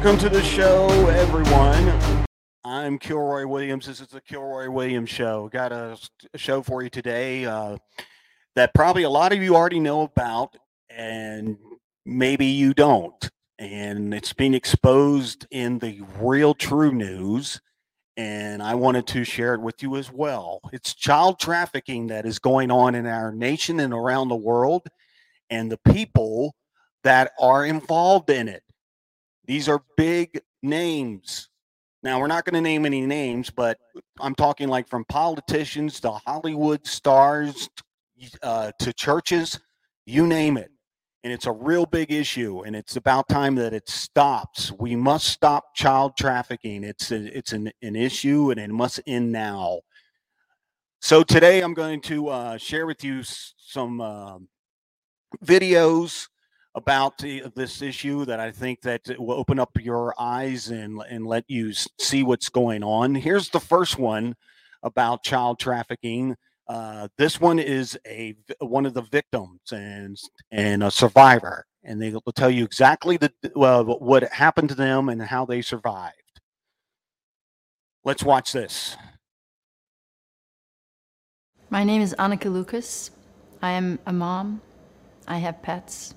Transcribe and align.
Welcome 0.00 0.20
to 0.20 0.28
the 0.28 0.44
show, 0.44 0.86
everyone. 1.08 2.24
I'm 2.62 3.00
Kilroy 3.00 3.48
Williams. 3.48 3.84
This 3.84 4.00
is 4.00 4.06
the 4.06 4.20
Kilroy 4.20 4.70
Williams 4.70 5.10
Show. 5.10 5.48
Got 5.48 5.72
a, 5.72 5.98
show 6.36 6.62
for 6.62 6.84
you 6.84 6.88
today 6.88 7.44
uh, 7.44 7.78
that 8.54 8.74
probably 8.74 9.02
a 9.02 9.10
lot 9.10 9.32
of 9.32 9.42
you 9.42 9.56
already 9.56 9.80
know 9.80 10.02
about, 10.02 10.56
and 10.88 11.58
maybe 12.06 12.46
you 12.46 12.74
don't. 12.74 13.28
And 13.58 14.14
it's 14.14 14.32
being 14.32 14.54
exposed 14.54 15.48
in 15.50 15.80
the 15.80 16.00
real 16.20 16.54
true 16.54 16.92
news. 16.92 17.60
And 18.16 18.62
I 18.62 18.76
wanted 18.76 19.08
to 19.08 19.24
share 19.24 19.54
it 19.54 19.60
with 19.60 19.82
you 19.82 19.96
as 19.96 20.12
well. 20.12 20.60
It's 20.72 20.94
child 20.94 21.40
trafficking 21.40 22.06
that 22.06 22.24
is 22.24 22.38
going 22.38 22.70
on 22.70 22.94
in 22.94 23.04
our 23.06 23.32
nation 23.32 23.80
and 23.80 23.92
around 23.92 24.28
the 24.28 24.36
world, 24.36 24.86
and 25.50 25.72
the 25.72 25.80
people 25.92 26.54
that 27.02 27.32
are 27.40 27.66
involved 27.66 28.30
in 28.30 28.46
it. 28.46 28.62
These 29.48 29.68
are 29.68 29.82
big 29.96 30.42
names. 30.62 31.48
Now, 32.02 32.20
we're 32.20 32.26
not 32.28 32.44
going 32.44 32.54
to 32.54 32.60
name 32.60 32.84
any 32.84 33.00
names, 33.00 33.50
but 33.50 33.78
I'm 34.20 34.34
talking 34.34 34.68
like 34.68 34.88
from 34.88 35.06
politicians 35.06 36.00
to 36.00 36.12
Hollywood 36.12 36.86
stars 36.86 37.68
uh, 38.42 38.72
to 38.78 38.92
churches, 38.92 39.58
you 40.04 40.26
name 40.26 40.58
it. 40.58 40.70
And 41.24 41.32
it's 41.32 41.46
a 41.46 41.52
real 41.52 41.86
big 41.86 42.12
issue, 42.12 42.62
and 42.64 42.76
it's 42.76 42.96
about 42.96 43.28
time 43.28 43.56
that 43.56 43.72
it 43.72 43.88
stops. 43.88 44.70
We 44.78 44.94
must 44.94 45.26
stop 45.26 45.74
child 45.74 46.12
trafficking. 46.16 46.84
It's 46.84 47.10
a, 47.10 47.36
it's 47.36 47.52
an, 47.52 47.72
an 47.82 47.96
issue, 47.96 48.50
and 48.50 48.60
it 48.60 48.70
must 48.70 49.00
end 49.06 49.32
now. 49.32 49.80
So 51.00 51.22
today, 51.24 51.62
I'm 51.62 51.74
going 51.74 52.00
to 52.02 52.28
uh, 52.28 52.58
share 52.58 52.86
with 52.86 53.02
you 53.02 53.22
some 53.24 54.00
uh, 54.00 54.38
videos 55.44 56.28
about 56.78 57.18
this 57.18 57.82
issue 57.82 58.24
that 58.24 58.40
I 58.40 58.50
think 58.50 58.80
that 58.82 59.02
will 59.18 59.38
open 59.38 59.58
up 59.58 59.70
your 59.78 60.14
eyes 60.18 60.70
and 60.70 61.02
and 61.10 61.26
let 61.26 61.44
you 61.48 61.72
see 61.98 62.22
what's 62.22 62.48
going 62.48 62.82
on. 62.82 63.14
Here's 63.14 63.50
the 63.50 63.60
first 63.60 63.98
one 63.98 64.34
about 64.82 65.22
child 65.22 65.58
trafficking. 65.58 66.36
Uh, 66.68 67.08
this 67.18 67.40
one 67.40 67.58
is 67.58 67.98
a 68.06 68.34
one 68.60 68.86
of 68.86 68.94
the 68.94 69.02
victims 69.02 69.60
and 69.72 70.16
and 70.50 70.82
a 70.82 70.90
survivor, 70.90 71.66
and 71.84 72.00
they 72.00 72.10
will 72.10 72.32
tell 72.34 72.50
you 72.50 72.64
exactly 72.64 73.16
the 73.16 73.32
well 73.54 73.84
what 73.84 74.22
happened 74.32 74.70
to 74.70 74.74
them 74.74 75.08
and 75.08 75.20
how 75.20 75.44
they 75.44 75.60
survived. 75.60 76.14
Let's 78.04 78.22
watch 78.22 78.52
this. 78.52 78.96
My 81.70 81.84
name 81.84 82.00
is 82.00 82.14
Anneke 82.18 82.50
Lucas. 82.50 83.10
I 83.60 83.72
am 83.72 83.98
a 84.06 84.12
mom. 84.12 84.62
I 85.26 85.38
have 85.38 85.60
pets. 85.60 86.14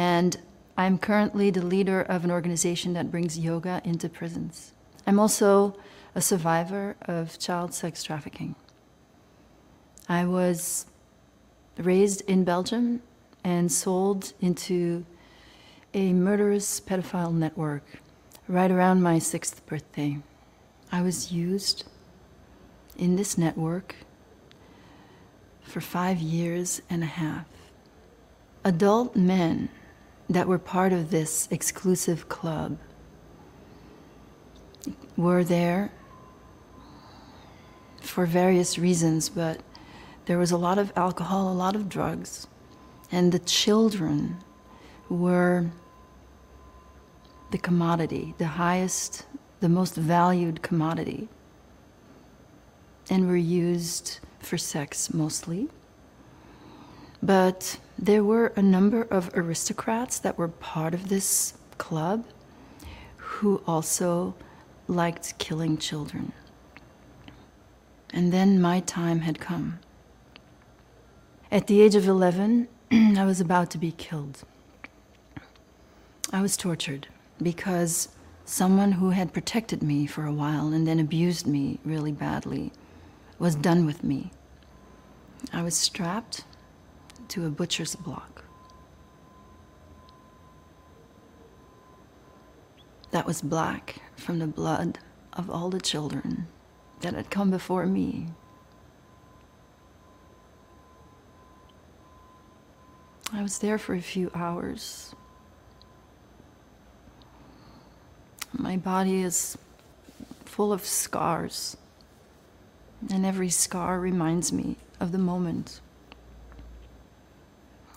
And 0.00 0.38
I'm 0.78 0.96
currently 0.96 1.50
the 1.50 1.60
leader 1.60 2.00
of 2.00 2.24
an 2.24 2.30
organization 2.30 2.94
that 2.94 3.10
brings 3.10 3.38
yoga 3.38 3.82
into 3.84 4.08
prisons. 4.08 4.72
I'm 5.06 5.20
also 5.20 5.76
a 6.14 6.22
survivor 6.22 6.96
of 7.02 7.38
child 7.38 7.74
sex 7.74 8.02
trafficking. 8.02 8.54
I 10.08 10.24
was 10.24 10.86
raised 11.76 12.22
in 12.22 12.44
Belgium 12.44 13.02
and 13.44 13.70
sold 13.70 14.32
into 14.40 15.04
a 15.92 16.14
murderous 16.14 16.80
pedophile 16.80 17.34
network 17.34 17.84
right 18.48 18.70
around 18.70 19.02
my 19.02 19.18
sixth 19.18 19.66
birthday. 19.66 20.16
I 20.90 21.02
was 21.02 21.30
used 21.30 21.84
in 22.96 23.16
this 23.16 23.36
network 23.36 23.96
for 25.60 25.82
five 25.82 26.20
years 26.20 26.80
and 26.88 27.02
a 27.02 27.12
half. 27.20 27.44
Adult 28.64 29.14
men 29.14 29.68
that 30.30 30.46
were 30.46 30.58
part 30.58 30.92
of 30.92 31.10
this 31.10 31.48
exclusive 31.50 32.28
club 32.28 32.78
were 35.16 35.42
there 35.42 35.90
for 38.00 38.26
various 38.26 38.78
reasons, 38.78 39.28
but 39.28 39.60
there 40.26 40.38
was 40.38 40.52
a 40.52 40.56
lot 40.56 40.78
of 40.78 40.92
alcohol, 40.94 41.50
a 41.50 41.52
lot 41.52 41.74
of 41.74 41.88
drugs, 41.88 42.46
and 43.10 43.32
the 43.32 43.40
children 43.40 44.36
were 45.08 45.68
the 47.50 47.58
commodity, 47.58 48.32
the 48.38 48.46
highest, 48.46 49.26
the 49.58 49.68
most 49.68 49.96
valued 49.96 50.62
commodity, 50.62 51.28
and 53.10 53.26
were 53.26 53.36
used 53.36 54.20
for 54.38 54.56
sex 54.56 55.12
mostly. 55.12 55.68
But 57.22 57.78
there 57.98 58.24
were 58.24 58.52
a 58.56 58.62
number 58.62 59.02
of 59.02 59.30
aristocrats 59.34 60.18
that 60.20 60.38
were 60.38 60.48
part 60.48 60.94
of 60.94 61.08
this 61.08 61.54
club 61.76 62.24
who 63.16 63.62
also 63.66 64.34
liked 64.88 65.38
killing 65.38 65.76
children. 65.76 66.32
And 68.12 68.32
then 68.32 68.60
my 68.60 68.80
time 68.80 69.20
had 69.20 69.38
come. 69.38 69.78
At 71.52 71.66
the 71.66 71.80
age 71.82 71.94
of 71.94 72.08
11, 72.08 72.68
I 72.92 73.24
was 73.24 73.40
about 73.40 73.70
to 73.70 73.78
be 73.78 73.92
killed. 73.92 74.44
I 76.32 76.42
was 76.42 76.56
tortured 76.56 77.08
because 77.42 78.08
someone 78.44 78.92
who 78.92 79.10
had 79.10 79.32
protected 79.32 79.82
me 79.82 80.06
for 80.06 80.24
a 80.24 80.32
while 80.32 80.72
and 80.72 80.86
then 80.86 80.98
abused 80.98 81.46
me 81.46 81.78
really 81.84 82.12
badly 82.12 82.72
was 83.38 83.54
done 83.54 83.84
with 83.84 84.02
me. 84.02 84.32
I 85.52 85.62
was 85.62 85.76
strapped 85.76 86.44
to 87.30 87.46
a 87.46 87.50
butcher's 87.50 87.94
block. 87.94 88.44
That 93.12 93.26
was 93.26 93.40
black 93.40 94.02
from 94.16 94.38
the 94.38 94.46
blood 94.46 94.98
of 95.32 95.50
all 95.50 95.70
the 95.70 95.80
children 95.80 96.46
that 97.00 97.14
had 97.14 97.30
come 97.30 97.50
before 97.50 97.86
me. 97.86 98.28
I 103.32 103.42
was 103.42 103.58
there 103.58 103.78
for 103.78 103.94
a 103.94 104.00
few 104.00 104.30
hours. 104.34 105.14
My 108.52 108.76
body 108.76 109.22
is 109.22 109.56
full 110.44 110.72
of 110.72 110.84
scars, 110.84 111.76
and 113.08 113.24
every 113.24 113.50
scar 113.50 114.00
reminds 114.00 114.52
me 114.52 114.76
of 114.98 115.12
the 115.12 115.18
moment 115.18 115.80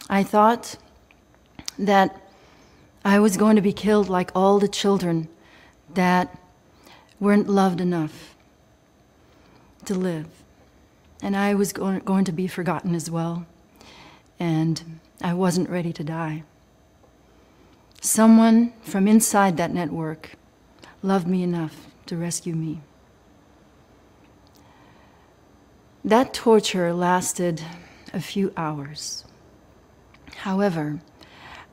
I 0.09 0.23
thought 0.23 0.75
that 1.79 2.21
I 3.05 3.19
was 3.19 3.37
going 3.37 3.55
to 3.55 3.61
be 3.61 3.73
killed 3.73 4.09
like 4.09 4.31
all 4.35 4.59
the 4.59 4.67
children 4.67 5.27
that 5.93 6.37
weren't 7.19 7.49
loved 7.49 7.81
enough 7.81 8.35
to 9.85 9.93
live. 9.93 10.27
And 11.21 11.35
I 11.35 11.53
was 11.53 11.73
going 11.73 12.25
to 12.25 12.31
be 12.31 12.47
forgotten 12.47 12.95
as 12.95 13.09
well. 13.09 13.45
And 14.39 14.99
I 15.21 15.33
wasn't 15.33 15.69
ready 15.69 15.93
to 15.93 16.03
die. 16.03 16.43
Someone 18.01 18.73
from 18.81 19.07
inside 19.07 19.55
that 19.57 19.73
network 19.73 20.31
loved 21.01 21.27
me 21.27 21.43
enough 21.43 21.87
to 22.07 22.17
rescue 22.17 22.53
me. 22.53 22.81
That 26.03 26.33
torture 26.33 26.93
lasted 26.93 27.61
a 28.13 28.19
few 28.19 28.51
hours. 28.57 29.23
However, 30.37 31.01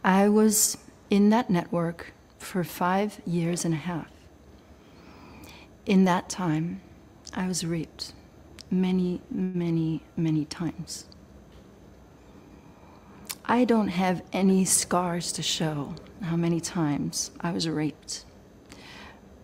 I 0.04 0.28
was 0.28 0.78
in 1.10 1.30
that 1.30 1.50
network 1.50 2.12
for 2.38 2.64
five 2.64 3.20
years 3.26 3.64
and 3.64 3.74
a 3.74 3.78
half. 3.78 4.08
In 5.86 6.04
that 6.04 6.28
time, 6.28 6.80
I 7.34 7.46
was 7.46 7.64
raped 7.64 8.12
many, 8.70 9.20
many, 9.30 10.02
many 10.16 10.44
times. 10.44 11.06
I 13.44 13.64
don't 13.64 13.88
have 13.88 14.22
any 14.32 14.64
scars 14.64 15.32
to 15.32 15.42
show 15.42 15.94
how 16.22 16.36
many 16.36 16.60
times 16.60 17.32
I 17.40 17.50
was 17.50 17.68
raped, 17.68 18.24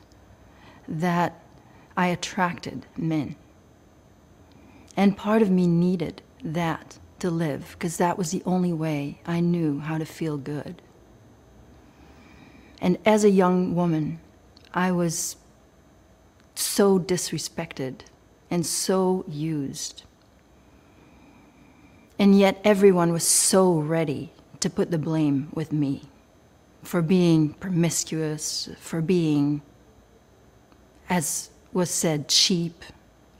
that 0.88 1.42
I 1.96 2.06
attracted 2.06 2.86
men. 2.96 3.36
And 4.98 5.16
part 5.16 5.42
of 5.42 5.50
me 5.50 5.68
needed 5.68 6.22
that 6.42 6.98
to 7.20 7.30
live 7.30 7.76
because 7.78 7.98
that 7.98 8.18
was 8.18 8.32
the 8.32 8.42
only 8.44 8.72
way 8.72 9.20
I 9.24 9.38
knew 9.38 9.78
how 9.78 9.96
to 9.96 10.04
feel 10.04 10.36
good. 10.36 10.82
And 12.80 12.98
as 13.06 13.22
a 13.22 13.30
young 13.30 13.76
woman, 13.76 14.18
I 14.74 14.90
was 14.90 15.36
so 16.56 16.98
disrespected 16.98 18.00
and 18.50 18.66
so 18.66 19.24
used. 19.28 20.02
And 22.18 22.36
yet, 22.36 22.60
everyone 22.64 23.12
was 23.12 23.22
so 23.22 23.78
ready 23.78 24.32
to 24.58 24.68
put 24.68 24.90
the 24.90 24.98
blame 24.98 25.50
with 25.54 25.72
me 25.72 26.02
for 26.82 27.02
being 27.02 27.50
promiscuous, 27.54 28.68
for 28.80 29.00
being, 29.00 29.62
as 31.08 31.50
was 31.72 31.88
said, 31.88 32.28
cheap, 32.28 32.82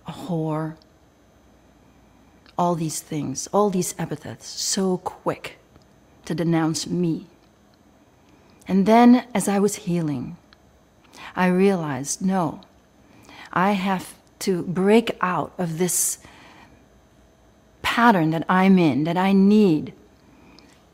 a 0.06 0.12
whore. 0.12 0.76
All 2.58 2.74
these 2.74 3.00
things, 3.00 3.46
all 3.52 3.70
these 3.70 3.94
epithets, 3.98 4.46
so 4.46 4.98
quick 4.98 5.58
to 6.24 6.34
denounce 6.34 6.86
me. 6.86 7.26
And 8.66 8.84
then, 8.84 9.24
as 9.32 9.48
I 9.48 9.58
was 9.58 9.76
healing, 9.76 10.36
I 11.34 11.46
realized 11.46 12.20
no, 12.20 12.60
I 13.52 13.72
have 13.72 14.14
to 14.40 14.62
break 14.62 15.16
out 15.20 15.52
of 15.56 15.78
this 15.78 16.18
pattern 17.82 18.30
that 18.30 18.44
I'm 18.48 18.78
in, 18.78 19.04
that 19.04 19.16
I 19.16 19.32
need 19.32 19.94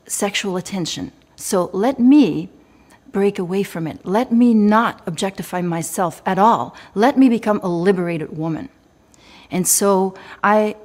sexual 0.07 0.55
attention. 0.55 1.11
So 1.35 1.69
let 1.73 1.99
me 1.99 2.49
break 3.11 3.39
away 3.39 3.63
from 3.63 3.87
it. 3.87 4.05
Let 4.05 4.31
me 4.31 4.53
not 4.53 5.01
objectify 5.05 5.61
myself 5.61 6.21
at 6.25 6.39
all. 6.39 6.75
Let 6.93 7.17
me 7.17 7.29
become 7.29 7.59
a 7.63 7.67
liberated 7.67 8.37
woman. 8.37 8.69
And 9.51 9.67
so 9.67 10.15
I 10.43 10.75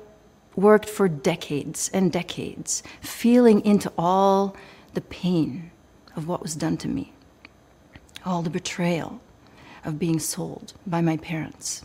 worked 0.56 0.88
for 0.88 1.08
decades 1.08 1.91
and 1.93 2.12
decades, 2.12 2.82
feeling 3.00 3.64
into 3.64 3.93
all 3.97 4.56
the 4.94 5.00
pain 5.00 5.70
of 6.17 6.26
what 6.26 6.43
was 6.43 6.55
done 6.55 6.76
to 6.79 6.88
me, 6.88 7.12
all 8.25 8.43
the 8.43 8.50
betrayal 8.50 9.20
of 9.85 9.99
being 9.99 10.19
sold 10.19 10.73
by 10.87 11.00
my 11.00 11.17
parents. 11.17 11.85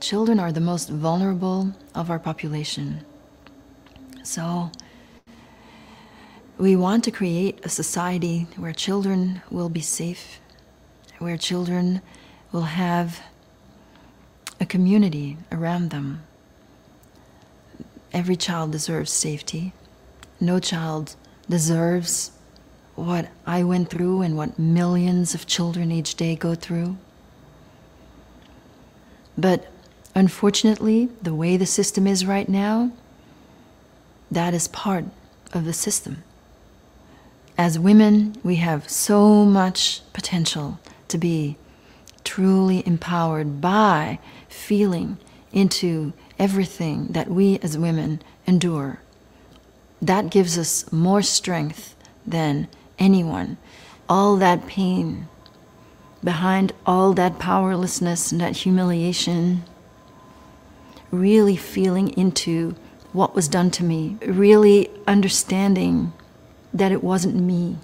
Children 0.00 0.40
are 0.40 0.52
the 0.52 0.60
most 0.60 0.88
vulnerable 0.88 1.72
of 1.94 2.10
our 2.10 2.18
population. 2.18 3.04
So, 4.22 4.70
we 6.56 6.76
want 6.76 7.04
to 7.04 7.10
create 7.10 7.60
a 7.64 7.68
society 7.68 8.46
where 8.56 8.72
children 8.72 9.42
will 9.50 9.68
be 9.68 9.80
safe, 9.80 10.40
where 11.18 11.36
children 11.36 12.02
will 12.52 12.62
have 12.62 13.20
a 14.60 14.66
community 14.66 15.36
around 15.50 15.90
them. 15.90 16.22
Every 18.12 18.36
child 18.36 18.72
deserves 18.72 19.12
safety. 19.12 19.72
No 20.40 20.58
child 20.58 21.14
deserves 21.48 22.32
what 22.96 23.28
I 23.46 23.62
went 23.62 23.90
through 23.90 24.22
and 24.22 24.36
what 24.36 24.58
millions 24.58 25.34
of 25.34 25.46
children 25.46 25.92
each 25.92 26.16
day 26.16 26.34
go 26.34 26.54
through. 26.54 26.96
But 29.38 29.70
unfortunately, 30.14 31.08
the 31.22 31.34
way 31.34 31.56
the 31.56 31.66
system 31.66 32.06
is 32.06 32.26
right 32.26 32.48
now, 32.48 32.92
that 34.30 34.54
is 34.54 34.68
part 34.68 35.04
of 35.52 35.64
the 35.64 35.72
system. 35.72 36.24
As 37.56 37.78
women, 37.78 38.36
we 38.42 38.56
have 38.56 38.88
so 38.88 39.44
much 39.44 40.02
potential 40.12 40.78
to 41.08 41.18
be 41.18 41.56
truly 42.24 42.86
empowered 42.86 43.60
by 43.60 44.18
feeling 44.48 45.18
into 45.52 46.12
everything 46.40 47.06
that 47.08 47.28
we 47.28 47.58
as 47.58 47.76
women 47.78 48.20
endure. 48.46 49.00
That 50.00 50.30
gives 50.30 50.56
us 50.58 50.90
more 50.90 51.22
strength 51.22 51.94
than 52.26 52.66
anyone. 52.98 53.58
All 54.08 54.36
that 54.36 54.66
pain, 54.66 55.28
behind 56.24 56.72
all 56.86 57.12
that 57.12 57.38
powerlessness 57.38 58.32
and 58.32 58.40
that 58.40 58.56
humiliation, 58.56 59.64
really 61.10 61.56
feeling 61.56 62.08
into 62.18 62.74
what 63.12 63.34
was 63.34 63.46
done 63.46 63.70
to 63.72 63.84
me, 63.84 64.16
really 64.24 64.88
understanding 65.06 66.12
that 66.72 66.92
it 66.92 67.04
wasn't 67.04 67.34
me. 67.34 67.76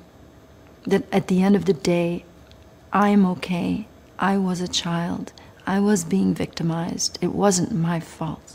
That 0.86 1.04
at 1.12 1.28
the 1.28 1.42
end 1.42 1.56
of 1.56 1.66
the 1.66 1.72
day, 1.74 2.24
I'm 2.92 3.26
okay. 3.26 3.86
I 4.18 4.38
was 4.38 4.60
a 4.60 4.68
child. 4.68 5.32
I 5.66 5.80
was 5.80 6.04
being 6.04 6.32
victimized. 6.32 7.18
It 7.20 7.32
wasn't 7.32 7.72
my 7.72 7.98
fault. 7.98 8.45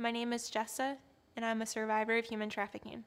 My 0.00 0.10
name 0.10 0.32
is 0.32 0.50
Jessa, 0.50 0.96
and 1.36 1.44
I'm 1.44 1.60
a 1.60 1.66
survivor 1.66 2.16
of 2.16 2.24
human 2.24 2.48
trafficking. 2.48 3.04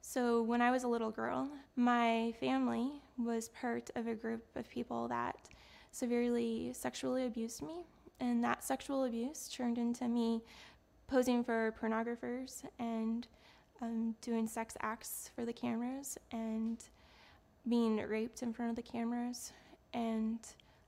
So, 0.00 0.42
when 0.42 0.60
I 0.60 0.72
was 0.72 0.82
a 0.82 0.88
little 0.88 1.12
girl, 1.12 1.48
my 1.76 2.34
family 2.40 2.90
was 3.16 3.50
part 3.50 3.88
of 3.94 4.08
a 4.08 4.14
group 4.16 4.44
of 4.56 4.68
people 4.68 5.06
that 5.06 5.36
severely 5.92 6.72
sexually 6.72 7.24
abused 7.24 7.62
me, 7.62 7.84
and 8.18 8.42
that 8.42 8.64
sexual 8.64 9.04
abuse 9.04 9.48
turned 9.48 9.78
into 9.78 10.08
me 10.08 10.42
posing 11.06 11.44
for 11.44 11.72
pornographers 11.80 12.64
and 12.80 13.28
um, 13.80 14.16
doing 14.20 14.48
sex 14.48 14.76
acts 14.80 15.30
for 15.36 15.44
the 15.44 15.52
cameras 15.52 16.18
and 16.32 16.82
being 17.68 17.98
raped 17.98 18.42
in 18.42 18.52
front 18.52 18.70
of 18.70 18.76
the 18.76 18.82
cameras 18.82 19.52
and 19.94 20.40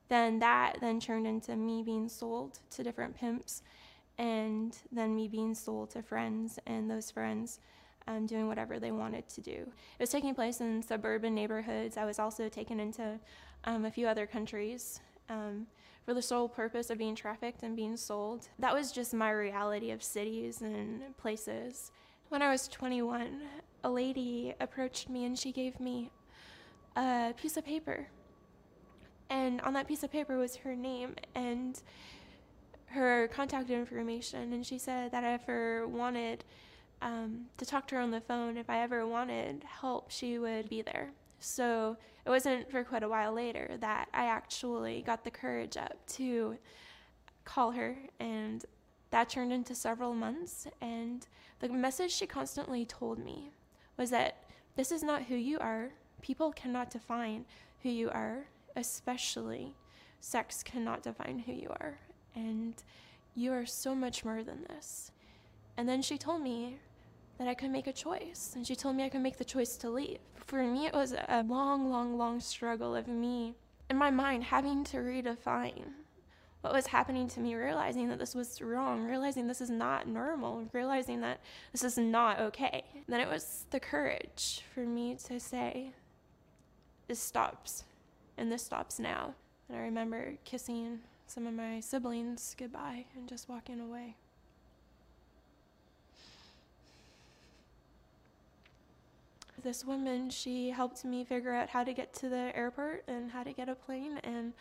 then 0.09 0.41
that 0.41 0.79
then 0.81 0.99
turned 0.99 1.27
into 1.27 1.55
me 1.55 1.85
being 1.85 2.09
sold 2.09 2.59
to 2.71 2.83
different 2.83 3.15
pimps 3.15 3.63
and 4.19 4.77
then 4.91 5.15
me 5.15 5.29
being 5.29 5.55
sold 5.55 5.91
to 5.91 6.03
friends 6.03 6.59
and 6.67 6.91
those 6.91 7.11
friends 7.11 7.61
um, 8.09 8.27
doing 8.27 8.49
whatever 8.49 8.81
they 8.81 8.91
wanted 8.91 9.29
to 9.29 9.41
do. 9.41 9.53
It 9.53 10.01
was 10.01 10.11
taking 10.11 10.35
place 10.35 10.61
in 10.61 10.83
suburban 10.83 11.35
neighborhoods. 11.35 11.97
I 11.97 12.05
was 12.05 12.19
also 12.19 12.49
taken 12.49 12.81
into 12.81 13.19
um, 13.65 13.85
a 13.85 13.91
few 13.91 14.09
other 14.09 14.27
countries 14.27 15.01
um, 15.29 15.67
for 16.05 16.15
the 16.15 16.23
sole 16.23 16.49
purpose 16.49 16.91
of 16.91 16.99
being 16.99 17.15
trafficked 17.15 17.63
and 17.63 17.77
being 17.77 17.97
sold. 17.97 18.49
That 18.59 18.75
was 18.75 18.93
just 18.93 19.13
my 19.13 19.31
reality 19.31 19.91
of 19.91 20.03
cities 20.03 20.63
and 20.63 21.17
places. 21.19 21.93
When 22.31 22.43
I 22.43 22.51
was 22.51 22.67
21, 22.69 23.43
a 23.85 23.91
lady 23.91 24.55
approached 24.61 25.09
me 25.09 25.25
and 25.27 25.39
she 25.39 25.53
gave 25.53 25.79
me 25.79 26.11
a 26.97 27.35
piece 27.37 27.57
of 27.57 27.65
paper. 27.65 28.09
And 29.31 29.61
on 29.61 29.75
that 29.75 29.87
piece 29.87 30.03
of 30.03 30.11
paper 30.11 30.39
was 30.39 30.57
her 30.57 30.75
name 30.75 31.15
and 31.35 31.81
her 32.91 33.29
contact 33.29 33.71
information, 33.71 34.53
and 34.53 34.65
she 34.67 34.79
said 34.79 35.13
that 35.13 35.25
if 35.25 35.49
I 35.49 35.53
ever 35.53 35.87
wanted 35.87 36.45
um, 37.03 37.47
to 37.57 37.67
talk 37.67 37.87
to 37.89 37.97
her 37.97 38.01
on 38.01 38.11
the 38.11 38.21
phone, 38.21 38.57
if 38.57 38.69
I 38.69 38.81
ever 38.81 39.07
wanted 39.07 39.65
help, 39.65 40.11
she 40.11 40.39
would 40.39 40.69
be 40.69 40.83
there. 40.83 41.11
So 41.41 41.97
it 42.25 42.31
wasn't 42.31 42.71
for 42.71 42.83
quite 42.85 43.03
a 43.03 43.09
while 43.09 43.33
later 43.33 43.77
that 43.81 44.09
I 44.13 44.25
actually 44.25 45.03
got 45.03 45.25
the 45.25 45.31
courage 45.31 45.77
up 45.77 45.95
to 46.15 46.57
call 47.45 47.71
her, 47.73 47.97
and 48.19 48.65
that 49.11 49.29
turned 49.29 49.53
into 49.53 49.75
several 49.75 50.15
months. 50.15 50.67
And 50.81 51.27
the 51.61 51.69
message 51.69 52.13
she 52.13 52.27
constantly 52.27 52.85
told 52.85 53.19
me 53.19 53.51
was 53.97 54.11
that 54.11 54.45
this 54.77 54.93
is 54.93 55.03
not 55.03 55.25
who 55.25 55.35
you 55.37 55.59
are. 55.59 55.91
People 56.23 56.53
cannot 56.53 56.91
define 56.91 57.45
who 57.83 57.89
you 57.89 58.11
are, 58.11 58.47
especially 58.77 59.75
sex 60.21 60.63
cannot 60.63 61.03
define 61.03 61.39
who 61.39 61.53
you 61.53 61.69
are. 61.81 61.99
And 62.39 62.75
you 63.35 63.53
are 63.53 63.67
so 63.67 63.95
much 63.95 64.25
more 64.25 64.45
than 64.45 64.65
this. 64.69 65.11
And 65.77 65.89
then 65.89 66.03
she 66.03 66.17
told 66.17 66.41
me 66.41 66.79
that 67.39 67.49
I 67.49 67.55
could 67.55 67.71
make 67.71 67.89
a 67.89 67.93
choice. 67.93 68.53
And 68.55 68.67
she 68.67 68.77
told 68.77 68.97
me 68.97 69.05
I 69.05 69.09
could 69.09 69.21
make 69.21 69.39
the 69.39 69.45
choice 69.45 69.77
to 69.79 69.91
leave. 69.91 70.19
For 70.47 70.63
me, 70.63 70.87
it 70.87 70.95
was 70.95 71.13
a 71.13 71.43
long, 71.43 71.91
long, 71.91 72.17
long 72.17 72.41
struggle 72.41 72.95
of 72.95 73.09
me 73.09 73.55
in 73.91 73.97
my 73.97 74.11
mind 74.11 74.45
having 74.45 74.85
to 74.85 74.99
redefine 74.99 75.85
what 76.61 76.73
was 76.73 76.89
happening 76.89 77.29
to 77.29 77.41
me, 77.41 77.55
realizing 77.55 78.09
that 78.09 78.19
this 78.19 78.35
was 78.35 78.61
wrong, 78.61 79.05
realizing 79.05 79.47
this 79.47 79.61
is 79.61 79.71
not 79.71 80.09
normal, 80.09 80.69
realizing 80.73 81.21
that 81.21 81.41
this 81.73 81.85
is 81.85 81.99
not 81.99 82.41
okay. 82.41 82.85
Then 83.07 83.21
it 83.21 83.29
was 83.29 83.67
the 83.71 83.79
courage 83.81 84.63
for 84.75 84.81
me 84.81 85.17
to 85.27 85.39
say, 85.39 85.93
This 87.07 87.21
stops, 87.21 87.85
and 88.37 88.51
this 88.51 88.65
stops 88.65 88.99
now. 88.99 89.35
And 89.69 89.79
I 89.79 89.83
remember 89.83 90.35
kissing 90.45 91.01
some 91.29 91.47
of 91.47 91.55
my 91.55 91.81
siblings 91.81 92.57
goodbye 92.59 93.05
and 93.15 93.29
just 93.29 93.49
walking 93.49 93.81
away. 93.81 94.17
This 99.63 99.85
woman, 99.85 100.31
she 100.31 100.71
helped 100.71 101.05
me 101.05 101.25
figure 101.25 101.53
out 101.53 101.69
how 101.69 101.85
to 101.85 101.93
get 101.93 102.15
to 102.15 102.29
the 102.29 102.57
airport 102.57 103.05
and 103.09 103.31
how 103.31 103.43
to 103.43 103.53
get 103.53 103.69
a 103.69 103.75
plane, 103.75 104.19
and 104.25 104.53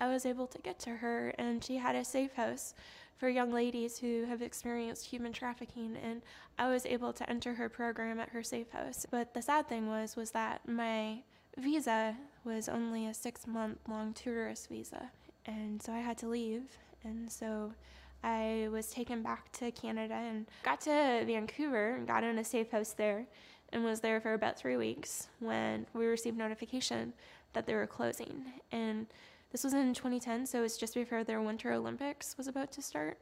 I 0.00 0.08
was 0.08 0.24
able 0.24 0.46
to 0.46 0.58
get 0.58 0.78
to 0.80 0.90
her. 0.90 1.34
And 1.38 1.62
she 1.62 1.76
had 1.76 1.96
a 1.96 2.04
safe 2.04 2.34
house 2.34 2.74
for 3.16 3.28
young 3.28 3.52
ladies 3.52 3.98
who 3.98 4.24
have 4.26 4.42
experienced 4.42 5.06
human 5.06 5.32
trafficking, 5.32 5.96
and 6.02 6.22
I 6.58 6.68
was 6.68 6.86
able 6.86 7.12
to 7.12 7.28
enter 7.28 7.54
her 7.54 7.68
program 7.68 8.20
at 8.20 8.30
her 8.30 8.42
safe 8.42 8.70
house. 8.70 9.06
But 9.10 9.34
the 9.34 9.42
sad 9.42 9.68
thing 9.68 9.88
was, 9.88 10.16
was 10.16 10.30
that 10.30 10.66
my 10.68 11.22
visa 11.58 12.16
was 12.44 12.68
only 12.68 13.06
a 13.06 13.14
six 13.14 13.46
month 13.46 13.78
long 13.88 14.12
tourist 14.12 14.68
visa, 14.68 15.10
and 15.46 15.82
so 15.82 15.92
I 15.92 16.00
had 16.00 16.18
to 16.18 16.28
leave. 16.28 16.62
And 17.02 17.30
so 17.30 17.72
I 18.22 18.68
was 18.70 18.88
taken 18.88 19.22
back 19.22 19.52
to 19.52 19.70
Canada 19.70 20.14
and 20.14 20.46
got 20.62 20.80
to 20.82 21.24
Vancouver 21.26 21.94
and 21.96 22.06
got 22.06 22.24
in 22.24 22.38
a 22.38 22.44
safe 22.44 22.70
house 22.70 22.92
there 22.92 23.26
and 23.72 23.84
was 23.84 24.00
there 24.00 24.20
for 24.20 24.32
about 24.32 24.58
three 24.58 24.76
weeks 24.76 25.28
when 25.40 25.86
we 25.92 26.06
received 26.06 26.38
notification 26.38 27.12
that 27.52 27.66
they 27.66 27.74
were 27.74 27.86
closing. 27.86 28.44
And 28.72 29.06
this 29.52 29.64
was 29.64 29.74
in 29.74 29.94
2010, 29.94 30.46
so 30.46 30.58
it 30.58 30.62
was 30.62 30.78
just 30.78 30.94
before 30.94 31.24
their 31.24 31.40
Winter 31.40 31.72
Olympics 31.72 32.36
was 32.38 32.48
about 32.48 32.72
to 32.72 32.82
start. 32.82 33.18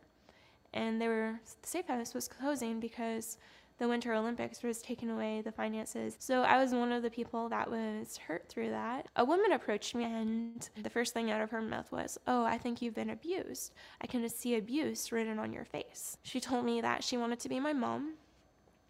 And 0.73 1.01
they 1.01 1.09
were 1.09 1.41
the 1.61 1.69
safe 1.69 1.87
house 1.89 2.15
was 2.15 2.29
closing 2.29 2.81
because 2.81 3.37
the 3.79 3.89
Winter 3.89 4.15
Olympics 4.15 4.63
was 4.63 4.81
taking 4.81 5.11
away 5.11 5.43
the 5.43 5.53
finances. 5.53 6.17
So 6.19 6.43
I 6.43 6.61
was 6.61 6.73
one 6.73 6.93
of 6.93 7.03
the 7.03 7.11
people 7.11 7.49
that 7.49 7.71
was 7.71 8.17
hurt 8.17 8.49
through 8.49 8.71
that. 8.71 9.07
A 9.17 9.25
woman 9.25 9.53
approached 9.53 9.95
me, 9.95 10.05
and 10.05 10.69
the 10.83 10.91
first 10.91 11.15
thing 11.15 11.31
out 11.31 11.41
of 11.41 11.51
her 11.51 11.63
mouth 11.63 11.91
was, 11.91 12.19
Oh, 12.27 12.45
I 12.45 12.59
think 12.59 12.81
you've 12.81 12.95
been 12.95 13.11
abused. 13.11 13.73
I 14.01 14.07
can 14.07 14.29
see 14.29 14.57
abuse 14.57 15.11
written 15.13 15.39
on 15.39 15.53
your 15.53 15.65
face. 15.65 16.17
She 16.23 16.41
told 16.41 16.65
me 16.65 16.81
that 16.81 17.03
she 17.03 17.17
wanted 17.17 17.41
to 17.41 17.49
be 17.49 17.61
my 17.61 17.73
mom, 17.73 18.15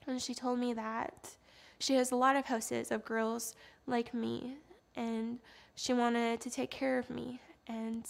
and 0.06 0.20
she 0.20 0.34
told 0.34 0.58
me 0.58 0.72
that 0.74 1.36
she 1.78 1.94
has 1.94 2.10
a 2.12 2.16
lot 2.16 2.36
of 2.36 2.46
houses 2.46 2.90
of 2.90 3.04
girls 3.04 3.54
like 3.86 4.12
me, 4.14 4.56
and 4.94 5.38
she 5.74 5.92
wanted 5.92 6.40
to 6.40 6.50
take 6.50 6.70
care 6.70 6.98
of 6.98 7.10
me. 7.10 7.40
And 7.66 8.04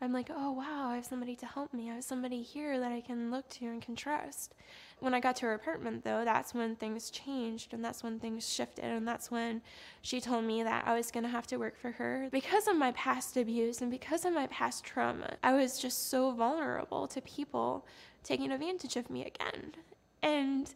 I'm 0.00 0.12
like, 0.12 0.28
oh 0.34 0.52
wow, 0.52 0.88
I 0.90 0.96
have 0.96 1.04
somebody 1.04 1.36
to 1.36 1.46
help 1.46 1.72
me. 1.72 1.90
I 1.90 1.94
have 1.94 2.04
somebody 2.04 2.42
here 2.42 2.78
that 2.78 2.92
I 2.92 3.00
can 3.00 3.30
look 3.30 3.48
to 3.50 3.66
and 3.66 3.80
can 3.80 3.96
trust. 3.96 4.54
When 5.00 5.14
I 5.14 5.20
got 5.20 5.36
to 5.36 5.46
her 5.46 5.54
apartment, 5.54 6.04
though, 6.04 6.24
that's 6.24 6.52
when 6.54 6.76
things 6.76 7.10
changed 7.10 7.72
and 7.72 7.84
that's 7.84 8.02
when 8.02 8.18
things 8.18 8.50
shifted. 8.50 8.84
And 8.84 9.06
that's 9.06 9.30
when 9.30 9.62
she 10.02 10.20
told 10.20 10.44
me 10.44 10.62
that 10.62 10.86
I 10.86 10.94
was 10.94 11.10
going 11.10 11.24
to 11.24 11.30
have 11.30 11.46
to 11.48 11.56
work 11.56 11.78
for 11.78 11.92
her. 11.92 12.28
Because 12.32 12.68
of 12.68 12.76
my 12.76 12.92
past 12.92 13.36
abuse 13.36 13.80
and 13.80 13.90
because 13.90 14.24
of 14.24 14.32
my 14.32 14.46
past 14.48 14.84
trauma, 14.84 15.36
I 15.42 15.54
was 15.54 15.78
just 15.78 16.10
so 16.10 16.32
vulnerable 16.32 17.06
to 17.08 17.20
people 17.20 17.86
taking 18.22 18.50
advantage 18.50 18.96
of 18.96 19.10
me 19.10 19.24
again. 19.24 19.74
And 20.22 20.74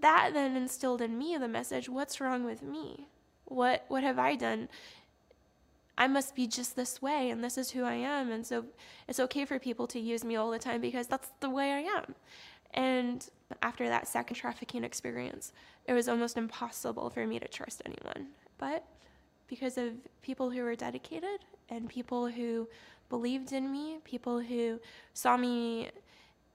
that 0.00 0.30
then 0.32 0.56
instilled 0.56 1.00
in 1.00 1.18
me 1.18 1.36
the 1.36 1.48
message 1.48 1.88
what's 1.88 2.20
wrong 2.20 2.44
with 2.44 2.62
me? 2.62 3.08
What, 3.44 3.84
what 3.88 4.02
have 4.02 4.18
I 4.18 4.36
done? 4.36 4.68
I 5.98 6.06
must 6.06 6.36
be 6.36 6.46
just 6.46 6.76
this 6.76 7.02
way 7.02 7.28
and 7.28 7.42
this 7.42 7.58
is 7.58 7.72
who 7.72 7.82
I 7.82 7.94
am. 7.94 8.30
And 8.30 8.46
so 8.46 8.64
it's 9.08 9.18
okay 9.18 9.44
for 9.44 9.58
people 9.58 9.88
to 9.88 9.98
use 9.98 10.24
me 10.24 10.36
all 10.36 10.50
the 10.50 10.58
time 10.58 10.80
because 10.80 11.08
that's 11.08 11.30
the 11.40 11.50
way 11.50 11.72
I 11.72 11.80
am. 11.80 12.14
And 12.72 13.28
after 13.62 13.88
that 13.88 14.06
second 14.06 14.36
trafficking 14.36 14.84
experience, 14.84 15.52
it 15.86 15.94
was 15.94 16.08
almost 16.08 16.36
impossible 16.36 17.10
for 17.10 17.26
me 17.26 17.40
to 17.40 17.48
trust 17.48 17.82
anyone. 17.84 18.28
But 18.58 18.84
because 19.48 19.76
of 19.76 19.94
people 20.22 20.50
who 20.50 20.62
were 20.62 20.76
dedicated 20.76 21.40
and 21.68 21.88
people 21.88 22.28
who 22.28 22.68
believed 23.08 23.52
in 23.52 23.72
me, 23.72 23.98
people 24.04 24.38
who 24.38 24.78
saw 25.14 25.36
me 25.36 25.88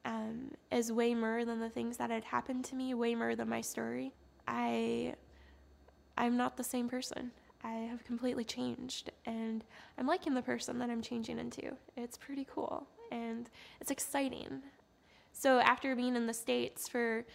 um, 0.06 0.52
as 0.72 0.90
way 0.90 1.14
more 1.14 1.44
than 1.44 1.60
the 1.60 1.70
things 1.70 1.98
that 1.98 2.10
had 2.10 2.24
happened 2.24 2.64
to 2.66 2.76
me, 2.76 2.94
way 2.94 3.14
more 3.14 3.36
than 3.36 3.50
my 3.50 3.62
story, 3.62 4.14
I 4.48 5.16
I'm 6.18 6.38
not 6.38 6.56
the 6.56 6.64
same 6.64 6.88
person. 6.88 7.32
I 7.63 7.74
have 7.89 8.03
completely 8.03 8.43
changed 8.43 9.12
and 9.25 9.63
I'm 9.98 10.08
liking 10.08 10.34
the 10.34 10.41
person 10.41 10.79
that 10.79 10.89
I'm 10.89 11.01
changing 11.01 11.39
into. 11.39 11.77
It's 11.96 12.17
pretty 12.17 12.46
cool 12.50 12.88
and 13.12 13.50
it's 13.79 13.91
exciting. 13.91 14.62
So 15.32 15.60
after 15.60 15.96
being 15.96 16.15
in 16.15 16.27
the 16.27 16.34
States 16.34 16.88
for 16.88 17.25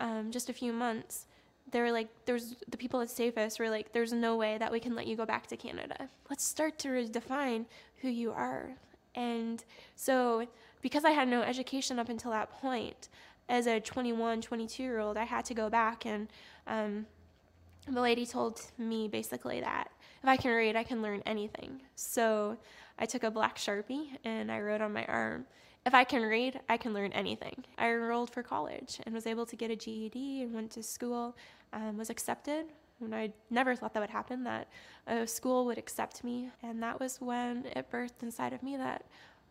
um, 0.00 0.30
just 0.30 0.48
a 0.48 0.52
few 0.52 0.72
months, 0.72 1.26
they 1.70 1.80
were 1.80 1.92
like, 1.92 2.08
there's 2.26 2.56
the 2.68 2.76
people 2.76 3.00
at 3.00 3.10
Safest 3.10 3.58
were 3.58 3.70
like, 3.70 3.92
there's 3.92 4.12
no 4.12 4.36
way 4.36 4.58
that 4.58 4.70
we 4.70 4.80
can 4.80 4.94
let 4.94 5.06
you 5.06 5.16
go 5.16 5.26
back 5.26 5.46
to 5.48 5.56
Canada. 5.56 6.08
Let's 6.30 6.44
start 6.44 6.78
to 6.80 6.88
redefine 6.88 7.66
who 8.02 8.08
you 8.08 8.32
are. 8.32 8.70
And 9.14 9.64
so 9.94 10.46
because 10.82 11.04
I 11.04 11.10
had 11.10 11.28
no 11.28 11.42
education 11.42 11.98
up 11.98 12.08
until 12.08 12.30
that 12.32 12.50
point, 12.50 13.08
as 13.48 13.66
a 13.66 13.80
21, 13.80 14.40
22 14.40 14.82
year 14.82 14.98
old, 14.98 15.16
I 15.16 15.24
had 15.24 15.44
to 15.46 15.54
go 15.54 15.70
back 15.70 16.04
and 16.04 16.28
um, 16.66 17.06
the 17.88 18.00
lady 18.00 18.26
told 18.26 18.60
me 18.78 19.08
basically 19.08 19.60
that 19.60 19.90
if 20.22 20.28
I 20.28 20.36
can 20.36 20.52
read, 20.52 20.76
I 20.76 20.82
can 20.82 21.02
learn 21.02 21.22
anything. 21.24 21.80
So 21.94 22.56
I 22.98 23.06
took 23.06 23.22
a 23.22 23.30
black 23.30 23.56
sharpie 23.56 24.08
and 24.24 24.50
I 24.50 24.60
wrote 24.60 24.80
on 24.80 24.92
my 24.92 25.04
arm, 25.04 25.46
if 25.84 25.94
I 25.94 26.02
can 26.02 26.22
read, 26.22 26.58
I 26.68 26.76
can 26.76 26.92
learn 26.92 27.12
anything. 27.12 27.64
I 27.78 27.90
enrolled 27.90 28.30
for 28.30 28.42
college 28.42 28.98
and 29.04 29.14
was 29.14 29.26
able 29.26 29.46
to 29.46 29.54
get 29.54 29.70
a 29.70 29.76
GED 29.76 30.42
and 30.42 30.52
went 30.52 30.72
to 30.72 30.82
school, 30.82 31.36
um, 31.72 31.96
was 31.96 32.10
accepted. 32.10 32.66
And 33.00 33.14
I 33.14 33.32
never 33.50 33.76
thought 33.76 33.94
that 33.94 34.00
would 34.00 34.10
happen, 34.10 34.42
that 34.44 34.68
a 35.06 35.26
school 35.26 35.64
would 35.66 35.78
accept 35.78 36.24
me. 36.24 36.50
And 36.62 36.82
that 36.82 36.98
was 36.98 37.20
when 37.20 37.66
it 37.66 37.88
birthed 37.90 38.22
inside 38.22 38.52
of 38.52 38.64
me 38.64 38.76
that 38.76 39.04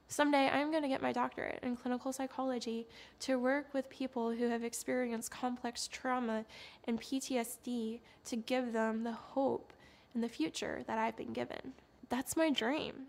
Someday 0.08 0.50
I'm 0.50 0.70
going 0.70 0.84
to 0.84 0.88
get 0.88 1.02
my 1.02 1.12
doctorate 1.12 1.60
in 1.64 1.76
clinical 1.76 2.14
psychology 2.14 2.88
to 3.22 3.40
work 3.40 3.74
with 3.74 3.90
people 3.90 4.32
who 4.32 4.50
have 4.50 4.64
experienced 4.64 5.32
complex 5.32 5.88
trauma 5.88 6.46
and 6.86 7.02
PTSD 7.02 8.00
to 8.26 8.36
give 8.36 8.72
them 8.72 9.04
the 9.04 9.12
hope 9.12 9.74
and 10.14 10.24
the 10.24 10.30
future 10.30 10.84
that 10.88 11.00
I've 11.00 11.18
been 11.18 11.34
given. 11.34 11.74
That's 12.10 12.38
my 12.38 12.52
dream. 12.52 13.08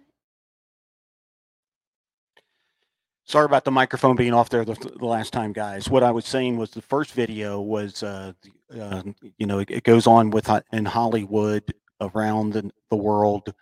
Sorry 3.25 3.45
about 3.45 3.65
the 3.65 3.73
microphone 3.73 4.15
being 4.15 4.33
off 4.33 4.49
there 4.49 4.65
the, 4.65 4.75
the 4.75 5.05
last 5.05 5.33
time, 5.33 5.53
guys. 5.53 5.91
What 5.91 6.05
I 6.05 6.13
was 6.13 6.27
saying 6.27 6.57
was 6.57 6.71
the 6.71 6.81
first 6.81 7.13
video 7.13 7.61
was, 7.61 8.03
uh, 8.05 8.33
uh, 8.79 9.03
you 9.37 9.47
know, 9.47 9.59
it, 9.59 9.71
it, 9.71 9.83
goes 9.83 10.07
on 10.07 10.31
with 10.31 10.49
uh, 10.49 10.61
in 10.73 10.85
Hollywood 10.85 11.65
around 12.01 12.53
the, 12.53 12.71
the 12.89 12.97
world, 12.97 13.53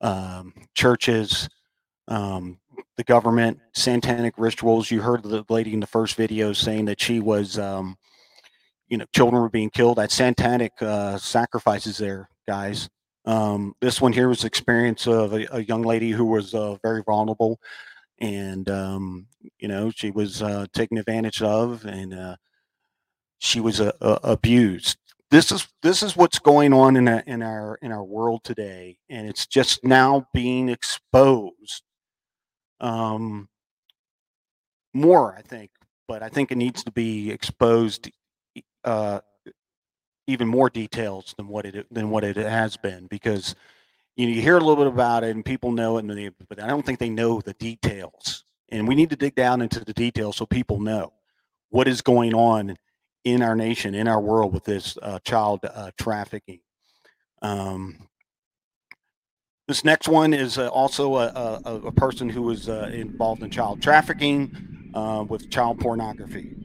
um, 0.00 0.54
churches, 0.74 1.50
um, 2.08 2.58
the 2.96 3.04
government, 3.04 3.58
satanic 3.74 4.34
rituals. 4.36 4.90
You 4.90 5.00
heard 5.00 5.22
the 5.22 5.44
lady 5.48 5.72
in 5.72 5.80
the 5.80 5.86
first 5.86 6.16
video 6.16 6.52
saying 6.52 6.86
that 6.86 7.00
she 7.00 7.20
was, 7.20 7.58
um, 7.58 7.96
you 8.88 8.98
know, 8.98 9.06
children 9.14 9.40
were 9.42 9.48
being 9.48 9.70
killed. 9.70 9.98
at 9.98 10.10
satanic 10.10 10.72
uh, 10.80 11.18
sacrifices 11.18 11.98
there, 11.98 12.28
guys. 12.46 12.88
Um, 13.24 13.74
this 13.80 14.00
one 14.00 14.12
here 14.12 14.28
was 14.28 14.44
experience 14.44 15.06
of 15.06 15.32
a, 15.32 15.46
a 15.54 15.62
young 15.62 15.82
lady 15.82 16.10
who 16.10 16.24
was 16.24 16.54
uh, 16.54 16.76
very 16.82 17.02
vulnerable, 17.02 17.60
and 18.18 18.68
um, 18.70 19.26
you 19.58 19.68
know 19.68 19.90
she 19.90 20.10
was 20.10 20.42
uh, 20.42 20.66
taken 20.72 20.98
advantage 20.98 21.42
of, 21.42 21.84
and 21.84 22.14
uh, 22.14 22.36
she 23.38 23.60
was 23.60 23.80
uh, 23.80 23.92
abused. 24.00 24.96
This 25.30 25.52
is 25.52 25.68
this 25.82 26.02
is 26.02 26.16
what's 26.16 26.38
going 26.38 26.72
on 26.72 26.96
in, 26.96 27.08
a, 27.08 27.22
in 27.26 27.42
our 27.42 27.78
in 27.82 27.92
our 27.92 28.02
world 28.02 28.42
today, 28.42 28.96
and 29.10 29.28
it's 29.28 29.46
just 29.46 29.84
now 29.84 30.26
being 30.32 30.68
exposed 30.70 31.82
um, 32.80 33.48
more, 34.92 35.34
I 35.36 35.42
think, 35.42 35.70
but 36.08 36.22
I 36.22 36.28
think 36.28 36.50
it 36.50 36.58
needs 36.58 36.84
to 36.84 36.90
be 36.90 37.30
exposed 37.30 38.10
uh, 38.84 39.20
even 40.26 40.48
more 40.48 40.70
details 40.70 41.34
than 41.36 41.48
what 41.48 41.66
it 41.66 41.86
than 41.92 42.10
what 42.10 42.24
it 42.24 42.36
has 42.36 42.76
been 42.76 43.06
because 43.06 43.54
you 44.16 44.26
know 44.26 44.32
you 44.32 44.40
hear 44.40 44.56
a 44.56 44.60
little 44.60 44.76
bit 44.76 44.86
about 44.86 45.24
it 45.24 45.30
and 45.30 45.44
people 45.44 45.72
know 45.72 45.98
it, 45.98 46.06
they, 46.06 46.30
but 46.48 46.60
I 46.60 46.66
don't 46.66 46.84
think 46.84 46.98
they 46.98 47.10
know 47.10 47.40
the 47.40 47.54
details. 47.54 48.44
And 48.72 48.86
we 48.86 48.94
need 48.94 49.10
to 49.10 49.16
dig 49.16 49.34
down 49.34 49.62
into 49.62 49.84
the 49.84 49.92
details 49.92 50.36
so 50.36 50.46
people 50.46 50.78
know 50.78 51.12
what 51.70 51.88
is 51.88 52.02
going 52.02 52.34
on 52.34 52.76
in 53.24 53.42
our 53.42 53.56
nation, 53.56 53.94
in 53.94 54.06
our 54.06 54.20
world 54.20 54.54
with 54.54 54.64
this 54.64 54.96
uh, 55.02 55.18
child 55.24 55.60
uh, 55.64 55.90
trafficking. 55.98 56.60
Um, 57.42 58.08
this 59.70 59.84
next 59.84 60.08
one 60.08 60.34
is 60.34 60.58
uh, 60.58 60.66
also 60.66 61.14
a, 61.14 61.26
a, 61.64 61.74
a, 61.86 61.92
person 61.92 62.28
who 62.28 62.42
was 62.42 62.68
uh, 62.68 62.90
involved 62.92 63.40
in 63.40 63.48
child 63.48 63.80
trafficking 63.80 64.90
uh, 64.94 65.24
with 65.28 65.48
child 65.48 65.78
pornography. 65.78 66.56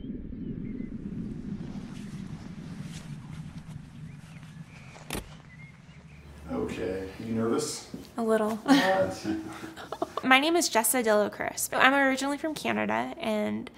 Okay, 6.52 7.08
you 7.24 7.36
nervous? 7.36 7.92
A 8.18 8.24
little. 8.24 8.58
My 10.24 10.40
name 10.40 10.56
is 10.56 10.68
Jessa 10.68 11.04
Dillow 11.04 11.32
Crisp. 11.32 11.76
I'm 11.76 11.94
originally 11.94 12.40
from 12.40 12.56
Canada, 12.56 13.14
and 13.20 13.70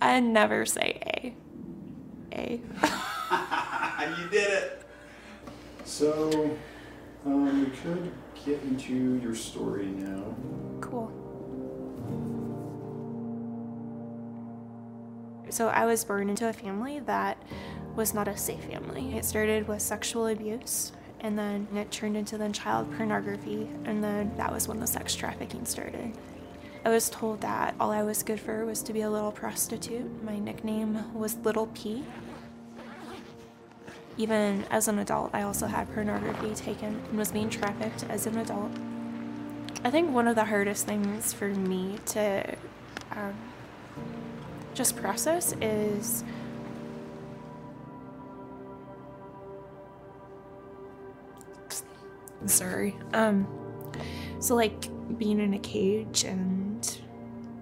I 0.00 0.20
never 0.20 0.64
say 0.64 1.00
A. 1.06 1.34
A. 2.32 2.60
you 4.20 4.28
did 4.30 4.48
it. 4.48 4.82
So, 5.84 6.56
um, 7.24 7.64
we 7.64 7.70
could 7.78 8.12
get 8.46 8.62
into 8.62 9.20
your 9.22 9.34
story 9.34 9.86
now. 9.86 10.22
Cool. 10.80 11.12
So 15.50 15.68
I 15.68 15.84
was 15.84 16.04
born 16.04 16.30
into 16.30 16.48
a 16.48 16.52
family 16.52 17.00
that 17.00 17.42
was 17.96 18.14
not 18.14 18.28
a 18.28 18.36
safe 18.36 18.62
family. 18.64 19.16
It 19.16 19.24
started 19.24 19.66
with 19.66 19.82
sexual 19.82 20.28
abuse 20.28 20.92
and 21.20 21.36
then 21.36 21.66
it 21.74 21.90
turned 21.90 22.16
into 22.16 22.38
then 22.38 22.52
child 22.52 22.94
pornography 22.96 23.68
and 23.84 24.02
then 24.02 24.32
that 24.36 24.52
was 24.52 24.68
when 24.68 24.78
the 24.78 24.86
sex 24.86 25.16
trafficking 25.16 25.64
started. 25.64 26.12
I 26.84 26.90
was 26.90 27.10
told 27.10 27.40
that 27.40 27.74
all 27.80 27.90
I 27.90 28.04
was 28.04 28.22
good 28.22 28.38
for 28.38 28.64
was 28.64 28.80
to 28.84 28.92
be 28.92 29.00
a 29.00 29.10
little 29.10 29.32
prostitute. 29.32 30.22
My 30.22 30.38
nickname 30.38 31.12
was 31.14 31.34
Little 31.38 31.66
P 31.68 32.04
even 34.16 34.64
as 34.70 34.88
an 34.88 34.98
adult, 34.98 35.30
I 35.34 35.42
also 35.42 35.66
had 35.66 35.92
pornography 35.92 36.54
taken 36.54 37.00
and 37.08 37.18
was 37.18 37.32
being 37.32 37.50
trafficked 37.50 38.04
as 38.08 38.26
an 38.26 38.38
adult. 38.38 38.70
I 39.84 39.90
think 39.90 40.10
one 40.10 40.26
of 40.26 40.34
the 40.34 40.44
hardest 40.44 40.86
things 40.86 41.32
for 41.32 41.48
me 41.48 41.96
to 42.06 42.56
um, 43.12 43.34
just 44.74 44.96
process 44.96 45.54
is 45.62 46.24
sorry 52.44 52.94
um 53.14 53.46
so 54.38 54.54
like 54.54 54.88
being 55.18 55.40
in 55.40 55.54
a 55.54 55.58
cage 55.58 56.24
and 56.24 56.98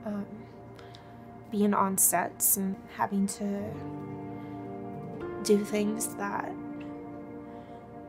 um, 0.05 0.27
being 1.51 1.73
on 1.73 1.97
sets 1.97 2.57
and 2.57 2.75
having 2.97 3.27
to 3.27 3.63
do 5.45 5.65
things 5.65 6.15
that 6.15 6.53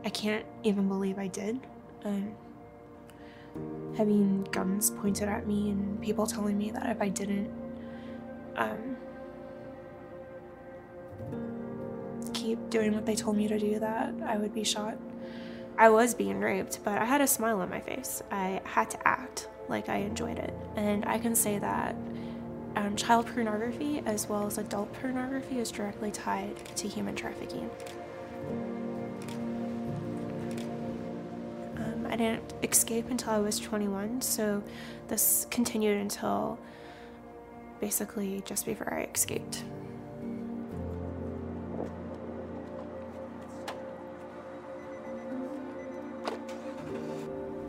I 0.04 0.10
can't 0.10 0.46
even 0.62 0.88
believe 0.88 1.18
I 1.18 1.28
did. 1.28 1.60
And 2.04 2.34
having 3.96 4.44
guns 4.52 4.90
pointed 4.90 5.28
at 5.28 5.46
me 5.46 5.70
and 5.70 6.00
people 6.00 6.26
telling 6.26 6.56
me 6.56 6.70
that 6.70 6.90
if 6.90 7.00
I 7.00 7.08
didn't 7.08 7.50
um, 8.56 8.96
keep 12.32 12.70
doing 12.70 12.94
what 12.94 13.06
they 13.06 13.14
told 13.14 13.36
me 13.36 13.48
to 13.48 13.58
do, 13.58 13.78
that 13.78 14.14
I 14.24 14.36
would 14.36 14.54
be 14.54 14.64
shot. 14.64 14.96
I 15.78 15.90
was 15.90 16.14
being 16.14 16.40
raped, 16.40 16.80
but 16.84 16.98
I 16.98 17.04
had 17.04 17.20
a 17.20 17.26
smile 17.26 17.60
on 17.60 17.68
my 17.68 17.80
face. 17.80 18.22
I 18.30 18.60
had 18.64 18.90
to 18.90 19.08
act 19.08 19.48
like 19.68 19.88
I 19.88 19.96
enjoyed 19.96 20.38
it. 20.38 20.54
And 20.76 21.04
I 21.04 21.18
can 21.18 21.34
say 21.34 21.58
that 21.58 21.94
um, 22.76 22.94
child 22.94 23.26
pornography 23.26 24.02
as 24.06 24.28
well 24.28 24.46
as 24.46 24.58
adult 24.58 24.92
pornography 24.94 25.58
is 25.58 25.70
directly 25.70 26.10
tied 26.10 26.54
to 26.76 26.86
human 26.86 27.14
trafficking. 27.14 27.68
Um, 31.76 32.06
I 32.08 32.16
didn't 32.16 32.52
escape 32.62 33.10
until 33.10 33.32
I 33.32 33.38
was 33.38 33.58
21, 33.58 34.20
so 34.20 34.62
this 35.08 35.46
continued 35.50 35.98
until 35.98 36.58
basically 37.80 38.42
just 38.44 38.66
before 38.66 38.92
I 38.92 39.08
escaped. 39.14 39.64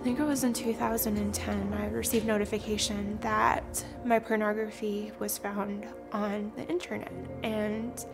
Think 0.07 0.21
it 0.21 0.23
was 0.23 0.45
in 0.45 0.53
2010, 0.53 1.73
I 1.73 1.87
received 1.87 2.25
notification 2.25 3.17
that 3.19 3.83
my 4.05 4.19
pornography 4.19 5.11
was 5.19 5.37
found 5.37 5.85
on 6.13 6.49
the 6.55 6.65
internet. 6.69 7.11
And 7.43 8.05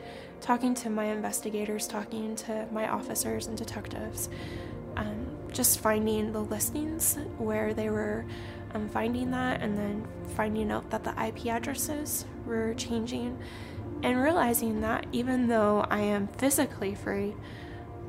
talking 0.42 0.74
to 0.74 0.90
my 0.90 1.06
investigators, 1.06 1.88
talking 1.88 2.36
to 2.38 2.66
my 2.72 2.90
officers 2.90 3.46
and 3.46 3.56
detectives, 3.56 4.30
um, 4.98 5.38
just 5.52 5.82
finding 5.82 6.32
the 6.32 6.40
listings 6.40 7.20
where 7.38 7.76
they 7.76 7.92
were 7.92 8.26
um, 8.74 8.90
finding 8.90 9.30
that, 9.30 9.62
and 9.62 9.78
then 9.78 10.08
finding 10.36 10.72
out 10.72 10.90
that 10.90 11.04
the 11.04 11.14
IP 11.24 11.46
addresses 11.46 12.26
were 12.48 12.74
changing, 12.74 13.38
and 14.02 14.20
realizing 14.20 14.82
that 14.82 15.06
even 15.12 15.46
though 15.46 15.86
I 15.92 16.00
am 16.00 16.28
physically 16.28 16.96
free, 16.96 17.36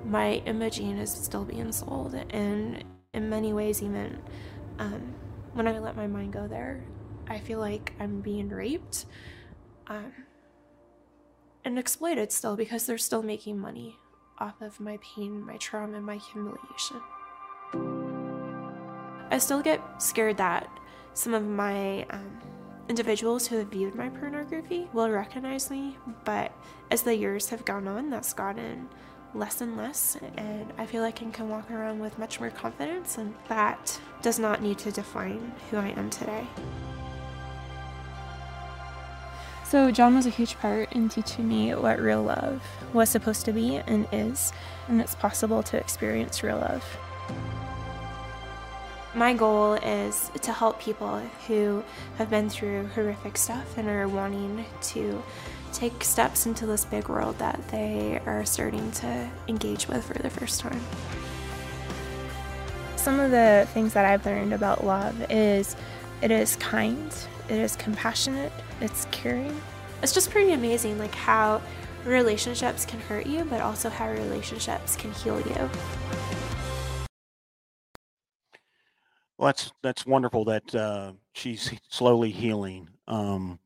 my 0.07 0.37
imaging 0.47 0.97
is 0.97 1.11
still 1.11 1.45
being 1.45 1.71
sold 1.71 2.15
and 2.31 2.83
in 3.15 3.31
many 3.31 3.53
ways, 3.53 3.83
even 3.83 4.19
um, 4.79 5.15
when 5.55 5.67
I 5.67 5.79
let 5.79 5.97
my 5.97 6.07
mind 6.07 6.33
go 6.33 6.47
there, 6.47 6.85
I 7.29 7.39
feel 7.39 7.61
like 7.61 7.95
I'm 7.99 8.21
being 8.21 8.51
raped 8.51 9.07
um, 9.87 10.13
and 11.65 11.79
exploited 11.79 12.33
still 12.33 12.57
because 12.57 12.85
they're 12.85 12.99
still 12.99 13.23
making 13.23 13.59
money 13.59 13.97
off 14.39 14.61
of 14.61 14.81
my 14.81 14.99
pain, 15.01 15.47
my 15.47 15.57
trauma, 15.57 15.97
and 15.97 16.05
my 16.05 16.17
humiliation. 16.17 17.01
I 19.31 19.39
still 19.39 19.63
get 19.63 19.81
scared 20.03 20.37
that 20.37 20.69
some 21.15 21.35
of 21.35 21.45
my 21.45 22.05
um, 22.11 22.41
individuals 22.89 23.47
who 23.47 23.57
have 23.59 23.69
viewed 23.69 23.95
my 23.95 24.09
pornography 24.09 24.89
will 24.93 25.09
recognize 25.09 25.71
me, 25.71 25.97
but 26.25 26.53
as 26.91 27.03
the 27.03 27.17
years 27.17 27.49
have 27.49 27.65
gone 27.65 27.87
on, 27.89 28.11
that's 28.11 28.33
gotten 28.33 28.89
less 29.35 29.61
and 29.61 29.77
less, 29.77 30.17
and 30.37 30.73
I 30.79 30.87
feel 30.87 31.03
like 31.03 31.23
I 31.23 31.31
can 31.31 31.49
walk 31.49 31.71
around 31.71 32.01
with 32.01 32.19
much 32.19 32.41
more 32.41 32.51
confidence, 32.51 33.19
and 33.19 33.35
that 33.49 34.01
does 34.23 34.39
not 34.39 34.63
need 34.63 34.79
to 34.79 34.93
define 34.93 35.53
who 35.71 35.77
I 35.77 35.89
am 35.89 36.11
today. 36.11 36.47
So, 39.65 39.91
John 39.91 40.15
was 40.15 40.27
a 40.27 40.31
huge 40.31 40.57
part 40.59 40.93
in 40.93 41.09
teaching 41.09 41.49
me 41.49 41.75
what 41.75 41.99
real 41.99 42.23
love 42.23 42.63
was 42.93 43.09
supposed 43.09 43.45
to 43.47 43.53
be 43.53 43.77
and 43.77 44.07
is, 44.13 44.53
and 44.89 45.01
it's 45.01 45.15
possible 45.15 45.63
to 45.65 45.77
experience 45.77 46.43
real 46.43 46.59
love. 46.59 46.85
My 49.15 49.33
goal 49.33 49.75
is 49.75 50.31
to 50.43 50.53
help 50.53 50.81
people 50.81 51.21
who 51.47 51.85
have 52.19 52.31
been 52.31 52.51
through 52.51 52.89
horrific 52.89 53.37
stuff 53.37 53.79
and 53.79 53.89
are 53.89 54.09
wanting 54.09 54.65
to 54.83 55.23
take 55.75 56.05
steps 56.05 56.47
into 56.47 56.67
this 56.67 56.85
big 56.85 57.09
world 57.09 57.37
that 57.39 57.61
they 57.69 58.21
are 58.27 58.45
starting 58.45 58.91
to 58.93 59.31
engage 59.49 59.89
with 59.89 60.05
for 60.05 60.15
the 60.15 60.31
first 60.31 60.61
time. 60.61 60.81
Some 62.97 63.21
of 63.21 63.31
the 63.31 63.67
things 63.75 63.93
that 63.93 64.05
I've 64.05 64.25
learned 64.25 64.55
about 64.55 64.85
love 64.85 65.31
is 65.31 65.77
it 66.23 66.31
is 66.31 66.57
kind, 66.57 67.13
it 67.49 67.59
is 67.59 67.77
compassionate, 67.77 68.53
it's 68.81 69.07
caring. 69.11 69.61
It's 70.03 70.13
just 70.13 70.31
pretty 70.31 70.53
amazing 70.53 70.99
like 70.99 71.15
how 71.15 71.61
relationships 72.05 72.87
can 72.87 73.01
hurt 73.01 73.27
you, 73.27 73.45
but 73.45 73.61
also 73.61 73.89
how 73.91 74.11
relationships 74.11 74.97
can 74.97 75.13
heal 75.13 75.41
you. 75.41 75.71
Well, 79.37 79.47
that's 79.49 79.73
that's 79.83 80.07
wonderful 80.07 80.45
that 80.47 80.75
uh, 80.75 81.13
she's 81.33 81.73
slowly 81.89 82.31
healing. 82.31 82.89
Um, 83.09 83.59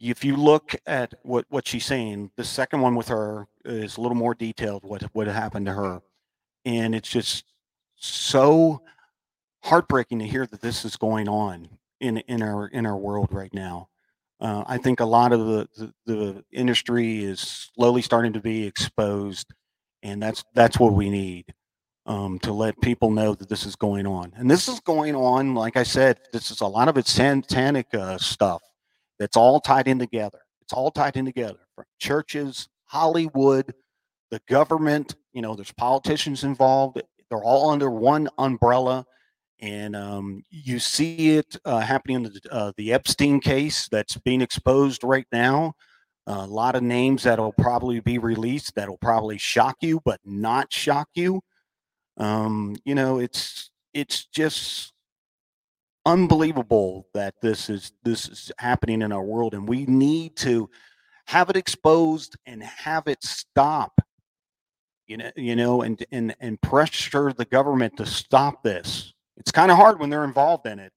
if 0.00 0.24
you 0.24 0.36
look 0.36 0.74
at 0.86 1.14
what 1.22 1.46
what 1.48 1.66
she's 1.66 1.86
saying, 1.86 2.30
the 2.36 2.44
second 2.44 2.80
one 2.80 2.94
with 2.94 3.08
her 3.08 3.46
is 3.64 3.96
a 3.96 4.00
little 4.00 4.16
more 4.16 4.34
detailed. 4.34 4.84
What 4.84 5.02
what 5.14 5.26
happened 5.26 5.66
to 5.66 5.72
her, 5.72 6.00
and 6.64 6.94
it's 6.94 7.08
just 7.08 7.44
so 7.96 8.82
heartbreaking 9.62 10.18
to 10.20 10.26
hear 10.26 10.46
that 10.46 10.60
this 10.60 10.84
is 10.84 10.96
going 10.96 11.28
on 11.28 11.68
in 12.00 12.18
in 12.18 12.42
our 12.42 12.68
in 12.68 12.86
our 12.86 12.96
world 12.96 13.28
right 13.32 13.52
now. 13.54 13.88
Uh, 14.38 14.64
I 14.66 14.76
think 14.76 15.00
a 15.00 15.04
lot 15.06 15.32
of 15.32 15.46
the, 15.46 15.68
the, 15.76 15.92
the 16.04 16.44
industry 16.52 17.24
is 17.24 17.70
slowly 17.74 18.02
starting 18.02 18.34
to 18.34 18.40
be 18.40 18.66
exposed, 18.66 19.54
and 20.02 20.22
that's 20.22 20.44
that's 20.54 20.78
what 20.78 20.92
we 20.92 21.08
need 21.08 21.54
um, 22.04 22.38
to 22.40 22.52
let 22.52 22.78
people 22.82 23.10
know 23.10 23.34
that 23.34 23.48
this 23.48 23.64
is 23.64 23.76
going 23.76 24.06
on. 24.06 24.34
And 24.36 24.50
this 24.50 24.68
is 24.68 24.78
going 24.80 25.14
on, 25.14 25.54
like 25.54 25.78
I 25.78 25.84
said, 25.84 26.18
this 26.34 26.50
is 26.50 26.60
a 26.60 26.66
lot 26.66 26.88
of 26.88 26.98
it's 26.98 27.10
satanic 27.10 27.94
uh, 27.94 28.18
stuff 28.18 28.62
that's 29.18 29.36
all 29.36 29.60
tied 29.60 29.88
in 29.88 29.98
together. 29.98 30.40
It's 30.62 30.72
all 30.72 30.90
tied 30.90 31.16
in 31.16 31.24
together 31.24 31.60
from 31.74 31.84
churches, 31.98 32.68
Hollywood, 32.86 33.72
the 34.30 34.40
government, 34.48 35.14
you 35.32 35.42
know, 35.42 35.54
there's 35.54 35.72
politicians 35.72 36.44
involved. 36.44 37.00
They're 37.30 37.44
all 37.44 37.70
under 37.70 37.90
one 37.90 38.28
umbrella. 38.38 39.06
And 39.60 39.96
um, 39.96 40.42
you 40.50 40.78
see 40.78 41.36
it 41.36 41.56
uh, 41.64 41.80
happening 41.80 42.16
in 42.16 42.22
the, 42.24 42.40
uh, 42.50 42.72
the 42.76 42.92
Epstein 42.92 43.40
case 43.40 43.88
that's 43.88 44.16
being 44.18 44.40
exposed 44.42 45.02
right 45.02 45.26
now. 45.32 45.74
a 46.26 46.46
lot 46.46 46.74
of 46.74 46.82
names 46.82 47.22
that'll 47.22 47.52
probably 47.52 48.00
be 48.00 48.18
released 48.18 48.74
that'll 48.74 48.98
probably 48.98 49.38
shock 49.38 49.76
you, 49.80 50.00
but 50.04 50.20
not 50.24 50.72
shock 50.72 51.08
you. 51.14 51.40
Um, 52.18 52.76
you 52.84 52.94
know, 52.94 53.18
it's 53.18 53.70
it's 53.94 54.26
just 54.26 54.92
unbelievable 56.06 57.08
that 57.12 57.34
this 57.42 57.68
is 57.68 57.92
this 58.04 58.28
is 58.28 58.52
happening 58.58 59.02
in 59.02 59.12
our 59.12 59.22
world, 59.22 59.52
and 59.52 59.68
we 59.68 59.84
need 59.86 60.36
to 60.36 60.70
have 61.26 61.50
it 61.50 61.56
exposed 61.56 62.36
and 62.46 62.62
have 62.62 63.08
it 63.08 63.22
stop. 63.22 64.00
You 65.06 65.18
know, 65.18 65.30
you 65.36 65.56
know, 65.56 65.82
and 65.82 66.02
and 66.12 66.34
and 66.40 66.60
pressure 66.60 67.32
the 67.32 67.44
government 67.44 67.96
to 67.98 68.06
stop 68.06 68.62
this. 68.62 69.12
It's 69.36 69.50
kind 69.50 69.70
of 69.70 69.76
hard 69.76 70.00
when 70.00 70.08
they're 70.08 70.24
involved 70.24 70.66
in 70.66 70.78
it. 70.78 70.92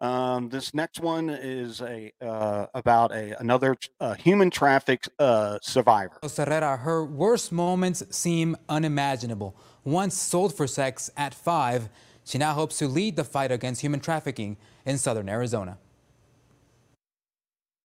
Um, 0.00 0.50
this 0.50 0.74
next 0.74 1.00
one 1.00 1.30
is 1.30 1.80
a 1.80 2.12
uh, 2.20 2.66
about 2.74 3.12
a 3.12 3.38
another 3.40 3.76
uh, 3.98 4.14
human 4.14 4.50
traffic 4.50 5.08
uh, 5.18 5.58
survivor. 5.62 6.18
Serrera, 6.24 6.78
her 6.80 7.04
worst 7.04 7.50
moments 7.50 8.04
seem 8.14 8.56
unimaginable. 8.68 9.56
Once 9.84 10.14
sold 10.14 10.54
for 10.54 10.66
sex 10.66 11.10
at 11.16 11.32
five, 11.32 11.88
she 12.26 12.38
now 12.38 12.52
hopes 12.54 12.78
to 12.78 12.88
lead 12.88 13.14
the 13.16 13.24
fight 13.24 13.52
against 13.52 13.80
human 13.80 14.00
trafficking 14.00 14.56
in 14.84 14.98
southern 14.98 15.28
Arizona. 15.28 15.78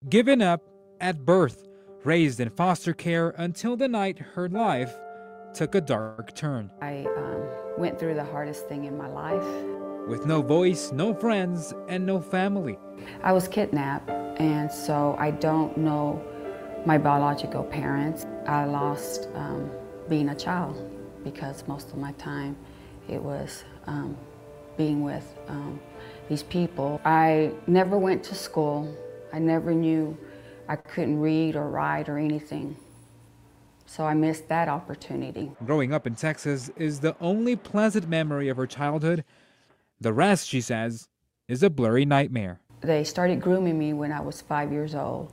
Given 0.09 0.41
up 0.41 0.63
at 0.99 1.27
birth, 1.27 1.69
raised 2.05 2.41
in 2.41 2.49
foster 2.49 2.95
care 2.95 3.35
until 3.37 3.77
the 3.77 3.87
night 3.87 4.19
her 4.19 4.49
life 4.49 4.95
took 5.53 5.75
a 5.75 5.81
dark 5.81 6.35
turn. 6.35 6.71
I 6.81 7.07
um, 7.19 7.43
went 7.77 7.99
through 7.99 8.15
the 8.15 8.25
hardest 8.25 8.67
thing 8.67 8.85
in 8.85 8.97
my 8.97 9.09
life. 9.09 9.45
With 10.09 10.25
no 10.25 10.41
voice, 10.41 10.91
no 10.91 11.13
friends, 11.13 11.75
and 11.89 12.07
no 12.07 12.19
family. 12.21 12.79
I 13.23 13.33
was 13.33 13.47
kidnapped, 13.47 14.09
and 14.41 14.73
so 14.73 15.17
I 15.19 15.33
don't 15.33 15.77
know 15.77 16.25
my 16.87 16.97
biological 16.97 17.65
parents. 17.65 18.27
I 18.47 18.65
lost 18.65 19.29
um, 19.35 19.71
being 20.09 20.31
a 20.31 20.35
child 20.35 20.91
because 21.23 21.69
most 21.69 21.91
of 21.91 21.99
my 21.99 22.13
time 22.13 22.57
it 23.09 23.23
was 23.23 23.65
um, 23.87 24.17
being 24.81 25.03
with 25.03 25.37
um, 25.49 25.79
these 26.31 26.43
people. 26.43 26.99
I 27.05 27.53
never 27.67 27.99
went 27.99 28.25
to 28.25 28.35
school. 28.35 28.79
I 29.31 29.39
never 29.39 29.75
knew 29.75 30.17
I 30.71 30.77
couldn't 30.77 31.21
read 31.21 31.55
or 31.55 31.69
write 31.69 32.09
or 32.09 32.17
anything. 32.17 32.75
So 33.85 34.07
I 34.07 34.15
missed 34.15 34.49
that 34.49 34.69
opportunity. 34.69 35.51
Growing 35.67 35.93
up 35.93 36.07
in 36.07 36.15
Texas 36.15 36.71
is 36.77 37.01
the 37.01 37.15
only 37.21 37.57
pleasant 37.57 38.09
memory 38.09 38.49
of 38.49 38.57
her 38.57 38.67
childhood. 38.67 39.23
The 40.01 40.15
rest, 40.15 40.49
she 40.49 40.63
says, 40.63 41.09
is 41.47 41.63
a 41.63 41.69
blurry 41.69 42.07
nightmare. 42.07 42.61
They 42.81 43.05
started 43.05 43.43
grooming 43.43 43.79
me 43.79 43.93
when 43.93 44.13
I 44.13 44.23
was 44.23 44.41
five 44.41 44.73
years 44.73 44.95
old. 44.95 45.31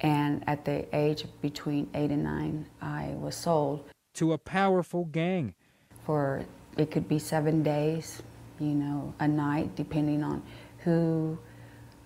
And 0.00 0.42
at 0.48 0.64
the 0.64 0.86
age 0.96 1.26
between 1.42 1.90
eight 1.92 2.10
and 2.10 2.24
nine, 2.24 2.64
I 2.80 3.12
was 3.18 3.36
sold. 3.36 3.90
To 4.14 4.32
a 4.32 4.38
powerful 4.38 5.04
gang. 5.04 5.54
For 6.06 6.46
it 6.78 6.90
could 6.90 7.08
be 7.08 7.18
seven 7.18 7.62
days, 7.62 8.22
you 8.60 8.74
know, 8.74 9.14
a 9.18 9.26
night, 9.26 9.74
depending 9.74 10.22
on 10.22 10.42
who 10.84 11.38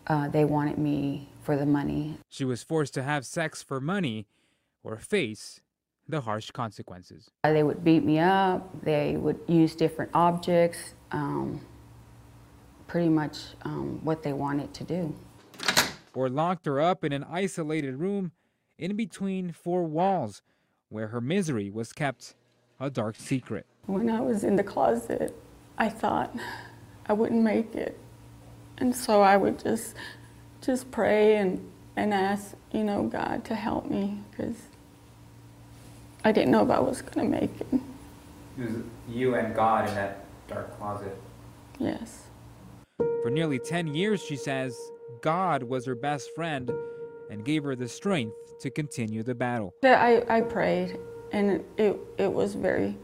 uh, 0.07 0.29
they 0.29 0.45
wanted 0.45 0.79
me 0.79 1.29
for 1.43 1.57
the 1.57 1.67
money. 1.67 2.17
She 2.29 2.45
was 2.45 2.63
forced 2.63 2.95
to 2.95 3.03
have 3.03 3.27
sex 3.27 3.63
for 3.63 3.81
money 3.81 4.27
or 4.83 4.97
face 4.97 5.61
the 6.09 6.21
harsh 6.21 6.51
consequences. 6.51 7.31
They 7.43 7.63
would 7.63 7.83
beat 7.83 8.05
me 8.05 8.19
up, 8.19 8.69
they 8.83 9.17
would 9.17 9.41
use 9.49 9.75
different 9.75 10.11
objects, 10.15 10.95
um, 11.13 11.61
pretty 12.87 13.09
much 13.09 13.39
um, 13.63 14.01
what 14.05 14.23
they 14.23 14.33
wanted 14.33 14.75
to 14.75 14.85
do. 14.85 15.15
Or 16.15 16.29
locked 16.29 16.67
her 16.67 16.81
up 16.81 17.05
in 17.05 17.13
an 17.13 17.25
isolated 17.25 17.97
room 17.97 18.33
in 18.79 18.97
between 18.97 19.53
four 19.53 19.85
walls 19.85 20.43
where 20.89 21.09
her 21.09 21.21
misery 21.21 21.71
was 21.71 21.93
kept 21.93 22.35
a 22.79 22.91
dark 22.91 23.17
secret. 23.17 23.67
When 23.87 24.11
I 24.11 24.21
was 24.21 24.45
in 24.45 24.57
the 24.57 24.63
closet, 24.63 25.35
I 25.79 25.89
thought 25.89 26.35
I 27.07 27.13
wouldn't 27.13 27.43
make 27.43 27.75
it. 27.75 27.99
And 28.79 28.95
so 28.95 29.21
I 29.21 29.37
would 29.37 29.59
just 29.59 29.95
just 30.65 30.91
pray 30.91 31.37
and, 31.37 31.71
and 31.97 32.15
ask, 32.15 32.55
you 32.73 32.85
know, 32.85 33.05
God 33.05 33.45
to 33.45 33.55
help 33.55 33.91
me 33.91 34.21
because 34.31 34.57
I 36.25 36.33
didn't 36.33 36.53
know 36.53 36.65
if 36.65 36.71
I 36.71 36.81
was 36.81 37.03
going 37.03 37.31
to 37.31 37.41
make 37.41 37.61
it. 37.61 37.67
It 38.59 38.71
was 38.71 38.83
you 39.09 39.35
and 39.35 39.55
God 39.55 39.89
in 39.89 39.95
that 39.95 40.25
dark 40.49 40.77
closet. 40.79 41.17
Yes. 41.79 42.25
For 42.97 43.31
nearly 43.31 43.59
10 43.59 43.89
years, 43.89 44.23
she 44.23 44.37
says, 44.37 44.79
God 45.21 45.63
was 45.63 45.85
her 45.85 45.95
best 45.95 46.35
friend 46.35 46.71
and 47.31 47.45
gave 47.45 47.65
her 47.65 47.77
the 47.77 47.89
strength 47.89 48.37
to 48.61 48.71
continue 48.71 49.23
the 49.23 49.35
battle. 49.35 49.75
I, 49.83 50.25
I 50.29 50.41
prayed, 50.41 50.99
and 51.33 51.51
it, 51.51 51.67
it, 51.77 52.01
it 52.19 52.33
was 52.33 52.55
very, 52.55 52.97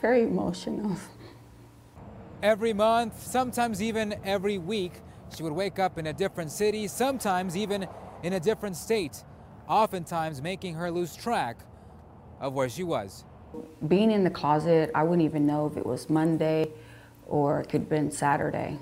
very 0.00 0.22
emotional. 0.22 0.96
Every 2.42 2.72
month, 2.72 3.22
sometimes 3.22 3.82
even 3.82 4.16
every 4.24 4.58
week, 4.58 4.92
she 5.34 5.42
would 5.42 5.52
wake 5.52 5.78
up 5.78 5.98
in 5.98 6.06
a 6.06 6.12
different 6.12 6.50
city, 6.50 6.86
sometimes 6.86 7.56
even 7.56 7.88
in 8.22 8.34
a 8.34 8.40
different 8.40 8.76
state, 8.76 9.24
oftentimes 9.68 10.42
making 10.42 10.74
her 10.74 10.90
lose 10.90 11.16
track 11.16 11.58
of 12.40 12.52
where 12.52 12.68
she 12.68 12.84
was. 12.84 13.24
Being 13.88 14.10
in 14.10 14.22
the 14.22 14.30
closet, 14.30 14.90
I 14.94 15.02
wouldn't 15.02 15.24
even 15.24 15.46
know 15.46 15.66
if 15.66 15.76
it 15.76 15.86
was 15.86 16.10
Monday 16.10 16.70
or 17.26 17.60
it 17.60 17.68
could 17.68 17.82
have 17.82 17.88
been 17.88 18.10
Saturday. 18.10 18.78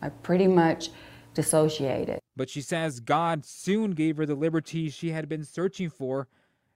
I 0.00 0.08
pretty 0.08 0.46
much 0.46 0.90
dissociated. 1.34 2.20
But 2.36 2.48
she 2.48 2.60
says 2.60 3.00
God 3.00 3.44
soon 3.44 3.92
gave 3.92 4.16
her 4.16 4.26
the 4.26 4.34
liberty 4.34 4.88
she 4.88 5.10
had 5.10 5.28
been 5.28 5.44
searching 5.44 5.90
for. 5.90 6.28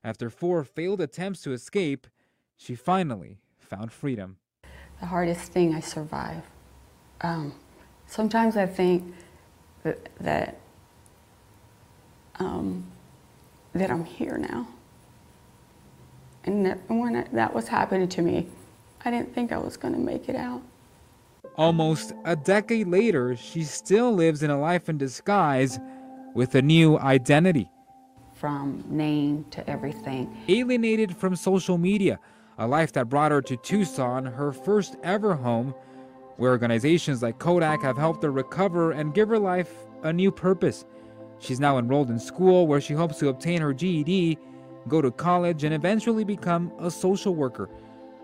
After 0.03 0.29
four 0.29 0.63
failed 0.63 1.01
attempts 1.01 1.41
to 1.41 1.51
escape, 1.51 2.07
she 2.55 2.75
finally 2.75 3.39
found 3.69 3.91
freedom. 3.91 4.37
The 4.99 5.05
hardest 5.05 5.51
thing 5.51 5.73
I 5.73 5.79
survived. 5.79 6.43
Um, 7.21 7.53
sometimes 8.07 8.57
I 8.57 8.65
think 8.65 9.13
that 9.83 10.09
that, 10.19 10.59
um, 12.39 12.85
that 13.73 13.91
I'm 13.91 14.03
here 14.03 14.37
now. 14.37 14.67
And 16.45 16.65
that 16.65 16.79
when 16.89 17.15
I, 17.15 17.23
that 17.33 17.53
was 17.53 17.67
happening 17.67 18.07
to 18.09 18.21
me, 18.21 18.47
I 19.05 19.11
didn't 19.11 19.33
think 19.33 19.51
I 19.51 19.57
was 19.57 19.77
going 19.77 19.93
to 19.93 19.99
make 19.99 20.27
it 20.27 20.35
out. 20.35 20.61
Almost 21.55 22.13
a 22.25 22.35
decade 22.35 22.87
later, 22.87 23.35
she 23.35 23.63
still 23.63 24.13
lives 24.13 24.43
in 24.43 24.49
a 24.49 24.59
life 24.59 24.89
in 24.89 24.97
disguise 24.97 25.79
with 26.33 26.55
a 26.55 26.61
new 26.61 26.97
identity. 26.97 27.69
From 28.35 28.83
name 28.87 29.45
to 29.51 29.69
everything. 29.69 30.35
Alienated 30.47 31.15
from 31.15 31.35
social 31.35 31.77
media, 31.77 32.19
a 32.59 32.67
life 32.67 32.91
that 32.91 33.09
brought 33.09 33.31
her 33.31 33.41
to 33.41 33.57
Tucson, 33.57 34.25
her 34.25 34.51
first 34.51 34.97
ever 35.01 35.33
home, 35.33 35.73
where 36.35 36.51
organizations 36.51 37.23
like 37.23 37.39
CODAC 37.39 37.81
have 37.81 37.97
helped 37.97 38.21
her 38.21 38.31
recover 38.31 38.91
and 38.91 39.13
give 39.13 39.29
her 39.29 39.39
life 39.39 39.73
a 40.03 40.13
new 40.13 40.31
purpose. 40.31 40.85
She's 41.39 41.59
now 41.59 41.77
enrolled 41.77 42.09
in 42.09 42.19
school 42.19 42.67
where 42.67 42.81
she 42.81 42.93
hopes 42.93 43.17
to 43.19 43.29
obtain 43.29 43.61
her 43.61 43.73
GED, 43.73 44.37
go 44.89 45.01
to 45.01 45.09
college, 45.09 45.63
and 45.63 45.73
eventually 45.73 46.25
become 46.25 46.71
a 46.79 46.91
social 46.91 47.33
worker 47.33 47.69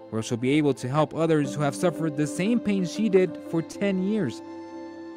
where 0.09 0.21
she'll 0.21 0.37
be 0.37 0.51
able 0.51 0.73
to 0.73 0.87
help 0.87 1.15
others 1.15 1.55
who 1.55 1.61
have 1.61 1.75
suffered 1.75 2.15
the 2.15 2.27
same 2.27 2.59
pain 2.59 2.85
she 2.85 3.09
did 3.09 3.37
for 3.49 3.61
10 3.61 4.03
years. 4.03 4.41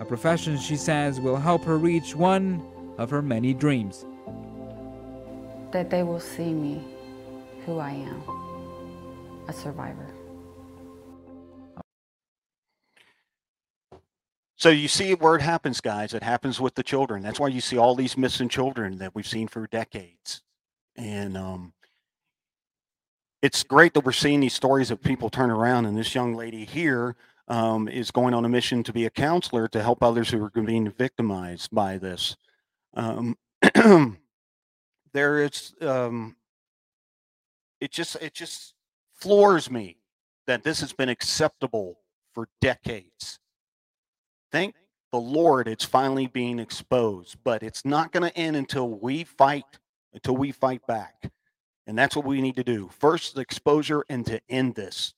A 0.00 0.04
profession 0.04 0.56
she 0.56 0.76
says 0.76 1.20
will 1.20 1.36
help 1.36 1.64
her 1.64 1.76
reach 1.76 2.14
one 2.14 2.64
of 2.98 3.10
her 3.10 3.22
many 3.22 3.52
dreams. 3.52 4.06
That 5.72 5.90
they 5.90 6.04
will 6.04 6.20
see 6.20 6.52
me 6.52 6.82
who 7.66 7.78
I 7.78 7.90
am, 7.90 8.22
a 9.48 9.52
survivor. 9.52 10.06
So 14.56 14.70
you 14.70 14.88
see 14.88 15.14
where 15.14 15.36
it 15.36 15.42
happens, 15.42 15.80
guys. 15.80 16.14
It 16.14 16.22
happens 16.22 16.60
with 16.60 16.74
the 16.74 16.82
children. 16.82 17.22
That's 17.22 17.38
why 17.38 17.48
you 17.48 17.60
see 17.60 17.78
all 17.78 17.94
these 17.94 18.16
missing 18.16 18.48
children 18.48 18.98
that 18.98 19.14
we've 19.14 19.26
seen 19.26 19.46
for 19.46 19.66
decades. 19.68 20.42
And 20.96 21.36
um, 21.36 21.72
it's 23.40 23.62
great 23.62 23.94
that 23.94 24.04
we're 24.04 24.10
seeing 24.10 24.40
these 24.40 24.54
stories 24.54 24.90
of 24.90 25.00
people 25.00 25.30
turn 25.30 25.50
around. 25.50 25.86
And 25.86 25.96
this 25.96 26.12
young 26.12 26.34
lady 26.34 26.64
here 26.64 27.14
um, 27.46 27.88
is 27.88 28.10
going 28.10 28.34
on 28.34 28.44
a 28.44 28.48
mission 28.48 28.82
to 28.82 28.92
be 28.92 29.06
a 29.06 29.10
counselor 29.10 29.68
to 29.68 29.80
help 29.80 30.02
others 30.02 30.30
who 30.30 30.42
are 30.44 30.50
being 30.50 30.90
victimized 30.90 31.70
by 31.70 31.96
this. 31.96 32.36
Um, 32.94 33.38
there 35.12 35.38
is, 35.44 35.72
um, 35.80 36.34
it 37.80 37.92
just 37.92 38.16
it 38.16 38.34
just 38.34 38.74
floors 39.18 39.70
me 39.70 39.98
that 40.46 40.62
this 40.62 40.80
has 40.80 40.92
been 40.92 41.08
acceptable 41.08 41.98
for 42.34 42.48
decades. 42.60 43.38
Thank 44.50 44.74
the 45.12 45.18
Lord, 45.18 45.68
it's 45.68 45.84
finally 45.84 46.26
being 46.26 46.58
exposed, 46.58 47.36
but 47.42 47.62
it's 47.62 47.84
not 47.84 48.12
going 48.12 48.28
to 48.28 48.36
end 48.36 48.56
until 48.56 48.90
we 48.90 49.24
fight, 49.24 49.64
until 50.12 50.36
we 50.36 50.52
fight 50.52 50.86
back. 50.86 51.30
And 51.86 51.96
that's 51.96 52.14
what 52.14 52.26
we 52.26 52.42
need 52.42 52.56
to 52.56 52.64
do. 52.64 52.90
First, 52.98 53.34
the 53.34 53.40
exposure 53.40 54.04
and 54.10 54.26
to 54.26 54.40
end 54.50 54.74
this. 54.74 55.14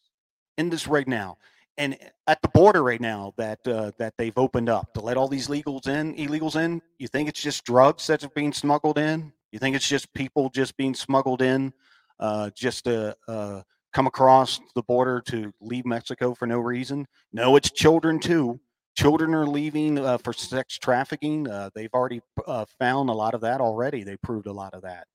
End 0.56 0.72
this 0.72 0.86
right 0.86 1.08
now. 1.08 1.38
And 1.76 1.98
at 2.26 2.40
the 2.42 2.48
border 2.48 2.82
right 2.82 3.00
now 3.00 3.32
that 3.38 3.66
uh, 3.66 3.92
that 3.98 4.14
they've 4.18 4.36
opened 4.36 4.68
up 4.68 4.92
to 4.94 5.00
let 5.00 5.16
all 5.16 5.28
these 5.28 5.48
legals 5.48 5.88
in, 5.88 6.14
illegals 6.14 6.56
in, 6.56 6.82
you 6.98 7.08
think 7.08 7.28
it's 7.28 7.42
just 7.42 7.64
drugs 7.64 8.06
that 8.06 8.22
are 8.22 8.28
being 8.28 8.52
smuggled 8.52 8.98
in? 8.98 9.32
You 9.50 9.58
think 9.58 9.74
it's 9.74 9.88
just 9.88 10.12
people 10.12 10.50
just 10.50 10.76
being 10.76 10.94
smuggled 10.94 11.42
in 11.42 11.72
uh, 12.20 12.50
just 12.54 12.84
to 12.84 13.16
uh, 13.26 13.62
come 13.92 14.06
across 14.06 14.60
the 14.74 14.82
border 14.82 15.20
to 15.26 15.52
leave 15.60 15.84
Mexico 15.84 16.34
for 16.34 16.46
no 16.46 16.58
reason? 16.58 17.06
No, 17.32 17.56
it's 17.56 17.70
children 17.70 18.18
too. 18.18 18.60
Children 18.96 19.34
are 19.34 19.46
leaving 19.46 19.98
uh, 19.98 20.18
for 20.18 20.32
sex 20.32 20.76
trafficking. 20.78 21.48
Uh, 21.48 21.70
they've 21.74 21.92
already 21.94 22.20
uh, 22.46 22.64
found 22.78 23.08
a 23.08 23.12
lot 23.14 23.34
of 23.34 23.40
that 23.42 23.60
already. 23.60 24.02
They 24.02 24.16
proved 24.16 24.46
a 24.46 24.52
lot 24.52 24.74
of 24.74 24.82
that. 24.82 25.06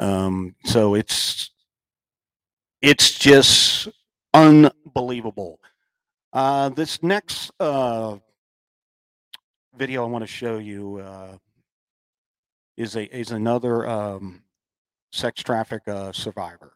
Um, 0.00 0.54
so 0.64 0.94
it's 0.94 1.50
it's 2.80 3.18
just 3.18 3.88
unbelievable. 4.32 5.60
Uh, 6.32 6.70
this 6.70 7.02
next 7.02 7.50
uh, 7.60 8.16
video 9.76 10.04
I 10.04 10.08
want 10.08 10.22
to 10.22 10.26
show 10.26 10.58
you 10.58 10.98
uh, 10.98 11.36
is 12.76 12.96
a 12.96 13.14
is 13.14 13.30
another 13.30 13.86
um, 13.86 14.42
sex 15.12 15.42
traffic 15.42 15.82
survivor. 16.12 16.72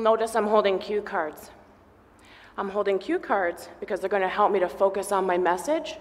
Notice 0.00 0.36
I'm 0.36 0.46
holding 0.46 0.78
cue 0.78 1.02
cards. 1.02 1.50
I'm 2.56 2.70
holding 2.70 2.98
cue 2.98 3.18
cards 3.18 3.68
because 3.78 4.00
they're 4.00 4.08
going 4.08 4.22
to 4.22 4.28
help 4.28 4.50
me 4.50 4.60
to 4.60 4.68
focus 4.68 5.12
on 5.12 5.26
my 5.26 5.36
message 5.36 5.96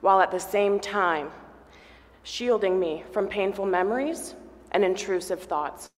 while 0.00 0.20
at 0.20 0.30
the 0.30 0.38
same 0.38 0.80
time 0.80 1.30
shielding 2.22 2.78
me 2.78 3.04
from 3.12 3.28
painful 3.28 3.66
memories 3.66 4.34
and 4.70 4.84
intrusive 4.84 5.42
thoughts. 5.42 5.88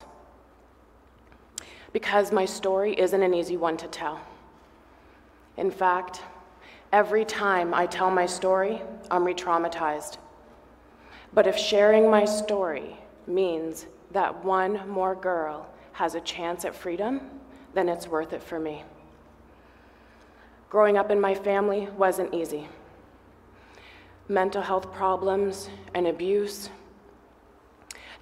Because 1.93 2.33
my 2.33 2.45
story 2.45 2.99
isn't 2.99 3.23
an 3.23 3.33
easy 3.33 3.57
one 3.57 3.77
to 3.77 3.87
tell. 3.87 4.21
In 5.57 5.71
fact, 5.71 6.23
every 6.93 7.25
time 7.25 7.75
I 7.75 7.87
tell 7.87 8.11
my 8.11 8.27
story, 8.27 8.83
I'm 9.11 9.25
re 9.25 9.35
traumatized. 9.35 10.19
But 11.33 11.47
if 11.47 11.57
sharing 11.57 12.11
my 12.11 12.25
story 12.25 12.97
means 13.27 13.87
that 14.13 14.45
one 14.45 14.89
more 14.89 15.15
girl 15.15 15.69
has 15.93 16.15
a 16.15 16.21
chance 16.21 16.65
at 16.65 16.75
freedom, 16.75 17.21
then 17.75 17.89
it's 17.89 18.09
worth 18.09 18.33
it 18.33 18.43
for 18.43 18.59
me. 18.59 18.85
Growing 20.71 20.97
up 20.97 21.11
in 21.11 21.21
my 21.21 21.35
family 21.35 21.89
wasn't 21.97 22.35
easy. 22.35 22.69
Mental 24.29 24.63
health 24.63 24.93
problems 24.93 25.69
and 25.95 26.07
abuse 26.07 26.71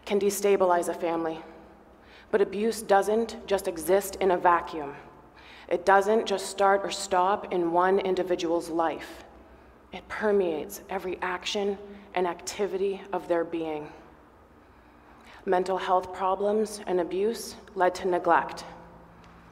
can 0.05 0.21
destabilize 0.21 0.89
a 0.89 0.95
family. 0.95 1.39
But 2.31 2.43
abuse 2.43 2.83
doesn't 2.83 3.47
just 3.47 3.69
exist 3.69 4.17
in 4.17 4.33
a 4.33 4.37
vacuum. 4.37 4.95
It 5.69 5.87
doesn't 5.87 6.27
just 6.27 6.47
start 6.47 6.83
or 6.85 6.91
stop 6.91 7.53
in 7.53 7.73
one 7.73 7.99
individual's 7.99 8.69
life. 8.69 9.25
It 9.93 10.07
permeates 10.09 10.83
every 10.91 11.19
action 11.23 11.79
and 12.15 12.27
activity 12.27 13.01
of 13.13 13.29
their 13.29 13.45
being. 13.45 13.89
Mental 15.47 15.79
health 15.79 16.13
problems 16.13 16.81
and 16.87 17.01
abuse 17.01 17.57
led 17.75 17.95
to 17.97 18.09
neglect. 18.09 18.65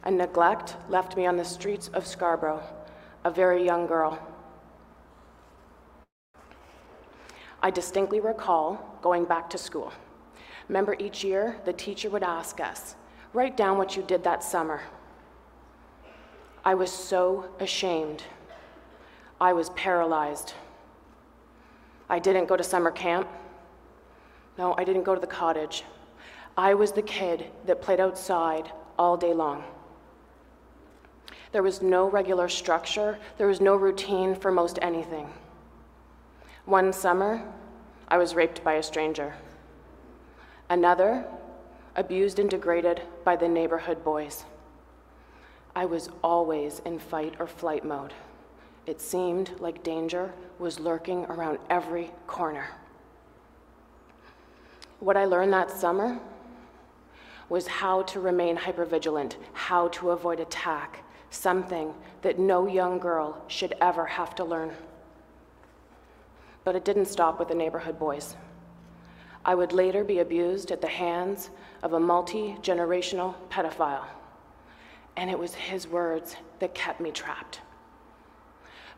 And 0.05 0.19
neglect 0.19 0.77
left 0.89 1.17
me 1.17 1.27
on 1.27 1.37
the 1.37 1.45
streets 1.45 1.89
of 1.89 2.07
Scarborough, 2.07 2.63
a 3.25 3.31
very 3.31 3.65
young 3.65 3.87
girl. 3.87 4.19
I 7.63 7.71
distinctly 7.71 8.21
recall 8.21 8.99
going 9.01 9.25
back 9.25 9.49
to 9.51 9.59
school. 9.59 9.93
Remember, 10.69 10.97
each 10.99 11.23
year 11.23 11.61
the 11.65 11.73
teacher 11.73 12.11
would 12.11 12.25
ask 12.25 12.59
us, 12.59 12.97
write 13.33 13.57
down 13.57 13.79
what 13.79 13.97
you 13.97 14.03
did 14.03 14.25
that 14.25 14.43
summer. 14.43 14.81
I 16.65 16.75
was 16.75 16.93
so 16.93 17.47
ashamed. 17.59 18.23
I 19.41 19.53
was 19.53 19.71
paralyzed. 19.71 20.55
I 22.09 22.19
didn't 22.19 22.47
go 22.47 22.57
to 22.57 22.63
summer 22.63 22.91
camp. 22.91 23.29
No, 24.57 24.75
I 24.77 24.85
didn't 24.85 25.03
go 25.03 25.15
to 25.15 25.21
the 25.21 25.27
cottage. 25.27 25.85
I 26.57 26.75
was 26.75 26.93
the 26.93 27.03
kid 27.03 27.47
that 27.67 27.83
played 27.83 27.99
outside 27.99 28.71
all 28.99 29.17
day 29.17 29.33
long. 29.33 29.65
There 31.51 31.63
was 31.63 31.83
no 31.83 32.09
regular 32.09 32.49
structure, 32.49 33.19
there 33.39 33.47
was 33.47 33.61
no 33.61 33.77
routine 33.77 34.35
for 34.35 34.51
most 34.51 34.79
anything. 34.81 35.29
One 36.65 36.93
summer, 36.93 37.43
I 38.09 38.19
was 38.19 38.35
raped 38.35 38.63
by 38.63 38.75
a 38.75 38.83
stranger. 38.83 39.35
Another, 40.71 41.27
abused 41.97 42.39
and 42.39 42.49
degraded 42.49 43.03
by 43.25 43.37
the 43.37 43.49
neighborhood 43.49 44.05
boys. 44.05 44.45
I 45.75 45.87
was 45.87 46.11
always 46.23 46.81
in 46.85 46.99
fight 46.99 47.35
or 47.39 47.47
flight 47.47 47.85
mode. 47.85 48.13
It 48.87 49.01
seemed 49.01 49.53
like 49.59 49.83
danger 49.83 50.33
was 50.59 50.79
lurking 50.79 51.25
around 51.27 51.59
every 51.71 52.11
corner. 52.27 52.69
What 55.01 55.17
I 55.17 55.25
learned 55.25 55.53
that 55.53 55.71
summer 55.71 56.19
was 57.49 57.67
how 57.67 58.03
to 58.03 58.21
remain 58.21 58.57
hypervigilant, 58.57 59.37
how 59.53 59.89
to 59.89 60.11
avoid 60.11 60.41
attack, 60.41 61.05
something 61.31 61.95
that 62.23 62.39
no 62.39 62.67
young 62.67 62.99
girl 62.99 63.43
should 63.47 63.75
ever 63.81 64.07
have 64.07 64.35
to 64.37 64.45
learn. 64.45 64.73
But 66.65 66.77
it 66.77 66.85
didn't 66.85 67.07
stop 67.07 67.39
with 67.39 67.49
the 67.49 67.55
neighborhood 67.55 67.99
boys. 67.99 68.37
I 69.45 69.55
would 69.55 69.73
later 69.73 70.05
be 70.05 70.21
abused 70.21 70.71
at 70.71 70.81
the 70.81 70.87
hands 70.87 71.51
of 71.83 71.95
a 71.95 72.01
multi 72.01 72.57
generational 72.63 73.35
pedophile. 73.51 74.05
And 75.17 75.31
it 75.31 75.39
was 75.39 75.55
his 75.55 75.87
words 75.87 76.37
that 76.59 76.75
kept 76.75 77.01
me 77.01 77.11
trapped. 77.11 77.61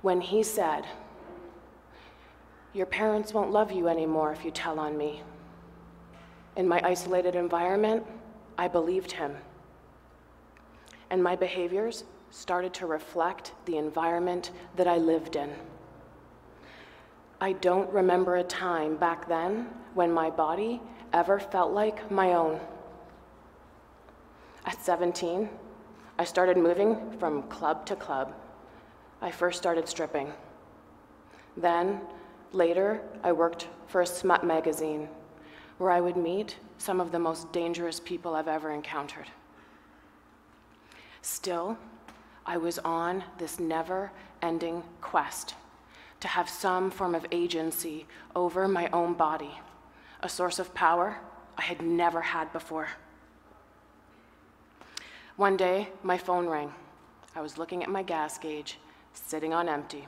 When 0.03 0.21
he 0.21 0.43
said, 0.43 0.87
Your 2.73 2.87
parents 2.87 3.33
won't 3.33 3.51
love 3.51 3.73
you 3.73 3.89
anymore 3.89 4.33
if 4.33 4.45
you 4.45 4.51
tell 4.51 4.79
on 4.79 4.97
me. 4.97 5.23
In 6.57 6.69
my 6.69 6.81
isolated 6.85 7.35
environment, 7.35 8.05
I 8.57 8.69
believed 8.69 9.13
him. 9.13 9.35
And 11.11 11.23
my 11.23 11.37
behaviors 11.37 12.05
started 12.31 12.75
to 12.75 12.87
reflect 12.87 13.53
the 13.65 13.77
environment 13.77 14.51
that 14.77 14.87
I 14.87 14.97
lived 14.97 15.37
in. 15.37 15.53
I 17.41 17.53
don't 17.53 17.91
remember 17.93 18.37
a 18.37 18.45
time 18.45 18.97
back 18.97 19.29
then 19.29 19.69
when 19.95 20.11
my 20.13 20.31
body 20.31 20.81
ever 21.13 21.39
felt 21.39 21.73
like 21.73 22.11
my 22.11 22.33
own. 22.33 22.61
At 24.65 24.83
17, 24.83 25.49
I 26.19 26.25
started 26.25 26.57
moving 26.57 27.17
from 27.19 27.43
club 27.45 27.87
to 27.87 27.97
club. 27.97 28.35
I 29.21 29.31
first 29.31 29.59
started 29.59 29.89
stripping. 29.89 30.33
Then, 31.57 32.01
later, 32.53 33.01
I 33.23 33.33
worked 33.33 33.69
for 33.89 34.01
a 34.01 34.07
smut 34.07 34.45
magazine 34.45 35.09
where 35.79 35.91
I 35.91 36.01
would 36.01 36.17
meet 36.17 36.57
some 36.79 37.01
of 37.01 37.11
the 37.11 37.19
most 37.19 37.53
dangerous 37.53 37.99
people 37.99 38.35
I've 38.35 38.49
ever 38.49 38.71
encountered. 38.71 39.27
Still, 41.23 41.79
I 42.47 42.59
was 42.59 42.79
on 42.81 43.25
this 43.39 43.59
never 43.59 44.13
ending 44.43 44.83
quest 45.01 45.55
to 46.21 46.29
have 46.29 46.49
some 46.49 46.91
form 46.91 47.15
of 47.15 47.27
agency 47.33 48.07
over 48.37 48.69
my 48.69 48.89
own 48.93 49.15
body, 49.15 49.59
a 50.21 50.29
source 50.29 50.59
of 50.59 50.75
power 50.75 51.19
I 51.59 51.63
had 51.63 51.83
never 51.83 52.21
had 52.21 52.53
before. 52.53 52.89
One 55.37 55.57
day, 55.57 55.89
my 56.05 56.17
phone 56.17 56.47
rang. 56.47 56.73
I 57.35 57.41
was 57.41 57.59
looking 57.59 57.83
at 57.83 57.91
my 57.91 58.05
gas 58.05 58.39
gauge, 58.39 58.79
sitting 59.15 59.53
on 59.53 59.69
empty. 59.69 60.07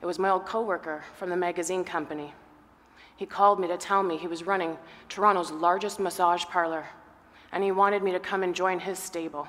It 0.00 0.06
was 0.06 0.18
my 0.18 0.30
old 0.30 0.46
coworker 0.46 1.04
from 1.18 1.28
the 1.28 1.36
magazine 1.36 1.84
company. 1.84 2.32
He 3.16 3.26
called 3.26 3.60
me 3.60 3.68
to 3.68 3.76
tell 3.76 4.02
me 4.02 4.16
he 4.16 4.26
was 4.26 4.46
running 4.46 4.78
Toronto's 5.10 5.50
largest 5.50 6.00
massage 6.00 6.44
parlor, 6.46 6.86
and 7.52 7.62
he 7.62 7.72
wanted 7.72 8.02
me 8.02 8.10
to 8.12 8.18
come 8.18 8.42
and 8.42 8.54
join 8.54 8.80
his 8.80 8.98
stable. 8.98 9.46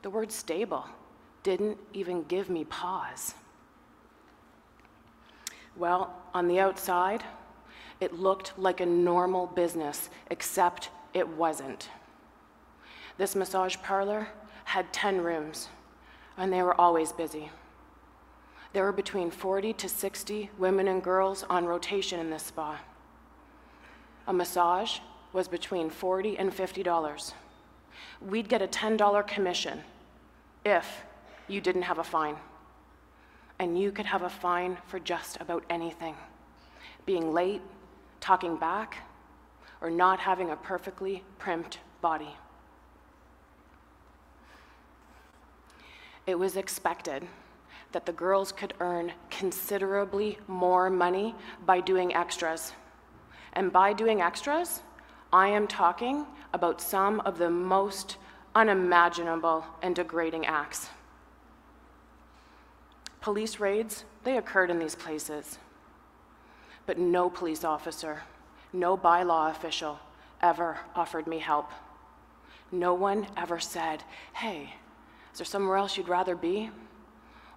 The 0.00 0.08
word 0.08 0.32
stable 0.32 0.86
didn't 1.42 1.76
even 1.92 2.22
give 2.24 2.48
me 2.48 2.64
pause. 2.64 3.34
Well, 5.76 6.14
on 6.32 6.48
the 6.48 6.58
outside, 6.58 7.22
it 8.00 8.14
looked 8.14 8.58
like 8.58 8.80
a 8.80 8.86
normal 8.86 9.46
business, 9.46 10.08
except 10.30 10.88
it 11.12 11.28
wasn't. 11.28 11.90
This 13.20 13.36
massage 13.36 13.76
parlor 13.82 14.28
had 14.64 14.94
10 14.94 15.20
rooms, 15.20 15.68
and 16.38 16.50
they 16.50 16.62
were 16.62 16.80
always 16.80 17.12
busy. 17.12 17.50
There 18.72 18.82
were 18.82 18.92
between 18.92 19.30
40 19.30 19.74
to 19.74 19.90
60 19.90 20.48
women 20.56 20.88
and 20.88 21.02
girls 21.02 21.44
on 21.50 21.66
rotation 21.66 22.18
in 22.18 22.30
this 22.30 22.44
spa. 22.44 22.80
A 24.26 24.32
massage 24.32 25.00
was 25.34 25.48
between 25.48 25.90
40 25.90 26.38
and 26.38 26.50
$50. 26.50 27.34
We'd 28.22 28.48
get 28.48 28.62
a 28.62 28.66
$10 28.66 29.26
commission 29.26 29.82
if 30.64 31.02
you 31.46 31.60
didn't 31.60 31.82
have 31.82 31.98
a 31.98 32.04
fine. 32.04 32.36
And 33.58 33.78
you 33.78 33.92
could 33.92 34.06
have 34.06 34.22
a 34.22 34.30
fine 34.30 34.78
for 34.86 34.98
just 34.98 35.38
about 35.42 35.62
anything 35.68 36.16
being 37.04 37.34
late, 37.34 37.60
talking 38.18 38.56
back, 38.56 38.96
or 39.82 39.90
not 39.90 40.20
having 40.20 40.48
a 40.48 40.56
perfectly 40.56 41.22
primed 41.38 41.76
body. 42.00 42.34
It 46.26 46.38
was 46.38 46.56
expected 46.56 47.26
that 47.92 48.06
the 48.06 48.12
girls 48.12 48.52
could 48.52 48.74
earn 48.80 49.12
considerably 49.30 50.38
more 50.46 50.90
money 50.90 51.34
by 51.66 51.80
doing 51.80 52.14
extras. 52.14 52.72
And 53.52 53.72
by 53.72 53.92
doing 53.92 54.20
extras, 54.20 54.82
I 55.32 55.48
am 55.48 55.66
talking 55.66 56.26
about 56.52 56.80
some 56.80 57.20
of 57.20 57.38
the 57.38 57.50
most 57.50 58.16
unimaginable 58.54 59.64
and 59.82 59.94
degrading 59.94 60.46
acts. 60.46 60.88
Police 63.20 63.60
raids, 63.60 64.04
they 64.24 64.36
occurred 64.36 64.70
in 64.70 64.78
these 64.78 64.94
places. 64.94 65.58
But 66.86 66.98
no 66.98 67.28
police 67.28 67.64
officer, 67.64 68.22
no 68.72 68.96
bylaw 68.96 69.50
official 69.50 69.98
ever 70.40 70.78
offered 70.94 71.26
me 71.26 71.38
help. 71.38 71.70
No 72.72 72.94
one 72.94 73.26
ever 73.36 73.60
said, 73.60 74.04
hey, 74.34 74.74
is 75.32 75.38
there 75.38 75.44
somewhere 75.44 75.76
else 75.76 75.96
you'd 75.96 76.08
rather 76.08 76.34
be? 76.34 76.70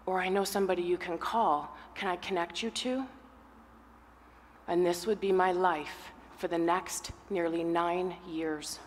Or 0.05 0.21
I 0.21 0.29
know 0.29 0.43
somebody 0.43 0.81
you 0.81 0.97
can 0.97 1.17
call. 1.17 1.75
Can 1.95 2.09
I 2.09 2.17
connect 2.17 2.61
you 2.61 2.69
to? 2.69 3.05
And 4.67 4.85
this 4.85 5.07
would 5.07 5.19
be 5.19 5.31
my 5.31 5.51
life 5.51 6.11
for 6.37 6.47
the 6.47 6.57
next 6.57 7.11
nearly 7.29 7.63
nine 7.63 8.15
years. 8.29 8.79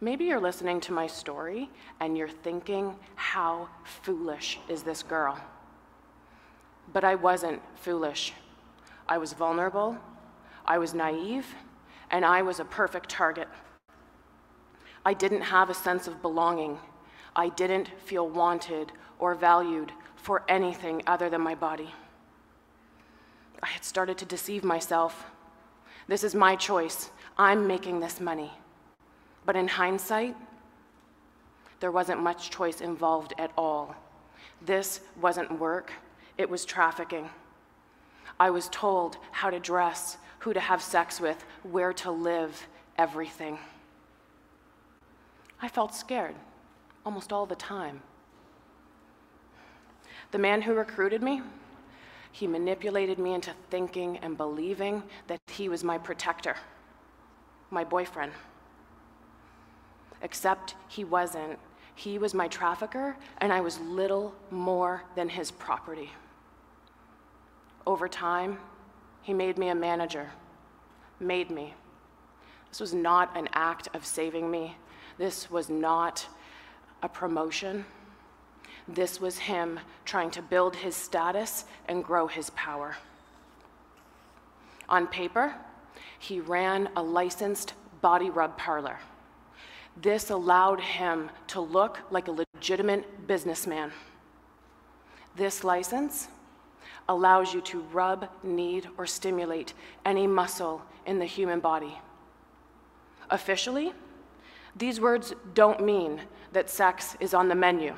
Maybe 0.00 0.26
you're 0.26 0.40
listening 0.40 0.80
to 0.82 0.92
my 0.92 1.06
story 1.06 1.70
and 2.00 2.16
you're 2.16 2.28
thinking, 2.28 2.94
how 3.14 3.68
foolish 4.02 4.58
is 4.68 4.82
this 4.82 5.02
girl? 5.02 5.38
But 6.92 7.04
I 7.04 7.14
wasn't 7.14 7.62
foolish. 7.76 8.34
I 9.08 9.18
was 9.18 9.32
vulnerable, 9.32 9.96
I 10.66 10.78
was 10.78 10.94
naive, 10.94 11.46
and 12.10 12.24
I 12.24 12.42
was 12.42 12.60
a 12.60 12.64
perfect 12.64 13.08
target. 13.08 13.48
I 15.04 15.14
didn't 15.14 15.42
have 15.42 15.70
a 15.70 15.74
sense 15.74 16.06
of 16.06 16.22
belonging. 16.22 16.78
I 17.36 17.50
didn't 17.50 17.90
feel 18.04 18.28
wanted 18.28 18.92
or 19.18 19.34
valued 19.34 19.92
for 20.16 20.42
anything 20.48 21.02
other 21.06 21.28
than 21.28 21.40
my 21.40 21.54
body. 21.54 21.92
I 23.62 23.66
had 23.66 23.84
started 23.84 24.18
to 24.18 24.24
deceive 24.24 24.64
myself. 24.64 25.24
This 26.08 26.24
is 26.24 26.34
my 26.34 26.56
choice. 26.56 27.10
I'm 27.36 27.66
making 27.66 28.00
this 28.00 28.20
money. 28.20 28.50
But 29.46 29.56
in 29.56 29.68
hindsight, 29.68 30.36
there 31.80 31.90
wasn't 31.90 32.22
much 32.22 32.50
choice 32.50 32.80
involved 32.80 33.34
at 33.38 33.52
all. 33.58 33.94
This 34.62 35.00
wasn't 35.20 35.58
work, 35.58 35.92
it 36.38 36.48
was 36.48 36.64
trafficking. 36.64 37.28
I 38.40 38.50
was 38.50 38.68
told 38.70 39.18
how 39.32 39.50
to 39.50 39.60
dress, 39.60 40.16
who 40.38 40.52
to 40.52 40.60
have 40.60 40.82
sex 40.82 41.20
with, 41.20 41.44
where 41.62 41.92
to 41.94 42.10
live, 42.10 42.66
everything. 42.96 43.58
I 45.64 45.68
felt 45.68 45.94
scared 45.94 46.34
almost 47.06 47.32
all 47.32 47.46
the 47.46 47.54
time. 47.54 48.02
The 50.30 50.38
man 50.38 50.60
who 50.60 50.74
recruited 50.74 51.22
me, 51.22 51.40
he 52.32 52.46
manipulated 52.46 53.18
me 53.18 53.32
into 53.32 53.52
thinking 53.70 54.18
and 54.18 54.36
believing 54.36 55.02
that 55.26 55.40
he 55.50 55.70
was 55.70 55.82
my 55.82 55.96
protector, 55.96 56.56
my 57.70 57.82
boyfriend. 57.82 58.32
Except 60.20 60.74
he 60.86 61.02
wasn't. 61.02 61.58
He 61.94 62.18
was 62.18 62.34
my 62.34 62.46
trafficker, 62.48 63.16
and 63.38 63.50
I 63.50 63.62
was 63.62 63.80
little 63.80 64.34
more 64.50 65.04
than 65.16 65.30
his 65.30 65.50
property. 65.50 66.10
Over 67.86 68.06
time, 68.06 68.58
he 69.22 69.32
made 69.32 69.56
me 69.56 69.68
a 69.68 69.74
manager, 69.74 70.30
made 71.20 71.50
me. 71.50 71.72
This 72.68 72.80
was 72.80 72.92
not 72.92 73.34
an 73.34 73.48
act 73.54 73.88
of 73.94 74.04
saving 74.04 74.50
me. 74.50 74.76
This 75.18 75.50
was 75.50 75.68
not 75.68 76.26
a 77.02 77.08
promotion. 77.08 77.84
This 78.88 79.20
was 79.20 79.38
him 79.38 79.80
trying 80.04 80.30
to 80.32 80.42
build 80.42 80.76
his 80.76 80.96
status 80.96 81.64
and 81.88 82.04
grow 82.04 82.26
his 82.26 82.50
power. 82.50 82.96
On 84.88 85.06
paper, 85.06 85.54
he 86.18 86.40
ran 86.40 86.88
a 86.96 87.02
licensed 87.02 87.74
body 88.00 88.30
rub 88.30 88.56
parlor. 88.58 88.98
This 89.96 90.30
allowed 90.30 90.80
him 90.80 91.30
to 91.48 91.60
look 91.60 92.00
like 92.10 92.28
a 92.28 92.44
legitimate 92.54 93.26
businessman. 93.26 93.92
This 95.36 95.64
license 95.64 96.28
allows 97.08 97.54
you 97.54 97.60
to 97.60 97.80
rub, 97.92 98.28
knead, 98.42 98.88
or 98.98 99.06
stimulate 99.06 99.72
any 100.04 100.26
muscle 100.26 100.82
in 101.06 101.18
the 101.18 101.24
human 101.24 101.60
body. 101.60 101.98
Officially, 103.30 103.92
these 104.76 105.00
words 105.00 105.32
don't 105.54 105.84
mean 105.84 106.20
that 106.52 106.70
sex 106.70 107.16
is 107.20 107.34
on 107.34 107.48
the 107.48 107.54
menu. 107.54 107.94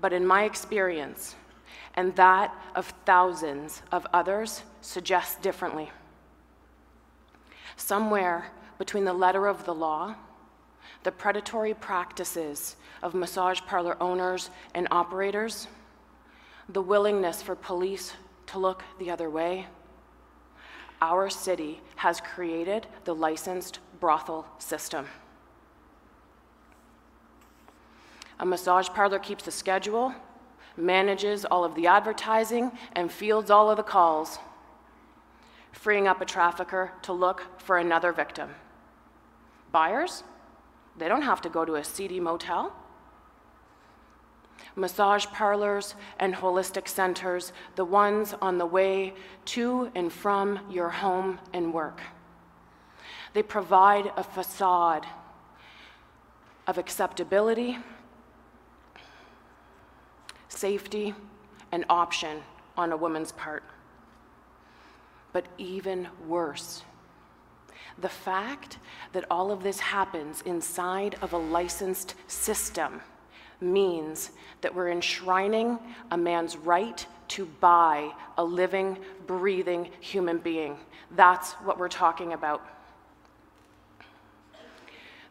But 0.00 0.12
in 0.12 0.26
my 0.26 0.44
experience, 0.44 1.34
and 1.94 2.14
that 2.16 2.54
of 2.76 2.92
thousands 3.04 3.82
of 3.90 4.06
others, 4.12 4.62
suggests 4.80 5.36
differently. 5.40 5.90
Somewhere 7.76 8.46
between 8.78 9.04
the 9.04 9.12
letter 9.12 9.46
of 9.46 9.64
the 9.64 9.74
law, 9.74 10.14
the 11.02 11.12
predatory 11.12 11.74
practices 11.74 12.76
of 13.02 13.14
massage 13.14 13.60
parlor 13.62 13.96
owners 14.00 14.50
and 14.74 14.86
operators, 14.90 15.66
the 16.68 16.82
willingness 16.82 17.42
for 17.42 17.54
police 17.54 18.14
to 18.46 18.58
look 18.58 18.84
the 18.98 19.10
other 19.10 19.30
way, 19.30 19.66
our 21.00 21.30
city 21.30 21.80
has 21.96 22.20
created 22.20 22.86
the 23.04 23.14
licensed 23.14 23.78
brothel 24.00 24.46
system. 24.58 25.06
A 28.40 28.46
massage 28.46 28.88
parlor 28.88 29.18
keeps 29.18 29.44
the 29.44 29.50
schedule, 29.50 30.14
manages 30.76 31.44
all 31.44 31.64
of 31.64 31.74
the 31.74 31.86
advertising, 31.86 32.70
and 32.92 33.10
fields 33.10 33.50
all 33.50 33.70
of 33.70 33.76
the 33.76 33.82
calls, 33.82 34.38
freeing 35.72 36.06
up 36.06 36.20
a 36.20 36.24
trafficker 36.24 36.92
to 37.02 37.12
look 37.12 37.44
for 37.58 37.78
another 37.78 38.12
victim. 38.12 38.50
Buyers, 39.72 40.22
they 40.96 41.08
don't 41.08 41.22
have 41.22 41.40
to 41.42 41.48
go 41.48 41.64
to 41.64 41.74
a 41.74 41.84
seedy 41.84 42.20
motel. 42.20 42.72
Massage 44.76 45.26
parlors 45.26 45.96
and 46.20 46.34
holistic 46.34 46.86
centers, 46.86 47.52
the 47.74 47.84
ones 47.84 48.34
on 48.40 48.58
the 48.58 48.66
way 48.66 49.14
to 49.44 49.90
and 49.94 50.12
from 50.12 50.60
your 50.70 50.88
home 50.88 51.40
and 51.52 51.74
work. 51.74 52.00
They 53.32 53.42
provide 53.42 54.12
a 54.16 54.22
facade 54.22 55.06
of 56.66 56.78
acceptability 56.78 57.78
safety, 60.48 61.14
an 61.72 61.84
option 61.88 62.42
on 62.76 62.92
a 62.92 62.96
woman's 62.96 63.32
part. 63.32 63.62
But 65.32 65.46
even 65.58 66.08
worse, 66.26 66.82
the 67.98 68.08
fact 68.08 68.78
that 69.12 69.24
all 69.30 69.50
of 69.50 69.62
this 69.62 69.80
happens 69.80 70.42
inside 70.42 71.16
of 71.20 71.32
a 71.32 71.38
licensed 71.38 72.14
system 72.28 73.00
means 73.60 74.30
that 74.60 74.74
we're 74.74 74.90
enshrining 74.90 75.78
a 76.10 76.16
man's 76.16 76.56
right 76.56 77.04
to 77.28 77.46
buy 77.60 78.10
a 78.36 78.44
living, 78.44 78.96
breathing 79.26 79.90
human 80.00 80.38
being. 80.38 80.76
That's 81.16 81.52
what 81.54 81.78
we're 81.78 81.88
talking 81.88 82.32
about. 82.32 82.64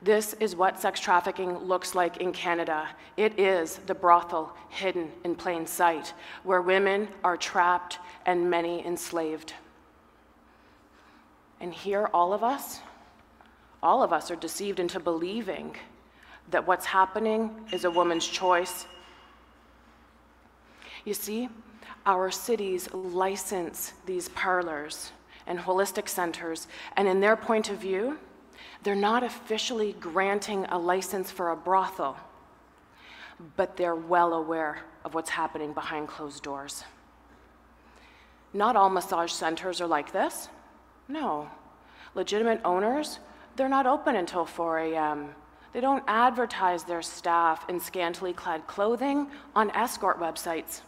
This 0.01 0.33
is 0.39 0.55
what 0.55 0.79
sex 0.79 0.99
trafficking 0.99 1.57
looks 1.57 1.95
like 1.95 2.17
in 2.17 2.31
Canada. 2.31 2.87
It 3.17 3.39
is 3.39 3.77
the 3.87 3.95
brothel 3.95 4.55
hidden 4.69 5.11
in 5.23 5.35
plain 5.35 5.65
sight, 5.65 6.13
where 6.43 6.61
women 6.61 7.07
are 7.23 7.35
trapped 7.35 7.97
and 8.25 8.49
many 8.49 8.85
enslaved. 8.85 9.53
And 11.59 11.73
here, 11.73 12.09
all 12.13 12.31
of 12.31 12.43
us, 12.43 12.81
all 13.81 14.03
of 14.03 14.13
us 14.13 14.29
are 14.29 14.35
deceived 14.35 14.79
into 14.79 14.99
believing 14.99 15.75
that 16.51 16.67
what's 16.67 16.85
happening 16.85 17.49
is 17.71 17.83
a 17.83 17.91
woman's 17.91 18.27
choice. 18.27 18.85
You 21.05 21.15
see, 21.15 21.49
our 22.05 22.29
cities 22.29 22.93
license 22.93 23.93
these 24.05 24.29
parlors 24.29 25.11
and 25.47 25.57
holistic 25.57 26.07
centers, 26.07 26.67
and 26.95 27.07
in 27.07 27.19
their 27.19 27.35
point 27.35 27.69
of 27.69 27.77
view, 27.77 28.19
they're 28.88 28.95
not 28.95 29.21
officially 29.21 29.91
granting 29.99 30.63
a 30.69 30.79
license 30.79 31.29
for 31.29 31.49
a 31.49 31.57
brothel, 31.57 32.15
but 33.57 33.75
they're 33.75 33.93
well 33.93 34.33
aware 34.33 34.79
of 35.03 35.13
what's 35.13 35.29
happening 35.29 35.73
behind 35.73 36.07
closed 36.07 36.41
doors. 36.41 36.85
Not 38.53 38.77
all 38.77 38.89
massage 38.89 39.33
centers 39.33 39.81
are 39.81 39.88
like 39.88 40.13
this. 40.13 40.47
No. 41.09 41.49
Legitimate 42.15 42.61
owners 42.63 43.19
they're 43.57 43.67
not 43.67 43.88
open 43.88 44.15
until 44.15 44.45
4 44.45 44.79
a.m. 44.79 45.35
They 45.73 45.81
don't 45.81 46.03
advertise 46.07 46.85
their 46.85 47.01
staff 47.01 47.67
in 47.67 47.81
scantily 47.81 48.31
clad 48.31 48.67
clothing 48.67 49.27
on 49.53 49.69
escort 49.71 50.17
websites. 50.17 50.79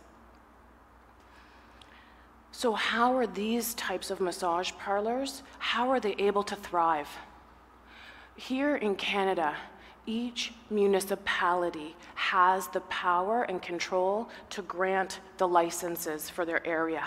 So, 2.54 2.72
how 2.72 3.18
are 3.18 3.28
these 3.28 3.74
types 3.74 4.10
of 4.10 4.22
massage 4.22 4.72
parlors, 4.80 5.44
how 5.58 5.90
are 5.90 6.00
they 6.00 6.16
able 6.18 6.44
to 6.44 6.56
thrive? 6.56 7.10
Here 8.40 8.78
in 8.78 8.96
Canada, 8.96 9.54
each 10.06 10.54
municipality 10.70 11.94
has 12.16 12.70
the 12.70 12.80
power 12.82 13.44
and 13.44 13.62
control 13.62 14.30
to 14.52 14.62
grant 14.62 15.20
the 15.38 15.48
licenses 15.48 16.30
for 16.30 16.46
their 16.46 16.66
area. 16.66 17.06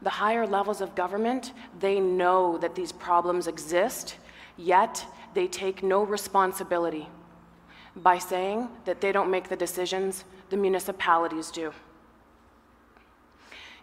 The 0.00 0.10
higher 0.10 0.46
levels 0.46 0.80
of 0.80 0.94
government, 0.94 1.52
they 1.80 1.98
know 1.98 2.56
that 2.58 2.76
these 2.76 2.92
problems 2.92 3.48
exist, 3.48 4.16
yet 4.56 5.04
they 5.34 5.48
take 5.48 5.82
no 5.82 6.04
responsibility 6.04 7.08
by 7.96 8.18
saying 8.18 8.68
that 8.84 9.00
they 9.00 9.10
don't 9.10 9.28
make 9.28 9.48
the 9.48 9.56
decisions, 9.56 10.24
the 10.50 10.56
municipalities 10.56 11.50
do. 11.50 11.72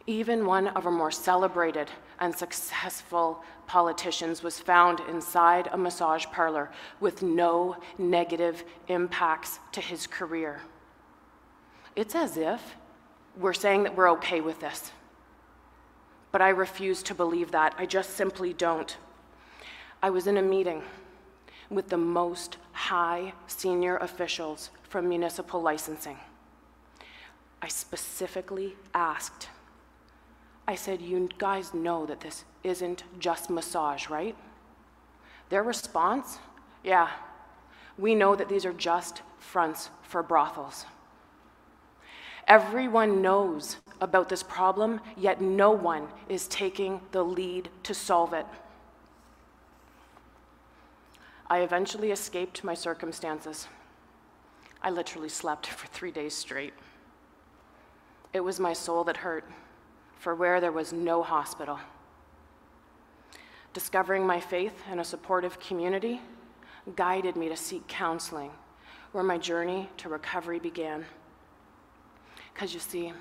Even 0.05 0.45
one 0.45 0.69
of 0.69 0.85
our 0.85 0.91
more 0.91 1.11
celebrated 1.11 1.91
and 2.21 2.33
successful 2.33 3.43
politicians 3.67 4.41
was 4.41 4.59
found 4.59 5.01
inside 5.09 5.69
a 5.71 5.77
massage 5.77 6.25
parlor 6.27 6.71
with 6.99 7.21
no 7.21 7.77
negative 7.97 8.63
impacts 8.87 9.59
to 9.73 9.81
his 9.81 10.07
career. 10.07 10.61
It's 11.95 12.15
as 12.15 12.37
if 12.37 12.75
we're 13.37 13.53
saying 13.53 13.83
that 13.83 13.95
we're 13.95 14.11
okay 14.11 14.41
with 14.41 14.59
this. 14.59 14.91
But 16.31 16.41
I 16.41 16.49
refuse 16.49 17.03
to 17.03 17.15
believe 17.15 17.51
that. 17.51 17.75
I 17.77 17.85
just 17.85 18.11
simply 18.11 18.53
don't. 18.53 18.97
I 20.01 20.09
was 20.09 20.27
in 20.27 20.37
a 20.37 20.41
meeting 20.41 20.83
with 21.69 21.89
the 21.89 21.97
most 21.97 22.57
high 22.71 23.33
senior 23.47 23.97
officials 23.97 24.69
from 24.83 25.09
municipal 25.09 25.61
licensing. 25.61 26.17
I 27.61 27.67
specifically 27.67 28.75
asked, 28.93 29.49
I 30.67 30.75
said, 30.75 31.01
You 31.01 31.29
guys 31.37 31.73
know 31.73 32.05
that 32.05 32.19
this 32.19 32.43
isn't 32.63 33.03
just 33.19 33.49
massage, 33.49 34.09
right? 34.09 34.35
Their 35.49 35.63
response, 35.63 36.39
Yeah, 36.83 37.09
we 37.97 38.13
know 38.15 38.35
that 38.35 38.49
these 38.49 38.65
are 38.65 38.73
just 38.73 39.21
fronts 39.39 39.89
for 40.03 40.21
brothels. 40.21 40.85
Everyone 42.47 43.21
knows 43.21 43.77
about 43.99 44.29
this 44.29 44.43
problem, 44.43 45.01
yet 45.17 45.41
no 45.41 45.71
one 45.71 46.07
is 46.29 46.47
taking 46.47 47.01
the 47.11 47.23
lead 47.23 47.69
to 47.83 47.93
solve 47.93 48.33
it. 48.33 48.45
I 51.49 51.59
eventually 51.59 52.11
escaped 52.11 52.63
my 52.63 52.73
circumstances. 52.73 53.67
I 54.81 54.89
literally 54.89 55.29
slept 55.29 55.67
for 55.77 55.87
three 55.87 56.11
days 56.11 56.33
straight. 56.33 56.73
It 58.33 58.41
was 58.41 58.59
my 58.59 58.73
soul 58.73 59.03
that 59.05 59.17
hurt, 59.17 59.45
for 60.19 60.35
where 60.35 60.59
there 60.59 60.71
was 60.71 60.93
no 60.93 61.23
hospital. 61.23 61.79
Discovering 63.73 64.25
my 64.25 64.39
faith 64.39 64.73
in 64.91 64.99
a 64.99 65.03
supportive 65.03 65.59
community 65.59 66.21
guided 66.95 67.35
me 67.35 67.49
to 67.49 67.57
seek 67.57 67.87
counseling, 67.87 68.51
where 69.11 69.23
my 69.23 69.37
journey 69.37 69.89
to 69.97 70.09
recovery 70.09 70.59
began. 70.59 71.05
Because 72.53 72.73
you 72.73 72.79
see, 72.79 73.13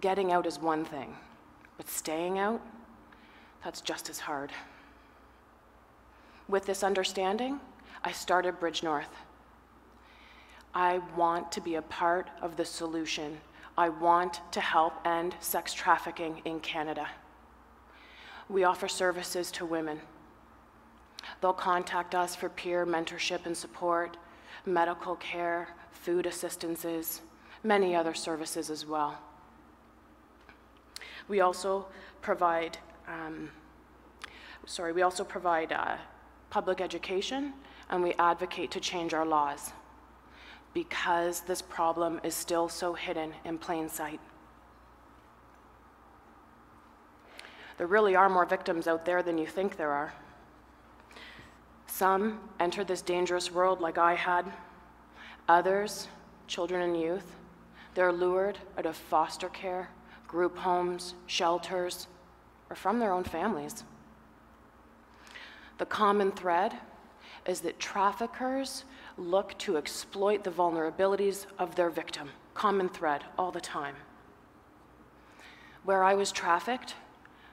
getting 0.00 0.32
out 0.32 0.46
is 0.46 0.60
one 0.60 0.84
thing, 0.84 1.16
but 1.76 1.88
staying 1.88 2.38
out, 2.38 2.60
that's 3.64 3.80
just 3.80 4.10
as 4.10 4.20
hard. 4.20 4.52
With 6.46 6.66
this 6.66 6.84
understanding, 6.84 7.58
I 8.04 8.12
started 8.12 8.60
Bridge 8.60 8.82
North. 8.82 9.08
I 10.74 11.00
want 11.16 11.50
to 11.52 11.60
be 11.60 11.76
a 11.76 11.82
part 11.82 12.28
of 12.42 12.56
the 12.56 12.64
solution. 12.64 13.38
I 13.76 13.88
want 13.88 14.40
to 14.52 14.60
help 14.60 14.94
end 15.04 15.34
sex 15.40 15.74
trafficking 15.74 16.42
in 16.44 16.60
Canada. 16.60 17.08
We 18.48 18.62
offer 18.64 18.86
services 18.86 19.50
to 19.52 19.66
women. 19.66 20.00
They'll 21.40 21.52
contact 21.52 22.14
us 22.14 22.36
for 22.36 22.48
peer 22.48 22.86
mentorship 22.86 23.46
and 23.46 23.56
support, 23.56 24.16
medical 24.64 25.16
care, 25.16 25.68
food 25.90 26.26
assistances, 26.26 27.22
many 27.64 27.96
other 27.96 28.14
services 28.14 28.70
as 28.70 28.86
well. 28.86 29.18
We 31.26 31.40
also 31.40 31.86
provide, 32.22 32.78
um, 33.08 33.50
sorry, 34.66 34.92
we 34.92 35.02
also 35.02 35.24
provide 35.24 35.72
uh, 35.72 35.96
public 36.50 36.80
education, 36.80 37.54
and 37.90 38.02
we 38.02 38.12
advocate 38.18 38.70
to 38.72 38.80
change 38.80 39.14
our 39.14 39.26
laws 39.26 39.72
because 40.74 41.40
this 41.42 41.62
problem 41.62 42.20
is 42.24 42.34
still 42.34 42.68
so 42.68 42.92
hidden 42.92 43.32
in 43.44 43.56
plain 43.56 43.88
sight. 43.88 44.20
There 47.78 47.86
really 47.86 48.14
are 48.14 48.28
more 48.28 48.44
victims 48.44 48.86
out 48.86 49.04
there 49.04 49.22
than 49.22 49.38
you 49.38 49.46
think 49.46 49.76
there 49.76 49.90
are. 49.92 50.12
Some 51.86 52.40
enter 52.58 52.84
this 52.84 53.02
dangerous 53.02 53.50
world 53.52 53.80
like 53.80 53.98
I 53.98 54.14
had. 54.14 54.52
Others, 55.48 56.08
children 56.48 56.82
and 56.82 57.00
youth, 57.00 57.36
they're 57.94 58.12
lured 58.12 58.58
out 58.76 58.86
of 58.86 58.96
foster 58.96 59.48
care, 59.48 59.88
group 60.26 60.58
homes, 60.58 61.14
shelters, 61.26 62.08
or 62.68 62.76
from 62.76 62.98
their 62.98 63.12
own 63.12 63.24
families. 63.24 63.84
The 65.78 65.86
common 65.86 66.32
thread 66.32 66.76
is 67.46 67.60
that 67.60 67.78
traffickers 67.78 68.84
look 69.16 69.56
to 69.58 69.76
exploit 69.76 70.44
the 70.44 70.50
vulnerabilities 70.50 71.46
of 71.58 71.74
their 71.74 71.90
victim. 71.90 72.30
Common 72.54 72.88
thread 72.88 73.24
all 73.38 73.50
the 73.50 73.60
time. 73.60 73.94
Where 75.84 76.02
I 76.02 76.14
was 76.14 76.32
trafficked, 76.32 76.94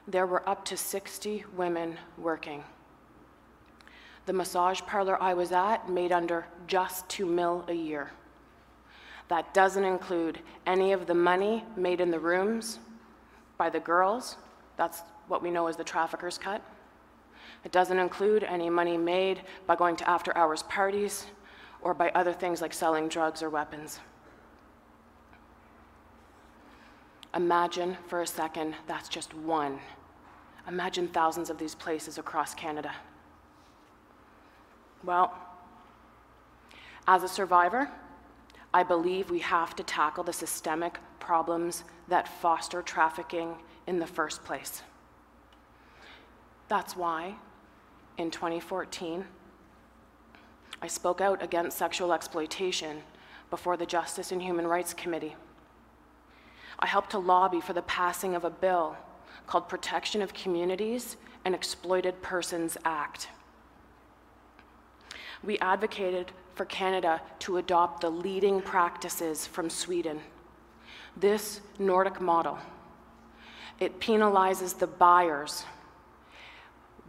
there 0.06 0.26
were 0.26 0.48
up 0.48 0.64
to 0.66 0.76
60 0.76 1.44
women 1.56 1.96
working. 2.18 2.64
The 4.26 4.32
massage 4.32 4.80
parlor 4.82 5.20
I 5.20 5.34
was 5.34 5.52
at 5.52 5.88
made 5.88 6.12
under 6.12 6.46
just 6.66 7.08
2 7.08 7.26
mil 7.26 7.64
a 7.68 7.74
year. 7.74 8.10
That 9.28 9.54
doesn't 9.54 9.84
include 9.84 10.40
any 10.66 10.92
of 10.92 11.06
the 11.06 11.14
money 11.14 11.64
made 11.76 12.00
in 12.00 12.10
the 12.10 12.18
rooms 12.18 12.78
by 13.56 13.70
the 13.70 13.80
girls. 13.80 14.36
That's 14.76 15.02
what 15.28 15.42
we 15.42 15.50
know 15.50 15.66
as 15.66 15.76
the 15.76 15.84
trafficker's 15.84 16.38
cut. 16.38 16.62
It 17.64 17.72
doesn't 17.72 17.98
include 17.98 18.44
any 18.44 18.68
money 18.68 18.96
made 18.96 19.42
by 19.66 19.76
going 19.76 19.96
to 19.96 20.10
after 20.10 20.36
hours 20.36 20.62
parties 20.64 21.26
or 21.82 21.94
by 21.94 22.10
other 22.10 22.32
things 22.32 22.60
like 22.60 22.72
selling 22.72 23.08
drugs 23.08 23.42
or 23.42 23.50
weapons. 23.50 24.00
Imagine 27.34 27.96
for 28.08 28.22
a 28.22 28.26
second 28.26 28.74
that's 28.86 29.08
just 29.08 29.34
one. 29.34 29.78
Imagine 30.68 31.08
thousands 31.08 31.50
of 31.50 31.58
these 31.58 31.74
places 31.74 32.18
across 32.18 32.54
Canada. 32.54 32.92
Well, 35.04 35.36
as 37.08 37.22
a 37.22 37.28
survivor, 37.28 37.90
I 38.72 38.82
believe 38.82 39.30
we 39.30 39.40
have 39.40 39.74
to 39.76 39.82
tackle 39.82 40.24
the 40.24 40.32
systemic 40.32 40.98
problems 41.18 41.84
that 42.08 42.28
foster 42.28 42.80
trafficking 42.82 43.56
in 43.86 43.98
the 43.98 44.06
first 44.06 44.44
place. 44.44 44.82
That's 46.68 46.96
why 46.96 47.34
in 48.18 48.30
2014, 48.30 49.24
I 50.80 50.86
spoke 50.86 51.20
out 51.20 51.42
against 51.42 51.78
sexual 51.78 52.12
exploitation 52.12 53.02
before 53.50 53.76
the 53.76 53.86
Justice 53.86 54.32
and 54.32 54.40
Human 54.40 54.66
Rights 54.66 54.94
Committee. 54.94 55.36
I 56.78 56.86
helped 56.86 57.10
to 57.10 57.18
lobby 57.18 57.60
for 57.60 57.72
the 57.72 57.82
passing 57.82 58.34
of 58.34 58.44
a 58.44 58.50
bill 58.50 58.96
called 59.46 59.68
Protection 59.68 60.22
of 60.22 60.34
Communities 60.34 61.16
and 61.44 61.54
Exploited 61.54 62.22
Persons 62.22 62.76
Act. 62.84 63.28
We 65.44 65.58
advocated 65.58 66.32
for 66.54 66.64
Canada 66.64 67.20
to 67.40 67.56
adopt 67.58 68.00
the 68.00 68.10
leading 68.10 68.60
practices 68.60 69.46
from 69.46 69.70
Sweden. 69.70 70.20
This 71.16 71.60
Nordic 71.78 72.20
model, 72.20 72.58
it 73.80 74.00
penalizes 74.00 74.78
the 74.78 74.86
buyers 74.86 75.64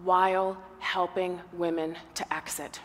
while 0.04 0.58
helping 0.80 1.40
women 1.54 1.96
to 2.16 2.34
exit. 2.34 2.80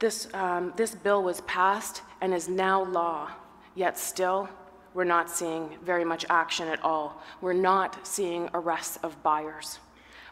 This, 0.00 0.28
um, 0.32 0.72
this 0.76 0.94
bill 0.94 1.22
was 1.22 1.42
passed 1.42 2.02
and 2.22 2.34
is 2.34 2.48
now 2.48 2.82
law, 2.84 3.30
yet 3.74 3.98
still, 3.98 4.48
we're 4.94 5.04
not 5.04 5.30
seeing 5.30 5.76
very 5.84 6.04
much 6.04 6.24
action 6.28 6.66
at 6.68 6.82
all. 6.82 7.22
We're 7.40 7.52
not 7.52 8.06
seeing 8.06 8.48
arrests 8.54 8.98
of 9.02 9.22
buyers. 9.22 9.78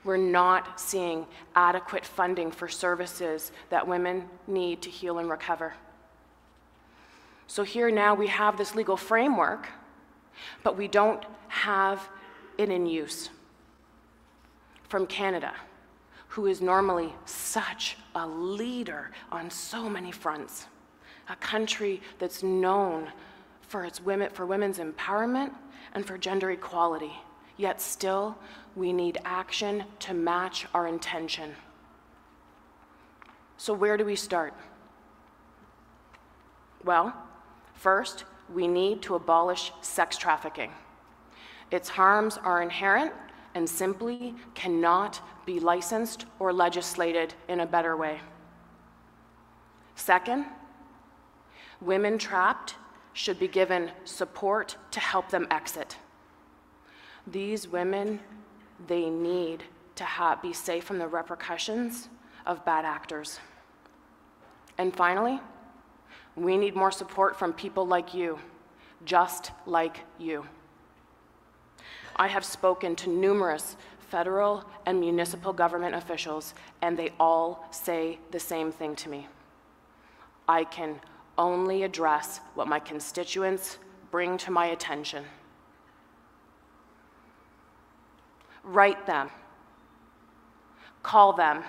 We're 0.05 0.17
not 0.17 0.81
seeing 0.81 1.27
adequate 1.55 2.05
funding 2.05 2.51
for 2.51 2.67
services 2.67 3.53
that 3.69 3.87
women 3.87 4.25
need 4.47 4.83
to 4.83 4.91
heal 4.91 5.19
and 5.19 5.29
recover. 5.29 5.75
So 7.47 7.63
here 7.63 7.91
now 7.91 8.15
we 8.15 8.27
have 8.29 8.57
this 8.57 8.75
legal 8.75 8.97
framework, 8.97 9.69
but 10.63 10.77
we 10.77 10.89
don't 10.89 11.23
have 11.49 12.09
it 12.57 12.71
in 12.71 12.87
use 12.87 13.31
from 14.89 15.07
Canada. 15.07 15.53
Who 16.39 16.47
is 16.47 16.61
normally 16.61 17.13
such 17.25 17.97
a 18.15 18.25
leader 18.25 19.11
on 19.33 19.51
so 19.51 19.91
many 19.91 20.13
fronts, 20.13 20.69
a 21.29 21.35
country 21.35 22.01
that's 22.21 22.45
known 22.45 23.11
for 23.63 23.85
its 23.85 24.01
women 24.01 24.31
for 24.31 24.47
women's 24.47 24.79
empowerment 24.79 25.51
and 25.95 26.07
for 26.07 26.17
gender 26.17 26.53
equality. 26.53 27.11
Yet 27.57 27.81
still, 27.81 28.39
we 28.77 28.93
need 28.93 29.19
action 29.25 29.83
to 29.99 30.15
match 30.15 30.65
our 30.75 30.87
intention. 30.87 31.57
So 33.57 33.73
where 33.73 33.97
do 33.97 34.05
we 34.05 34.15
start? 34.15 34.55
Well, 36.85 37.13
first, 37.75 38.23
we 38.55 38.69
need 38.69 39.03
to 39.03 39.17
abolish 39.17 39.73
sex 39.81 40.17
trafficking. 40.17 40.71
Its 41.73 41.89
harms 41.89 42.39
are 42.39 42.63
inherent 42.63 43.13
and 43.59 43.69
simply 43.69 44.37
cannot 44.55 45.21
be 45.45 45.59
licensed 45.59 46.27
or 46.39 46.53
legislated 46.53 47.35
in 47.49 47.59
a 47.59 47.67
better 47.67 47.97
way. 47.97 48.21
Second, 49.97 50.45
women 51.81 52.19
trapped 52.19 52.77
should 53.15 53.37
be 53.41 53.49
given 53.49 53.91
support 54.05 54.77
to 54.93 55.01
help 55.01 55.29
them 55.31 55.49
exit. 55.51 55.97
These 57.27 57.67
women, 57.67 58.21
they 58.87 59.11
need 59.11 59.65
to 59.97 60.05
have, 60.05 60.41
be 60.41 60.53
safe 60.53 60.85
from 60.85 61.01
the 61.01 61.09
repercussions 61.09 62.09
of 62.47 62.65
bad 62.65 62.85
actors. 62.85 63.41
And 64.79 64.95
finally, 64.95 65.41
we 66.37 66.57
need 66.57 66.77
more 66.77 66.93
support 66.93 67.37
from 67.37 67.53
people 67.53 67.85
like 67.85 68.15
you, 68.15 68.39
just 69.05 69.51
like 69.67 69.99
you. 70.17 70.47
I 72.19 72.27
have 72.27 72.45
spoken 72.45 72.97
to 72.97 73.11
numerous 73.11 73.77
federal 73.99 74.65
and 74.87 74.99
municipal 74.99 75.53
government 75.53 75.95
officials, 75.95 76.55
and 76.83 76.97
they 76.97 77.13
all 77.21 77.67
say 77.71 78.19
the 78.31 78.41
same 78.41 78.73
thing 78.73 78.97
to 78.97 79.09
me. 79.09 79.29
I 80.49 80.65
can 80.65 81.01
only 81.37 81.83
address 81.83 82.41
what 82.55 82.67
my 82.67 82.81
constituents 82.81 83.79
bring 84.11 84.39
to 84.39 84.51
my 84.51 84.67
attention. 84.67 85.25
Write 88.65 89.07
them, 89.07 89.31
call 91.03 91.33
them, 91.33 91.63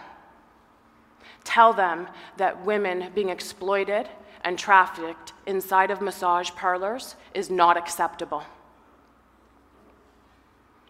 tell 1.44 1.74
them 1.74 2.08
that 2.38 2.66
women 2.66 3.12
being 3.14 3.30
exploited 3.30 4.08
and 4.44 4.58
trafficked 4.58 5.34
inside 5.46 5.92
of 5.92 6.02
massage 6.02 6.50
parlors 6.52 7.16
is 7.34 7.50
not 7.50 7.78
acceptable. 7.78 8.44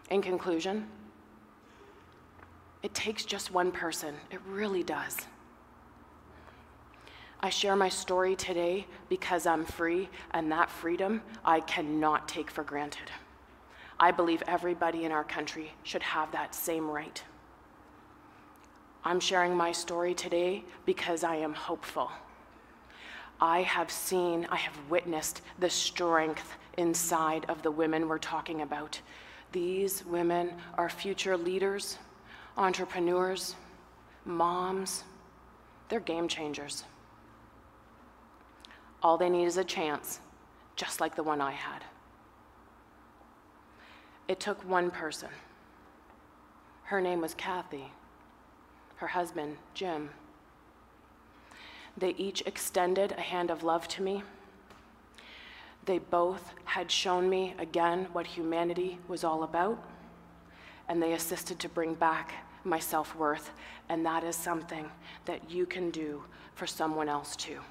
In 0.10 0.22
conclusion, 0.22 0.88
it 2.82 2.94
takes 2.94 3.26
just 3.26 3.52
one 3.52 3.72
person. 3.72 4.16
It 4.32 4.40
really 4.48 4.84
does. 4.84 5.18
I 7.42 7.50
share 7.50 7.76
my 7.76 7.90
story 7.90 8.36
today 8.36 8.86
because 9.08 9.46
I'm 9.46 9.66
free, 9.66 10.10
and 10.32 10.52
that 10.52 10.70
freedom 10.70 11.22
I 11.46 11.62
cannot 11.62 12.28
take 12.28 12.52
for 12.52 12.64
granted. 12.64 13.12
I 14.00 14.12
believe 14.12 14.42
everybody 14.48 15.06
in 15.06 15.12
our 15.12 15.24
country 15.24 15.74
should 15.84 16.04
have 16.04 16.32
that 16.32 16.56
same 16.56 16.90
right. 16.90 17.24
I'm 19.06 19.20
sharing 19.20 19.56
my 19.56 19.72
story 19.72 20.14
today 20.14 20.64
because 20.86 21.24
I 21.24 21.36
am 21.36 21.54
hopeful. 21.54 22.12
I 23.40 23.62
have 23.62 23.90
seen, 23.90 24.46
I 24.50 24.58
have 24.58 24.78
witnessed 24.90 25.42
the 25.60 25.70
strength 25.70 26.58
inside 26.78 27.46
of 27.48 27.62
the 27.62 27.72
women 27.72 28.10
we're 28.10 28.18
talking 28.18 28.62
about. 28.62 29.00
These 29.52 30.06
women 30.06 30.54
are 30.78 30.90
future 30.90 31.36
leaders, 31.36 31.98
entrepreneurs, 32.58 33.56
moms. 34.26 35.04
They're 35.88 36.00
game 36.00 36.28
changers. 36.28 36.84
All 39.02 39.18
they 39.18 39.30
need 39.30 39.46
is 39.46 39.58
a 39.58 39.64
chance, 39.64 40.20
just 40.76 41.02
like 41.02 41.16
the 41.16 41.24
one 41.24 41.42
I 41.42 41.52
had. 41.52 41.84
It 44.28 44.40
took 44.40 44.64
one 44.70 44.92
person. 44.92 45.30
Her 46.84 47.02
name 47.02 47.22
was 47.22 47.34
Kathy, 47.34 47.92
her 48.98 49.08
husband, 49.08 49.58
Jim. 49.74 50.10
They 51.98 52.12
each 52.12 52.42
extended 52.46 53.14
a 53.14 53.22
hand 53.22 53.50
of 53.50 53.64
love 53.64 53.88
to 53.90 54.04
me. 54.04 54.24
They 55.90 55.98
both 55.98 56.54
had 56.66 56.92
shown 56.92 57.28
me 57.28 57.56
again 57.58 58.10
what 58.14 58.28
humanity 58.28 59.00
was 59.08 59.24
all 59.24 59.42
about, 59.42 59.84
and 60.88 61.02
they 61.02 61.14
assisted 61.14 61.58
to 61.62 61.68
bring 61.68 61.96
back 61.96 62.32
my 62.64 62.78
self 62.78 63.16
worth, 63.16 63.50
and 63.90 64.06
that 64.06 64.24
is 64.24 64.36
something 64.36 64.88
that 65.26 65.50
you 65.50 65.66
can 65.66 65.90
do 65.90 66.22
for 66.54 66.68
someone 66.68 67.10
else 67.10 67.36
too. 67.36 67.62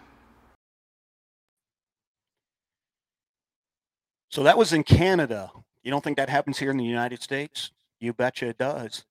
So 4.30 4.42
that 4.42 4.58
was 4.58 4.72
in 4.72 4.82
Canada. 4.82 5.52
You 5.84 5.92
don't 5.92 6.02
think 6.02 6.16
that 6.16 6.28
happens 6.28 6.58
here 6.58 6.72
in 6.72 6.76
the 6.76 6.84
United 6.84 7.22
States? 7.22 7.70
You 8.00 8.12
betcha 8.14 8.48
it 8.48 8.58
does. 8.58 9.04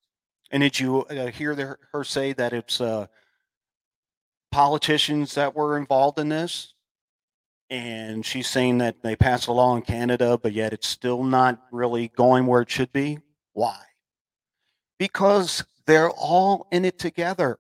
And 0.52 0.62
did 0.62 0.82
you 0.82 1.04
uh, 1.04 1.28
hear 1.28 1.56
the, 1.56 1.78
her 1.94 2.04
say 2.04 2.34
that 2.34 2.52
it's 2.52 2.82
uh, 2.82 3.08
politicians 4.52 5.34
that 5.36 5.56
were 5.56 5.78
involved 5.78 6.20
in 6.20 6.28
this? 6.28 6.74
And 7.70 8.26
she's 8.26 8.48
saying 8.48 8.78
that 8.78 9.04
they 9.04 9.16
passed 9.16 9.48
a 9.48 9.52
law 9.52 9.76
in 9.76 9.82
Canada, 9.82 10.38
but 10.38 10.54
yet 10.54 10.72
it's 10.72 10.88
still 10.88 11.24
not 11.24 11.62
really 11.72 12.10
going 12.10 12.48
where 12.48 12.62
it 12.62 12.72
should 12.72 12.94
be. 12.94 13.20
Why? 13.54 13.78
Because 14.98 15.66
they're 15.86 16.10
all 16.10 16.68
in 16.72 16.86
it 16.86 16.98
together. 16.98 17.60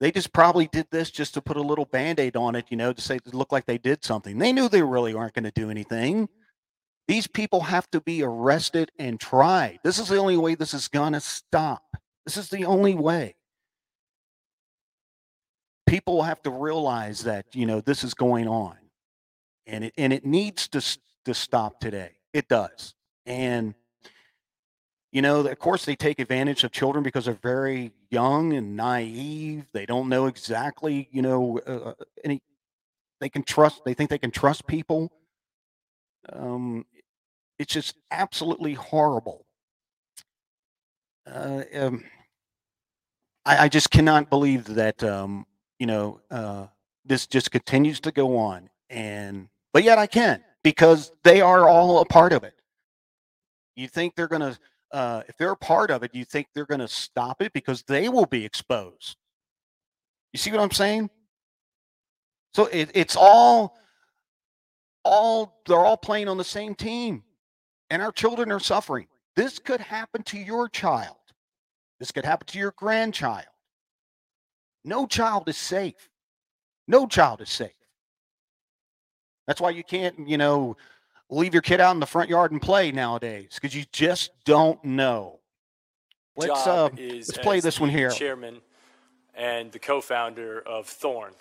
They 0.00 0.10
just 0.10 0.32
probably 0.32 0.66
did 0.66 0.88
this 0.90 1.10
just 1.10 1.34
to 1.34 1.40
put 1.40 1.56
a 1.56 1.62
little 1.62 1.84
band 1.84 2.18
aid 2.18 2.36
on 2.36 2.56
it, 2.56 2.66
you 2.68 2.76
know, 2.76 2.92
to 2.92 3.00
say 3.00 3.18
to 3.18 3.36
look 3.36 3.52
like 3.52 3.66
they 3.66 3.78
did 3.78 4.04
something. 4.04 4.38
They 4.38 4.52
knew 4.52 4.68
they 4.68 4.82
really 4.82 5.14
aren't 5.14 5.34
going 5.34 5.44
to 5.44 5.52
do 5.52 5.70
anything. 5.70 6.28
These 7.06 7.26
people 7.26 7.60
have 7.60 7.90
to 7.92 8.00
be 8.00 8.22
arrested 8.22 8.90
and 8.98 9.20
tried. 9.20 9.78
This 9.84 9.98
is 9.98 10.08
the 10.08 10.16
only 10.16 10.36
way 10.36 10.56
this 10.56 10.74
is 10.74 10.88
going 10.88 11.12
to 11.12 11.20
stop. 11.20 11.82
This 12.26 12.36
is 12.36 12.48
the 12.48 12.64
only 12.64 12.94
way. 12.94 13.36
People 15.86 16.22
have 16.22 16.42
to 16.42 16.50
realize 16.50 17.24
that, 17.24 17.46
you 17.54 17.66
know, 17.66 17.80
this 17.80 18.04
is 18.04 18.14
going 18.14 18.48
on. 18.48 18.76
And 19.66 19.84
it, 19.84 19.94
and 19.96 20.12
it 20.12 20.24
needs 20.24 20.68
to, 20.68 20.82
to 21.24 21.34
stop 21.34 21.80
today. 21.80 22.12
It 22.32 22.48
does. 22.48 22.94
And 23.26 23.74
you 25.14 25.22
know, 25.22 25.46
of 25.46 25.58
course, 25.60 25.84
they 25.84 25.94
take 25.94 26.18
advantage 26.18 26.64
of 26.64 26.72
children 26.72 27.04
because 27.04 27.26
they're 27.26 27.34
very 27.34 27.92
young 28.10 28.52
and 28.52 28.74
naive. 28.74 29.64
They 29.72 29.86
don't 29.86 30.08
know 30.08 30.26
exactly, 30.26 31.08
you 31.12 31.22
know, 31.22 31.60
uh, 31.64 31.90
uh, 31.90 31.94
any. 32.24 32.42
They 33.20 33.28
can 33.28 33.44
trust. 33.44 33.84
They 33.84 33.94
think 33.94 34.10
they 34.10 34.18
can 34.18 34.32
trust 34.32 34.66
people. 34.66 35.12
Um, 36.32 36.84
it's 37.60 37.72
just 37.72 37.94
absolutely 38.10 38.74
horrible. 38.74 39.46
Uh, 41.32 41.62
um, 41.76 42.02
I, 43.46 43.64
I, 43.64 43.68
just 43.68 43.92
cannot 43.92 44.30
believe 44.30 44.64
that 44.74 45.02
um, 45.04 45.46
you 45.78 45.86
know 45.86 46.20
uh, 46.30 46.66
this 47.04 47.26
just 47.26 47.50
continues 47.50 48.00
to 48.00 48.12
go 48.12 48.36
on, 48.36 48.70
and 48.90 49.48
but 49.72 49.84
yet 49.84 49.98
I 49.98 50.06
can 50.06 50.42
because 50.62 51.12
they 51.22 51.40
are 51.40 51.68
all 51.68 52.00
a 52.00 52.04
part 52.04 52.32
of 52.32 52.44
it. 52.44 52.54
You 53.76 53.88
think 53.88 54.14
they're 54.14 54.28
going 54.28 54.52
to 54.52 54.58
uh, 54.94 55.22
if 55.26 55.36
they're 55.36 55.50
a 55.50 55.56
part 55.56 55.90
of 55.90 56.04
it, 56.04 56.14
you 56.14 56.24
think 56.24 56.46
they're 56.54 56.64
going 56.66 56.80
to 56.80 56.86
stop 56.86 57.42
it 57.42 57.52
because 57.52 57.82
they 57.82 58.08
will 58.08 58.26
be 58.26 58.44
exposed. 58.44 59.16
You 60.32 60.38
see 60.38 60.52
what 60.52 60.60
I'm 60.60 60.70
saying? 60.70 61.10
So 62.54 62.66
it, 62.66 62.92
it's 62.94 63.16
all, 63.16 63.76
all 65.04 65.60
they're 65.66 65.84
all 65.84 65.96
playing 65.96 66.28
on 66.28 66.36
the 66.36 66.44
same 66.44 66.76
team, 66.76 67.24
and 67.90 68.00
our 68.00 68.12
children 68.12 68.52
are 68.52 68.60
suffering. 68.60 69.08
This 69.34 69.58
could 69.58 69.80
happen 69.80 70.22
to 70.24 70.38
your 70.38 70.68
child. 70.68 71.16
This 71.98 72.12
could 72.12 72.24
happen 72.24 72.46
to 72.48 72.58
your 72.58 72.72
grandchild. 72.76 73.46
No 74.84 75.06
child 75.06 75.48
is 75.48 75.56
safe. 75.56 76.10
No 76.86 77.06
child 77.06 77.40
is 77.40 77.50
safe. 77.50 77.72
That's 79.46 79.60
why 79.60 79.70
you 79.70 79.84
can't, 79.84 80.28
you 80.28 80.38
know, 80.38 80.76
leave 81.30 81.54
your 81.54 81.62
kid 81.62 81.80
out 81.80 81.92
in 81.92 82.00
the 82.00 82.06
front 82.06 82.30
yard 82.30 82.52
and 82.52 82.60
play 82.60 82.92
nowadays 82.92 83.50
because 83.54 83.74
you 83.74 83.84
just 83.92 84.30
don't 84.44 84.82
know. 84.84 85.40
Let's 86.36 86.66
uh, 86.66 86.88
let's 86.96 87.38
play 87.38 87.60
this 87.60 87.78
one 87.78 87.90
here. 87.90 88.10
Chairman 88.10 88.60
and 89.34 89.72
the 89.72 89.78
co-founder 89.78 90.60
of 90.60 90.86
Thorn. 90.86 91.34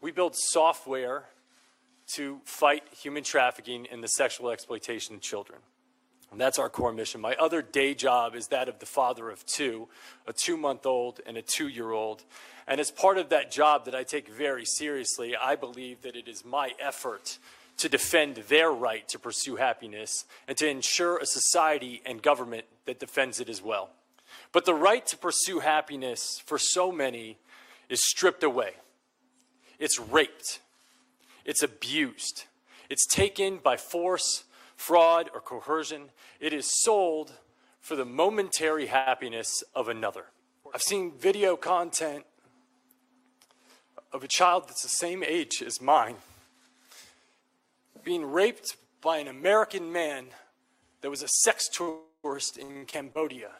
We 0.00 0.12
build 0.12 0.34
software 0.34 1.24
to 2.14 2.40
fight 2.44 2.84
human 2.90 3.24
trafficking 3.24 3.86
and 3.90 4.02
the 4.02 4.08
sexual 4.08 4.50
exploitation 4.50 5.14
of 5.14 5.20
children. 5.20 5.60
And 6.34 6.40
that's 6.40 6.58
our 6.58 6.68
core 6.68 6.92
mission. 6.92 7.20
My 7.20 7.36
other 7.36 7.62
day 7.62 7.94
job 7.94 8.34
is 8.34 8.48
that 8.48 8.68
of 8.68 8.80
the 8.80 8.86
father 8.86 9.30
of 9.30 9.46
two, 9.46 9.86
a 10.26 10.32
two 10.32 10.56
month 10.56 10.84
old 10.84 11.20
and 11.24 11.36
a 11.36 11.42
two 11.42 11.68
year 11.68 11.92
old. 11.92 12.24
And 12.66 12.80
as 12.80 12.90
part 12.90 13.18
of 13.18 13.28
that 13.28 13.52
job 13.52 13.84
that 13.84 13.94
I 13.94 14.02
take 14.02 14.28
very 14.28 14.64
seriously, 14.64 15.36
I 15.36 15.54
believe 15.54 16.02
that 16.02 16.16
it 16.16 16.26
is 16.26 16.44
my 16.44 16.72
effort 16.80 17.38
to 17.76 17.88
defend 17.88 18.38
their 18.48 18.72
right 18.72 19.06
to 19.10 19.18
pursue 19.20 19.54
happiness 19.54 20.24
and 20.48 20.56
to 20.56 20.66
ensure 20.66 21.18
a 21.18 21.26
society 21.26 22.02
and 22.04 22.20
government 22.20 22.64
that 22.86 22.98
defends 22.98 23.38
it 23.38 23.48
as 23.48 23.62
well. 23.62 23.90
But 24.50 24.64
the 24.64 24.74
right 24.74 25.06
to 25.06 25.16
pursue 25.16 25.60
happiness 25.60 26.42
for 26.44 26.58
so 26.58 26.90
many 26.90 27.38
is 27.88 28.04
stripped 28.04 28.42
away. 28.42 28.72
It's 29.78 30.00
raped. 30.00 30.58
It's 31.44 31.62
abused. 31.62 32.46
It's 32.90 33.06
taken 33.06 33.58
by 33.58 33.76
force, 33.76 34.42
fraud, 34.86 35.30
or 35.32 35.40
coercion. 35.40 36.10
It 36.40 36.52
is 36.52 36.82
sold 36.82 37.32
for 37.80 37.96
the 37.96 38.04
momentary 38.04 38.86
happiness 38.86 39.62
of 39.74 39.88
another. 39.88 40.26
I've 40.74 40.82
seen 40.82 41.12
video 41.12 41.56
content 41.56 42.24
of 44.12 44.22
a 44.22 44.28
child 44.28 44.64
that's 44.68 44.82
the 44.82 44.88
same 44.88 45.22
age 45.22 45.62
as 45.64 45.80
mine 45.80 46.16
being 48.04 48.30
raped 48.30 48.76
by 49.00 49.18
an 49.18 49.28
American 49.28 49.90
man 49.90 50.26
that 51.00 51.10
was 51.10 51.22
a 51.22 51.28
sex 51.28 51.68
tourist 51.68 52.58
in 52.58 52.84
Cambodia. 52.86 53.50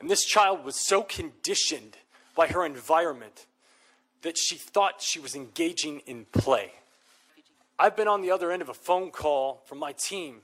And 0.00 0.10
this 0.10 0.24
child 0.24 0.64
was 0.64 0.86
so 0.86 1.02
conditioned 1.02 1.96
by 2.34 2.48
her 2.48 2.66
environment 2.66 3.46
that 4.22 4.36
she 4.36 4.56
thought 4.56 5.00
she 5.00 5.20
was 5.20 5.34
engaging 5.34 6.00
in 6.00 6.26
play. 6.32 6.72
I've 7.78 7.96
been 7.96 8.08
on 8.08 8.22
the 8.22 8.30
other 8.30 8.50
end 8.50 8.62
of 8.62 8.68
a 8.68 8.74
phone 8.74 9.10
call 9.10 9.62
from 9.66 9.78
my 9.78 9.92
team 9.92 10.40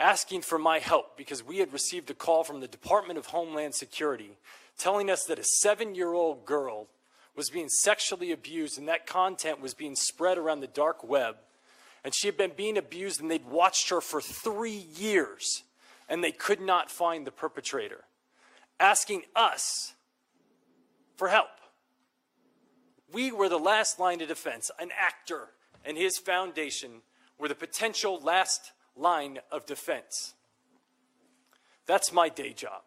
asking 0.00 0.40
for 0.40 0.58
my 0.58 0.78
help 0.78 1.16
because 1.16 1.44
we 1.44 1.58
had 1.58 1.72
received 1.72 2.10
a 2.10 2.14
call 2.14 2.42
from 2.42 2.60
the 2.60 2.66
Department 2.66 3.18
of 3.18 3.26
Homeland 3.26 3.74
Security 3.74 4.30
telling 4.78 5.10
us 5.10 5.24
that 5.24 5.38
a 5.38 5.44
seven 5.44 5.94
year 5.94 6.14
old 6.14 6.46
girl 6.46 6.88
was 7.36 7.50
being 7.50 7.68
sexually 7.68 8.32
abused 8.32 8.78
and 8.78 8.88
that 8.88 9.06
content 9.06 9.60
was 9.60 9.74
being 9.74 9.94
spread 9.94 10.38
around 10.38 10.60
the 10.60 10.66
dark 10.66 11.04
web. 11.04 11.36
And 12.02 12.14
she 12.14 12.26
had 12.26 12.38
been 12.38 12.52
being 12.56 12.78
abused 12.78 13.20
and 13.20 13.30
they'd 13.30 13.44
watched 13.44 13.90
her 13.90 14.00
for 14.00 14.22
three 14.22 14.86
years 14.96 15.62
and 16.08 16.24
they 16.24 16.32
could 16.32 16.60
not 16.60 16.90
find 16.90 17.26
the 17.26 17.30
perpetrator, 17.30 18.04
asking 18.80 19.22
us 19.36 19.92
for 21.16 21.28
help. 21.28 21.48
We 23.12 23.30
were 23.32 23.48
the 23.48 23.58
last 23.58 24.00
line 24.00 24.22
of 24.22 24.28
defense. 24.28 24.70
An 24.80 24.90
actor 24.98 25.48
and 25.84 25.96
his 25.96 26.18
foundation 26.18 27.02
were 27.38 27.48
the 27.48 27.54
potential 27.54 28.18
last 28.20 28.72
line 29.00 29.38
of 29.50 29.66
defense. 29.66 30.34
That's 31.86 32.12
my 32.12 32.28
day 32.28 32.52
job, 32.52 32.82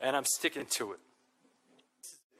and 0.00 0.16
I'm 0.16 0.24
sticking 0.24 0.66
to 0.70 0.92
it. 0.92 1.00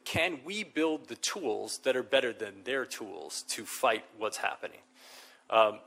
Can 0.05 0.39
we 0.43 0.63
build 0.63 1.07
the 1.07 1.15
tools 1.15 1.79
that 1.83 1.95
are 1.95 2.03
better 2.03 2.33
than 2.33 2.63
their 2.63 2.85
tools 2.85 3.43
to 3.49 3.65
fight 3.65 4.03
what's 4.17 4.37
happening? 4.37 4.79
Um, 5.49 5.79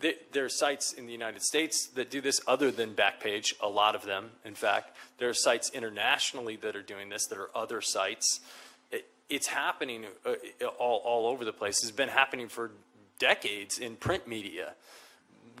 it, 0.00 0.32
there 0.32 0.44
are 0.44 0.48
sites 0.48 0.92
in 0.92 1.06
the 1.06 1.12
United 1.12 1.42
States 1.42 1.88
that 1.94 2.10
do 2.10 2.20
this 2.20 2.40
other 2.46 2.70
than 2.70 2.94
Backpage, 2.94 3.54
a 3.60 3.68
lot 3.68 3.94
of 3.94 4.04
them, 4.04 4.30
in 4.44 4.54
fact. 4.54 4.96
There 5.18 5.28
are 5.28 5.34
sites 5.34 5.70
internationally 5.70 6.56
that 6.56 6.76
are 6.76 6.82
doing 6.82 7.08
this, 7.08 7.26
there 7.26 7.40
are 7.40 7.50
other 7.54 7.80
sites. 7.80 8.40
It, 8.90 9.06
it's 9.28 9.48
happening 9.48 10.06
uh, 10.24 10.34
all, 10.78 11.02
all 11.04 11.26
over 11.26 11.44
the 11.44 11.52
place. 11.52 11.82
It's 11.82 11.90
been 11.90 12.08
happening 12.08 12.48
for 12.48 12.72
decades 13.18 13.78
in 13.78 13.96
print 13.96 14.26
media 14.26 14.74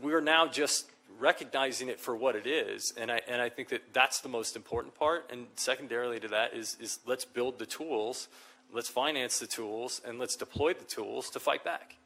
we're 0.02 0.20
now 0.20 0.46
just 0.46 0.90
recognizing 1.18 1.88
it 1.88 2.00
for 2.00 2.16
what 2.16 2.34
it 2.34 2.46
is. 2.46 2.92
And 2.98 3.10
I, 3.10 3.20
and 3.28 3.40
I 3.40 3.48
think 3.48 3.68
that 3.68 3.82
that's 3.92 4.20
the 4.20 4.28
most 4.28 4.56
important 4.56 4.94
part. 4.94 5.30
And 5.30 5.46
secondarily 5.56 6.18
to 6.20 6.28
that 6.28 6.54
is, 6.54 6.76
is 6.80 6.98
let's 7.06 7.24
build 7.24 7.58
the 7.58 7.66
tools, 7.66 8.28
let's 8.72 8.88
finance 8.88 9.38
the 9.38 9.46
tools, 9.46 10.00
and 10.04 10.18
let's 10.18 10.36
deploy 10.36 10.74
the 10.74 10.84
tools 10.84 11.30
to 11.30 11.40
fight 11.40 11.64
back. 11.64 11.96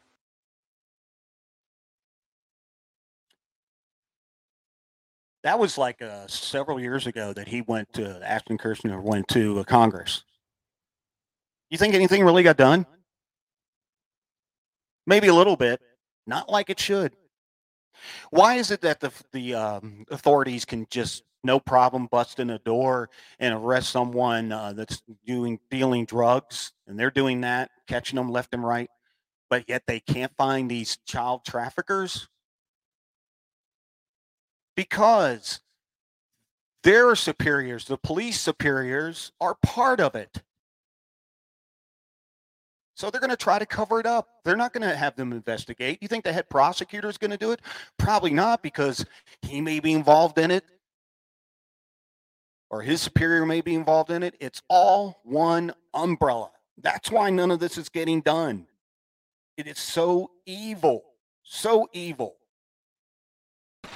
That 5.42 5.59
was 5.59 5.78
like 5.78 6.03
uh, 6.03 6.26
several 6.26 6.80
years 6.80 7.07
ago 7.07 7.32
that 7.32 7.49
he 7.49 7.61
went 7.62 7.92
to, 7.94 8.20
Ashton 8.28 8.59
Kutcher 8.59 9.01
went 9.01 9.28
to 9.28 9.62
Congress. 9.64 10.24
You 11.70 11.78
think 11.78 11.94
anything 11.94 12.24
really 12.24 12.42
got 12.42 12.57
done? 12.57 12.84
Maybe 15.07 15.28
a 15.28 15.34
little 15.34 15.57
bit, 15.57 15.80
not 16.26 16.49
like 16.49 16.68
it 16.68 16.80
should. 16.80 17.12
Why 18.30 18.55
is 18.55 18.70
it 18.70 18.80
that 18.82 19.01
the 19.01 19.12
the 19.32 19.55
um, 19.55 20.05
authorities 20.11 20.64
can 20.64 20.86
just 20.90 21.22
no 21.44 21.61
problem 21.61 22.07
bust 22.07 22.40
in 22.40 22.51
a 22.51 22.59
door 22.59 23.09
and 23.38 23.55
arrest 23.55 23.90
someone 23.90 24.53
uh, 24.53 24.72
that's 24.72 25.03
doing 25.26 25.61
dealing 25.70 26.05
drugs, 26.05 26.72
and 26.86 26.99
they're 26.99 27.11
doing 27.11 27.42
that, 27.42 27.70
catching 27.86 28.16
them 28.16 28.30
left 28.30 28.53
and 28.53 28.64
right, 28.64 28.90
but 29.49 29.64
yet 29.68 29.82
they 29.86 30.01
can't 30.01 30.32
find 30.36 30.70
these 30.70 30.99
child 31.07 31.44
traffickers 31.44 32.28
because 34.76 35.61
their 36.82 37.14
superiors, 37.16 37.86
the 37.86 37.97
police 37.97 38.40
superiors, 38.40 39.32
are 39.40 39.57
part 39.62 40.01
of 40.01 40.14
it. 40.14 40.42
So 42.97 43.11
they're 43.11 43.20
going 43.20 43.30
to 43.30 43.36
try 43.36 43.59
to 43.59 43.66
cover 43.66 44.01
it 44.01 44.07
up. 44.07 44.40
They're 44.42 44.57
not 44.57 44.72
going 44.72 44.88
to 44.88 44.97
have 44.97 45.14
them 45.16 45.30
investigate. 45.32 45.99
You 46.01 46.09
think 46.09 46.24
the 46.24 46.32
head 46.32 46.49
prosecutor 46.49 47.11
is 47.11 47.18
going 47.18 47.30
to 47.30 47.36
do 47.36 47.53
it? 47.53 47.61
Probably 47.99 48.30
not 48.30 48.62
because 48.62 49.05
he 49.42 49.61
may 49.61 49.80
be 49.80 49.92
involved 49.92 50.38
in 50.38 50.51
it 50.51 50.64
or 52.70 52.80
his 52.80 53.03
superior 53.03 53.44
may 53.44 53.61
be 53.61 53.74
involved 53.74 54.11
in 54.11 54.22
it. 54.22 54.34
It's 54.40 54.62
all 54.70 55.20
one 55.24 55.74
umbrella. 55.92 56.51
That's 56.78 57.11
why 57.11 57.28
none 57.28 57.51
of 57.51 57.61
this 57.61 57.76
is 57.76 57.90
getting 57.90 58.22
done. 58.22 58.66
It 59.59 59.66
is 59.66 59.78
so 59.78 60.30
evil, 60.47 61.05
so 61.42 61.90
evil. 61.92 62.36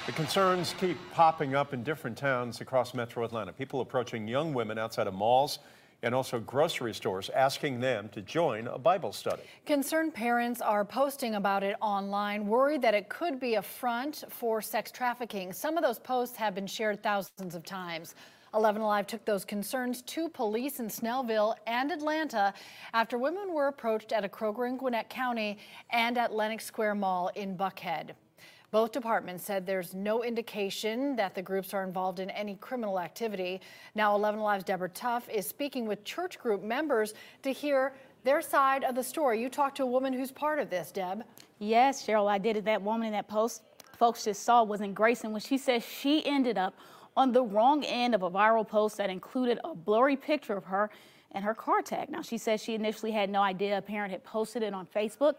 The 0.05 0.11
concerns 0.11 0.75
keep 0.79 0.97
popping 1.11 1.55
up 1.55 1.73
in 1.73 1.81
different 1.81 2.17
towns 2.17 2.61
across 2.61 2.93
metro 2.93 3.23
Atlanta. 3.25 3.51
People 3.51 3.81
approaching 3.81 4.27
young 4.27 4.53
women 4.53 4.77
outside 4.77 5.07
of 5.07 5.15
malls 5.15 5.57
and 6.03 6.15
also 6.15 6.39
grocery 6.39 6.93
stores 6.93 7.29
asking 7.35 7.79
them 7.79 8.09
to 8.09 8.21
join 8.21 8.67
a 8.67 8.77
Bible 8.77 9.13
study. 9.13 9.43
Concerned 9.65 10.13
parents 10.13 10.61
are 10.61 10.83
posting 10.83 11.35
about 11.35 11.63
it 11.63 11.75
online, 11.81 12.47
worried 12.47 12.81
that 12.81 12.93
it 12.93 13.09
could 13.09 13.39
be 13.39 13.55
a 13.55 13.61
front 13.61 14.23
for 14.29 14.61
sex 14.61 14.91
trafficking. 14.91 15.53
Some 15.53 15.77
of 15.77 15.83
those 15.83 15.99
posts 15.99 16.35
have 16.37 16.55
been 16.55 16.67
shared 16.67 17.03
thousands 17.03 17.55
of 17.55 17.63
times. 17.63 18.15
11 18.53 18.81
Alive 18.81 19.07
took 19.07 19.23
those 19.23 19.45
concerns 19.45 20.01
to 20.01 20.27
police 20.27 20.81
in 20.81 20.87
Snellville 20.87 21.55
and 21.67 21.89
Atlanta 21.89 22.53
after 22.93 23.17
women 23.17 23.53
were 23.53 23.67
approached 23.67 24.11
at 24.11 24.25
a 24.25 24.29
Kroger 24.29 24.67
in 24.67 24.75
Gwinnett 24.75 25.09
County 25.09 25.57
and 25.91 26.17
at 26.17 26.33
Lenox 26.33 26.65
Square 26.65 26.95
Mall 26.95 27.31
in 27.35 27.55
Buckhead. 27.55 28.11
Both 28.71 28.93
departments 28.93 29.43
said 29.43 29.65
there's 29.65 29.93
no 29.93 30.23
indication 30.23 31.17
that 31.17 31.35
the 31.35 31.41
groups 31.41 31.73
are 31.73 31.83
involved 31.83 32.21
in 32.21 32.29
any 32.29 32.55
criminal 32.55 33.01
activity. 33.01 33.59
Now 33.95 34.15
11 34.15 34.39
Alive's 34.39 34.63
Deborah 34.63 34.89
Tuff 34.89 35.27
is 35.29 35.45
speaking 35.45 35.85
with 35.85 36.05
church 36.05 36.39
group 36.39 36.63
members 36.63 37.13
to 37.43 37.51
hear 37.51 37.93
their 38.23 38.41
side 38.41 38.85
of 38.85 38.95
the 38.95 39.03
story. 39.03 39.41
You 39.41 39.49
talked 39.49 39.75
to 39.77 39.83
a 39.83 39.87
woman 39.87 40.13
who's 40.13 40.31
part 40.31 40.57
of 40.57 40.69
this, 40.69 40.91
Deb. 40.91 41.23
Yes, 41.59 42.05
Cheryl, 42.05 42.29
I 42.29 42.37
did. 42.37 42.63
That 42.63 42.81
woman 42.81 43.07
in 43.07 43.13
that 43.13 43.27
post 43.27 43.61
folks 43.97 44.23
just 44.23 44.43
saw 44.43 44.63
was 44.63 44.79
in 44.79 44.93
Grayson 44.93 45.33
when 45.33 45.41
she 45.41 45.57
says 45.57 45.83
she 45.83 46.25
ended 46.25 46.57
up 46.57 46.73
on 47.17 47.33
the 47.33 47.43
wrong 47.43 47.83
end 47.83 48.15
of 48.15 48.23
a 48.23 48.31
viral 48.31 48.65
post 48.65 48.95
that 48.97 49.09
included 49.09 49.59
a 49.65 49.75
blurry 49.75 50.15
picture 50.15 50.55
of 50.55 50.63
her 50.63 50.89
and 51.33 51.43
her 51.43 51.53
car 51.53 51.81
tag. 51.81 52.09
Now, 52.09 52.21
she 52.21 52.37
says 52.37 52.63
she 52.63 52.73
initially 52.73 53.11
had 53.11 53.29
no 53.29 53.41
idea 53.41 53.77
a 53.77 53.81
parent 53.81 54.11
had 54.11 54.23
posted 54.23 54.63
it 54.63 54.73
on 54.73 54.85
Facebook, 54.85 55.35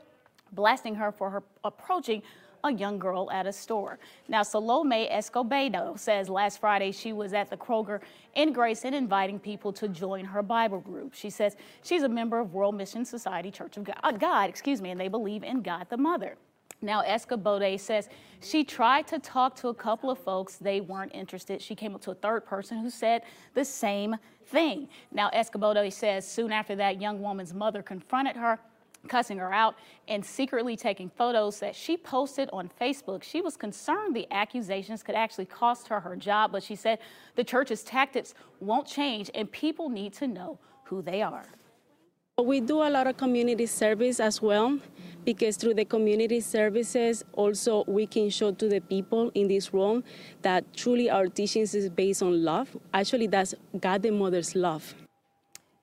blasting 0.53 0.95
her 0.97 1.11
for 1.11 1.31
her 1.31 1.43
approaching 1.65 2.23
a 2.65 2.73
young 2.73 2.99
girl 2.99 3.31
at 3.31 3.47
a 3.47 3.53
store. 3.53 3.99
Now, 4.29 4.43
Salome 4.43 5.09
Escobedo 5.11 5.99
says 5.99 6.29
last 6.29 6.61
Friday 6.61 6.93
she 6.93 7.13
was 7.13 7.33
at 7.33 7.51
the 7.51 7.57
Kroger 7.57 8.01
in 8.35 8.53
Grayson 8.53 8.95
inviting 8.95 9.39
people 9.39 9.73
to 9.75 9.89
join 9.89 10.25
her 10.25 10.43
Bible 10.43 10.81
group. 10.81 11.15
She 11.15 11.31
says 11.31 11.57
she's 11.83 12.03
a 12.03 12.09
member 12.09 12.39
of 12.39 12.55
World 12.55 12.77
Mission 12.77 13.05
Society 13.05 13.51
Church 13.51 13.77
of 13.77 13.85
God, 13.85 13.97
uh, 14.03 14.13
God 14.13 14.49
excuse 14.49 14.81
me, 14.81 14.91
and 14.91 15.01
they 15.01 15.09
believe 15.09 15.43
in 15.43 15.63
God 15.63 15.87
the 15.91 15.97
Mother. 15.97 16.37
Now, 16.83 17.03
Escobedo 17.03 17.79
says 17.79 18.09
she 18.41 18.65
tried 18.65 19.07
to 19.09 19.21
talk 19.21 19.55
to 19.57 19.69
a 19.69 19.75
couple 19.75 20.11
of 20.11 20.19
folks. 20.19 20.57
They 20.57 20.81
weren't 20.81 21.15
interested. 21.15 21.63
She 21.63 21.77
came 21.77 21.95
up 21.95 22.03
to 22.03 22.11
a 22.11 22.15
third 22.15 22.45
person 22.45 22.79
who 22.79 22.91
said 22.91 23.23
the 23.55 23.65
same 23.65 24.17
thing. 24.47 24.89
Now, 25.13 25.31
Escobedo 25.31 25.89
says 25.93 26.29
soon 26.29 26.51
after 26.51 26.75
that, 26.77 27.01
young 27.01 27.23
woman's 27.23 27.55
mother 27.55 27.83
confronted 27.83 28.37
her 28.37 28.59
cussing 29.09 29.39
her 29.39 29.53
out 29.53 29.75
and 30.09 30.25
secretly 30.25 30.77
taking 30.77 31.11
photos 31.11 31.59
that 31.61 31.75
she 31.75 31.97
posted 31.97 32.49
on 32.53 32.71
Facebook. 32.81 33.23
She 33.23 33.41
was 33.41 33.57
concerned 33.57 34.15
the 34.15 34.31
accusations 34.33 35.03
could 35.03 35.15
actually 35.15 35.47
cost 35.47 35.89
her 35.89 36.01
her 36.01 36.17
job, 36.17 36.53
but 36.53 36.63
she 36.63 36.77
said 36.77 36.99
the 37.35 37.45
church's 37.45 37.83
tactics 37.83 38.35
won't 38.61 38.87
change 38.87 39.31
and 39.35 39.51
people 39.51 39.89
need 39.89 40.13
to 40.15 40.27
know 40.27 40.59
who 40.85 41.03
they 41.03 41.23
are. 41.23 41.47
We 42.43 42.61
do 42.61 42.83
a 42.83 42.89
lot 42.89 43.07
of 43.07 43.19
community 43.19 43.67
service 43.67 44.19
as 44.19 44.41
well 44.41 44.79
because 45.25 45.57
through 45.57 45.75
the 45.75 45.85
community 45.85 46.41
services 46.41 47.23
also 47.35 47.85
we 47.87 48.07
can 48.07 48.31
show 48.31 48.53
to 48.53 48.69
the 48.69 48.81
people 48.81 49.31
in 49.35 49.49
this 49.49 49.73
room 49.75 50.03
that 50.41 50.65
truly 50.75 51.11
our 51.11 51.27
teachings 51.27 51.75
is 51.75 51.91
based 51.91 52.23
on 52.23 52.43
love. 52.43 52.75
Actually 52.95 53.27
that's 53.27 53.55
God 53.79 54.03
the 54.03 54.11
Mother's 54.11 54.57
love. 54.57 54.95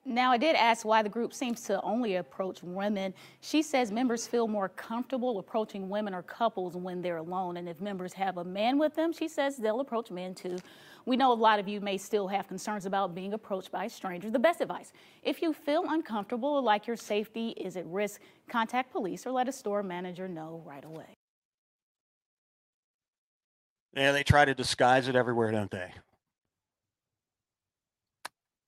Now, 0.09 0.31
I 0.31 0.37
did 0.37 0.55
ask 0.55 0.85
why 0.85 1.03
the 1.03 1.09
group 1.09 1.35
seems 1.35 1.61
to 1.65 1.79
only 1.83 2.15
approach 2.15 2.63
women. 2.63 3.13
She 3.41 3.61
says 3.61 3.91
members 3.91 4.25
feel 4.25 4.47
more 4.47 4.67
comfortable 4.69 5.37
approaching 5.37 5.87
women 5.87 6.15
or 6.15 6.23
couples 6.23 6.75
when 6.75 7.03
they're 7.03 7.17
alone. 7.17 7.57
And 7.57 7.69
if 7.69 7.79
members 7.79 8.11
have 8.13 8.37
a 8.37 8.43
man 8.43 8.79
with 8.79 8.95
them, 8.95 9.13
she 9.13 9.27
says 9.27 9.57
they'll 9.57 9.81
approach 9.81 10.09
men 10.09 10.33
too. 10.33 10.57
We 11.05 11.15
know 11.15 11.31
a 11.31 11.35
lot 11.35 11.59
of 11.59 11.67
you 11.67 11.79
may 11.79 11.95
still 11.99 12.27
have 12.27 12.47
concerns 12.47 12.87
about 12.87 13.13
being 13.13 13.33
approached 13.33 13.71
by 13.71 13.87
strangers. 13.87 14.31
The 14.31 14.39
best 14.39 14.61
advice 14.61 14.93
if 15.21 15.43
you 15.43 15.53
feel 15.53 15.85
uncomfortable 15.87 16.49
or 16.49 16.61
like 16.61 16.87
your 16.87 16.97
safety 16.97 17.49
is 17.49 17.77
at 17.77 17.85
risk, 17.85 18.19
contact 18.49 18.91
police 18.91 19.27
or 19.27 19.31
let 19.31 19.47
a 19.47 19.51
store 19.51 19.83
manager 19.83 20.27
know 20.27 20.63
right 20.65 20.83
away. 20.83 21.13
Yeah, 23.95 24.11
they 24.11 24.23
try 24.23 24.43
to 24.45 24.55
disguise 24.55 25.07
it 25.07 25.15
everywhere, 25.15 25.51
don't 25.51 25.69
they? 25.69 25.91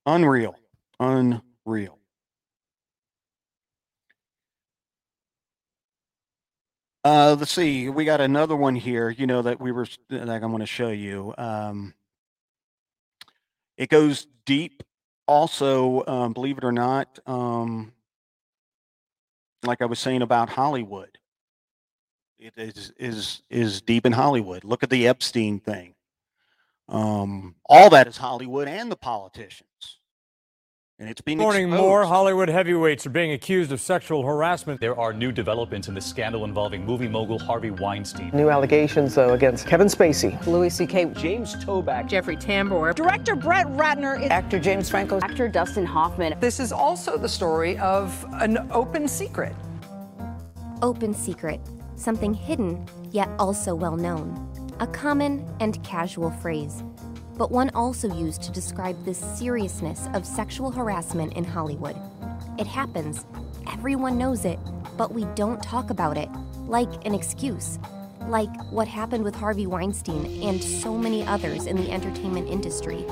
Unreal. 0.06 0.54
Unreal. 1.02 1.98
Uh, 7.04 7.34
let's 7.36 7.50
see. 7.50 7.88
We 7.88 8.04
got 8.04 8.20
another 8.20 8.54
one 8.54 8.76
here. 8.76 9.10
You 9.10 9.26
know 9.26 9.42
that 9.42 9.60
we 9.60 9.72
were 9.72 9.88
that 10.10 10.28
I'm 10.28 10.40
going 10.40 10.60
to 10.60 10.66
show 10.66 10.90
you. 10.90 11.34
Um, 11.36 11.94
it 13.76 13.88
goes 13.88 14.28
deep. 14.46 14.84
Also, 15.26 16.04
um, 16.06 16.32
believe 16.34 16.58
it 16.58 16.64
or 16.64 16.72
not, 16.72 17.18
um, 17.26 17.92
like 19.64 19.82
I 19.82 19.86
was 19.86 19.98
saying 19.98 20.22
about 20.22 20.50
Hollywood, 20.50 21.18
it 22.38 22.52
is 22.56 22.92
is 22.96 23.42
is 23.50 23.82
deep 23.82 24.06
in 24.06 24.12
Hollywood. 24.12 24.62
Look 24.62 24.84
at 24.84 24.90
the 24.90 25.08
Epstein 25.08 25.58
thing. 25.58 25.94
Um, 26.88 27.56
all 27.66 27.90
that 27.90 28.06
is 28.06 28.16
Hollywood 28.18 28.68
and 28.68 28.90
the 28.90 28.96
politicians 28.96 29.71
and 31.02 31.10
it's 31.10 31.20
been 31.20 31.38
Morning, 31.38 31.64
exposed. 31.64 31.82
more 31.82 32.04
Hollywood 32.04 32.48
heavyweights 32.48 33.04
are 33.06 33.10
being 33.10 33.32
accused 33.32 33.72
of 33.72 33.80
sexual 33.80 34.24
harassment. 34.24 34.80
There 34.80 34.96
are 34.96 35.12
new 35.12 35.32
developments 35.32 35.88
in 35.88 35.94
the 35.94 36.00
scandal 36.00 36.44
involving 36.44 36.86
movie 36.86 37.08
mogul 37.08 37.40
Harvey 37.40 37.72
Weinstein. 37.72 38.30
New 38.32 38.50
allegations 38.50 39.16
though, 39.16 39.34
against 39.34 39.66
Kevin 39.66 39.88
Spacey, 39.88 40.46
Louis 40.46 40.70
C.K., 40.70 41.06
James 41.06 41.56
Toback, 41.56 42.06
Jeffrey 42.06 42.36
Tambor, 42.36 42.94
director 42.94 43.34
Brett 43.34 43.66
Ratner, 43.66 44.30
actor 44.30 44.60
James 44.60 44.88
Franco, 44.88 45.18
actor 45.22 45.48
Dustin 45.48 45.84
Hoffman. 45.84 46.38
This 46.38 46.60
is 46.60 46.70
also 46.70 47.18
the 47.18 47.28
story 47.28 47.76
of 47.78 48.24
an 48.34 48.58
open 48.70 49.08
secret. 49.08 49.56
Open 50.82 51.14
secret, 51.14 51.60
something 51.96 52.32
hidden 52.32 52.86
yet 53.10 53.28
also 53.40 53.74
well 53.74 53.96
known. 53.96 54.48
A 54.78 54.86
common 54.86 55.44
and 55.58 55.82
casual 55.82 56.30
phrase 56.30 56.84
but 57.36 57.50
one 57.50 57.70
also 57.70 58.14
used 58.14 58.42
to 58.42 58.52
describe 58.52 59.04
the 59.04 59.14
seriousness 59.14 60.08
of 60.14 60.26
sexual 60.26 60.70
harassment 60.70 61.32
in 61.34 61.44
Hollywood. 61.44 61.96
It 62.58 62.66
happens, 62.66 63.24
everyone 63.72 64.18
knows 64.18 64.44
it, 64.44 64.58
but 64.96 65.12
we 65.12 65.24
don't 65.34 65.62
talk 65.62 65.90
about 65.90 66.18
it, 66.18 66.28
like 66.66 67.06
an 67.06 67.14
excuse. 67.14 67.78
Like 68.28 68.54
what 68.70 68.86
happened 68.86 69.24
with 69.24 69.34
Harvey 69.34 69.66
Weinstein 69.66 70.42
and 70.42 70.62
so 70.62 70.96
many 70.96 71.24
others 71.24 71.66
in 71.66 71.76
the 71.76 71.90
entertainment 71.90 72.48
industry. 72.48 73.02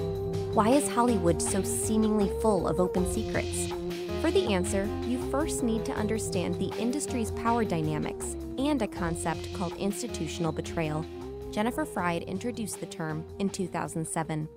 Why 0.53 0.71
is 0.71 0.89
Hollywood 0.89 1.41
so 1.41 1.63
seemingly 1.63 2.31
full 2.41 2.69
of 2.69 2.81
open 2.81 3.11
secrets? 3.13 3.73
For 4.21 4.31
the 4.31 4.53
answer, 4.53 4.89
you 5.07 5.19
first 5.31 5.63
need 5.63 5.85
to 5.87 5.93
understand 5.93 6.57
the 6.57 6.73
industry's 6.79 7.31
power 7.31 7.65
dynamics 7.65 8.37
and 8.59 8.83
a 8.83 8.87
concept 8.87 9.53
called 9.55 9.75
institutional 9.77 10.53
betrayal. 10.53 11.07
Jennifer 11.51 11.85
Freyd 11.85 12.27
introduced 12.29 12.79
the 12.79 12.87
term 12.87 13.25
in 13.41 13.51
2007. 13.51 14.49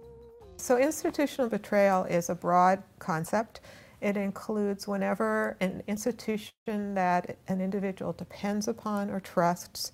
So, 0.58 0.78
institutional 0.78 1.50
betrayal 1.50 2.04
is 2.04 2.30
a 2.30 2.36
broad 2.36 2.84
concept. 3.00 3.62
It 4.00 4.16
includes 4.16 4.88
whenever 4.88 5.58
an 5.60 5.82
institution 5.88 6.94
that 6.94 7.38
an 7.48 7.62
individual 7.62 8.14
depends 8.14 8.68
upon 8.68 9.10
or 9.10 9.20
trusts 9.20 9.92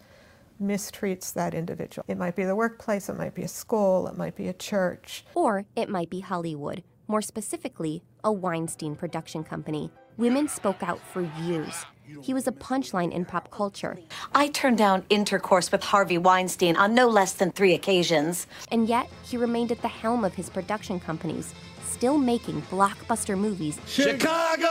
mistreats 0.62 1.32
that 1.34 1.54
individual. 1.54 2.04
It 2.10 2.18
might 2.18 2.36
be 2.36 2.44
the 2.44 2.56
workplace, 2.56 3.08
it 3.08 3.18
might 3.18 3.34
be 3.34 3.44
a 3.44 3.48
school, 3.48 4.08
it 4.08 4.18
might 4.18 4.36
be 4.36 4.50
a 4.50 4.54
church. 4.54 5.24
Or 5.36 5.66
it 5.78 5.90
might 5.90 6.10
be 6.10 6.20
Hollywood, 6.20 6.84
more 7.08 7.22
specifically, 7.22 8.04
a 8.26 8.32
Weinstein 8.34 8.98
production 8.98 9.46
company. 9.46 9.90
Women 10.20 10.50
spoke 10.50 10.84
out 10.84 11.00
for 11.00 11.22
years, 11.44 11.86
he 12.22 12.34
was 12.34 12.46
a 12.46 12.52
punchline 12.52 13.14
in 13.14 13.24
pop 13.24 13.50
culture. 13.52 13.98
I 14.36 14.50
turned 14.50 14.78
down 14.78 15.06
intercourse 15.10 15.72
with 15.72 15.82
Harvey 15.82 16.18
Weinstein 16.18 16.76
on 16.76 16.94
no 16.94 17.08
less 17.08 17.32
than 17.32 17.54
three 17.54 17.74
occasions. 17.74 18.46
And 18.70 18.90
yet, 18.90 19.10
he 19.24 19.38
remained 19.38 19.72
at 19.72 19.82
the 19.82 19.88
helm 19.88 20.26
of 20.26 20.34
his 20.34 20.50
production 20.50 21.00
companies, 21.00 21.54
still 21.88 22.18
making 22.18 22.64
blockbuster 22.64 23.38
movies. 23.38 23.80
Chicago! 23.88 24.68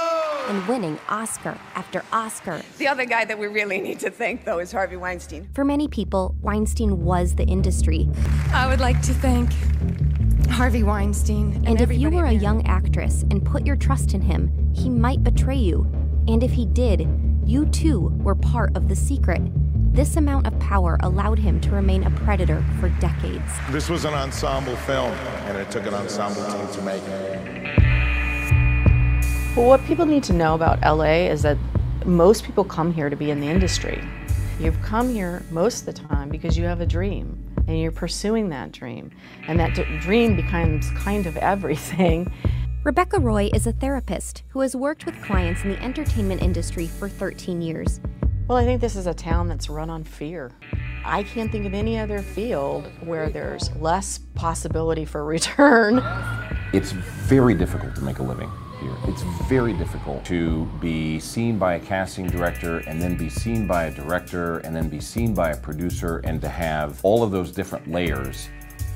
And 0.48 0.68
winning 0.68 0.98
Oscar 1.08 1.56
after 1.74 2.04
Oscar. 2.12 2.60
The 2.76 2.88
other 2.88 3.06
guy 3.06 3.24
that 3.24 3.38
we 3.38 3.46
really 3.46 3.80
need 3.80 4.00
to 4.00 4.10
thank, 4.10 4.44
though, 4.44 4.58
is 4.58 4.70
Harvey 4.70 4.96
Weinstein. 4.96 5.48
For 5.54 5.64
many 5.64 5.88
people, 5.88 6.34
Weinstein 6.42 7.06
was 7.06 7.36
the 7.36 7.44
industry. 7.44 8.06
I 8.52 8.66
would 8.68 8.80
like 8.80 9.00
to 9.00 9.14
thank 9.14 9.50
Harvey 10.50 10.82
Weinstein. 10.82 11.54
And, 11.54 11.68
and 11.68 11.80
if 11.80 11.90
you 11.90 12.10
were 12.10 12.26
a 12.26 12.32
young 12.32 12.66
actress 12.66 13.22
and 13.30 13.42
put 13.42 13.64
your 13.64 13.76
trust 13.76 14.12
in 14.12 14.20
him, 14.20 14.52
he 14.72 14.88
might 14.88 15.22
betray 15.24 15.56
you. 15.56 15.86
And 16.26 16.42
if 16.42 16.52
he 16.52 16.66
did, 16.66 17.08
you 17.44 17.66
too 17.66 18.12
were 18.22 18.34
part 18.34 18.76
of 18.76 18.88
the 18.88 18.96
secret. 18.96 19.42
This 19.94 20.16
amount 20.16 20.46
of 20.46 20.58
power 20.60 20.98
allowed 21.02 21.38
him 21.38 21.60
to 21.62 21.70
remain 21.70 22.04
a 22.04 22.10
predator 22.10 22.64
for 22.78 22.88
decades. 23.00 23.50
This 23.70 23.88
was 23.88 24.04
an 24.04 24.14
ensemble 24.14 24.76
film, 24.76 25.12
and 25.46 25.56
it 25.56 25.70
took 25.70 25.86
an 25.86 25.94
ensemble 25.94 26.44
team 26.44 26.68
to 26.72 26.82
make 26.82 27.02
it. 27.02 27.58
Well, 29.56 29.66
what 29.66 29.84
people 29.86 30.06
need 30.06 30.22
to 30.24 30.32
know 30.32 30.54
about 30.54 30.80
LA 30.82 31.26
is 31.30 31.42
that 31.42 31.58
most 32.04 32.44
people 32.44 32.64
come 32.64 32.92
here 32.92 33.10
to 33.10 33.16
be 33.16 33.30
in 33.30 33.40
the 33.40 33.48
industry. 33.48 34.04
You've 34.60 34.80
come 34.82 35.08
here 35.08 35.42
most 35.50 35.80
of 35.80 35.86
the 35.86 35.92
time 35.94 36.28
because 36.28 36.56
you 36.56 36.64
have 36.64 36.80
a 36.80 36.86
dream 36.86 37.44
and 37.66 37.80
you're 37.80 37.92
pursuing 37.92 38.48
that 38.48 38.72
dream. 38.72 39.10
And 39.46 39.60
that 39.60 39.74
dream 40.00 40.36
becomes 40.36 40.90
kind 40.92 41.26
of 41.26 41.36
everything. 41.38 42.32
Rebecca 42.84 43.18
Roy 43.18 43.50
is 43.52 43.66
a 43.66 43.72
therapist 43.72 44.44
who 44.50 44.60
has 44.60 44.76
worked 44.76 45.04
with 45.04 45.20
clients 45.20 45.64
in 45.64 45.70
the 45.70 45.82
entertainment 45.82 46.40
industry 46.40 46.86
for 46.86 47.08
13 47.08 47.60
years. 47.60 48.00
Well, 48.46 48.56
I 48.56 48.64
think 48.64 48.80
this 48.80 48.94
is 48.94 49.08
a 49.08 49.12
town 49.12 49.48
that's 49.48 49.68
run 49.68 49.90
on 49.90 50.04
fear. 50.04 50.52
I 51.04 51.24
can't 51.24 51.50
think 51.50 51.66
of 51.66 51.74
any 51.74 51.98
other 51.98 52.20
field 52.22 52.86
where 53.00 53.30
there's 53.30 53.74
less 53.76 54.18
possibility 54.36 55.04
for 55.04 55.24
return. 55.26 55.98
It's 56.72 56.92
very 56.92 57.54
difficult 57.54 57.96
to 57.96 58.00
make 58.02 58.20
a 58.20 58.22
living 58.22 58.50
here. 58.80 58.94
It's 59.08 59.22
very 59.48 59.72
difficult 59.72 60.24
to 60.26 60.64
be 60.80 61.18
seen 61.18 61.58
by 61.58 61.74
a 61.74 61.80
casting 61.80 62.28
director 62.28 62.78
and 62.86 63.02
then 63.02 63.16
be 63.16 63.28
seen 63.28 63.66
by 63.66 63.86
a 63.86 63.90
director 63.90 64.58
and 64.58 64.74
then 64.74 64.88
be 64.88 65.00
seen 65.00 65.34
by 65.34 65.50
a 65.50 65.56
producer 65.56 66.18
and 66.18 66.40
to 66.42 66.48
have 66.48 67.00
all 67.02 67.24
of 67.24 67.32
those 67.32 67.50
different 67.50 67.90
layers 67.90 68.48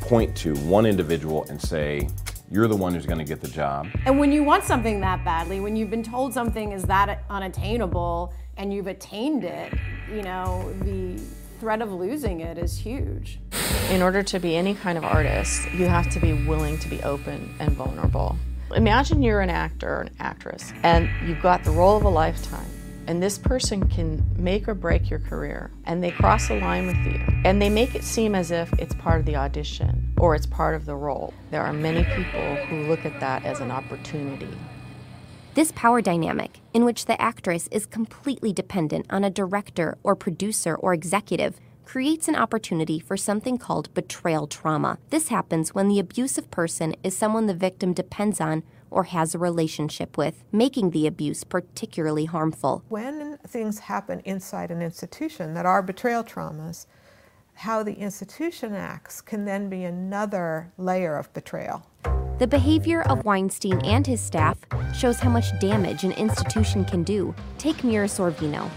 point 0.03 0.37
to 0.37 0.55
one 0.59 0.87
individual 0.87 1.45
and 1.49 1.61
say, 1.61 2.09
you're 2.53 2.69
the 2.69 2.77
one 2.77 2.93
who's 2.93 3.07
going 3.07 3.19
to 3.19 3.25
get 3.25 3.41
the 3.41 3.49
job. 3.49 3.89
And 4.05 4.21
when 4.21 4.31
you 4.31 4.45
want 4.45 4.65
something 4.65 5.01
that 5.01 5.25
badly, 5.25 5.59
when 5.59 5.75
you've 5.75 5.89
been 5.89 6.03
told 6.03 6.35
something 6.35 6.73
is 6.73 6.83
that 6.85 7.25
unattainable 7.31 8.35
and 8.59 8.75
you've 8.75 8.89
attained 8.89 9.43
it, 9.43 9.73
you 10.11 10.23
know, 10.23 10.71
the 10.83 11.19
threat 11.61 11.81
of 11.81 11.91
losing 11.91 12.41
it 12.41 12.59
is 12.59 12.77
huge. 12.77 13.39
In 13.91 14.03
order 14.03 14.23
to 14.23 14.39
be 14.39 14.55
any 14.55 14.75
kind 14.75 14.99
of 14.99 15.05
artist, 15.05 15.73
you 15.73 15.87
have 15.87 16.11
to 16.11 16.21
be 16.21 16.35
willing 16.47 16.79
to 16.81 16.89
be 16.89 17.03
open 17.03 17.55
and 17.59 17.73
vulnerable. 17.73 18.37
Imagine 18.77 19.23
you're 19.23 19.41
an 19.41 19.51
actor 19.51 19.89
or 19.89 20.01
an 20.03 20.11
actress 20.19 20.75
and 20.83 21.09
you've 21.27 21.41
got 21.41 21.65
the 21.65 21.71
role 21.71 21.97
of 21.97 22.05
a 22.05 22.09
lifetime 22.09 22.69
and 23.07 23.23
this 23.23 23.39
person 23.39 23.89
can 23.89 24.25
make 24.37 24.69
or 24.69 24.75
break 24.75 25.11
your 25.11 25.19
career 25.19 25.71
and 25.85 26.03
they 26.03 26.11
cross 26.11 26.51
a 26.51 26.59
line 26.61 26.87
with 26.87 26.97
you 26.99 27.21
and 27.45 27.61
they 27.61 27.71
make 27.71 27.95
it 27.95 28.05
seem 28.05 28.35
as 28.35 28.51
if 28.51 28.73
it's 28.75 28.95
part 28.95 29.21
of 29.21 29.27
the 29.27 29.37
audition 29.37 30.13
or 30.19 30.35
it's 30.35 30.47
part 30.47 30.75
of 30.75 30.87
the 30.87 30.95
role. 30.95 31.35
There 31.51 31.63
are 31.63 31.73
many 31.73 32.05
people 32.05 32.55
who 32.67 32.87
look 32.87 33.05
at 33.05 33.19
that 33.21 33.45
as 33.45 33.61
an 33.61 33.71
opportunity. 33.71 34.49
This 35.55 35.73
power 35.73 36.01
dynamic, 36.01 36.61
in 36.73 36.85
which 36.85 37.05
the 37.05 37.21
actress 37.21 37.69
is 37.71 37.85
completely 37.85 38.53
dependent 38.53 39.07
on 39.11 39.23
a 39.23 39.31
director 39.31 39.99
or 40.03 40.17
producer 40.17 40.75
or 40.75 40.95
executive, 40.95 41.61
creates 41.85 42.27
an 42.27 42.37
opportunity 42.37 42.99
for 42.99 43.19
something 43.19 43.59
called 43.59 43.93
betrayal 43.93 44.47
trauma. 44.47 44.97
This 45.11 45.29
happens 45.29 45.75
when 45.75 45.89
the 45.89 45.99
abusive 45.99 46.51
person 46.51 46.97
is 47.03 47.15
someone 47.15 47.47
the 47.47 47.55
victim 47.55 47.93
depends 47.93 48.41
on 48.41 48.63
or 48.93 49.05
has 49.05 49.35
a 49.35 49.39
relationship 49.39 50.17
with, 50.17 50.45
making 50.53 50.91
the 50.91 51.07
abuse 51.07 51.43
particularly 51.43 52.27
harmful. 52.27 52.85
When 52.89 53.39
things 53.47 53.81
happen 53.81 54.21
inside 54.21 54.71
an 54.71 54.83
institution 54.83 55.55
that 55.55 55.67
are 55.67 55.83
betrayal 55.83 56.23
traumas, 56.23 56.87
how 57.55 57.83
the 57.83 57.95
institution 57.95 58.75
acts 58.75 59.21
can 59.21 59.45
then 59.45 59.69
be 59.69 59.85
another 59.85 60.73
layer 60.79 61.17
of 61.17 61.33
betrayal. 61.33 61.87
The 62.39 62.47
behavior 62.47 63.03
of 63.03 63.25
Weinstein 63.25 63.85
and 63.85 64.07
his 64.07 64.21
staff 64.21 64.59
shows 64.97 65.21
how 65.21 65.31
much 65.31 65.59
damage 65.61 66.03
an 66.05 66.13
institution 66.13 66.85
can 66.85 67.03
do. 67.03 67.35
Take 67.59 67.85
Mira 67.85 68.07
Sorvino. 68.07 68.69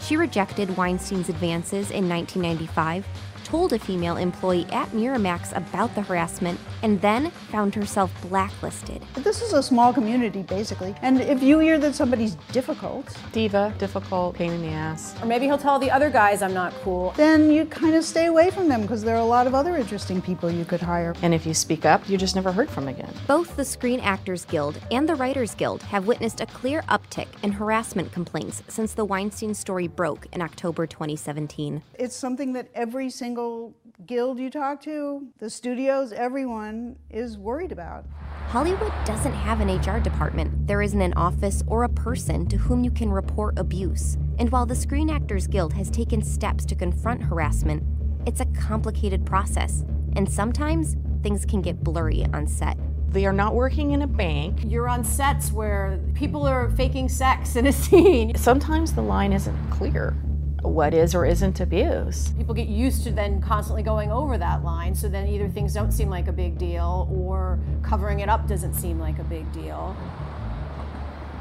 She 0.00 0.16
rejected 0.16 0.76
Weinstein's 0.76 1.28
advances 1.28 1.90
in 1.90 2.08
1995 2.08 3.06
told 3.44 3.72
a 3.72 3.78
female 3.78 4.16
employee 4.16 4.66
at 4.70 4.88
Miramax 4.90 5.56
about 5.56 5.94
the 5.94 6.02
harassment, 6.02 6.58
and 6.82 7.00
then 7.00 7.30
found 7.50 7.74
herself 7.74 8.12
blacklisted. 8.28 9.02
This 9.14 9.42
is 9.42 9.52
a 9.52 9.62
small 9.62 9.92
community, 9.92 10.42
basically. 10.42 10.94
And 11.02 11.20
if 11.20 11.42
you 11.42 11.58
hear 11.58 11.78
that 11.78 11.94
somebody's 11.94 12.36
difficult, 12.52 13.16
Diva, 13.32 13.74
difficult, 13.78 14.34
pain 14.34 14.52
in 14.52 14.62
the 14.62 14.68
ass. 14.68 15.14
Or 15.22 15.26
maybe 15.26 15.46
he'll 15.46 15.58
tell 15.58 15.78
the 15.78 15.90
other 15.90 16.10
guys 16.10 16.42
I'm 16.42 16.54
not 16.54 16.72
cool. 16.82 17.12
then 17.16 17.50
you 17.50 17.66
kind 17.66 17.94
of 17.94 18.04
stay 18.04 18.26
away 18.26 18.50
from 18.50 18.68
them 18.68 18.82
because 18.82 19.02
there 19.02 19.16
are 19.16 19.20
a 19.20 19.24
lot 19.24 19.46
of 19.46 19.54
other 19.54 19.76
interesting 19.76 20.20
people 20.20 20.50
you 20.50 20.64
could 20.64 20.80
hire. 20.80 21.14
And 21.22 21.34
if 21.34 21.46
you 21.46 21.54
speak 21.54 21.84
up, 21.84 22.08
you're 22.08 22.18
just 22.18 22.34
never 22.34 22.52
heard 22.52 22.70
from 22.70 22.88
again. 22.88 23.12
Both 23.26 23.56
the 23.56 23.64
Screen 23.64 24.00
Actors 24.00 24.44
Guild 24.44 24.78
and 24.90 25.08
the 25.08 25.14
Writers 25.14 25.54
Guild 25.54 25.82
have 25.84 26.06
witnessed 26.06 26.40
a 26.40 26.46
clear 26.46 26.82
uptick 26.82 27.28
in 27.42 27.52
harassment 27.52 28.12
complaints 28.12 28.62
since 28.68 28.94
the 28.94 29.04
Weinstein 29.04 29.54
story 29.54 29.86
broke 29.86 30.26
in 30.32 30.42
October 30.42 30.86
2017. 30.86 31.82
It's 31.94 32.16
something 32.16 32.52
that 32.54 32.68
every 32.74 33.10
single 33.10 33.29
guild 33.34 34.38
you 34.38 34.50
talk 34.50 34.80
to, 34.82 35.28
the 35.38 35.50
studios, 35.50 36.12
everyone 36.12 36.96
is 37.10 37.38
worried 37.38 37.72
about. 37.72 38.06
Hollywood 38.48 38.92
doesn't 39.04 39.32
have 39.32 39.60
an 39.60 39.68
HR 39.68 40.00
department. 40.00 40.66
There 40.66 40.82
isn't 40.82 41.00
an 41.00 41.14
office 41.14 41.62
or 41.66 41.84
a 41.84 41.88
person 41.88 42.46
to 42.46 42.56
whom 42.56 42.82
you 42.82 42.90
can 42.90 43.10
report 43.10 43.58
abuse. 43.58 44.18
And 44.38 44.50
while 44.50 44.66
the 44.66 44.74
Screen 44.74 45.08
Actors 45.08 45.46
Guild 45.46 45.72
has 45.74 45.90
taken 45.90 46.22
steps 46.22 46.64
to 46.66 46.74
confront 46.74 47.22
harassment, 47.22 47.84
it's 48.26 48.40
a 48.40 48.46
complicated 48.46 49.24
process. 49.24 49.84
And 50.16 50.28
sometimes 50.28 50.96
things 51.22 51.44
can 51.44 51.62
get 51.62 51.84
blurry 51.84 52.26
on 52.32 52.46
set. 52.46 52.76
They 53.10 53.26
are 53.26 53.32
not 53.32 53.54
working 53.54 53.92
in 53.92 54.02
a 54.02 54.06
bank. 54.06 54.60
You're 54.64 54.88
on 54.88 55.04
sets 55.04 55.52
where 55.52 56.00
people 56.14 56.46
are 56.46 56.70
faking 56.70 57.08
sex 57.08 57.56
in 57.56 57.66
a 57.66 57.72
scene. 57.84 58.34
Sometimes 58.36 58.92
the 58.92 59.02
line 59.02 59.32
isn't 59.32 59.70
clear. 59.70 60.16
What 60.62 60.92
is 60.92 61.14
or 61.14 61.24
isn't 61.24 61.60
abuse? 61.60 62.32
People 62.36 62.54
get 62.54 62.68
used 62.68 63.02
to 63.04 63.10
then 63.10 63.40
constantly 63.40 63.82
going 63.82 64.12
over 64.12 64.36
that 64.36 64.62
line, 64.62 64.94
so 64.94 65.08
then 65.08 65.26
either 65.26 65.48
things 65.48 65.72
don't 65.72 65.90
seem 65.90 66.10
like 66.10 66.28
a 66.28 66.32
big 66.32 66.58
deal 66.58 67.08
or 67.10 67.58
covering 67.82 68.20
it 68.20 68.28
up 68.28 68.46
doesn't 68.46 68.74
seem 68.74 68.98
like 68.98 69.18
a 69.18 69.24
big 69.24 69.50
deal. 69.52 69.96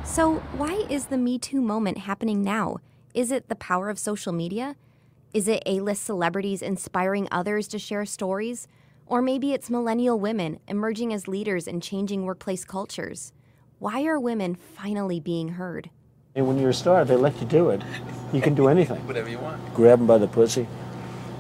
So, 0.06 0.36
why 0.58 0.86
is 0.90 1.08
the 1.08 1.18
Me 1.18 1.38
Too 1.38 1.62
moment 1.62 2.00
happening 2.00 2.42
now? 2.42 2.78
Is 3.14 3.30
it 3.32 3.50
the 3.50 3.56
power 3.56 3.90
of 3.90 4.00
social 4.00 4.32
media? 4.32 4.76
Is 5.34 5.48
it 5.48 5.64
A 5.66 5.82
list 5.82 6.04
celebrities 6.04 6.62
inspiring 6.62 7.28
others 7.30 7.68
to 7.70 7.80
share 7.80 8.06
stories? 8.06 8.68
Or 9.06 9.22
maybe 9.22 9.54
it's 9.54 9.70
millennial 9.70 10.20
women 10.20 10.60
emerging 10.68 11.14
as 11.14 11.28
leaders 11.28 11.68
and 11.68 11.84
changing 11.84 12.26
workplace 12.26 12.64
cultures? 12.64 13.34
Why 13.80 14.06
are 14.06 14.20
women 14.20 14.56
finally 14.56 15.20
being 15.20 15.50
heard? 15.50 15.90
And 16.40 16.48
when 16.48 16.58
you're 16.58 16.70
a 16.70 16.74
star, 16.74 17.04
they 17.04 17.18
let 17.18 17.38
you 17.42 17.46
do 17.46 17.70
it. 17.70 17.82
You 18.32 18.40
can 18.40 18.56
do 18.56 18.70
anything. 18.70 19.06
Whatever 19.06 19.28
you 19.28 19.40
want. 19.40 19.74
Grab 19.74 20.00
them 20.00 20.08
by 20.08 20.18
the 20.18 20.28
pussy. 20.28 20.70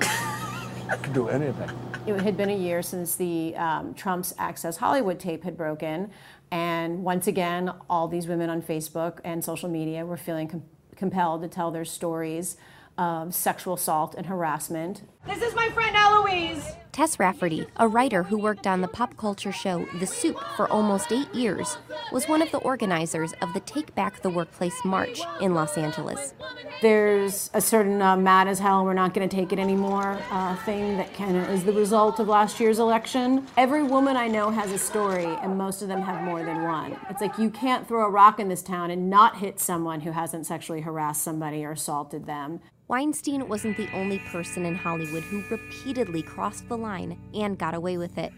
you 0.01 0.97
can 1.01 1.13
do 1.13 1.29
anything. 1.29 1.69
It 2.05 2.19
had 2.19 2.35
been 2.35 2.49
a 2.49 2.57
year 2.57 2.81
since 2.81 3.15
the 3.15 3.55
um, 3.55 3.93
Trump's 3.93 4.33
Access 4.37 4.75
Hollywood 4.75 5.17
tape 5.17 5.45
had 5.45 5.55
broken. 5.55 6.11
And 6.51 7.01
once 7.05 7.27
again, 7.27 7.71
all 7.89 8.09
these 8.09 8.27
women 8.27 8.49
on 8.49 8.61
Facebook 8.61 9.21
and 9.23 9.41
social 9.41 9.69
media 9.69 10.05
were 10.05 10.17
feeling 10.17 10.49
com- 10.49 10.63
compelled 10.97 11.43
to 11.43 11.47
tell 11.47 11.71
their 11.71 11.85
stories 11.85 12.57
of 12.97 13.33
sexual 13.33 13.75
assault 13.75 14.15
and 14.15 14.25
harassment. 14.25 15.03
This 15.25 15.41
is 15.41 15.53
my 15.53 15.69
friend 15.71 15.95
Eloise. 15.95 16.75
Tess 16.93 17.19
Rafferty, 17.19 17.65
a 17.75 17.87
writer 17.87 18.23
who 18.23 18.37
worked 18.37 18.65
on 18.65 18.81
the 18.81 18.87
pop 18.87 19.17
culture 19.17 19.51
show 19.51 19.85
The 19.99 20.07
Soup 20.07 20.37
for 20.55 20.67
almost 20.69 21.11
eight 21.11 21.33
years, 21.35 21.77
was 22.11 22.27
one 22.27 22.41
of 22.41 22.51
the 22.51 22.57
organizers 22.59 23.33
of 23.41 23.53
the 23.53 23.59
Take 23.59 23.93
Back 23.95 24.21
the 24.21 24.29
Workplace 24.29 24.83
March 24.85 25.21
in 25.41 25.53
Los 25.53 25.77
Angeles. 25.77 26.33
There's 26.81 27.51
a 27.53 27.61
certain 27.61 28.01
uh, 28.01 28.15
mad 28.15 28.47
as 28.47 28.59
hell, 28.59 28.85
we're 28.85 28.93
not 28.93 29.13
going 29.13 29.27
to 29.27 29.33
take 29.33 29.51
it 29.51 29.59
anymore 29.59 30.17
uh, 30.31 30.55
thing 30.63 30.95
that 30.97 31.13
kind 31.13 31.35
of 31.35 31.49
is 31.49 31.65
the 31.65 31.73
result 31.73 32.19
of 32.19 32.29
last 32.29 32.59
year's 32.59 32.79
election. 32.79 33.45
Every 33.57 33.83
woman 33.83 34.15
I 34.15 34.27
know 34.27 34.49
has 34.49 34.71
a 34.71 34.77
story, 34.77 35.25
and 35.25 35.57
most 35.57 35.81
of 35.81 35.89
them 35.89 36.01
have 36.01 36.23
more 36.23 36.43
than 36.43 36.63
one. 36.63 36.97
It's 37.09 37.21
like 37.21 37.37
you 37.37 37.49
can't 37.49 37.87
throw 37.87 38.05
a 38.05 38.09
rock 38.09 38.39
in 38.39 38.47
this 38.47 38.63
town 38.63 38.89
and 38.89 39.09
not 39.09 39.37
hit 39.37 39.59
someone 39.59 39.99
who 40.01 40.11
hasn't 40.11 40.47
sexually 40.47 40.81
harassed 40.81 41.23
somebody 41.23 41.65
or 41.65 41.71
assaulted 41.73 42.25
them. 42.25 42.61
Weinstein 42.89 43.47
wasn't 43.47 43.77
the 43.77 43.87
only 43.93 44.17
person 44.17 44.65
in 44.65 44.73
Hollywood 44.73 45.08
who 45.17 45.43
repeatedly 45.49 46.21
crossed 46.21 46.69
the 46.69 46.77
line 46.77 47.19
and 47.33 47.57
got 47.57 47.73
away 47.73 47.97
with 47.97 48.17
it. 48.17 48.31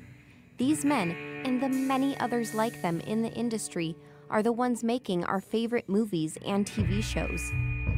These 0.57 0.85
men, 0.85 1.11
and 1.45 1.61
the 1.61 1.69
many 1.69 2.17
others 2.19 2.53
like 2.53 2.81
them 2.81 3.01
in 3.01 3.21
the 3.21 3.31
industry, 3.33 3.95
are 4.29 4.41
the 4.41 4.51
ones 4.51 4.83
making 4.83 5.25
our 5.25 5.41
favorite 5.41 5.89
movies 5.89 6.37
and 6.45 6.65
TV 6.65 7.03
shows. 7.03 7.51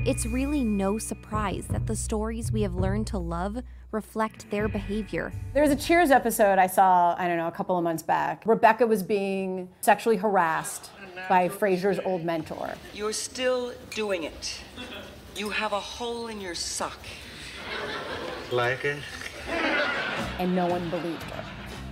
It's 0.06 0.26
really 0.26 0.64
no 0.64 0.98
surprise 0.98 1.68
that 1.68 1.86
the 1.86 1.96
stories 1.96 2.52
we 2.52 2.64
have 2.64 2.76
learned 2.76 3.08
to 3.08 3.18
love 3.18 3.62
reflect 3.92 4.50
their 4.50 4.68
behavior. 4.68 5.32
There 5.54 5.62
was 5.62 5.72
a 5.72 5.76
Cheers 5.76 6.10
episode 6.10 6.58
I 6.58 6.68
saw, 6.68 7.16
I 7.18 7.28
don't 7.28 7.38
know, 7.38 7.48
a 7.48 7.52
couple 7.52 7.78
of 7.78 7.84
months 7.84 8.04
back. 8.04 8.44
Rebecca 8.46 8.88
was 8.88 9.04
being 9.04 9.70
sexually 9.82 10.18
harassed 10.18 10.90
by 11.30 11.48
Frasier's 11.48 12.00
old 12.04 12.26
mentor. 12.26 12.74
You're 12.94 13.14
still 13.14 13.74
doing 13.92 14.24
it. 14.24 14.62
You 15.36 15.50
have 15.50 15.74
a 15.74 15.80
hole 15.80 16.28
in 16.28 16.42
your 16.42 16.56
sock. 16.56 17.00
Like 18.54 18.86
it? 18.86 19.00
and 20.38 20.56
no 20.56 20.68
one 20.68 20.88
believed 20.92 21.24
her. 21.24 21.44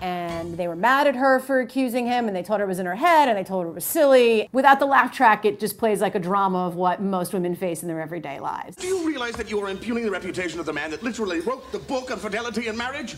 And 0.01 0.57
they 0.57 0.67
were 0.67 0.75
mad 0.75 1.07
at 1.07 1.15
her 1.15 1.39
for 1.39 1.59
accusing 1.59 2.05
him, 2.05 2.27
and 2.27 2.35
they 2.35 2.43
told 2.43 2.59
her 2.59 2.65
it 2.65 2.69
was 2.69 2.79
in 2.79 2.85
her 2.85 2.95
head, 2.95 3.29
and 3.29 3.37
they 3.37 3.43
told 3.43 3.63
her 3.63 3.69
it 3.69 3.73
was 3.73 3.85
silly. 3.85 4.47
Without 4.51 4.79
the 4.79 4.85
laugh 4.85 5.11
track, 5.11 5.43
it 5.45 5.59
just 5.59 5.77
plays 5.77 6.01
like 6.01 6.13
a 6.15 6.19
drama 6.19 6.67
of 6.67 6.75
what 6.75 7.01
most 7.01 7.33
women 7.33 7.55
face 7.55 7.81
in 7.81 7.87
their 7.87 7.99
everyday 8.01 8.39
lives. 8.39 8.75
Do 8.75 8.87
you 8.87 9.07
realize 9.07 9.33
that 9.35 9.49
you 9.49 9.59
are 9.59 9.69
impugning 9.69 10.03
the 10.05 10.11
reputation 10.11 10.59
of 10.59 10.65
the 10.67 10.73
man 10.73 10.91
that 10.91 11.01
literally 11.03 11.39
wrote 11.39 11.71
the 11.71 11.79
book 11.79 12.11
on 12.11 12.17
fidelity 12.19 12.67
and 12.67 12.77
marriage? 12.77 13.15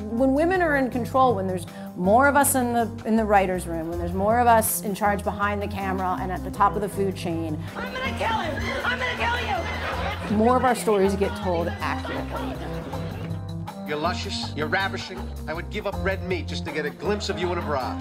When 0.00 0.32
women 0.34 0.62
are 0.62 0.76
in 0.76 0.90
control, 0.90 1.34
when 1.34 1.46
there's 1.46 1.66
more 1.96 2.28
of 2.28 2.36
us 2.36 2.54
in 2.54 2.72
the 2.72 2.90
in 3.04 3.16
the 3.16 3.24
writers' 3.24 3.66
room, 3.66 3.88
when 3.90 3.98
there's 3.98 4.12
more 4.12 4.38
of 4.38 4.46
us 4.46 4.82
in 4.82 4.94
charge 4.94 5.24
behind 5.24 5.60
the 5.60 5.68
camera 5.68 6.16
and 6.20 6.30
at 6.30 6.44
the 6.44 6.50
top 6.50 6.76
of 6.76 6.82
the 6.82 6.88
food 6.88 7.16
chain, 7.16 7.58
I'm 7.76 7.92
gonna 7.92 8.18
kill 8.18 8.38
him. 8.38 8.84
I'm 8.84 8.98
gonna 8.98 9.16
kill 9.16 9.48
you. 9.48 9.77
More 10.32 10.56
of 10.56 10.64
our 10.64 10.74
stories 10.74 11.14
get 11.16 11.34
told 11.38 11.68
accurately. 11.68 12.56
You're 13.86 13.96
luscious, 13.96 14.52
you're 14.54 14.66
ravishing. 14.66 15.18
I 15.46 15.54
would 15.54 15.70
give 15.70 15.86
up 15.86 15.94
red 16.04 16.22
meat 16.28 16.46
just 16.46 16.64
to 16.66 16.72
get 16.72 16.84
a 16.84 16.90
glimpse 16.90 17.28
of 17.28 17.38
you 17.38 17.50
in 17.52 17.58
a 17.58 17.62
bra. 17.62 18.00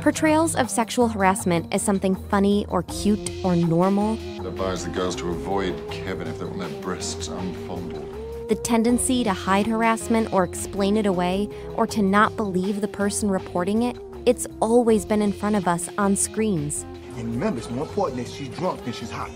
Portrayals 0.00 0.56
of 0.56 0.70
sexual 0.70 1.08
harassment 1.08 1.66
as 1.74 1.82
something 1.82 2.14
funny 2.30 2.64
or 2.70 2.82
cute 2.84 3.30
or 3.44 3.54
normal, 3.54 4.18
It 4.38 4.46
advised 4.46 4.86
the 4.86 4.90
girls 4.90 5.14
to 5.16 5.28
avoid 5.28 5.74
Kevin 5.90 6.26
if 6.26 6.38
they 6.38 6.46
want 6.46 6.60
their 6.60 6.80
breasts 6.80 7.28
unfondled. 7.28 8.06
the 8.48 8.54
tendency 8.54 9.22
to 9.22 9.32
hide 9.32 9.66
harassment 9.66 10.32
or 10.32 10.42
explain 10.44 10.96
it 10.96 11.04
away, 11.06 11.48
or 11.74 11.86
to 11.86 12.00
not 12.02 12.34
believe 12.36 12.80
the 12.80 12.88
person 12.88 13.30
reporting 13.30 13.82
it, 13.82 13.96
it's 14.26 14.46
always 14.60 15.04
been 15.04 15.20
in 15.22 15.32
front 15.32 15.54
of 15.56 15.68
us 15.68 15.88
on 15.98 16.16
screens. 16.16 16.84
And 17.16 17.30
remember, 17.32 17.58
it's 17.58 17.70
more 17.70 17.86
important 17.86 18.24
that 18.24 18.32
she's 18.32 18.48
drunk 18.48 18.82
than 18.84 18.92
she's 18.94 19.10
hot. 19.10 19.30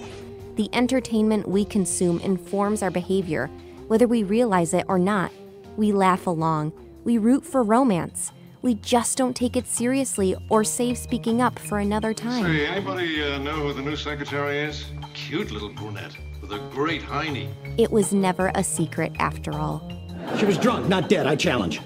The 0.57 0.71
entertainment 0.73 1.49
we 1.49 1.65
consume 1.65 2.21
informs 2.21 2.83
our 2.83 2.91
behavior, 2.91 3.51
whether 3.89 4.07
we 4.07 4.23
realize 4.23 4.73
it 4.73 4.85
or 4.89 5.01
not. 5.01 5.33
We 5.77 5.91
laugh 5.91 6.29
along, 6.29 6.73
we 7.03 7.19
root 7.19 7.45
for 7.45 7.65
romance. 7.65 8.31
We 8.63 8.77
just 8.77 9.19
don't 9.19 9.35
take 9.35 9.57
it 9.57 9.67
seriously 9.67 10.37
or 10.49 10.63
save 10.63 10.97
speaking 10.97 11.43
up 11.43 11.59
for 11.59 11.81
another 11.81 12.15
time. 12.15 12.45
Say, 12.45 12.67
anybody 12.67 13.23
uh, 13.23 13.39
know 13.39 13.57
who 13.57 13.73
the 13.73 13.83
new 13.83 13.97
secretary 13.97 14.61
is? 14.61 14.87
Cute 15.13 15.51
little 15.51 15.71
brunette 15.71 16.17
with 16.41 16.53
a 16.53 16.61
great 16.71 17.03
hiney. 17.03 17.53
It 17.77 17.91
was 17.91 18.15
never 18.15 18.53
a 18.55 18.63
secret 18.63 19.13
after 19.19 19.53
all. 19.53 19.91
She 20.39 20.47
was 20.47 20.57
drunk, 20.57 20.89
not 20.89 21.09
dead, 21.09 21.27
I 21.27 21.35
challenge. 21.35 21.81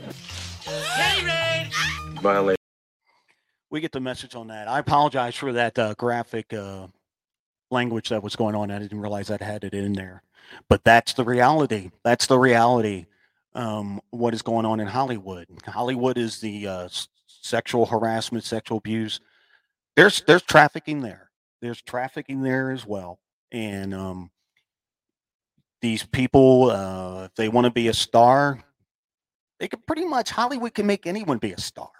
Violate. 2.20 2.58
We 3.70 3.80
get 3.80 3.92
the 3.92 4.00
message 4.00 4.34
on 4.34 4.48
that. 4.48 4.68
I 4.68 4.78
apologize 4.78 5.34
for 5.34 5.52
that 5.54 5.78
uh, 5.78 5.94
graphic 5.94 6.52
uh, 6.52 6.88
language 7.70 8.08
that 8.08 8.22
was 8.22 8.36
going 8.36 8.54
on. 8.54 8.70
I 8.70 8.78
didn't 8.78 9.00
realize 9.00 9.30
I 9.30 9.42
had 9.42 9.64
it 9.64 9.74
in 9.74 9.92
there. 9.92 10.22
But 10.68 10.84
that's 10.84 11.12
the 11.12 11.24
reality. 11.24 11.90
That's 12.04 12.26
the 12.26 12.38
reality. 12.38 13.06
Um, 13.54 14.00
what 14.10 14.34
is 14.34 14.42
going 14.42 14.66
on 14.66 14.80
in 14.80 14.86
Hollywood? 14.86 15.46
Hollywood 15.66 16.16
is 16.16 16.40
the 16.40 16.66
uh, 16.66 16.88
sexual 17.26 17.86
harassment, 17.86 18.44
sexual 18.44 18.78
abuse. 18.78 19.20
There's 19.96 20.22
there's 20.22 20.42
trafficking 20.42 21.00
there. 21.00 21.30
There's 21.60 21.82
trafficking 21.82 22.42
there 22.42 22.70
as 22.70 22.86
well. 22.86 23.18
And 23.50 23.94
um, 23.94 24.30
these 25.80 26.04
people, 26.04 26.70
uh, 26.70 27.24
if 27.24 27.34
they 27.34 27.48
want 27.48 27.64
to 27.64 27.70
be 27.70 27.88
a 27.88 27.94
star, 27.94 28.62
they 29.58 29.68
can 29.68 29.80
pretty 29.86 30.04
much 30.04 30.30
Hollywood 30.30 30.74
can 30.74 30.86
make 30.86 31.06
anyone 31.06 31.38
be 31.38 31.52
a 31.52 31.60
star. 31.60 31.90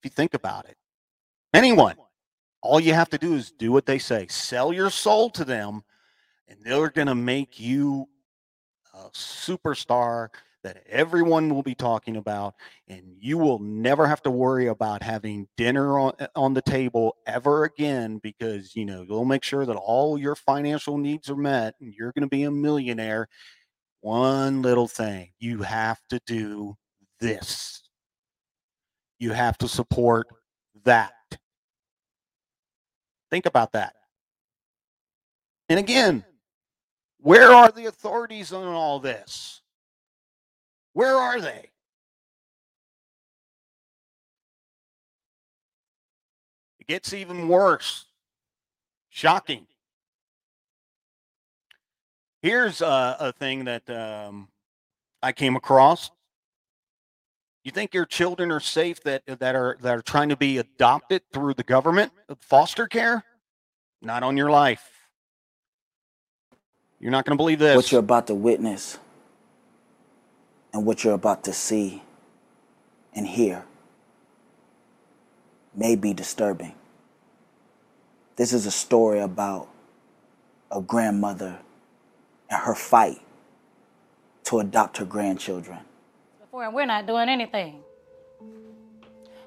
If 0.00 0.04
you 0.04 0.10
think 0.10 0.34
about 0.34 0.66
it, 0.66 0.76
anyone. 1.52 1.96
All 2.64 2.80
you 2.80 2.94
have 2.94 3.10
to 3.10 3.18
do 3.18 3.34
is 3.34 3.52
do 3.52 3.70
what 3.70 3.84
they 3.84 3.98
say. 3.98 4.26
Sell 4.28 4.72
your 4.72 4.88
soul 4.88 5.28
to 5.30 5.44
them, 5.44 5.82
and 6.48 6.58
they're 6.64 6.88
going 6.88 7.08
to 7.08 7.14
make 7.14 7.60
you 7.60 8.08
a 8.94 9.10
superstar 9.10 10.28
that 10.62 10.82
everyone 10.88 11.54
will 11.54 11.62
be 11.62 11.74
talking 11.74 12.16
about, 12.16 12.54
and 12.88 13.04
you 13.20 13.36
will 13.36 13.58
never 13.58 14.06
have 14.06 14.22
to 14.22 14.30
worry 14.30 14.66
about 14.68 15.02
having 15.02 15.46
dinner 15.58 15.98
on, 15.98 16.14
eh, 16.18 16.26
on 16.34 16.54
the 16.54 16.62
table 16.62 17.16
ever 17.26 17.64
again 17.64 18.18
because 18.22 18.74
you 18.74 18.86
know 18.86 19.04
they'll 19.04 19.26
make 19.26 19.44
sure 19.44 19.66
that 19.66 19.76
all 19.76 20.16
your 20.18 20.34
financial 20.34 20.96
needs 20.96 21.28
are 21.28 21.36
met, 21.36 21.74
and 21.80 21.92
you're 21.92 22.12
going 22.12 22.22
to 22.22 22.28
be 22.28 22.44
a 22.44 22.50
millionaire 22.50 23.28
one 24.00 24.62
little 24.62 24.88
thing. 24.88 25.32
You 25.38 25.62
have 25.62 25.98
to 26.10 26.20
do 26.26 26.76
this. 27.20 27.82
You 29.18 29.32
have 29.32 29.58
to 29.58 29.68
support 29.68 30.26
that. 30.84 31.12
Think 33.34 33.46
about 33.46 33.72
that. 33.72 33.96
And 35.68 35.76
again, 35.76 36.24
where 37.18 37.50
are 37.50 37.72
the 37.72 37.86
authorities 37.86 38.52
on 38.52 38.64
all 38.68 39.00
this? 39.00 39.60
Where 40.92 41.16
are 41.16 41.40
they? 41.40 41.72
It 46.78 46.86
gets 46.86 47.12
even 47.12 47.48
worse. 47.48 48.04
Shocking. 49.08 49.66
Here's 52.40 52.82
a, 52.82 53.16
a 53.18 53.32
thing 53.32 53.64
that 53.64 53.90
um, 53.90 54.46
I 55.20 55.32
came 55.32 55.56
across. 55.56 56.12
You 57.64 57.70
think 57.70 57.94
your 57.94 58.04
children 58.04 58.52
are 58.52 58.60
safe 58.60 59.02
that 59.04 59.22
that 59.26 59.54
are 59.56 59.78
that 59.80 59.96
are 59.96 60.02
trying 60.02 60.28
to 60.28 60.36
be 60.36 60.58
adopted 60.58 61.22
through 61.32 61.54
the 61.54 61.62
government 61.62 62.12
uh, 62.28 62.34
foster 62.38 62.86
care? 62.86 63.24
Not 64.02 64.22
on 64.22 64.36
your 64.36 64.50
life. 64.50 64.86
You're 67.00 67.10
not 67.10 67.24
going 67.24 67.36
to 67.36 67.42
believe 67.42 67.58
this. 67.58 67.74
What 67.74 67.90
you're 67.90 68.00
about 68.00 68.26
to 68.26 68.34
witness 68.34 68.98
and 70.74 70.84
what 70.84 71.04
you're 71.04 71.14
about 71.14 71.44
to 71.44 71.54
see 71.54 72.02
and 73.14 73.26
hear 73.26 73.64
may 75.74 75.96
be 75.96 76.12
disturbing. 76.12 76.74
This 78.36 78.52
is 78.52 78.66
a 78.66 78.70
story 78.70 79.20
about 79.20 79.68
a 80.70 80.82
grandmother 80.82 81.60
and 82.50 82.60
her 82.62 82.74
fight 82.74 83.20
to 84.44 84.58
adopt 84.58 84.98
her 84.98 85.04
grandchildren. 85.04 85.78
Before, 86.54 86.66
and 86.66 86.74
we're 86.76 86.86
not 86.86 87.04
doing 87.04 87.28
anything. 87.28 87.82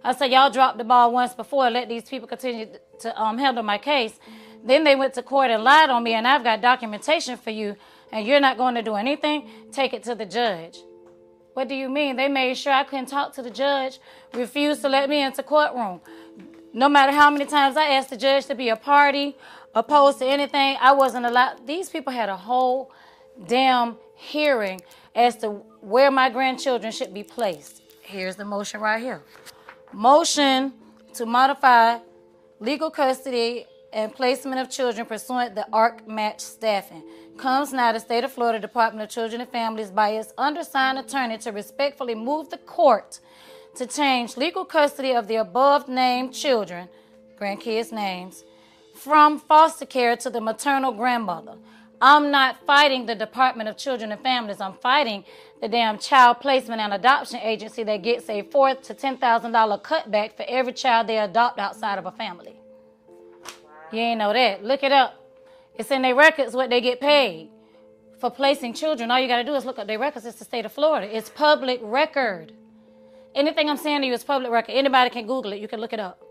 I 0.04 0.14
said, 0.14 0.30
y'all 0.30 0.50
dropped 0.50 0.78
the 0.78 0.84
ball 0.84 1.14
once 1.14 1.34
before, 1.34 1.70
let 1.70 1.88
these 1.88 2.04
people 2.04 2.28
continue 2.28 2.68
to 3.00 3.22
um, 3.22 3.38
handle 3.38 3.64
my 3.64 3.78
case. 3.78 4.20
Then 4.62 4.84
they 4.84 4.98
went 4.98 5.14
to 5.14 5.24
court 5.24 5.50
and 5.50 5.64
lied 5.64 5.90
on 5.90 6.04
me, 6.04 6.16
and 6.16 6.28
I've 6.28 6.44
got 6.44 6.60
documentation 6.60 7.38
for 7.38 7.52
you, 7.52 7.78
and 8.12 8.28
you're 8.28 8.42
not 8.42 8.58
going 8.58 8.76
to 8.76 8.82
do 8.82 8.96
anything? 8.96 9.50
Take 9.72 9.94
it 9.94 10.04
to 10.04 10.16
the 10.16 10.26
judge. 10.26 10.80
What 11.54 11.70
do 11.70 11.76
you 11.76 11.88
mean? 11.88 12.18
They 12.18 12.28
made 12.28 12.58
sure 12.58 12.74
I 12.74 12.84
couldn't 12.84 13.06
talk 13.06 13.34
to 13.36 13.42
the 13.42 13.52
judge, 13.52 14.02
refused 14.34 14.82
to 14.82 14.90
let 14.90 15.10
me 15.10 15.24
into 15.24 15.44
courtroom. 15.44 16.02
No 16.74 16.90
matter 16.90 17.14
how 17.14 17.30
many 17.30 17.46
times 17.46 17.78
I 17.78 17.86
asked 17.92 18.10
the 18.10 18.18
judge 18.18 18.48
to 18.48 18.56
be 18.56 18.68
a 18.68 18.76
party, 18.76 19.38
opposed 19.74 20.20
to 20.20 20.26
anything, 20.26 20.76
I 20.82 20.92
wasn't 20.92 21.26
allowed. 21.26 21.66
These 21.66 21.90
people 21.90 22.12
had 22.12 22.28
a 22.28 22.36
whole 22.36 22.92
damn 23.48 23.96
hearing 24.14 24.82
as 25.16 25.36
to 25.38 25.64
where 25.88 26.12
my 26.12 26.30
grandchildren 26.30 26.92
should 26.92 27.14
be 27.14 27.24
placed. 27.24 27.82
Here's 28.02 28.36
the 28.36 28.44
motion 28.44 28.82
right 28.82 29.02
here. 29.02 29.22
Motion 29.94 30.74
to 31.14 31.26
modify 31.26 32.00
legal 32.60 32.92
custody 32.92 33.66
and 33.94 34.14
placement 34.14 34.60
of 34.60 34.70
children 34.70 35.06
pursuant 35.06 35.52
to 35.52 35.56
the 35.56 35.68
ARC 35.72 36.06
match 36.06 36.42
staffing. 36.42 37.04
Comes 37.38 37.72
now 37.72 37.94
the 37.94 38.02
state 38.02 38.26
of 38.26 38.34
Florida 38.34 38.60
Department 38.60 39.02
of 39.02 39.10
Children 39.10 39.40
and 39.40 39.50
Families 39.50 39.90
by 39.90 40.10
its 40.10 40.34
undersigned 40.38 41.00
attorney 41.00 41.38
to 41.38 41.54
respectfully 41.54 42.16
move 42.16 42.50
the 42.50 42.58
court 42.58 43.22
to 43.76 43.86
change 43.86 44.36
legal 44.36 44.66
custody 44.66 45.14
of 45.14 45.30
the 45.30 45.38
above 45.38 45.88
named 45.88 46.34
children, 46.34 46.90
grandkids' 47.40 47.94
names, 47.94 48.44
from 48.94 49.40
foster 49.40 49.86
care 49.86 50.18
to 50.18 50.30
the 50.30 50.42
maternal 50.42 50.92
grandmother. 50.92 51.56
I'm 52.02 52.30
not 52.32 52.58
fighting 52.66 53.08
the 53.08 53.16
Department 53.16 53.70
of 53.70 53.78
Children 53.78 54.12
and 54.12 54.22
Families. 54.22 54.62
I'm 54.62 54.74
fighting 54.76 55.24
the 55.62 55.68
damn 55.68 55.98
child 55.98 56.40
placement 56.40 56.80
and 56.82 56.94
adoption 56.94 57.40
agency 57.40 57.84
that 57.84 57.98
gets 58.04 58.30
a 58.30 58.44
four 58.44 58.76
to 58.76 58.94
ten 58.94 59.18
thousand 59.18 59.54
dollar 59.54 59.80
cutback 59.80 60.38
for 60.38 60.46
every 60.48 60.74
child 60.74 61.08
they 61.08 61.18
adopt 61.18 61.60
outside 61.60 61.98
of 61.98 62.06
a 62.06 62.12
family. 62.12 62.60
You 63.92 64.00
ain't 64.00 64.20
know 64.20 64.34
that. 64.34 64.64
Look 64.64 64.84
it 64.84 64.92
up. 64.92 65.16
It's 65.76 65.90
in 65.92 66.02
their 66.04 66.16
records 66.16 66.54
what 66.54 66.70
they 66.70 66.82
get 66.82 67.00
paid 67.00 67.50
for 68.20 68.30
placing 68.30 68.74
children. 68.74 69.10
All 69.10 69.20
you 69.20 69.28
got 69.28 69.38
to 69.38 69.44
do 69.44 69.56
is 69.56 69.66
look 69.66 69.80
up 69.80 69.88
their 69.88 70.00
records. 70.00 70.26
It's 70.26 70.40
the 70.40 70.46
state 70.46 70.66
of 70.66 70.74
Florida. 70.74 71.16
It's 71.16 71.30
public 71.30 71.80
record. 71.84 72.52
Anything 73.34 73.70
I'm 73.70 73.78
saying 73.78 74.02
to 74.02 74.08
you 74.08 74.14
is 74.14 74.24
public 74.24 74.52
record. 74.52 74.74
Anybody 74.74 75.10
can 75.10 75.26
Google 75.26 75.54
it. 75.54 75.62
You 75.62 75.68
can 75.68 75.80
look 75.80 75.94
it 75.94 76.00
up. 76.00 76.22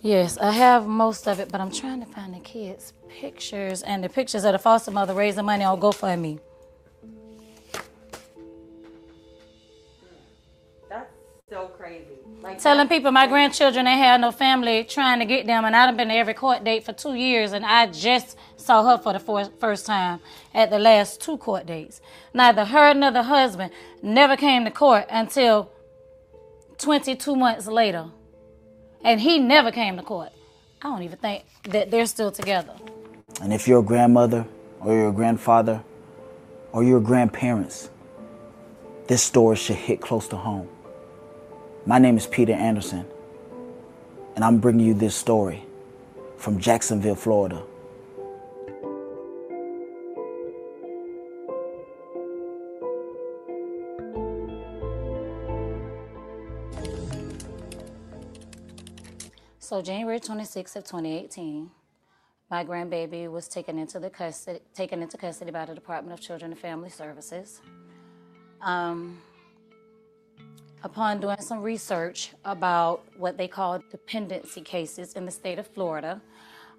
Yes, 0.00 0.38
I 0.38 0.52
have 0.52 0.86
most 0.86 1.26
of 1.26 1.40
it, 1.40 1.50
but 1.50 1.60
I'm 1.60 1.72
trying 1.72 2.00
to 2.00 2.06
find 2.06 2.32
the 2.34 2.38
kids' 2.40 2.92
pictures 3.08 3.82
and 3.82 4.02
the 4.04 4.08
pictures 4.08 4.44
of 4.44 4.52
the 4.52 4.58
foster 4.58 4.90
mother 4.92 5.12
raising 5.14 5.44
money 5.44 5.64
on 5.64 5.80
GoFundMe. 5.80 6.38
That's 10.88 11.10
so 11.50 11.66
crazy. 11.76 12.04
Like 12.40 12.60
Telling 12.62 12.86
that- 12.86 12.88
people 12.88 13.10
my 13.10 13.26
grandchildren 13.26 13.88
ain't 13.88 13.98
had 13.98 14.20
no 14.20 14.30
family, 14.30 14.84
trying 14.84 15.18
to 15.18 15.24
get 15.24 15.46
them, 15.46 15.64
and 15.64 15.74
I've 15.74 15.96
been 15.96 16.08
to 16.08 16.14
every 16.14 16.34
court 16.34 16.62
date 16.62 16.84
for 16.84 16.92
two 16.92 17.14
years, 17.14 17.52
and 17.52 17.66
I 17.66 17.86
just 17.86 18.36
saw 18.56 18.84
her 18.84 18.98
for 19.02 19.12
the 19.12 19.18
for- 19.18 19.50
first 19.58 19.84
time 19.84 20.20
at 20.54 20.70
the 20.70 20.78
last 20.78 21.20
two 21.20 21.36
court 21.38 21.66
dates. 21.66 22.00
Neither 22.32 22.64
her 22.66 22.94
nor 22.94 23.10
the 23.10 23.24
husband 23.24 23.72
never 24.00 24.36
came 24.36 24.64
to 24.64 24.70
court 24.70 25.06
until 25.10 25.72
22 26.78 27.34
months 27.34 27.66
later, 27.66 28.06
and 29.04 29.20
he 29.20 29.38
never 29.38 29.70
came 29.70 29.96
to 29.96 30.02
court. 30.02 30.32
I 30.82 30.88
don't 30.88 31.02
even 31.02 31.18
think 31.18 31.44
that 31.64 31.90
they're 31.90 32.06
still 32.06 32.30
together. 32.30 32.74
And 33.42 33.52
if 33.52 33.68
you're 33.68 33.80
a 33.80 33.84
grandmother 33.84 34.46
or 34.80 34.92
you're 34.92 35.08
a 35.08 35.12
grandfather 35.12 35.82
or 36.72 36.84
you're 36.84 37.00
grandparents, 37.00 37.90
this 39.06 39.22
story 39.22 39.56
should 39.56 39.76
hit 39.76 40.00
close 40.00 40.28
to 40.28 40.36
home. 40.36 40.68
My 41.86 41.98
name 41.98 42.16
is 42.16 42.26
Peter 42.26 42.52
Anderson, 42.52 43.06
and 44.36 44.44
I'm 44.44 44.58
bringing 44.58 44.86
you 44.86 44.94
this 44.94 45.14
story 45.14 45.64
from 46.36 46.60
Jacksonville, 46.60 47.14
Florida. 47.14 47.62
So 59.68 59.82
January 59.82 60.18
26th 60.18 60.76
of 60.76 60.84
2018, 60.84 61.70
my 62.50 62.64
grandbaby 62.64 63.30
was 63.30 63.48
taken 63.48 63.78
into 63.78 64.00
the 64.00 64.08
custody 64.08 64.60
taken 64.74 65.02
into 65.02 65.18
custody 65.18 65.50
by 65.50 65.66
the 65.66 65.74
Department 65.74 66.18
of 66.18 66.24
Children 66.24 66.52
and 66.52 66.58
Family 66.58 66.88
Services. 66.88 67.60
Um, 68.62 69.18
upon 70.82 71.20
doing 71.20 71.42
some 71.42 71.60
research 71.60 72.32
about 72.46 73.04
what 73.18 73.36
they 73.36 73.46
call 73.46 73.82
dependency 73.90 74.62
cases 74.62 75.12
in 75.12 75.26
the 75.26 75.30
state 75.30 75.58
of 75.58 75.66
Florida, 75.66 76.22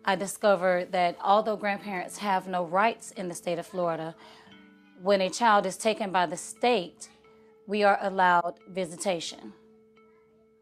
I 0.03 0.15
discovered 0.15 0.91
that 0.91 1.15
although 1.23 1.57
grandparents 1.57 2.17
have 2.17 2.47
no 2.47 2.65
rights 2.65 3.11
in 3.11 3.27
the 3.27 3.35
state 3.35 3.59
of 3.59 3.67
Florida, 3.67 4.15
when 4.99 5.21
a 5.21 5.29
child 5.29 5.67
is 5.67 5.77
taken 5.77 6.11
by 6.11 6.25
the 6.25 6.37
state, 6.37 7.07
we 7.67 7.83
are 7.83 7.99
allowed 8.01 8.55
visitation. 8.67 9.53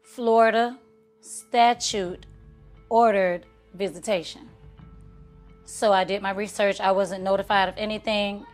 Florida 0.02 0.78
statute 1.28 2.24
ordered 2.88 3.44
visitation. 3.74 4.48
So 5.64 5.92
I 5.92 6.04
did 6.04 6.22
my 6.22 6.30
research. 6.30 6.80
I 6.80 6.92
wasn't 6.92 7.22
notified 7.22 7.68
of 7.68 7.74
anything. 7.76 8.46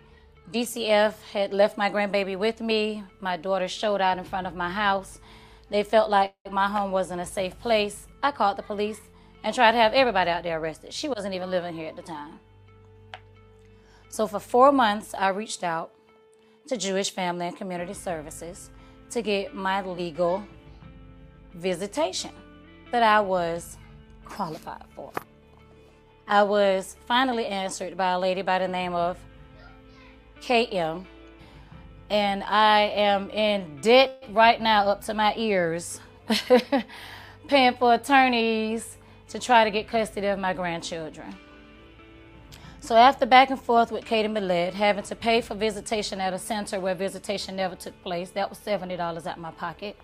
DCF 0.51 1.15
had 1.33 1.55
left 1.55 1.79
my 1.79 1.89
grandbaby 1.89 2.37
with 2.37 2.61
me. 2.61 3.05
My 3.21 3.37
daughter 3.37 3.69
showed 3.69 4.01
out 4.01 4.19
in 4.19 4.25
front 4.25 4.47
of 4.47 4.55
my 4.55 4.69
house. 4.69 5.21
They 5.71 5.85
felt 5.85 6.11
like 6.11 6.35
my 6.51 6.69
home 6.69 6.91
wasn't 6.91 7.21
a 7.21 7.27
safe 7.27 7.59
place. 7.61 8.09
I 8.23 8.33
called 8.33 8.59
the 8.59 8.63
police 8.63 9.01
and 9.45 9.55
tried 9.55 9.73
to 9.73 9.79
have 9.79 9.93
everybody 9.93 10.31
out 10.31 10.43
there 10.43 10.59
arrested. 10.59 10.93
She 10.93 11.09
wasn't 11.09 11.35
even 11.35 11.51
living 11.51 11.75
here 11.75 11.89
at 11.89 11.97
the 11.97 12.03
time. 12.03 12.41
So 14.09 14.27
for 14.27 14.41
four 14.41 14.73
months, 14.73 15.15
I 15.17 15.29
reached 15.29 15.63
out 15.63 15.93
to 16.67 16.77
Jewish 16.77 17.11
Family 17.11 17.47
and 17.47 17.57
Community 17.57 17.95
Services 17.95 18.71
to 19.11 19.23
get 19.23 19.55
my 19.55 19.81
legal 19.83 20.45
visitation 21.55 22.33
that 22.91 23.03
I 23.03 23.21
was 23.21 23.77
qualified 24.25 24.85
for. 24.95 25.13
I 26.27 26.43
was 26.43 26.97
finally 27.07 27.47
answered 27.47 27.97
by 27.97 28.13
a 28.13 28.19
lady 28.19 28.43
by 28.43 28.59
the 28.59 28.69
name 28.69 28.95
of 28.95 29.19
KM, 30.41 31.05
and 32.11 32.43
I 32.45 32.81
am 32.83 33.31
in 33.31 33.81
debt 33.81 34.25
right 34.31 34.61
now 34.61 34.89
up 34.89 35.05
to 35.05 35.15
my 35.15 35.35
ears, 35.37 36.01
paying 37.49 37.75
for 37.75 37.95
attorneys 37.95 38.97
to 39.29 39.39
try 39.39 39.65
to 39.65 39.71
get 39.71 39.89
custody 39.89 40.29
of 40.29 40.39
my 40.39 40.55
grandchildren. 40.55 41.35
So 42.81 42.97
after 42.97 43.25
back 43.25 43.49
and 43.49 43.59
forth 43.59 43.91
with 43.91 44.05
Katie 44.05 44.29
Millett, 44.29 44.75
having 44.75 45.05
to 45.05 45.17
pay 45.17 45.41
for 45.41 45.55
visitation 45.55 46.21
at 46.21 46.35
a 46.35 46.39
center 46.39 46.79
where 46.79 46.95
visitation 46.95 47.57
never 47.57 47.75
took 47.75 47.99
place, 48.03 48.29
that 48.31 48.51
was 48.51 48.59
$70 48.59 49.01
out 49.01 49.27
of 49.27 49.39
my 49.39 49.51
pocket. 49.53 49.97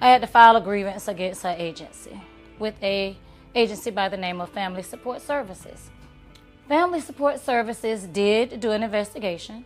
I 0.00 0.08
had 0.08 0.20
to 0.20 0.28
file 0.28 0.54
a 0.56 0.60
grievance 0.60 1.08
against 1.08 1.42
her 1.42 1.56
agency 1.58 2.20
with 2.58 2.80
a 2.82 3.16
agency 3.54 3.90
by 3.90 4.08
the 4.08 4.16
name 4.16 4.40
of 4.40 4.48
Family 4.50 4.82
Support 4.82 5.20
Services. 5.22 5.90
Family 6.68 7.00
Support 7.00 7.40
Services 7.40 8.04
did 8.04 8.60
do 8.60 8.70
an 8.70 8.84
investigation. 8.84 9.64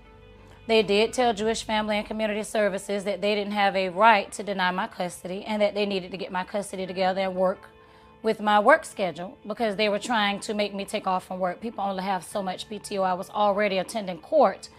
They 0.66 0.82
did 0.82 1.12
tell 1.12 1.34
Jewish 1.34 1.64
Family 1.64 1.96
and 1.96 2.06
Community 2.06 2.44
Services 2.44 3.04
that 3.04 3.20
they 3.20 3.34
didn't 3.34 3.52
have 3.52 3.76
a 3.76 3.90
right 3.90 4.32
to 4.32 4.42
deny 4.42 4.70
my 4.70 4.86
custody 4.86 5.44
and 5.44 5.60
that 5.60 5.74
they 5.74 5.84
needed 5.84 6.12
to 6.12 6.16
get 6.16 6.32
my 6.32 6.44
custody 6.44 6.86
together 6.86 7.20
and 7.20 7.34
work 7.34 7.68
with 8.22 8.40
my 8.40 8.58
work 8.58 8.84
schedule 8.86 9.36
because 9.46 9.76
they 9.76 9.88
were 9.88 9.98
trying 9.98 10.40
to 10.40 10.54
make 10.54 10.72
me 10.72 10.84
take 10.86 11.06
off 11.06 11.26
from 11.26 11.40
work. 11.40 11.60
People 11.60 11.84
only 11.84 12.04
have 12.04 12.24
so 12.24 12.42
much 12.42 12.70
PTO. 12.70 13.02
I 13.02 13.14
was 13.14 13.28
already 13.28 13.78
attending 13.78 14.18
court 14.18 14.70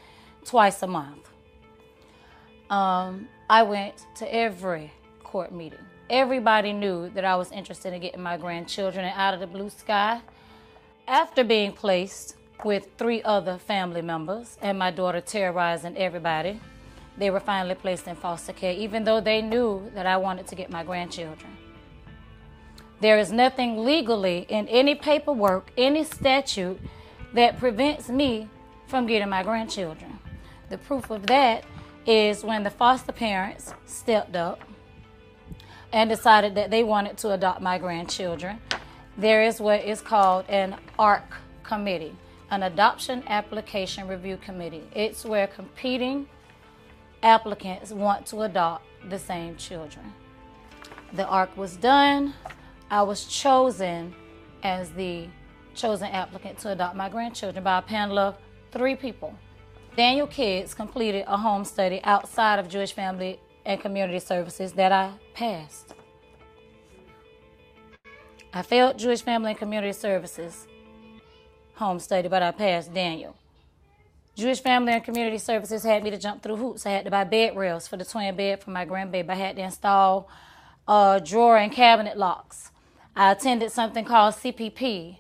twice 0.45 0.82
a 0.82 0.88
month. 0.88 1.30
Um, 2.70 3.28
I 3.49 3.62
went 3.64 4.08
to 4.16 4.34
every 4.34 4.91
court 5.34 5.52
meeting. 5.52 5.80
Everybody 6.12 6.74
knew 6.74 7.10
that 7.16 7.26
I 7.26 7.36
was 7.36 7.52
interested 7.52 7.92
in 7.92 8.02
getting 8.02 8.22
my 8.22 8.38
grandchildren 8.38 9.04
and 9.04 9.20
out 9.20 9.34
of 9.34 9.40
the 9.40 9.48
blue 9.48 9.72
sky. 9.72 10.22
After 11.08 11.44
being 11.44 11.72
placed 11.72 12.36
with 12.64 12.88
three 13.00 13.24
other 13.24 13.58
family 13.58 14.04
members 14.04 14.60
and 14.62 14.78
my 14.78 14.92
daughter 14.92 15.22
terrorizing 15.22 15.98
everybody, 15.98 16.60
they 17.18 17.32
were 17.32 17.40
finally 17.40 17.74
placed 17.74 18.06
in 18.08 18.16
foster 18.16 18.54
care, 18.54 18.74
even 18.74 19.06
though 19.06 19.22
they 19.22 19.42
knew 19.42 19.90
that 19.96 20.06
I 20.06 20.18
wanted 20.18 20.46
to 20.50 20.56
get 20.56 20.70
my 20.70 20.84
grandchildren. 20.84 21.58
There 23.02 23.18
is 23.18 23.32
nothing 23.32 23.84
legally 23.84 24.46
in 24.50 24.68
any 24.68 24.94
paperwork, 24.94 25.72
any 25.76 26.04
statute 26.04 26.80
that 27.34 27.58
prevents 27.58 28.08
me 28.08 28.48
from 28.86 29.08
getting 29.08 29.30
my 29.30 29.42
grandchildren. 29.42 30.20
The 30.70 30.78
proof 30.78 31.10
of 31.10 31.26
that 31.26 31.64
is 32.06 32.44
when 32.44 32.62
the 32.62 32.70
foster 32.70 33.12
parents 33.12 33.74
stepped 33.88 34.36
up 34.36 34.60
and 35.94 36.10
decided 36.10 36.56
that 36.56 36.72
they 36.72 36.84
wanted 36.84 37.18
to 37.20 37.32
adopt 37.32 37.62
my 37.62 37.78
grandchildren. 37.78 38.60
There 39.18 39.44
is 39.44 39.62
what 39.62 39.86
is 39.86 40.02
called 40.02 40.46
an 40.50 40.76
ARC 40.98 41.38
committee, 41.62 42.16
an 42.50 42.64
Adoption 42.64 43.24
Application 43.28 44.08
Review 44.08 44.38
Committee. 44.38 44.84
It's 44.96 45.24
where 45.24 45.46
competing 45.46 46.28
applicants 47.22 47.91
want 47.91 48.26
to 48.28 48.41
adopt 48.41 48.86
the 49.08 49.20
same 49.20 49.56
children. 49.56 50.12
The 51.14 51.28
ARC 51.28 51.56
was 51.56 51.78
done. 51.78 52.34
I 52.89 53.04
was 53.04 53.26
chosen 53.26 54.16
as 54.64 54.91
the 54.91 55.28
chosen 55.76 56.08
applicant 56.08 56.58
to 56.60 56.72
adopt 56.72 56.96
my 56.96 57.08
grandchildren 57.08 57.64
by 57.64 57.78
a 57.78 57.82
panel 57.84 58.18
of 58.18 58.38
three 58.72 58.96
people. 58.96 59.38
Daniel 59.96 60.26
Kids 60.26 60.74
completed 60.74 61.26
a 61.28 61.38
home 61.38 61.64
study 61.64 62.02
outside 62.04 62.58
of 62.58 62.68
Jewish 62.68 62.94
Family 62.94 63.39
and 63.66 63.80
Community 63.80 64.20
Services 64.20 64.74
that 64.74 64.91
I 64.91 65.14
passed. 65.34 65.83
I 68.56 68.62
failed 68.62 68.99
Jewish 68.99 69.24
Family 69.24 69.49
and 69.51 69.60
Community 69.60 69.93
Services 69.93 70.68
home 71.74 71.99
study, 71.99 72.28
but 72.28 72.43
I 72.43 72.51
passed 72.51 72.93
Daniel. 72.93 73.36
Jewish 74.36 74.62
Family 74.62 74.93
and 74.93 75.04
Community 75.04 75.39
Services 75.39 75.84
had 75.84 76.04
me 76.04 76.12
to 76.12 76.20
jump 76.20 76.43
through 76.43 76.58
hoops. 76.58 76.86
I 76.86 76.91
had 76.91 77.06
to 77.06 77.12
buy 77.12 77.24
bed 77.24 77.56
rails 77.56 77.88
for 77.88 77.97
the 77.97 78.06
twin 78.06 78.36
bed 78.36 78.64
for 78.64 78.70
my 78.70 78.86
grandbaby. 78.86 79.30
I 79.30 79.36
had 79.36 79.56
to 79.56 79.64
install 79.64 80.30
uh, 80.88 81.18
drawer 81.18 81.58
and 81.58 81.72
cabinet 81.72 82.16
locks. 82.16 82.70
I 83.16 83.32
attended 83.32 83.72
something 83.72 84.06
called 84.06 84.36
CPP 84.36 85.18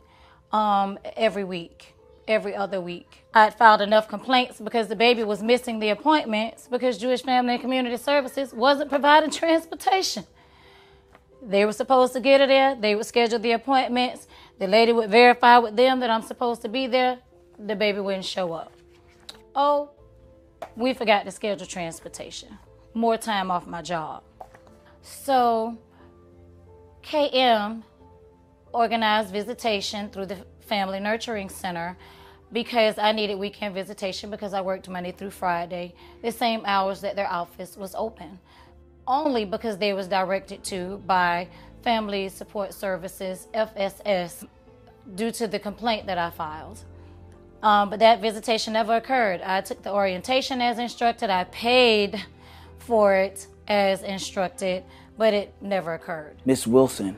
um, 0.51 0.99
every 1.15 1.43
week, 1.43 1.95
every 2.27 2.55
other 2.55 2.79
week. 2.79 3.25
I 3.33 3.45
had 3.45 3.55
filed 3.55 3.81
enough 3.81 4.07
complaints 4.07 4.59
because 4.59 4.89
the 4.89 4.95
baby 4.95 5.23
was 5.23 5.41
missing 5.41 5.79
the 5.79 5.89
appointments 5.89 6.67
because 6.69 6.99
Jewish 6.99 7.23
Family 7.23 7.53
and 7.53 7.61
Community 7.61 7.97
Services 7.97 8.53
wasn't 8.53 8.91
providing 8.91 9.31
transportation. 9.43 10.25
They 11.45 11.65
were 11.65 11.73
supposed 11.73 12.13
to 12.13 12.21
get 12.21 12.39
her 12.39 12.47
there. 12.47 12.75
They 12.75 12.95
would 12.95 13.05
schedule 13.05 13.39
the 13.39 13.51
appointments. 13.51 14.27
The 14.59 14.67
lady 14.67 14.93
would 14.93 15.09
verify 15.09 15.57
with 15.57 15.75
them 15.75 15.99
that 15.99 16.09
I'm 16.09 16.21
supposed 16.21 16.61
to 16.61 16.69
be 16.69 16.87
there. 16.87 17.19
The 17.59 17.75
baby 17.75 17.99
wouldn't 17.99 18.25
show 18.25 18.53
up. 18.53 18.71
Oh, 19.55 19.91
we 20.75 20.93
forgot 20.93 21.25
to 21.25 21.31
schedule 21.31 21.67
transportation. 21.67 22.57
More 22.93 23.17
time 23.17 23.51
off 23.51 23.67
my 23.67 23.81
job. 23.81 24.23
So, 25.01 25.77
KM 27.03 27.83
organized 28.71 29.31
visitation 29.31 30.09
through 30.09 30.27
the 30.27 30.37
Family 30.61 30.99
Nurturing 30.99 31.49
Center 31.49 31.97
because 32.53 32.97
I 32.97 33.11
needed 33.11 33.35
weekend 33.35 33.73
visitation 33.75 34.29
because 34.29 34.53
I 34.53 34.61
worked 34.61 34.87
Monday 34.87 35.11
through 35.11 35.31
Friday, 35.31 35.93
the 36.21 36.31
same 36.31 36.61
hours 36.65 37.01
that 37.01 37.15
their 37.15 37.29
office 37.29 37.75
was 37.75 37.93
open 37.95 38.39
only 39.07 39.45
because 39.45 39.77
they 39.77 39.93
was 39.93 40.07
directed 40.07 40.63
to 40.65 41.01
by 41.05 41.47
Family 41.81 42.29
Support 42.29 42.73
Services, 42.73 43.47
FSS, 43.53 44.47
due 45.15 45.31
to 45.31 45.47
the 45.47 45.59
complaint 45.59 46.07
that 46.07 46.17
I 46.17 46.29
filed. 46.29 46.79
Um, 47.61 47.89
but 47.89 47.99
that 47.99 48.21
visitation 48.21 48.73
never 48.73 48.95
occurred. 48.95 49.41
I 49.41 49.61
took 49.61 49.81
the 49.83 49.91
orientation 49.91 50.61
as 50.61 50.79
instructed. 50.79 51.29
I 51.29 51.45
paid 51.45 52.23
for 52.79 53.15
it 53.15 53.47
as 53.67 54.03
instructed, 54.03 54.83
but 55.17 55.33
it 55.33 55.53
never 55.61 55.93
occurred. 55.93 56.35
Miss 56.45 56.67
Wilson 56.67 57.15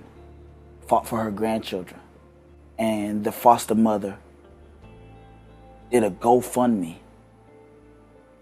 fought 0.88 1.08
for 1.08 1.24
her 1.24 1.32
grandchildren, 1.32 2.00
and 2.78 3.24
the 3.24 3.32
foster 3.32 3.76
mother 3.76 4.18
did 5.92 6.04
a 6.04 6.12
GoFundMe 6.12 6.98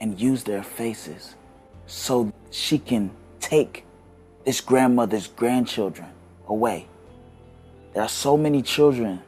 and 0.01 0.19
used 0.19 0.45
their 0.45 0.63
faces 0.63 1.35
so 1.85 2.33
she 2.51 2.79
can 2.79 3.11
take 3.43 3.85
this 4.45 4.61
grandmother's 4.61 5.27
grandchildren 5.27 6.07
away. 6.47 6.87
There 7.93 8.01
are 8.01 8.09
so 8.09 8.37
many 8.37 8.61
children 8.61 9.21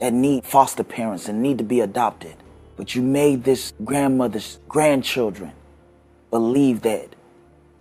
that 0.00 0.12
need 0.12 0.44
foster 0.44 0.84
parents 0.84 1.28
and 1.28 1.42
need 1.42 1.58
to 1.58 1.64
be 1.64 1.80
adopted, 1.80 2.36
but 2.76 2.94
you 2.94 3.02
made 3.02 3.44
this 3.44 3.72
grandmother's 3.84 4.58
grandchildren 4.68 5.52
believe 6.30 6.82
that 6.82 7.08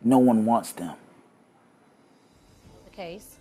no 0.03 0.17
one 0.17 0.45
wants 0.45 0.71
them. 0.71 0.95
The 2.85 2.95
case. 2.95 3.37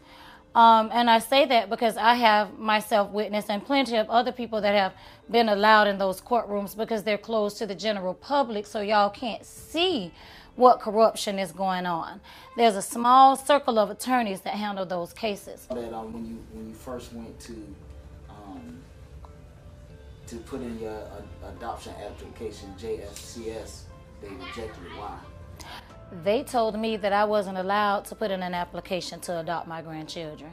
Um, 0.55 0.91
and 0.93 1.09
I 1.09 1.19
say 1.19 1.45
that 1.47 1.71
because 1.71 1.97
I 1.97 2.15
have 2.15 2.59
myself 2.59 3.11
witnessed 3.11 3.51
and 3.51 3.65
plenty 3.65 3.97
of 3.97 4.09
other 4.11 4.33
people 4.33 4.61
that 4.63 4.75
have 4.75 4.95
been 5.31 5.49
allowed 5.49 5.87
in 5.87 5.99
those 5.99 6.21
courtrooms 6.21 6.77
because 6.77 7.03
they're 7.05 7.19
closed 7.19 7.59
to 7.59 7.67
the 7.67 7.75
general 7.75 8.15
public, 8.15 8.67
so 8.67 8.81
y'all 8.81 9.11
can't 9.11 9.45
see 9.45 10.13
what 10.57 10.81
corruption 10.81 11.39
is 11.39 11.53
going 11.53 11.87
on. 11.87 12.21
There's 12.57 12.77
a 12.77 12.83
small 12.83 13.37
circle 13.37 13.79
of 13.79 13.91
attorneys 13.91 14.41
that 14.43 14.55
handle 14.55 14.87
those 14.87 15.13
cases. 15.13 15.67
That 15.67 15.93
um, 15.93 16.13
when 16.13 16.27
you 16.27 16.39
when 16.53 16.69
you 16.69 16.75
first 16.75 17.13
went 17.13 17.39
to 17.41 17.53
um, 18.31 18.79
to 20.27 20.37
put 20.37 20.63
in 20.63 20.79
your 20.79 20.93
uh, 20.93 21.49
adoption 21.57 21.93
application, 22.05 22.75
JFCS, 22.79 23.83
they 24.23 24.29
rejected 24.29 24.87
it. 24.87 24.99
Why? 24.99 25.19
They 26.25 26.43
told 26.43 26.79
me 26.79 26.97
that 26.97 27.13
I 27.13 27.25
wasn't 27.25 27.59
allowed 27.59 28.05
to 28.07 28.15
put 28.15 28.31
in 28.31 28.43
an 28.43 28.55
application 28.55 29.21
to 29.21 29.41
adopt 29.41 29.69
my 29.69 29.83
grandchildren. 29.83 30.53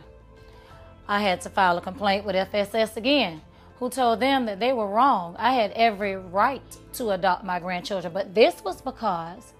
I 1.07 1.21
had 1.21 1.41
to 1.41 1.49
file 1.49 1.77
a 1.77 1.81
complaint 1.81 2.25
with 2.25 2.35
FSS 2.35 2.97
again, 2.97 3.41
who 3.77 3.89
told 3.89 4.19
them 4.19 4.45
that 4.45 4.59
they 4.59 4.73
were 4.73 4.87
wrong. 4.87 5.35
I 5.37 5.53
had 5.53 5.71
every 5.71 6.15
right 6.15 6.61
to 6.93 7.11
adopt 7.11 7.43
my 7.43 7.59
grandchildren, 7.59 8.13
but 8.13 8.33
this 8.33 8.63
was 8.63 8.81
because 8.81 9.53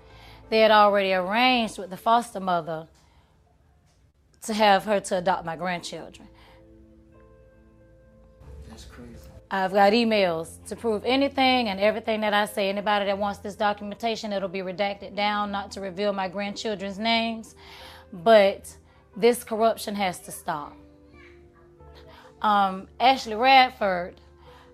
they 0.50 0.60
had 0.60 0.72
already 0.72 1.14
arranged 1.14 1.78
with 1.78 1.90
the 1.90 1.98
foster 1.98 2.40
mother 2.40 2.88
to 4.44 4.54
have 4.54 4.84
her 4.86 5.00
to 5.00 5.18
adopt 5.18 5.46
my 5.46 5.56
grandchildren. 5.56 6.28
That's 8.70 8.86
crazy. 8.86 9.30
I've 9.50 9.72
got 9.72 9.94
emails 9.94 10.66
to 10.68 10.76
prove 10.76 11.04
anything 11.06 11.70
and 11.70 11.80
everything 11.80 12.22
that 12.22 12.34
I 12.34 12.46
say. 12.46 12.70
Anybody 12.70 13.06
that 13.06 13.18
wants 13.18 13.40
this 13.40 13.56
documentation, 13.56 14.34
it'll 14.34 14.50
be 14.50 14.62
redacted 14.62 15.16
down, 15.16 15.52
not 15.52 15.72
to 15.72 15.82
reveal 15.82 16.12
my 16.12 16.28
grandchildren's 16.28 16.98
names. 16.98 17.56
But 18.12 18.76
this 19.16 19.44
corruption 19.44 19.96
has 19.96 20.20
to 20.22 20.32
stop. 20.32 20.76
Um, 22.42 22.88
Ashley 23.00 23.36
Radford 23.36 24.16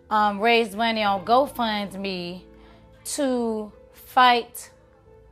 um, 0.10 0.40
raised 0.40 0.76
money 0.76 1.04
on 1.04 1.26
GoFundMe 1.26 2.42
to 3.04 3.72
fight 3.92 4.72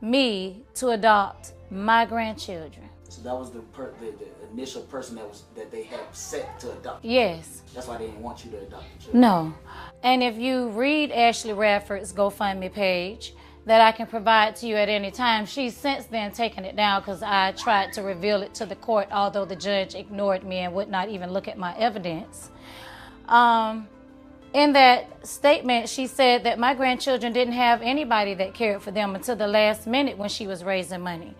me 0.00 0.62
to 0.74 0.90
adopt 0.90 1.52
my 1.70 2.04
grandchildren. 2.04 2.88
So 3.08 3.22
that 3.22 3.34
was 3.34 3.50
the, 3.50 3.60
per- 3.60 3.94
the, 4.00 4.12
the 4.12 4.26
initial 4.52 4.82
person 4.82 5.16
that 5.16 5.26
was 5.28 5.44
that 5.56 5.70
they 5.70 5.82
had 5.82 6.00
set 6.12 6.60
to 6.60 6.72
adopt. 6.72 7.04
Yes. 7.04 7.62
That's 7.74 7.86
why 7.86 7.96
they 7.96 8.06
didn't 8.06 8.22
want 8.22 8.44
you 8.44 8.50
to 8.52 8.58
adopt 8.58 8.84
the 8.96 9.04
children. 9.04 9.20
No. 9.20 9.54
And 10.02 10.22
if 10.22 10.36
you 10.36 10.68
read 10.68 11.10
Ashley 11.10 11.52
Radford's 11.52 12.12
GoFundMe 12.12 12.72
page 12.72 13.34
that 13.66 13.80
I 13.80 13.92
can 13.92 14.06
provide 14.06 14.56
to 14.56 14.66
you 14.66 14.76
at 14.76 14.88
any 14.88 15.10
time, 15.10 15.46
she's 15.46 15.76
since 15.76 16.06
then 16.06 16.32
taken 16.32 16.64
it 16.64 16.76
down 16.76 17.00
because 17.00 17.22
I 17.22 17.52
tried 17.52 17.92
to 17.94 18.02
reveal 18.02 18.42
it 18.42 18.54
to 18.54 18.66
the 18.66 18.76
court, 18.76 19.08
although 19.10 19.44
the 19.44 19.56
judge 19.56 19.94
ignored 19.94 20.44
me 20.44 20.58
and 20.58 20.74
would 20.74 20.88
not 20.88 21.08
even 21.08 21.32
look 21.32 21.48
at 21.48 21.58
my 21.58 21.76
evidence. 21.76 22.50
Um, 23.26 23.88
in 24.52 24.72
that 24.72 25.26
statement, 25.26 25.88
she 25.88 26.06
said 26.06 26.44
that 26.44 26.58
my 26.58 26.74
grandchildren 26.74 27.32
didn't 27.32 27.54
have 27.54 27.82
anybody 27.82 28.34
that 28.34 28.54
cared 28.54 28.82
for 28.82 28.90
them 28.90 29.14
until 29.14 29.36
the 29.36 29.46
last 29.46 29.86
minute 29.86 30.16
when 30.16 30.28
she 30.28 30.46
was 30.46 30.64
raising 30.64 31.00
money. 31.00 31.34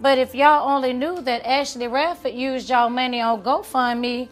But 0.00 0.18
if 0.18 0.34
y'all 0.34 0.68
only 0.68 0.92
knew 0.92 1.20
that 1.22 1.46
Ashley 1.46 1.88
Radford 1.88 2.34
used 2.34 2.68
y'all 2.68 2.90
money 2.90 3.20
on 3.20 3.42
GoFundMe 3.42 4.28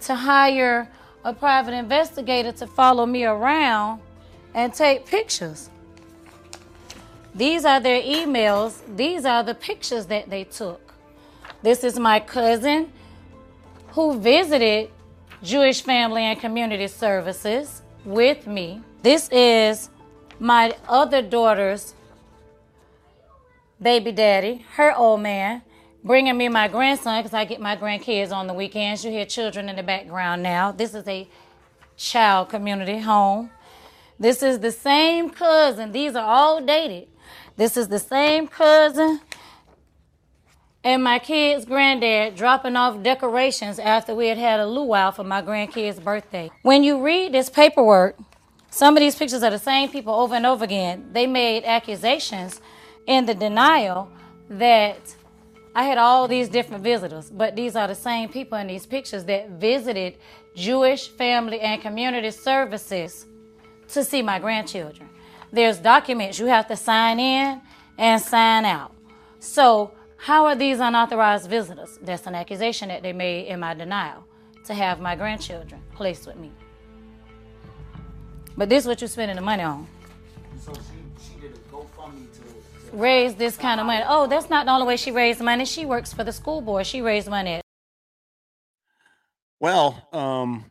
to 0.00 0.14
hire 0.14 0.88
a 1.24 1.32
private 1.32 1.74
investigator 1.74 2.52
to 2.52 2.66
follow 2.66 3.06
me 3.06 3.24
around 3.24 4.00
and 4.54 4.72
take 4.72 5.06
pictures. 5.06 5.70
These 7.34 7.64
are 7.64 7.80
their 7.80 8.02
emails. 8.02 8.80
These 8.96 9.24
are 9.24 9.42
the 9.42 9.54
pictures 9.54 10.06
that 10.06 10.28
they 10.28 10.44
took. 10.44 10.94
This 11.62 11.84
is 11.84 11.98
my 11.98 12.20
cousin 12.20 12.92
who 13.88 14.18
visited 14.18 14.90
Jewish 15.42 15.82
Family 15.82 16.22
and 16.22 16.38
Community 16.38 16.86
Services 16.86 17.82
with 18.04 18.46
me. 18.46 18.80
This 19.02 19.28
is 19.32 19.90
my 20.38 20.76
other 20.88 21.20
daughter's 21.20 21.94
baby 23.80 24.12
daddy, 24.12 24.64
her 24.74 24.96
old 24.96 25.20
man, 25.20 25.62
bringing 26.04 26.36
me 26.36 26.48
my 26.48 26.68
grandson 26.68 27.20
because 27.20 27.34
I 27.34 27.44
get 27.44 27.60
my 27.60 27.76
grandkids 27.76 28.30
on 28.30 28.46
the 28.46 28.54
weekends. 28.54 29.04
You 29.04 29.10
hear 29.10 29.26
children 29.26 29.68
in 29.68 29.74
the 29.74 29.82
background 29.82 30.44
now. 30.44 30.70
This 30.70 30.94
is 30.94 31.08
a 31.08 31.28
child 31.96 32.48
community 32.48 33.00
home. 33.00 33.50
This 34.20 34.44
is 34.44 34.60
the 34.60 34.70
same 34.70 35.28
cousin. 35.28 35.90
These 35.90 36.14
are 36.14 36.24
all 36.24 36.64
dated. 36.64 37.08
This 37.56 37.76
is 37.76 37.88
the 37.88 37.98
same 37.98 38.46
cousin 38.46 39.20
and 40.84 41.02
my 41.02 41.18
kid's 41.18 41.64
granddad 41.64 42.34
dropping 42.34 42.76
off 42.76 43.02
decorations 43.02 43.78
after 43.78 44.14
we 44.14 44.28
had 44.28 44.38
had 44.38 44.60
a 44.60 44.66
luau 44.66 45.10
for 45.10 45.24
my 45.24 45.40
grandkid's 45.40 46.00
birthday. 46.00 46.50
When 46.62 46.82
you 46.82 47.00
read 47.02 47.32
this 47.32 47.48
paperwork, 47.48 48.18
some 48.70 48.96
of 48.96 49.00
these 49.00 49.14
pictures 49.14 49.42
are 49.42 49.50
the 49.50 49.58
same 49.58 49.90
people 49.90 50.14
over 50.14 50.34
and 50.34 50.46
over 50.46 50.64
again. 50.64 51.10
They 51.12 51.26
made 51.26 51.64
accusations 51.64 52.60
in 53.06 53.26
the 53.26 53.34
denial 53.34 54.10
that 54.48 55.14
I 55.74 55.84
had 55.84 55.98
all 55.98 56.28
these 56.28 56.48
different 56.48 56.82
visitors, 56.82 57.30
but 57.30 57.56
these 57.56 57.76
are 57.76 57.88
the 57.88 57.94
same 57.94 58.28
people 58.28 58.58
in 58.58 58.66
these 58.66 58.86
pictures 58.86 59.24
that 59.26 59.50
visited 59.50 60.18
Jewish 60.54 61.08
Family 61.08 61.60
and 61.60 61.80
Community 61.80 62.30
Services 62.30 63.26
to 63.88 64.04
see 64.04 64.22
my 64.22 64.38
grandchildren. 64.38 65.08
There's 65.52 65.78
documents 65.78 66.38
you 66.38 66.46
have 66.46 66.66
to 66.68 66.76
sign 66.76 67.20
in 67.20 67.60
and 67.96 68.20
sign 68.20 68.64
out. 68.64 68.94
So, 69.38 69.92
how 70.22 70.46
are 70.46 70.54
these 70.54 70.78
unauthorized 70.78 71.50
visitors? 71.50 71.98
That's 72.00 72.28
an 72.28 72.36
accusation 72.36 72.88
that 72.90 73.02
they 73.02 73.12
made 73.12 73.48
in 73.48 73.58
my 73.58 73.74
denial 73.74 74.22
to 74.66 74.72
have 74.72 75.00
my 75.00 75.16
grandchildren 75.16 75.82
placed 75.96 76.28
with 76.28 76.36
me. 76.36 76.52
But 78.56 78.68
this 78.68 78.84
is 78.84 78.88
what 78.88 79.00
you're 79.00 79.08
spending 79.08 79.34
the 79.34 79.42
money 79.42 79.64
on. 79.64 79.88
So 80.60 80.72
she, 80.74 80.80
she 81.24 81.40
did 81.40 81.56
a 81.56 81.58
GoFundMe 81.74 82.32
to, 82.34 82.90
to 82.90 82.96
Raise 82.96 83.34
this 83.34 83.56
kind 83.56 83.80
of 83.80 83.86
money. 83.86 84.04
Oh, 84.06 84.28
that's 84.28 84.48
not 84.48 84.66
the 84.66 84.70
only 84.70 84.86
way 84.86 84.96
she 84.96 85.10
raised 85.10 85.40
money. 85.40 85.64
She 85.64 85.86
works 85.86 86.12
for 86.12 86.22
the 86.22 86.32
school 86.32 86.60
board. 86.60 86.86
She 86.86 87.02
raised 87.02 87.28
money. 87.28 87.60
Well, 89.58 90.08
um, 90.12 90.66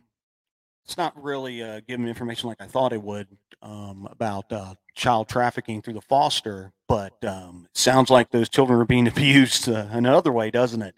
it's 0.86 0.96
not 0.96 1.22
really 1.22 1.62
uh, 1.62 1.82
giving 1.86 2.08
information 2.08 2.48
like 2.48 2.62
I 2.62 2.68
thought 2.68 2.94
it 2.94 3.02
would 3.02 3.28
um, 3.62 4.08
about 4.10 4.52
uh, 4.52 4.74
child 4.94 5.28
trafficking 5.28 5.80
through 5.80 5.94
the 5.94 6.00
foster, 6.00 6.72
but 6.88 7.12
um, 7.24 7.68
sounds 7.74 8.10
like 8.10 8.30
those 8.30 8.48
children 8.48 8.80
are 8.80 8.84
being 8.84 9.08
abused 9.08 9.68
uh, 9.68 9.86
another 9.90 10.32
way, 10.32 10.50
doesn't 10.50 10.82
it? 10.82 10.94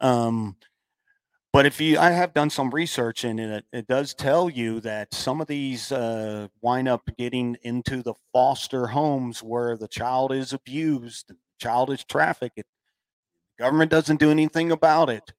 Um, 0.00 0.56
but 1.52 1.66
if 1.66 1.80
you, 1.80 1.98
I 1.98 2.10
have 2.10 2.34
done 2.34 2.50
some 2.50 2.70
research 2.70 3.24
and 3.24 3.40
it, 3.40 3.64
it 3.72 3.86
does 3.86 4.14
tell 4.14 4.50
you 4.50 4.80
that 4.80 5.14
some 5.14 5.40
of 5.40 5.46
these 5.46 5.90
uh, 5.90 6.48
wind 6.60 6.88
up 6.88 7.08
getting 7.16 7.56
into 7.62 8.02
the 8.02 8.14
foster 8.32 8.88
homes 8.88 9.42
where 9.42 9.76
the 9.76 9.88
child 9.88 10.32
is 10.32 10.52
abused, 10.52 11.28
the 11.28 11.36
child 11.58 11.90
is 11.90 12.04
trafficked. 12.04 12.62
Government 13.58 13.90
doesn't 13.90 14.20
do 14.20 14.30
anything 14.30 14.70
about 14.70 15.08
it. 15.08 15.32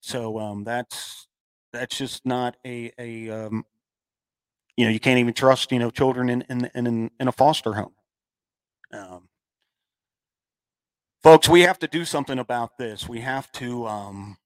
So 0.00 0.38
um, 0.38 0.64
that's 0.64 1.28
that's 1.72 1.98
just 1.98 2.24
not 2.24 2.56
a 2.64 2.92
a 2.98 3.30
um, 3.30 3.64
you 4.78 4.84
know 4.84 4.92
you 4.92 5.00
can't 5.00 5.18
even 5.18 5.34
trust 5.34 5.72
you 5.72 5.78
know 5.80 5.90
children 5.90 6.30
in 6.30 6.42
in 6.48 6.70
in, 6.74 7.10
in 7.18 7.28
a 7.28 7.32
foster 7.32 7.74
home. 7.74 7.92
Um, 8.92 9.28
folks, 11.20 11.48
we 11.48 11.62
have 11.62 11.80
to 11.80 11.88
do 11.88 12.04
something 12.04 12.38
about 12.38 12.78
this. 12.78 13.08
We 13.08 13.20
have 13.20 13.50
to 13.52 13.88
um, 13.88 14.36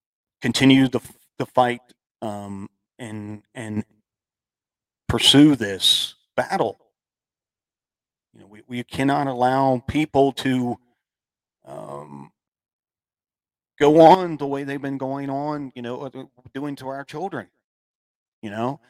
continue 0.40 0.88
the 0.88 1.00
the 1.38 1.44
fight 1.44 1.82
um, 2.22 2.70
and 2.98 3.42
and 3.54 3.84
pursue 5.06 5.54
this 5.54 6.14
battle. 6.34 6.78
You 8.32 8.40
know, 8.40 8.46
we, 8.46 8.62
we 8.66 8.82
cannot 8.84 9.26
allow 9.26 9.84
people 9.86 10.32
to 10.32 10.78
um, 11.66 12.32
go 13.78 14.00
on 14.00 14.38
the 14.38 14.46
way 14.46 14.64
they've 14.64 14.80
been 14.80 14.96
going 14.96 15.28
on, 15.28 15.72
you 15.74 15.82
know, 15.82 16.00
uh, 16.00 16.24
doing 16.54 16.74
to 16.76 16.88
our 16.88 17.04
children. 17.04 17.48
You 18.40 18.50
know, 18.50 18.80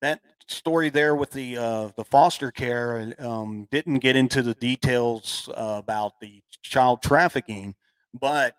that 0.00 0.20
story 0.48 0.90
there 0.90 1.14
with 1.14 1.30
the 1.30 1.56
uh, 1.56 1.88
the 1.96 2.04
foster 2.04 2.50
care 2.50 3.14
um, 3.18 3.66
didn't 3.70 3.98
get 3.98 4.16
into 4.16 4.42
the 4.42 4.54
details 4.54 5.48
uh, 5.56 5.76
about 5.78 6.20
the 6.20 6.42
child 6.62 7.02
trafficking, 7.02 7.74
but 8.18 8.54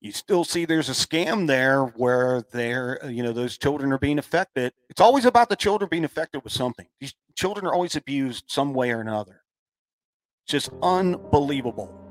you 0.00 0.12
still 0.12 0.44
see 0.44 0.64
there's 0.64 0.90
a 0.90 0.92
scam 0.92 1.46
there 1.46 1.84
where 1.96 2.44
they're 2.52 3.02
uh, 3.04 3.08
you 3.08 3.22
know 3.22 3.32
those 3.32 3.56
children 3.56 3.92
are 3.92 3.98
being 3.98 4.18
affected. 4.18 4.72
It's 4.90 5.00
always 5.00 5.24
about 5.24 5.48
the 5.48 5.56
children 5.56 5.88
being 5.88 6.04
affected 6.04 6.44
with 6.44 6.52
something. 6.52 6.86
These 7.00 7.14
children 7.34 7.66
are 7.66 7.72
always 7.74 7.96
abused 7.96 8.44
some 8.48 8.74
way 8.74 8.90
or 8.90 9.00
another. 9.00 9.42
It's 10.44 10.52
just 10.52 10.70
unbelievable. 10.82 12.03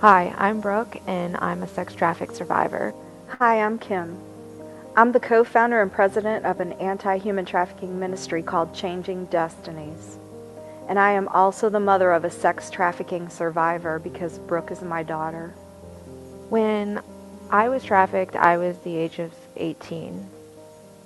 Hi, 0.00 0.34
I'm 0.38 0.62
Brooke, 0.62 0.96
and 1.06 1.36
I'm 1.36 1.62
a 1.62 1.68
sex 1.68 1.94
traffic 1.94 2.30
survivor. 2.30 2.94
Hi, 3.38 3.60
I'm 3.60 3.78
Kim. 3.78 4.18
I'm 4.96 5.12
the 5.12 5.20
co 5.20 5.44
founder 5.44 5.82
and 5.82 5.92
president 5.92 6.46
of 6.46 6.58
an 6.58 6.72
anti 6.80 7.18
human 7.18 7.44
trafficking 7.44 8.00
ministry 8.00 8.42
called 8.42 8.74
Changing 8.74 9.26
Destinies. 9.26 10.18
And 10.88 10.98
I 10.98 11.10
am 11.10 11.28
also 11.28 11.68
the 11.68 11.80
mother 11.80 12.12
of 12.12 12.24
a 12.24 12.30
sex 12.30 12.70
trafficking 12.70 13.28
survivor 13.28 13.98
because 13.98 14.38
Brooke 14.38 14.70
is 14.70 14.80
my 14.80 15.02
daughter. 15.02 15.48
When 16.48 17.02
I 17.50 17.68
was 17.68 17.84
trafficked, 17.84 18.36
I 18.36 18.56
was 18.56 18.78
the 18.78 18.96
age 18.96 19.18
of 19.18 19.34
18. 19.58 20.26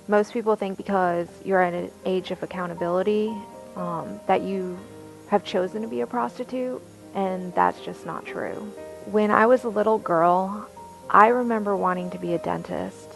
Most 0.07 0.31
people 0.31 0.55
think 0.55 0.77
because 0.77 1.27
you're 1.43 1.61
at 1.61 1.73
an 1.73 1.91
age 2.05 2.31
of 2.31 2.41
accountability 2.43 3.35
um, 3.75 4.21
that 4.27 4.41
you 4.41 4.79
have 5.27 5.43
chosen 5.43 5.81
to 5.81 5.89
be 5.89 5.99
a 5.99 6.07
prostitute, 6.07 6.81
and 7.13 7.53
that's 7.55 7.81
just 7.81 8.05
not 8.05 8.25
true. 8.25 8.71
When 9.05 9.29
I 9.29 9.45
was 9.45 9.63
a 9.63 9.69
little 9.69 9.99
girl, 9.99 10.67
I 11.11 11.27
remember 11.27 11.77
wanting 11.77 12.09
to 12.09 12.17
be 12.17 12.33
a 12.33 12.39
dentist. 12.39 13.07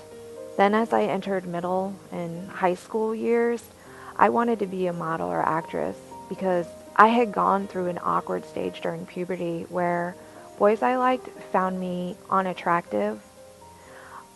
Then, 0.55 0.75
as 0.75 0.93
I 0.93 1.05
entered 1.05 1.47
middle 1.47 1.95
and 2.11 2.47
high 2.47 2.75
school 2.75 3.15
years, 3.15 3.63
I 4.15 4.29
wanted 4.29 4.59
to 4.59 4.67
be 4.67 4.85
a 4.85 4.93
model 4.93 5.27
or 5.27 5.41
actress 5.41 5.97
because 6.29 6.67
I 6.95 7.07
had 7.07 7.31
gone 7.31 7.65
through 7.65 7.87
an 7.87 7.97
awkward 8.03 8.45
stage 8.45 8.81
during 8.81 9.07
puberty 9.07 9.65
where 9.69 10.15
boys 10.59 10.83
I 10.83 10.97
liked 10.97 11.27
found 11.51 11.79
me 11.79 12.15
unattractive. 12.29 13.19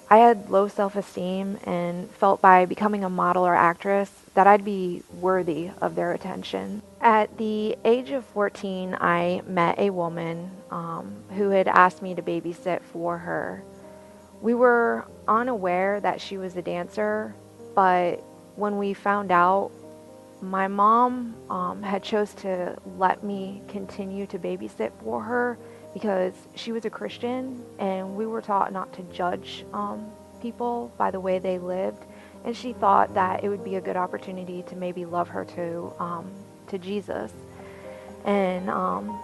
I 0.09 0.17
had 0.17 0.49
low 0.49 0.67
self 0.67 0.95
esteem 0.95 1.59
and 1.65 2.09
felt 2.09 2.41
by 2.41 2.65
becoming 2.65 3.03
a 3.03 3.11
model 3.11 3.45
or 3.45 3.53
actress 3.53 4.09
that 4.33 4.47
I'd 4.47 4.65
be 4.65 5.03
worthy 5.19 5.69
of 5.81 5.95
their 5.95 6.13
attention. 6.13 6.81
At 7.01 7.37
the 7.37 7.77
age 7.85 8.11
of 8.11 8.25
14, 8.25 8.97
I 8.99 9.41
met 9.45 9.77
a 9.77 9.91
woman 9.91 10.49
um, 10.71 11.15
who 11.35 11.49
had 11.49 11.67
asked 11.67 12.01
me 12.01 12.15
to 12.15 12.21
babysit 12.21 12.81
for 12.81 13.17
her. 13.17 13.63
We 14.41 14.53
were 14.53 15.05
unaware 15.27 15.99
that 16.01 16.19
she 16.19 16.37
was 16.37 16.55
a 16.57 16.61
dancer, 16.61 17.35
but 17.75 18.23
when 18.55 18.77
we 18.77 18.93
found 18.93 19.31
out, 19.31 19.71
my 20.41 20.67
mom 20.67 21.35
um, 21.49 21.81
had 21.81 22.03
chose 22.03 22.33
to 22.33 22.75
let 22.97 23.23
me 23.23 23.61
continue 23.69 24.25
to 24.27 24.37
babysit 24.37 24.91
for 25.01 25.21
her 25.21 25.57
because 25.93 26.33
she 26.55 26.71
was 26.71 26.83
a 26.85 26.89
Christian 26.89 27.63
and 27.79 28.15
we 28.15 28.25
were 28.25 28.41
taught 28.41 28.73
not 28.73 28.91
to 28.93 29.03
judge 29.03 29.63
um, 29.73 30.05
people 30.41 30.91
by 30.97 31.11
the 31.11 31.19
way 31.19 31.39
they 31.39 31.59
lived 31.59 32.03
and 32.45 32.55
she 32.55 32.73
thought 32.73 33.13
that 33.13 33.43
it 33.43 33.49
would 33.49 33.63
be 33.63 33.75
a 33.75 33.81
good 33.81 33.95
opportunity 33.97 34.63
to 34.63 34.75
maybe 34.75 35.05
love 35.05 35.29
her 35.29 35.45
to 35.45 35.91
um, 35.99 36.31
to 36.67 36.77
Jesus. 36.77 37.31
And 38.25 38.69
um, 38.69 39.19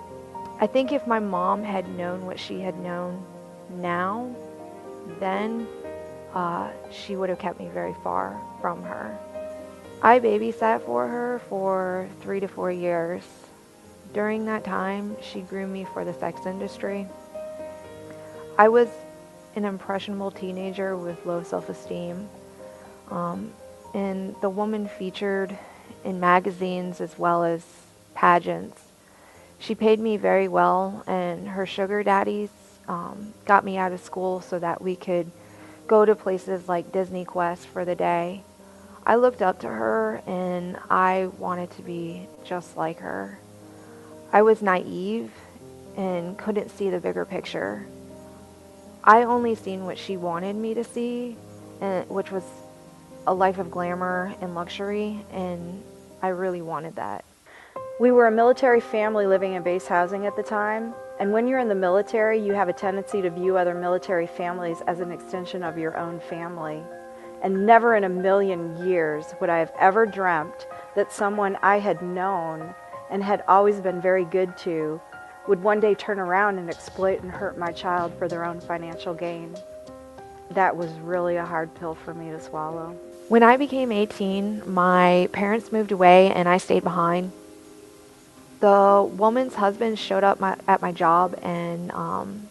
I 0.59 0.67
think 0.67 0.91
if 0.91 1.07
my 1.07 1.19
mom 1.19 1.63
had 1.63 1.87
known 1.97 2.25
what 2.25 2.39
she 2.39 2.59
had 2.59 2.77
known 2.79 3.23
now, 3.69 4.33
then 5.19 5.67
uh, 6.33 6.69
she 6.91 7.15
would 7.15 7.29
have 7.29 7.39
kept 7.39 7.59
me 7.59 7.69
very 7.73 7.95
far 8.03 8.39
from 8.61 8.83
her. 8.83 9.17
I 10.01 10.19
babysat 10.19 10.81
for 10.85 11.07
her 11.07 11.41
for 11.49 12.07
three 12.21 12.39
to 12.39 12.47
four 12.47 12.71
years. 12.71 13.23
During 14.13 14.45
that 14.45 14.63
time, 14.63 15.15
she 15.21 15.41
groomed 15.41 15.73
me 15.73 15.85
for 15.93 16.03
the 16.05 16.13
sex 16.13 16.45
industry. 16.45 17.07
I 18.57 18.69
was 18.69 18.89
an 19.55 19.65
impressionable 19.65 20.31
teenager 20.31 20.97
with 20.97 21.25
low 21.25 21.43
self 21.43 21.69
esteem. 21.69 22.29
Um, 23.11 23.53
and 23.93 24.35
the 24.41 24.49
woman 24.49 24.87
featured 24.87 25.57
in 26.03 26.19
magazines 26.19 27.01
as 27.01 27.17
well 27.17 27.43
as 27.43 27.65
pageants 28.15 28.81
She 29.59 29.75
paid 29.75 29.99
me 29.99 30.17
very 30.17 30.47
well, 30.47 31.03
and 31.05 31.49
her 31.49 31.65
sugar 31.65 32.01
daddies 32.01 32.49
um, 32.87 33.33
got 33.45 33.65
me 33.65 33.77
out 33.77 33.91
of 33.91 33.99
school 33.99 34.41
so 34.41 34.57
that 34.59 34.81
we 34.81 34.95
could 34.95 35.29
go 35.85 36.05
to 36.05 36.15
places 36.15 36.67
like 36.69 36.93
Disney 36.93 37.25
Quest 37.25 37.67
for 37.67 37.83
the 37.83 37.95
day. 37.95 38.43
I 39.05 39.15
looked 39.15 39.41
up 39.41 39.59
to 39.61 39.67
her 39.67 40.21
and 40.25 40.77
I 40.89 41.29
wanted 41.37 41.71
to 41.71 41.81
be 41.81 42.27
just 42.45 42.77
like 42.77 42.99
her. 42.99 43.39
I 44.31 44.43
was 44.43 44.61
naive 44.61 45.31
and 45.97 46.37
couldn't 46.37 46.69
see 46.69 46.89
the 46.89 46.99
bigger 46.99 47.25
picture. 47.25 47.85
I 49.03 49.23
only 49.23 49.55
seen 49.55 49.85
what 49.85 49.97
she 49.97 50.15
wanted 50.17 50.55
me 50.55 50.73
to 50.73 50.83
see, 50.83 51.35
and, 51.81 52.07
which 52.09 52.31
was 52.31 52.43
a 53.27 53.33
life 53.33 53.57
of 53.57 53.69
glamour 53.69 54.33
and 54.41 54.55
luxury, 54.55 55.25
and 55.31 55.83
I 56.21 56.29
really 56.29 56.61
wanted 56.61 56.95
that. 56.95 57.25
We 57.99 58.11
were 58.11 58.27
a 58.27 58.31
military 58.31 58.79
family 58.79 59.27
living 59.27 59.53
in 59.53 59.63
base 59.63 59.87
housing 59.87 60.25
at 60.25 60.35
the 60.35 60.43
time, 60.43 60.93
and 61.19 61.33
when 61.33 61.47
you're 61.47 61.59
in 61.59 61.67
the 61.67 61.75
military, 61.75 62.39
you 62.39 62.53
have 62.53 62.69
a 62.69 62.73
tendency 62.73 63.21
to 63.21 63.29
view 63.29 63.57
other 63.57 63.75
military 63.75 64.25
families 64.25 64.81
as 64.87 65.01
an 65.01 65.11
extension 65.11 65.63
of 65.63 65.77
your 65.77 65.97
own 65.97 66.19
family. 66.21 66.81
And 67.41 67.65
never 67.65 67.95
in 67.95 68.05
a 68.05 68.09
million 68.09 68.87
years 68.87 69.33
would 69.41 69.49
I 69.49 69.59
have 69.59 69.73
ever 69.77 70.05
dreamt 70.05 70.67
that 70.95 71.11
someone 71.11 71.57
I 71.61 71.79
had 71.79 72.01
known 72.01 72.73
and 73.09 73.23
had 73.23 73.43
always 73.47 73.81
been 73.81 74.01
very 74.01 74.25
good 74.25 74.57
to 74.59 75.01
would 75.47 75.61
one 75.61 75.79
day 75.79 75.95
turn 75.95 76.19
around 76.19 76.57
and 76.57 76.69
exploit 76.69 77.21
and 77.21 77.31
hurt 77.31 77.57
my 77.57 77.71
child 77.71 78.13
for 78.17 78.27
their 78.27 78.45
own 78.45 78.61
financial 78.61 79.13
gain. 79.13 79.55
That 80.51 80.75
was 80.75 80.91
really 80.99 81.37
a 81.37 81.45
hard 81.45 81.73
pill 81.75 81.95
for 81.95 82.13
me 82.13 82.29
to 82.31 82.39
swallow. 82.39 82.97
When 83.29 83.43
I 83.43 83.57
became 83.57 83.91
18, 83.91 84.63
my 84.73 85.29
parents 85.31 85.71
moved 85.71 85.91
away 85.91 86.31
and 86.31 86.49
I 86.49 86.57
stayed 86.57 86.83
behind 86.83 87.31
the 88.59 89.09
woman's 89.15 89.55
husband 89.55 89.97
showed 89.97 90.23
up 90.23 90.39
my, 90.39 90.57
at 90.67 90.81
my 90.81 90.91
job 90.91 91.37
and 91.41 91.91
um, 91.91 92.49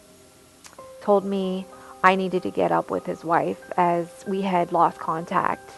told 1.03 1.25
me 1.25 1.67
I 2.03 2.15
needed 2.15 2.45
to 2.45 2.51
get 2.51 2.73
up 2.73 2.91
with 2.91 3.07
his 3.07 3.25
wife 3.25 3.61
as 3.77 4.07
we 4.27 4.43
had 4.43 4.73
lost 4.73 4.99
contact. 4.99 5.71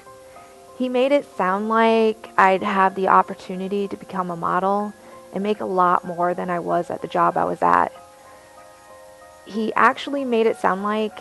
He 0.78 0.88
made 0.88 1.12
it 1.12 1.26
sound 1.36 1.68
like 1.68 2.28
I'd 2.36 2.62
have 2.62 2.94
the 2.94 3.08
opportunity 3.08 3.88
to 3.88 3.96
become 3.96 4.30
a 4.30 4.36
model 4.36 4.92
and 5.32 5.42
make 5.42 5.60
a 5.60 5.64
lot 5.64 6.04
more 6.04 6.34
than 6.34 6.50
I 6.50 6.58
was 6.58 6.90
at 6.90 7.02
the 7.02 7.08
job 7.08 7.36
I 7.36 7.44
was 7.44 7.62
at. 7.62 7.90
He 9.46 9.72
actually 9.74 10.24
made 10.24 10.46
it 10.46 10.58
sound 10.58 10.82
like 10.82 11.18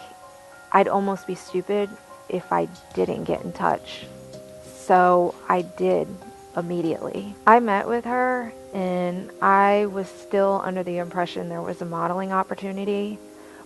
I'd 0.72 0.88
almost 0.88 1.26
be 1.26 1.36
stupid 1.36 1.90
if 2.30 2.52
I 2.52 2.68
didn't 2.94 3.26
get 3.26 3.44
in 3.44 3.52
touch. 3.52 4.06
So 4.64 5.36
I 5.48 5.62
did 5.64 6.08
immediately. 6.56 7.36
I 7.46 7.60
met 7.60 7.88
with 7.88 8.06
her 8.06 8.54
and 8.74 9.30
I 9.42 9.88
was 9.88 10.08
still 10.08 10.62
under 10.64 10.84
the 10.84 10.98
impression 10.98 11.50
there 11.50 11.62
was 11.62 11.82
a 11.82 11.86
modeling 11.86 12.32
opportunity. 12.32 13.18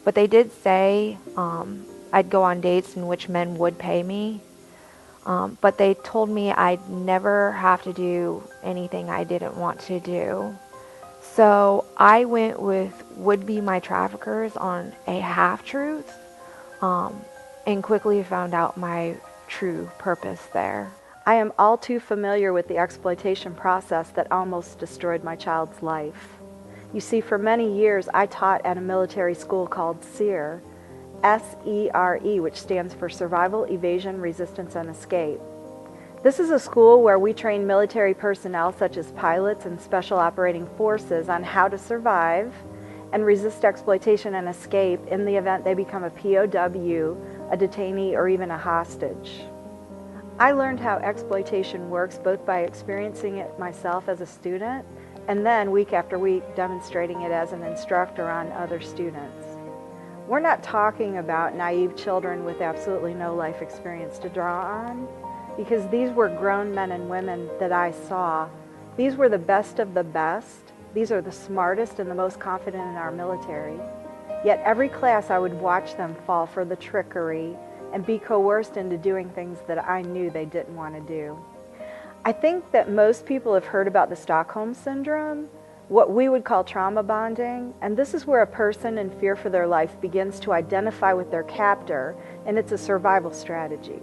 But 0.03 0.15
they 0.15 0.27
did 0.27 0.51
say 0.51 1.17
um, 1.37 1.85
I'd 2.11 2.29
go 2.29 2.43
on 2.43 2.61
dates 2.61 2.95
in 2.95 3.07
which 3.07 3.29
men 3.29 3.57
would 3.57 3.77
pay 3.77 4.03
me. 4.03 4.41
Um, 5.25 5.57
but 5.61 5.77
they 5.77 5.93
told 5.93 6.29
me 6.29 6.51
I'd 6.51 6.89
never 6.89 7.53
have 7.53 7.81
to 7.83 7.93
do 7.93 8.43
anything 8.61 9.09
I 9.09 9.23
didn't 9.23 9.55
want 9.55 9.79
to 9.81 9.99
do. 9.99 10.55
So 11.21 11.85
I 11.97 12.25
went 12.25 12.61
with 12.61 12.93
would 13.15 13.45
be 13.45 13.61
my 13.61 13.79
traffickers 13.79 14.57
on 14.57 14.93
a 15.07 15.19
half 15.19 15.65
truth 15.65 16.11
um, 16.81 17.21
and 17.65 17.83
quickly 17.83 18.23
found 18.23 18.53
out 18.53 18.77
my 18.77 19.15
true 19.47 19.89
purpose 19.97 20.41
there. 20.53 20.91
I 21.25 21.35
am 21.35 21.53
all 21.57 21.77
too 21.77 21.99
familiar 21.99 22.51
with 22.51 22.67
the 22.67 22.77
exploitation 22.77 23.55
process 23.55 24.09
that 24.11 24.31
almost 24.31 24.79
destroyed 24.79 25.23
my 25.23 25.35
child's 25.35 25.81
life. 25.81 26.27
You 26.93 26.99
see, 26.99 27.21
for 27.21 27.37
many 27.37 27.79
years 27.79 28.09
I 28.13 28.25
taught 28.25 28.65
at 28.65 28.77
a 28.77 28.81
military 28.81 29.33
school 29.33 29.65
called 29.65 30.03
SERE, 30.03 30.61
S 31.23 31.55
E 31.65 31.89
R 31.93 32.19
E, 32.23 32.41
which 32.41 32.59
stands 32.59 32.93
for 32.93 33.07
Survival, 33.07 33.63
Evasion, 33.63 34.19
Resistance, 34.19 34.75
and 34.75 34.89
Escape. 34.89 35.39
This 36.21 36.39
is 36.39 36.51
a 36.51 36.59
school 36.59 37.01
where 37.01 37.19
we 37.19 37.33
train 37.33 37.65
military 37.65 38.13
personnel, 38.13 38.73
such 38.73 38.97
as 38.97 39.11
pilots 39.13 39.65
and 39.65 39.79
special 39.79 40.19
operating 40.19 40.67
forces, 40.77 41.29
on 41.29 41.43
how 41.43 41.69
to 41.69 41.77
survive 41.77 42.53
and 43.13 43.25
resist 43.25 43.63
exploitation 43.63 44.35
and 44.35 44.49
escape 44.49 44.99
in 45.07 45.23
the 45.23 45.35
event 45.35 45.63
they 45.63 45.73
become 45.73 46.03
a 46.03 46.09
POW, 46.09 47.15
a 47.51 47.57
detainee, 47.57 48.13
or 48.13 48.27
even 48.27 48.51
a 48.51 48.57
hostage. 48.57 49.41
I 50.39 50.51
learned 50.51 50.79
how 50.79 50.97
exploitation 50.97 51.89
works 51.89 52.17
both 52.17 52.43
by 52.45 52.61
experiencing 52.61 53.37
it 53.37 53.57
myself 53.59 54.09
as 54.09 54.19
a 54.21 54.25
student 54.25 54.85
and 55.27 55.45
then 55.45 55.71
week 55.71 55.93
after 55.93 56.17
week 56.19 56.43
demonstrating 56.55 57.21
it 57.21 57.31
as 57.31 57.53
an 57.53 57.63
instructor 57.63 58.29
on 58.29 58.51
other 58.51 58.81
students. 58.81 59.45
We're 60.27 60.39
not 60.39 60.63
talking 60.63 61.17
about 61.17 61.55
naive 61.55 61.95
children 61.95 62.45
with 62.45 62.61
absolutely 62.61 63.13
no 63.13 63.35
life 63.35 63.61
experience 63.61 64.17
to 64.19 64.29
draw 64.29 64.87
on 64.87 65.07
because 65.55 65.87
these 65.89 66.09
were 66.11 66.29
grown 66.29 66.73
men 66.73 66.91
and 66.91 67.09
women 67.09 67.49
that 67.59 67.71
I 67.71 67.91
saw. 67.91 68.49
These 68.97 69.15
were 69.15 69.29
the 69.29 69.37
best 69.37 69.79
of 69.79 69.93
the 69.93 70.03
best. 70.03 70.73
These 70.93 71.11
are 71.11 71.21
the 71.21 71.31
smartest 71.31 71.99
and 71.99 72.09
the 72.09 72.15
most 72.15 72.39
confident 72.39 72.83
in 72.83 72.95
our 72.95 73.11
military. 73.11 73.77
Yet 74.43 74.61
every 74.65 74.89
class 74.89 75.29
I 75.29 75.39
would 75.39 75.53
watch 75.53 75.95
them 75.95 76.15
fall 76.25 76.45
for 76.45 76.65
the 76.65 76.75
trickery, 76.75 77.55
and 77.93 78.05
be 78.05 78.17
coerced 78.17 78.75
into 78.75 78.97
doing 78.97 79.29
things 79.29 79.59
that 79.67 79.87
I 79.87 80.01
knew 80.01 80.29
they 80.29 80.45
didn't 80.45 80.75
want 80.75 80.95
to 80.95 81.01
do. 81.01 81.37
I 82.25 82.31
think 82.31 82.71
that 82.71 82.89
most 82.89 83.25
people 83.25 83.53
have 83.53 83.65
heard 83.65 83.87
about 83.87 84.09
the 84.09 84.15
Stockholm 84.15 84.73
Syndrome, 84.73 85.47
what 85.89 86.09
we 86.09 86.27
would 86.27 86.43
call 86.43 86.63
trauma 86.63 87.03
bonding, 87.03 87.73
and 87.81 87.95
this 87.95 88.13
is 88.13 88.25
where 88.25 88.41
a 88.41 88.47
person 88.47 88.97
in 88.97 89.11
fear 89.19 89.35
for 89.35 89.49
their 89.49 89.67
life 89.67 89.99
begins 90.01 90.39
to 90.39 90.53
identify 90.53 91.13
with 91.13 91.29
their 91.29 91.43
captor, 91.43 92.15
and 92.45 92.57
it's 92.57 92.71
a 92.71 92.77
survival 92.77 93.31
strategy. 93.31 94.01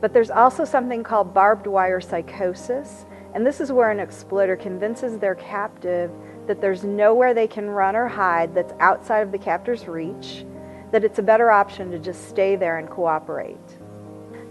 But 0.00 0.12
there's 0.12 0.30
also 0.30 0.64
something 0.64 1.04
called 1.04 1.32
barbed 1.32 1.68
wire 1.68 2.00
psychosis, 2.00 3.04
and 3.34 3.46
this 3.46 3.60
is 3.60 3.70
where 3.70 3.90
an 3.90 4.00
exploiter 4.00 4.56
convinces 4.56 5.18
their 5.18 5.36
captive 5.36 6.10
that 6.46 6.60
there's 6.60 6.84
nowhere 6.84 7.34
they 7.34 7.46
can 7.46 7.68
run 7.68 7.96
or 7.96 8.08
hide 8.08 8.54
that's 8.54 8.72
outside 8.80 9.20
of 9.20 9.32
the 9.32 9.38
captor's 9.38 9.86
reach, 9.86 10.44
that 10.90 11.04
it's 11.04 11.18
a 11.18 11.22
better 11.22 11.50
option 11.50 11.90
to 11.90 11.98
just 11.98 12.28
stay 12.28 12.56
there 12.56 12.78
and 12.78 12.90
cooperate. 12.90 13.56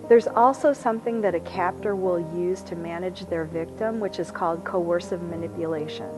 There's 0.09 0.27
also 0.27 0.73
something 0.73 1.21
that 1.21 1.35
a 1.35 1.39
captor 1.39 1.95
will 1.95 2.19
use 2.37 2.61
to 2.63 2.75
manage 2.75 3.25
their 3.27 3.45
victim, 3.45 3.99
which 3.99 4.19
is 4.19 4.31
called 4.31 4.65
coercive 4.65 5.21
manipulation. 5.21 6.09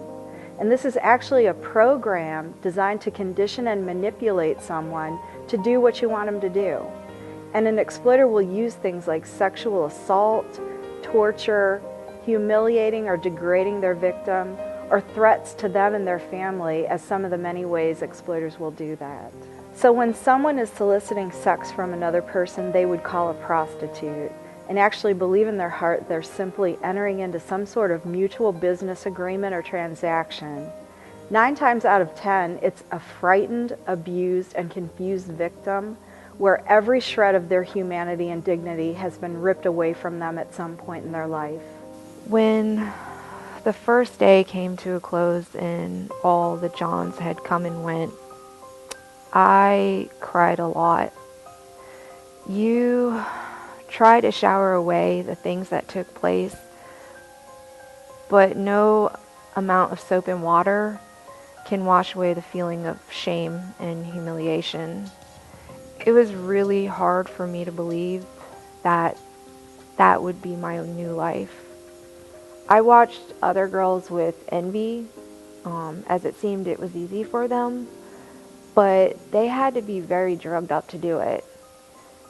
And 0.60 0.72
this 0.72 0.86
is 0.86 0.98
actually 1.02 1.48
a 1.48 1.54
program 1.54 2.54
designed 2.62 3.02
to 3.02 3.12
condition 3.12 3.68
and 3.68 3.86
manipulate 3.86 4.62
someone 4.62 5.20
to 5.48 5.58
do 5.58 5.82
what 5.82 6.02
you 6.02 6.10
want 6.10 6.28
them 6.28 6.40
to 6.42 6.50
do. 6.50 6.84
And 7.54 7.68
an 7.68 7.78
exploiter 7.78 8.28
will 8.28 8.42
use 8.42 8.76
things 8.76 9.08
like 9.08 9.26
sexual 9.26 9.86
assault, 9.86 10.60
torture, 11.04 11.82
humiliating 12.24 13.08
or 13.08 13.18
degrading 13.18 13.82
their 13.82 13.94
victim, 13.94 14.58
or 14.94 15.02
threats 15.02 15.56
to 15.56 15.68
them 15.68 15.96
and 15.96 16.06
their 16.06 16.20
family 16.20 16.86
as 16.86 17.04
some 17.04 17.26
of 17.26 17.32
the 17.32 17.38
many 17.38 17.66
ways 17.66 18.04
exploiters 18.04 18.60
will 18.60 18.70
do 18.70 18.96
that. 18.98 19.34
So 19.74 19.92
when 19.92 20.14
someone 20.14 20.60
is 20.60 20.70
soliciting 20.70 21.32
sex 21.32 21.72
from 21.72 21.94
another 21.94 22.22
person, 22.22 22.72
they 22.72 22.86
would 22.86 23.02
call 23.02 23.32
a 23.32 23.34
prostitute 23.34 24.32
and 24.70 24.78
actually 24.78 25.16
believe 25.16 25.48
in 25.48 25.58
their 25.58 25.68
heart 25.68 26.08
they're 26.08 26.22
simply 26.22 26.78
entering 26.84 27.22
into 27.22 27.40
some 27.40 27.66
sort 27.66 27.90
of 27.90 28.06
mutual 28.06 28.52
business 28.52 29.08
agreement 29.08 29.56
or 29.56 29.64
transaction. 29.64 30.70
Nine 31.32 31.56
times 31.56 31.86
out 31.86 32.04
of 32.04 32.14
ten, 32.14 32.60
it's 32.62 32.84
a 32.92 33.00
frightened, 33.00 33.76
abused, 33.88 34.54
and 34.54 34.70
confused 34.70 35.26
victim 35.26 35.98
where 36.38 36.64
every 36.72 37.00
shred 37.00 37.34
of 37.34 37.50
their 37.50 37.64
humanity 37.64 38.30
and 38.30 38.44
dignity 38.44 38.94
has 38.94 39.18
been 39.18 39.42
ripped 39.42 39.66
away 39.66 39.94
from 39.94 40.20
them 40.20 40.38
at 40.38 40.54
some 40.54 40.78
point 40.78 41.04
in 41.04 41.12
their 41.12 41.28
life. 41.28 41.64
When 42.28 42.94
the 43.64 43.74
first 43.74 44.20
day 44.20 44.44
came 44.44 44.76
to 44.78 44.96
a 44.96 45.00
close 45.00 45.56
and 45.56 46.12
all 46.24 46.58
the 46.58 46.70
Johns 46.70 47.18
had 47.18 47.44
come 47.44 47.66
and 47.66 47.84
went, 47.84 48.12
I 49.32 50.10
cried 50.20 50.60
a 50.60 50.68
lot. 50.68 51.14
You 52.48 53.24
try 53.88 54.20
to 54.22 54.32
shower 54.32 54.74
away 54.74 55.22
the 55.22 55.36
things 55.36 55.70
that 55.70 55.88
took 55.88 56.14
place, 56.14 56.56
but 58.30 58.58
no 58.58 59.16
amount 59.56 59.94
of 59.94 60.00
soap 60.00 60.28
and 60.28 60.44
water 60.44 61.00
can 61.66 61.86
wash 61.86 62.16
away 62.16 62.34
the 62.34 62.42
feeling 62.42 62.86
of 62.86 63.00
shame 63.12 63.62
and 63.80 64.06
humiliation. 64.06 65.10
It 66.06 66.12
was 66.12 66.34
really 66.34 66.86
hard 66.86 67.30
for 67.30 67.48
me 67.48 67.64
to 67.64 67.72
believe 67.72 68.26
that 68.84 69.18
that 69.98 70.22
would 70.22 70.42
be 70.42 70.58
my 70.58 70.84
new 70.84 71.14
life. 71.14 71.63
I 72.74 72.82
watched 72.82 73.22
other 73.42 73.68
girls 73.68 74.10
with 74.10 74.36
envy, 74.50 75.08
um, 75.64 76.04
as 76.08 76.26
it 76.26 76.36
seemed 76.36 76.68
it 76.68 76.80
was 76.80 76.96
easy 76.96 77.24
for 77.24 77.48
them 77.48 77.88
but 78.76 79.32
they 79.32 79.48
had 79.48 79.76
to 79.76 79.82
be 79.82 80.00
very 80.00 80.36
drugged 80.36 80.72
up 80.72 80.88
to 80.90 80.98
do 80.98 81.20
it. 81.20 81.44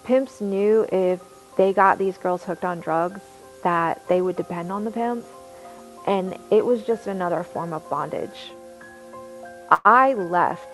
Pimps 0.03 0.41
knew 0.41 0.85
if 0.91 1.21
they 1.57 1.73
got 1.73 1.97
these 1.97 2.17
girls 2.17 2.43
hooked 2.43 2.65
on 2.65 2.79
drugs 2.81 3.21
that 3.63 4.05
they 4.07 4.21
would 4.21 4.35
depend 4.35 4.71
on 4.71 4.83
the 4.83 4.91
pimp, 4.91 5.25
and 6.05 6.37
it 6.51 6.65
was 6.65 6.83
just 6.83 7.07
another 7.07 7.43
form 7.43 7.71
of 7.71 7.89
bondage. 7.89 8.51
I 9.85 10.13
left. 10.13 10.67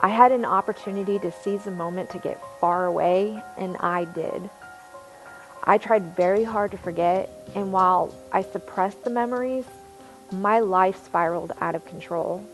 I 0.00 0.08
had 0.08 0.32
an 0.32 0.44
opportunity 0.44 1.18
to 1.18 1.30
seize 1.30 1.64
the 1.64 1.70
moment 1.70 2.10
to 2.10 2.18
get 2.18 2.42
far 2.60 2.86
away, 2.86 3.42
and 3.58 3.76
I 3.80 4.04
did. 4.06 4.48
I 5.66 5.78
tried 5.78 6.14
very 6.14 6.44
hard 6.44 6.72
to 6.72 6.78
forget, 6.78 7.30
and 7.54 7.72
while 7.72 8.14
I 8.30 8.42
suppressed 8.42 9.02
the 9.02 9.08
memories, 9.08 9.64
my 10.30 10.60
life 10.60 11.02
spiraled 11.02 11.52
out 11.58 11.74
of 11.74 11.86
control. 11.86 12.44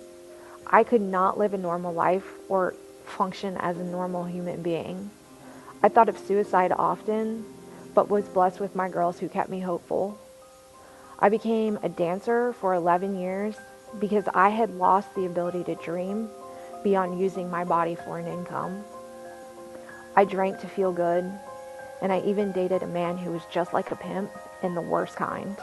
I 0.65 0.85
could 0.85 1.01
not 1.01 1.37
live 1.37 1.53
a 1.53 1.59
normal 1.59 1.93
life 1.93 2.25
or 2.49 2.75
function 3.05 3.57
as 3.57 3.79
a 3.79 3.85
normal 3.85 4.25
human 4.25 4.63
being. 4.63 5.11
I 5.83 5.89
thought 5.89 6.09
of 6.09 6.19
suicide 6.19 6.71
often, 6.71 7.45
but 7.95 8.09
was 8.09 8.29
blessed 8.29 8.61
with 8.61 8.77
my 8.77 8.89
girls 8.89 9.19
who 9.19 9.29
kept 9.29 9.51
me 9.51 9.59
hopeful. 9.59 10.17
I 11.19 11.31
became 11.31 11.81
a 11.83 11.89
dancer 11.89 12.53
for 12.53 12.75
11 12.75 13.19
years 13.19 13.57
because 13.99 14.25
I 14.33 14.51
had 14.51 14.77
lost 14.77 15.13
the 15.17 15.27
ability 15.27 15.65
to 15.65 15.75
dream 15.75 16.29
beyond 16.85 17.21
using 17.21 17.51
my 17.51 17.65
body 17.65 17.97
for 17.97 18.21
an 18.21 18.29
income. 18.29 18.85
I 20.15 20.25
drank 20.25 20.61
to 20.61 20.69
feel 20.69 20.93
good, 20.93 21.31
and 22.03 22.13
I 22.13 22.21
even 22.21 22.53
dated 22.53 22.83
a 22.83 22.87
man 22.87 23.19
who 23.19 23.33
was 23.33 23.43
just 23.51 23.73
like 23.73 23.91
a 23.91 23.97
pimp 23.97 24.31
in 24.63 24.75
the 24.75 24.81
worst 24.81 25.17
kind. 25.17 25.57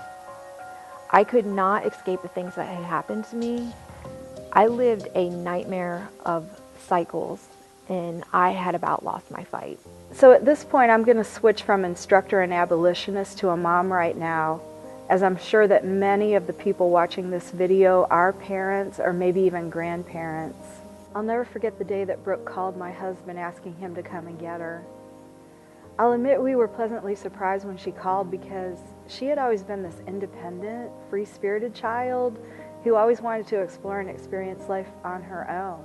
I 1.09 1.23
could 1.23 1.45
not 1.45 1.85
escape 1.85 2.22
the 2.22 2.27
things 2.27 2.55
that 2.55 2.68
had 2.68 2.84
happened 2.84 3.26
to 3.26 3.35
me. 3.35 3.72
I 4.51 4.68
lived 4.68 5.07
a 5.15 5.30
nightmare 5.30 6.09
of 6.26 6.49
cycles, 6.88 7.45
and 7.89 8.23
I 8.34 8.51
had 8.51 8.76
about 8.76 9.05
lost 9.05 9.31
my 9.31 9.43
fight. 9.43 9.80
So 10.11 10.31
at 10.31 10.45
this 10.45 10.64
point, 10.64 10.91
I'm 10.91 11.03
going 11.03 11.18
to 11.18 11.23
switch 11.23 11.64
from 11.64 11.85
instructor 11.85 12.41
and 12.41 12.53
abolitionist 12.53 13.38
to 13.39 13.49
a 13.49 13.57
mom 13.57 13.91
right 13.91 14.18
now, 14.18 14.61
as 15.09 15.23
I'm 15.23 15.38
sure 15.38 15.68
that 15.68 15.85
many 15.85 16.34
of 16.35 16.47
the 16.47 16.53
people 16.53 16.89
watching 16.89 17.30
this 17.30 17.51
video 17.51 18.05
are 18.09 18.34
parents 18.34 18.99
or 18.99 19.14
maybe 19.14 19.41
even 19.41 19.69
grandparents. 19.69 20.57
I'll 21.15 21.23
never 21.23 21.45
forget 21.45 21.77
the 21.77 21.85
day 21.85 22.03
that 22.03 22.23
Brooke 22.23 22.45
called 22.45 22.77
my 22.77 22.91
husband 22.91 23.39
asking 23.39 23.76
him 23.76 23.95
to 23.95 24.03
come 24.03 24.27
and 24.27 24.38
get 24.39 24.59
her. 24.59 24.84
I'll 25.99 26.11
admit 26.11 26.39
we 26.39 26.55
were 26.55 26.67
pleasantly 26.67 27.15
surprised 27.15 27.65
when 27.65 27.75
she 27.75 27.91
called 27.91 28.29
because 28.29 28.77
she 29.07 29.25
had 29.25 29.39
always 29.39 29.63
been 29.63 29.81
this 29.81 29.99
independent, 30.05 30.91
free 31.09 31.25
spirited 31.25 31.73
child 31.73 32.37
who 32.83 32.95
always 32.95 33.19
wanted 33.19 33.47
to 33.47 33.61
explore 33.61 33.99
and 33.99 34.07
experience 34.07 34.69
life 34.69 34.89
on 35.03 35.23
her 35.23 35.49
own. 35.49 35.83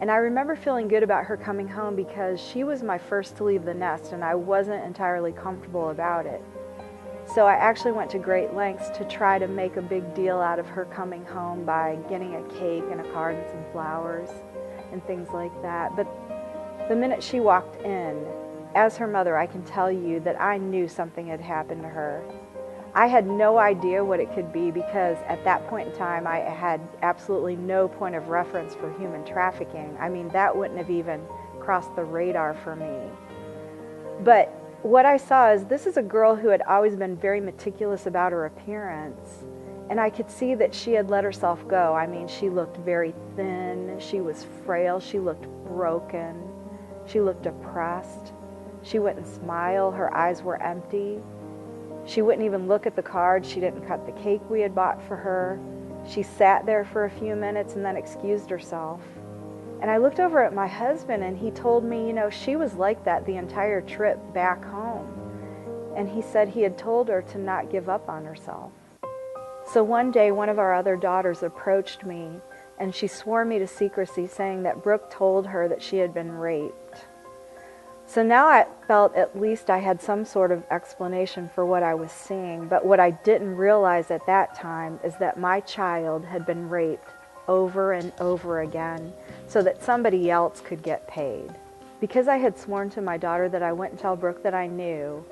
And 0.00 0.12
I 0.12 0.16
remember 0.16 0.54
feeling 0.54 0.86
good 0.86 1.02
about 1.02 1.24
her 1.24 1.36
coming 1.36 1.66
home 1.66 1.96
because 1.96 2.40
she 2.40 2.62
was 2.62 2.84
my 2.84 2.98
first 2.98 3.36
to 3.38 3.44
leave 3.44 3.64
the 3.64 3.74
nest 3.74 4.12
and 4.12 4.22
I 4.22 4.36
wasn't 4.36 4.84
entirely 4.84 5.32
comfortable 5.32 5.90
about 5.90 6.24
it. 6.24 6.42
So 7.34 7.44
I 7.44 7.54
actually 7.54 7.92
went 7.92 8.10
to 8.10 8.18
great 8.18 8.54
lengths 8.54 8.90
to 8.96 9.04
try 9.04 9.40
to 9.40 9.48
make 9.48 9.76
a 9.76 9.82
big 9.82 10.14
deal 10.14 10.40
out 10.40 10.60
of 10.60 10.68
her 10.68 10.84
coming 10.84 11.24
home 11.24 11.64
by 11.64 11.98
getting 12.08 12.36
a 12.36 12.42
cake 12.50 12.84
and 12.92 13.00
a 13.00 13.12
card 13.12 13.34
and 13.34 13.50
some 13.50 13.64
flowers 13.72 14.28
and 14.92 15.04
things 15.04 15.30
like 15.30 15.52
that. 15.62 15.96
But 15.96 16.06
the 16.88 16.94
minute 16.94 17.22
she 17.22 17.40
walked 17.40 17.82
in, 17.82 18.24
as 18.74 18.96
her 18.96 19.06
mother, 19.06 19.36
I 19.36 19.46
can 19.46 19.62
tell 19.62 19.90
you 19.90 20.20
that 20.20 20.40
I 20.40 20.58
knew 20.58 20.88
something 20.88 21.26
had 21.26 21.40
happened 21.40 21.82
to 21.82 21.88
her. 21.88 22.22
I 22.94 23.06
had 23.06 23.26
no 23.26 23.58
idea 23.58 24.04
what 24.04 24.20
it 24.20 24.34
could 24.34 24.52
be 24.52 24.70
because 24.70 25.16
at 25.26 25.42
that 25.44 25.66
point 25.68 25.88
in 25.88 25.94
time 25.94 26.26
I 26.26 26.38
had 26.40 26.80
absolutely 27.00 27.56
no 27.56 27.88
point 27.88 28.14
of 28.14 28.28
reference 28.28 28.74
for 28.74 28.92
human 28.98 29.24
trafficking. 29.24 29.96
I 29.98 30.10
mean, 30.10 30.28
that 30.28 30.54
wouldn't 30.54 30.78
have 30.78 30.90
even 30.90 31.22
crossed 31.58 31.94
the 31.96 32.04
radar 32.04 32.52
for 32.52 32.76
me. 32.76 33.10
But 34.24 34.48
what 34.82 35.06
I 35.06 35.16
saw 35.16 35.52
is 35.52 35.64
this 35.64 35.86
is 35.86 35.96
a 35.96 36.02
girl 36.02 36.36
who 36.36 36.48
had 36.48 36.60
always 36.62 36.94
been 36.96 37.16
very 37.16 37.40
meticulous 37.40 38.06
about 38.06 38.32
her 38.32 38.44
appearance. 38.44 39.44
And 39.88 39.98
I 40.00 40.10
could 40.10 40.30
see 40.30 40.54
that 40.56 40.74
she 40.74 40.92
had 40.92 41.08
let 41.08 41.24
herself 41.24 41.66
go. 41.68 41.94
I 41.94 42.06
mean, 42.06 42.28
she 42.28 42.50
looked 42.50 42.76
very 42.78 43.14
thin, 43.36 43.96
she 44.00 44.20
was 44.20 44.46
frail, 44.66 45.00
she 45.00 45.18
looked 45.18 45.46
broken, 45.66 46.42
she 47.06 47.20
looked 47.20 47.42
depressed. 47.42 48.32
She 48.82 48.98
wouldn't 48.98 49.26
smile, 49.26 49.90
her 49.90 50.14
eyes 50.14 50.42
were 50.42 50.60
empty. 50.60 51.20
She 52.04 52.22
wouldn't 52.22 52.44
even 52.44 52.66
look 52.66 52.86
at 52.86 52.96
the 52.96 53.02
card. 53.02 53.46
She 53.46 53.60
didn't 53.60 53.86
cut 53.86 54.06
the 54.06 54.20
cake 54.20 54.40
we 54.50 54.60
had 54.60 54.74
bought 54.74 55.00
for 55.02 55.16
her. 55.16 55.60
She 56.08 56.22
sat 56.22 56.66
there 56.66 56.84
for 56.84 57.04
a 57.04 57.10
few 57.10 57.36
minutes 57.36 57.74
and 57.74 57.84
then 57.84 57.96
excused 57.96 58.50
herself. 58.50 59.00
And 59.80 59.90
I 59.90 59.98
looked 59.98 60.20
over 60.20 60.42
at 60.42 60.54
my 60.54 60.66
husband 60.66 61.22
and 61.22 61.36
he 61.36 61.50
told 61.50 61.84
me, 61.84 62.06
you 62.06 62.12
know, 62.12 62.30
she 62.30 62.56
was 62.56 62.74
like 62.74 63.04
that 63.04 63.24
the 63.24 63.36
entire 63.36 63.80
trip 63.80 64.18
back 64.32 64.64
home. 64.64 65.08
And 65.96 66.08
he 66.08 66.22
said 66.22 66.48
he 66.48 66.62
had 66.62 66.78
told 66.78 67.08
her 67.08 67.22
to 67.22 67.38
not 67.38 67.70
give 67.70 67.88
up 67.88 68.08
on 68.08 68.24
herself. 68.24 68.72
So 69.72 69.84
one 69.84 70.10
day, 70.10 70.32
one 70.32 70.48
of 70.48 70.58
our 70.58 70.74
other 70.74 70.96
daughters 70.96 71.42
approached 71.42 72.04
me 72.04 72.40
and 72.78 72.94
she 72.94 73.06
swore 73.06 73.44
me 73.44 73.58
to 73.60 73.66
secrecy, 73.66 74.26
saying 74.26 74.64
that 74.64 74.82
Brooke 74.82 75.08
told 75.10 75.46
her 75.46 75.68
that 75.68 75.82
she 75.82 75.98
had 75.98 76.12
been 76.12 76.32
raped. 76.32 77.06
So 78.12 78.22
now 78.22 78.46
I 78.46 78.66
felt 78.86 79.14
at 79.16 79.40
least 79.40 79.70
I 79.70 79.78
had 79.78 80.02
some 80.02 80.26
sort 80.26 80.52
of 80.52 80.64
explanation 80.70 81.48
for 81.54 81.64
what 81.64 81.82
I 81.82 81.94
was 81.94 82.12
seeing, 82.12 82.68
but 82.68 82.84
what 82.84 83.00
I 83.00 83.12
didn't 83.12 83.56
realize 83.56 84.10
at 84.10 84.26
that 84.26 84.54
time 84.54 85.00
is 85.02 85.16
that 85.16 85.38
my 85.38 85.60
child 85.60 86.22
had 86.22 86.44
been 86.44 86.68
raped 86.68 87.08
over 87.48 87.94
and 87.94 88.12
over 88.20 88.60
again 88.60 89.14
so 89.48 89.62
that 89.62 89.82
somebody 89.82 90.30
else 90.30 90.60
could 90.60 90.82
get 90.82 91.08
paid. 91.08 91.54
Because 92.00 92.28
I 92.28 92.36
had 92.36 92.58
sworn 92.58 92.90
to 92.90 93.00
my 93.00 93.16
daughter 93.16 93.48
that 93.48 93.62
I 93.62 93.72
wouldn't 93.72 93.98
tell 93.98 94.14
Brooke 94.14 94.42
that 94.42 94.52
I 94.52 94.66
knew, 94.66 95.24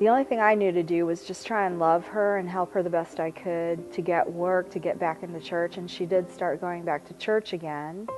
the 0.00 0.08
only 0.08 0.24
thing 0.24 0.40
I 0.40 0.56
knew 0.56 0.72
to 0.72 0.82
do 0.82 1.06
was 1.06 1.24
just 1.24 1.46
try 1.46 1.66
and 1.66 1.78
love 1.78 2.04
her 2.08 2.38
and 2.38 2.48
help 2.48 2.72
her 2.72 2.82
the 2.82 2.90
best 2.90 3.20
I 3.20 3.30
could 3.30 3.92
to 3.92 4.02
get 4.02 4.28
work, 4.28 4.70
to 4.70 4.80
get 4.80 4.98
back 4.98 5.22
into 5.22 5.38
church, 5.38 5.76
and 5.76 5.88
she 5.88 6.04
did 6.04 6.32
start 6.32 6.60
going 6.60 6.82
back 6.82 7.06
to 7.06 7.14
church 7.14 7.52
again. 7.52 8.08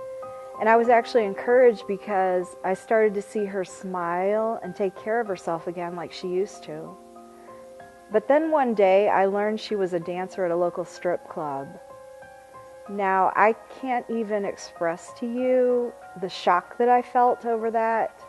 And 0.62 0.68
I 0.68 0.76
was 0.76 0.88
actually 0.88 1.24
encouraged 1.24 1.88
because 1.88 2.46
I 2.62 2.74
started 2.74 3.14
to 3.14 3.20
see 3.20 3.44
her 3.46 3.64
smile 3.64 4.60
and 4.62 4.76
take 4.76 4.94
care 4.94 5.18
of 5.18 5.26
herself 5.26 5.66
again 5.66 5.96
like 5.96 6.12
she 6.12 6.28
used 6.28 6.62
to. 6.62 6.96
But 8.12 8.28
then 8.28 8.52
one 8.52 8.72
day 8.72 9.08
I 9.08 9.26
learned 9.26 9.58
she 9.58 9.74
was 9.74 9.92
a 9.92 9.98
dancer 9.98 10.44
at 10.44 10.52
a 10.52 10.56
local 10.56 10.84
strip 10.84 11.28
club. 11.28 11.66
Now, 12.88 13.32
I 13.34 13.56
can't 13.80 14.06
even 14.08 14.44
express 14.44 15.10
to 15.18 15.26
you 15.26 15.92
the 16.20 16.28
shock 16.28 16.78
that 16.78 16.88
I 16.88 17.02
felt 17.02 17.44
over 17.44 17.72
that. 17.72 18.22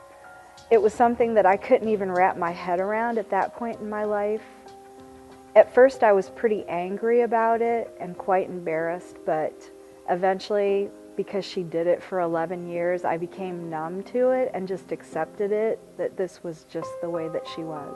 It 0.72 0.82
was 0.82 0.92
something 0.92 1.36
that 1.36 1.46
I 1.46 1.56
couldn't 1.56 1.90
even 1.90 2.12
wrap 2.12 2.36
my 2.36 2.50
head 2.50 2.80
around 2.80 3.20
at 3.20 3.30
that 3.30 3.56
point 3.56 3.80
in 3.80 3.92
my 3.92 4.06
life. 4.06 4.42
At 5.56 5.72
first, 5.72 6.02
I 6.02 6.14
was 6.14 6.32
pretty 6.32 6.66
angry 6.68 7.22
about 7.22 7.62
it 7.62 7.96
and 8.00 8.18
quite 8.18 8.50
embarrassed, 8.50 9.18
but 9.24 9.54
eventually 10.10 10.90
because 11.16 11.46
she 11.46 11.64
did 11.64 11.88
it 11.88 12.02
for 12.02 12.20
11 12.20 12.68
years, 12.68 13.06
I 13.06 13.18
became 13.18 13.70
numb 13.70 14.04
to 14.04 14.32
it 14.32 14.52
and 14.54 14.68
just 14.68 14.92
accepted 14.92 15.52
it 15.52 15.80
that 15.98 16.18
this 16.18 16.44
was 16.44 16.66
just 16.70 16.90
the 17.02 17.10
way 17.10 17.28
that 17.30 17.48
she 17.56 17.62
was. 17.62 17.96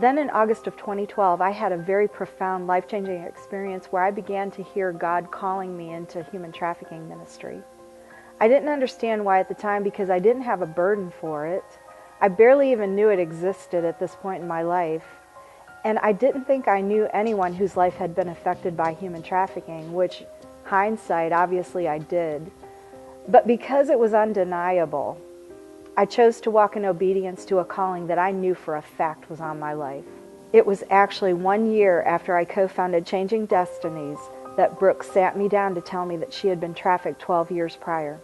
Then 0.00 0.16
in 0.16 0.30
August 0.30 0.66
of 0.66 0.76
2012, 0.76 1.40
I 1.40 1.50
had 1.50 1.72
a 1.72 1.76
very 1.76 2.08
profound, 2.08 2.66
life 2.66 2.88
changing 2.88 3.22
experience 3.22 3.86
where 3.86 4.02
I 4.02 4.10
began 4.10 4.50
to 4.52 4.62
hear 4.62 4.92
God 4.92 5.30
calling 5.30 5.76
me 5.76 5.92
into 5.92 6.24
human 6.24 6.50
trafficking 6.50 7.08
ministry. 7.08 7.60
I 8.40 8.48
didn't 8.48 8.70
understand 8.70 9.24
why 9.24 9.38
at 9.38 9.48
the 9.48 9.54
time 9.54 9.82
because 9.82 10.08
I 10.08 10.18
didn't 10.18 10.42
have 10.42 10.62
a 10.62 10.66
burden 10.66 11.12
for 11.20 11.46
it. 11.46 11.64
I 12.20 12.28
barely 12.28 12.72
even 12.72 12.94
knew 12.96 13.10
it 13.10 13.18
existed 13.18 13.84
at 13.84 14.00
this 14.00 14.16
point 14.16 14.42
in 14.42 14.48
my 14.48 14.62
life. 14.62 15.04
And 15.84 15.98
I 15.98 16.12
didn't 16.12 16.44
think 16.44 16.68
I 16.68 16.80
knew 16.80 17.08
anyone 17.12 17.52
whose 17.52 17.76
life 17.76 17.94
had 17.94 18.14
been 18.14 18.28
affected 18.28 18.76
by 18.76 18.94
human 18.94 19.22
trafficking, 19.22 19.92
which 19.92 20.24
hindsight, 20.72 21.32
obviously 21.32 21.86
I 21.86 21.98
did. 21.98 22.50
But 23.28 23.46
because 23.46 23.90
it 23.90 23.98
was 23.98 24.14
undeniable, 24.14 25.20
I 25.98 26.06
chose 26.06 26.40
to 26.40 26.50
walk 26.50 26.76
in 26.76 26.86
obedience 26.86 27.44
to 27.44 27.58
a 27.58 27.64
calling 27.66 28.06
that 28.06 28.18
I 28.18 28.30
knew 28.30 28.54
for 28.54 28.76
a 28.76 28.80
fact 28.80 29.28
was 29.28 29.38
on 29.38 29.60
my 29.60 29.74
life. 29.74 30.06
It 30.54 30.64
was 30.64 30.82
actually 30.88 31.34
one 31.34 31.70
year 31.70 32.00
after 32.04 32.34
I 32.34 32.46
co 32.46 32.68
founded 32.68 33.04
Changing 33.04 33.44
Destinies 33.44 34.16
that 34.56 34.78
Brooke 34.78 35.02
sat 35.02 35.36
me 35.36 35.46
down 35.46 35.74
to 35.74 35.82
tell 35.82 36.06
me 36.06 36.16
that 36.16 36.32
she 36.32 36.48
had 36.48 36.58
been 36.58 36.72
trafficked 36.72 37.20
12 37.20 37.50
years 37.50 37.76
prior. 37.76 38.18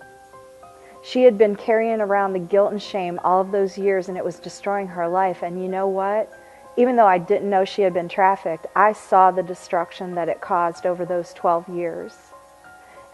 She 1.05 1.25
had 1.25 1.37
been 1.37 1.55
carrying 1.55 2.01
around 2.01 2.33
the 2.33 2.39
guilt 2.39 2.73
and 2.73 2.83
shame 2.83 3.21
all 3.23 3.43
of 3.43 3.53
those 3.53 3.77
years, 3.77 4.09
and 4.09 4.17
it 4.17 4.25
was 4.25 4.39
destroying 4.39 4.89
her 4.89 5.07
life. 5.07 5.43
And 5.43 5.63
you 5.63 5.69
know 5.69 5.87
what? 5.87 6.33
Even 6.79 6.97
though 6.97 7.07
I 7.07 7.19
didn't 7.19 7.51
know 7.51 7.67
she 7.67 7.83
had 7.83 7.93
been 7.93 8.09
trafficked, 8.09 8.65
I 8.75 8.95
saw 8.95 9.31
the 9.31 9.43
destruction 9.43 10.15
that 10.15 10.31
it 10.31 10.41
caused 10.41 10.87
over 10.87 11.05
those 11.05 11.35
12 11.35 11.69
years. 11.69 12.28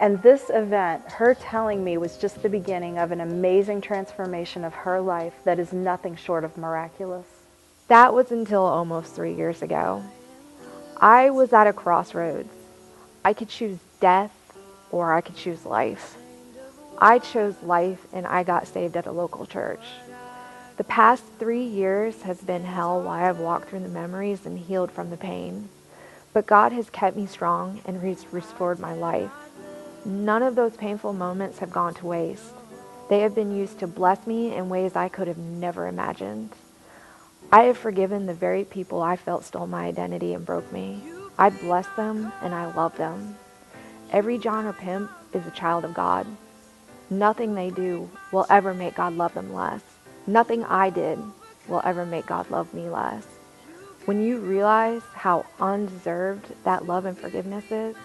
And 0.01 0.23
this 0.23 0.51
event, 0.53 1.05
her 1.13 1.35
telling 1.35 1.85
me, 1.85 1.97
was 1.99 2.17
just 2.19 2.43
the 2.43 2.49
beginning 2.49 2.99
of 2.99 3.13
an 3.13 3.21
amazing 3.21 3.81
transformation 3.81 4.65
of 4.65 4.75
her 4.75 5.01
life 5.01 5.35
that 5.45 5.59
is 5.59 5.73
nothing 5.73 6.17
short 6.17 6.45
of 6.45 6.59
miraculous. 6.59 7.27
That 7.89 8.13
was 8.13 8.33
until 8.33 8.65
almost 8.65 9.15
three 9.15 9.35
years 9.35 9.63
ago. 9.63 10.03
I 11.01 11.31
was 11.31 11.53
at 11.53 11.67
a 11.67 11.73
crossroads. 11.73 12.53
I 13.25 13.33
could 13.33 13.49
choose 13.49 13.79
death 14.01 14.33
or 14.91 15.13
I 15.13 15.21
could 15.21 15.37
choose 15.37 15.65
life. 15.65 16.17
I 16.99 17.19
chose 17.19 17.55
life 17.63 18.07
and 18.13 18.27
I 18.27 18.43
got 18.43 18.67
saved 18.67 18.97
at 18.97 19.07
a 19.07 19.13
local 19.13 19.47
church. 19.47 19.85
The 20.77 20.85
past 20.85 21.23
three 21.39 21.65
years 21.65 22.23
has 22.23 22.41
been 22.41 22.65
hell 22.65 23.01
while 23.01 23.25
I've 23.25 23.39
walked 23.39 23.69
through 23.69 23.81
the 23.81 23.89
memories 23.89 24.45
and 24.45 24.59
healed 24.59 24.91
from 24.91 25.11
the 25.11 25.17
pain. 25.17 25.69
But 26.33 26.47
God 26.47 26.73
has 26.73 26.91
kept 26.91 27.17
me 27.17 27.27
strong 27.27 27.81
and 27.85 28.03
restored 28.33 28.81
my 28.81 28.93
life. 28.93 29.31
None 30.05 30.43
of 30.43 30.55
those 30.55 30.77
painful 30.77 31.15
moments 31.15 31.59
have 31.61 31.71
gone 31.71 31.95
to 31.95 32.07
waste. 32.07 32.53
They 33.09 33.21
have 33.21 33.35
been 33.35 33.57
used 33.57 33.79
to 33.79 33.87
bless 33.87 34.27
me 34.27 34.55
in 34.55 34.69
ways 34.69 34.97
I 34.97 35.09
could 35.09 35.29
have 35.29 35.39
never 35.39 35.87
imagined. 35.87 36.53
I 37.51 37.63
have 37.63 37.79
forgiven 37.79 38.27
the 38.27 38.35
very 38.35 38.65
people 38.65 39.03
I 39.03 39.17
felt 39.17 39.45
stole 39.45 39.67
my 39.67 39.87
identity 39.87 40.35
and 40.35 40.45
broke 40.45 40.71
me. 40.73 41.03
I 41.39 41.51
bless 41.51 41.87
them 41.97 42.33
and 42.43 42.55
I 42.55 42.73
love 42.75 42.97
them. 42.97 43.37
Every 44.11 44.39
John 44.39 44.67
or 44.67 44.73
pimp 44.73 45.11
is 45.33 45.47
a 45.47 45.51
child 45.51 45.85
of 45.85 45.95
God. 45.95 46.27
Nothing 47.11 47.55
they 47.55 47.71
do 47.71 48.11
will 48.33 48.47
ever 48.51 48.75
make 48.75 48.97
God 48.97 49.15
love 49.15 49.35
them 49.35 49.55
less. 49.55 49.83
Nothing 50.27 50.65
I 50.65 50.91
did 50.91 51.19
will 51.69 51.83
ever 51.85 52.05
make 52.05 52.27
God 52.27 52.51
love 52.51 52.73
me 52.75 52.89
less. 52.89 53.25
When 54.05 54.23
you 54.23 54.39
realize 54.39 55.03
how 55.15 55.47
undeserved 55.61 56.47
that 56.65 56.87
love 56.87 57.05
and 57.05 57.19
forgiveness 57.19 57.65
is, 57.71 57.97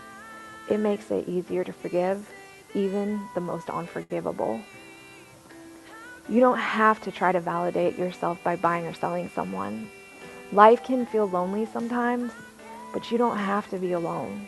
it 0.70 0.80
makes 0.80 1.12
it 1.12 1.28
easier 1.28 1.64
to 1.64 1.74
forgive 1.74 2.30
even 2.74 3.20
the 3.34 3.41
most 3.41 3.70
unforgivable. 3.70 4.62
You 6.28 6.40
don't 6.40 6.60
have 6.60 7.02
to 7.02 7.12
try 7.12 7.32
to 7.32 7.40
validate 7.40 7.98
yourself 7.98 8.44
by 8.44 8.56
buying 8.56 8.86
or 8.86 8.94
selling 8.94 9.30
someone. 9.34 9.90
Life 10.52 10.84
can 10.84 11.06
feel 11.06 11.28
lonely 11.28 11.66
sometimes, 11.66 12.32
but 12.94 13.12
you 13.12 13.18
don't 13.18 13.38
have 13.38 13.70
to 13.72 13.78
be 13.78 13.94
alone. 13.94 14.48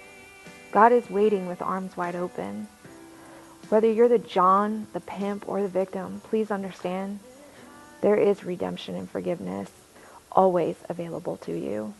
God 0.72 0.91
is 0.91 1.10
waiting 1.10 1.48
with 1.48 1.61
arms 1.61 1.98
wide 1.98 2.15
open. 2.15 2.68
Whether 3.69 3.91
you're 3.91 4.07
the 4.07 4.19
John, 4.19 4.88
the 4.93 4.99
pimp, 4.99 5.48
or 5.48 5.61
the 5.61 5.68
victim, 5.68 6.22
please 6.23 6.52
understand 6.52 7.19
there 8.02 8.18
is 8.18 8.43
redemption 8.43 8.95
and 8.95 9.10
forgiveness 9.10 9.69
always 10.31 10.76
available 10.89 11.38
to 11.38 11.52
you. 11.52 11.93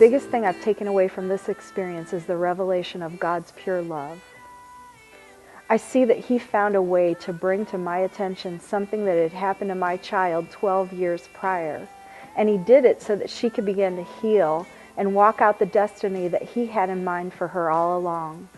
Biggest 0.00 0.30
thing 0.30 0.46
I've 0.46 0.62
taken 0.62 0.86
away 0.86 1.08
from 1.08 1.28
this 1.28 1.50
experience 1.50 2.14
is 2.14 2.24
the 2.24 2.38
revelation 2.38 3.02
of 3.02 3.20
God's 3.20 3.52
pure 3.52 3.82
love. 3.82 4.18
I 5.68 5.76
see 5.76 6.06
that 6.06 6.16
He 6.16 6.38
found 6.38 6.74
a 6.74 6.80
way 6.80 7.12
to 7.20 7.34
bring 7.34 7.66
to 7.66 7.76
my 7.76 7.98
attention 7.98 8.60
something 8.60 9.04
that 9.04 9.18
had 9.18 9.32
happened 9.32 9.68
to 9.68 9.74
my 9.74 9.98
child 9.98 10.50
12 10.50 10.94
years 10.94 11.28
prior. 11.34 11.86
And 12.34 12.48
He 12.48 12.56
did 12.56 12.86
it 12.86 13.02
so 13.02 13.14
that 13.14 13.28
she 13.28 13.50
could 13.50 13.66
begin 13.66 13.96
to 13.96 14.20
heal 14.22 14.66
and 14.96 15.14
walk 15.14 15.42
out 15.42 15.58
the 15.58 15.66
destiny 15.66 16.28
that 16.28 16.44
He 16.44 16.64
had 16.64 16.88
in 16.88 17.04
mind 17.04 17.34
for 17.34 17.48
her 17.48 17.70
all 17.70 17.98
along. 17.98 18.48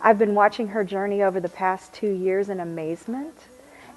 I've 0.00 0.18
been 0.18 0.34
watching 0.34 0.68
her 0.68 0.84
journey 0.84 1.22
over 1.22 1.38
the 1.38 1.50
past 1.50 1.92
two 1.92 2.12
years 2.12 2.48
in 2.48 2.60
amazement. 2.60 3.34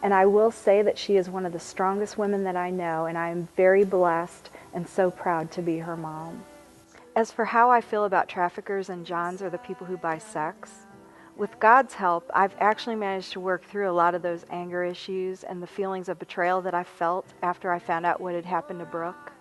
And 0.04 0.14
I 0.14 0.26
will 0.26 0.52
say 0.52 0.82
that 0.82 0.98
she 0.98 1.16
is 1.16 1.30
one 1.30 1.46
of 1.46 1.54
the 1.54 1.60
strongest 1.60 2.18
women 2.18 2.44
that 2.44 2.58
I 2.58 2.70
know, 2.70 3.06
and 3.06 3.18
I 3.18 3.30
am 3.30 3.48
very 3.56 3.86
blessed 3.86 4.50
and 4.74 4.88
so 4.88 5.10
proud 5.10 5.52
to 5.52 5.62
be 5.62 5.80
her 5.80 5.96
mom. 5.96 6.44
As 7.16 7.32
for 7.32 7.46
how 7.46 7.72
I 7.72 7.82
feel 7.82 8.06
about 8.06 8.30
traffickers 8.30 8.90
and 8.90 9.06
Johns 9.06 9.42
or 9.42 9.50
the 9.50 9.58
people 9.58 9.88
who 9.88 9.98
buy 9.98 10.18
sex, 10.18 10.86
with 11.36 11.60
God's 11.60 11.94
help, 11.94 12.30
I've 12.34 12.56
actually 12.60 12.98
managed 12.98 13.32
to 13.32 13.40
work 13.40 13.64
through 13.64 13.90
a 13.90 13.94
lot 13.94 14.14
of 14.14 14.22
those 14.22 14.46
anger 14.50 14.84
issues 14.84 15.44
and 15.44 15.64
the 15.64 15.68
feelings 15.68 16.10
of 16.10 16.20
betrayal 16.20 16.62
that 16.62 16.74
I 16.74 16.84
felt 16.84 17.26
after 17.42 17.72
I 17.72 17.80
found 17.80 18.06
out 18.06 18.22
what 18.22 18.36
had 18.36 18.46
happened 18.46 18.80
to 18.80 18.86
Brooke. 18.86 19.32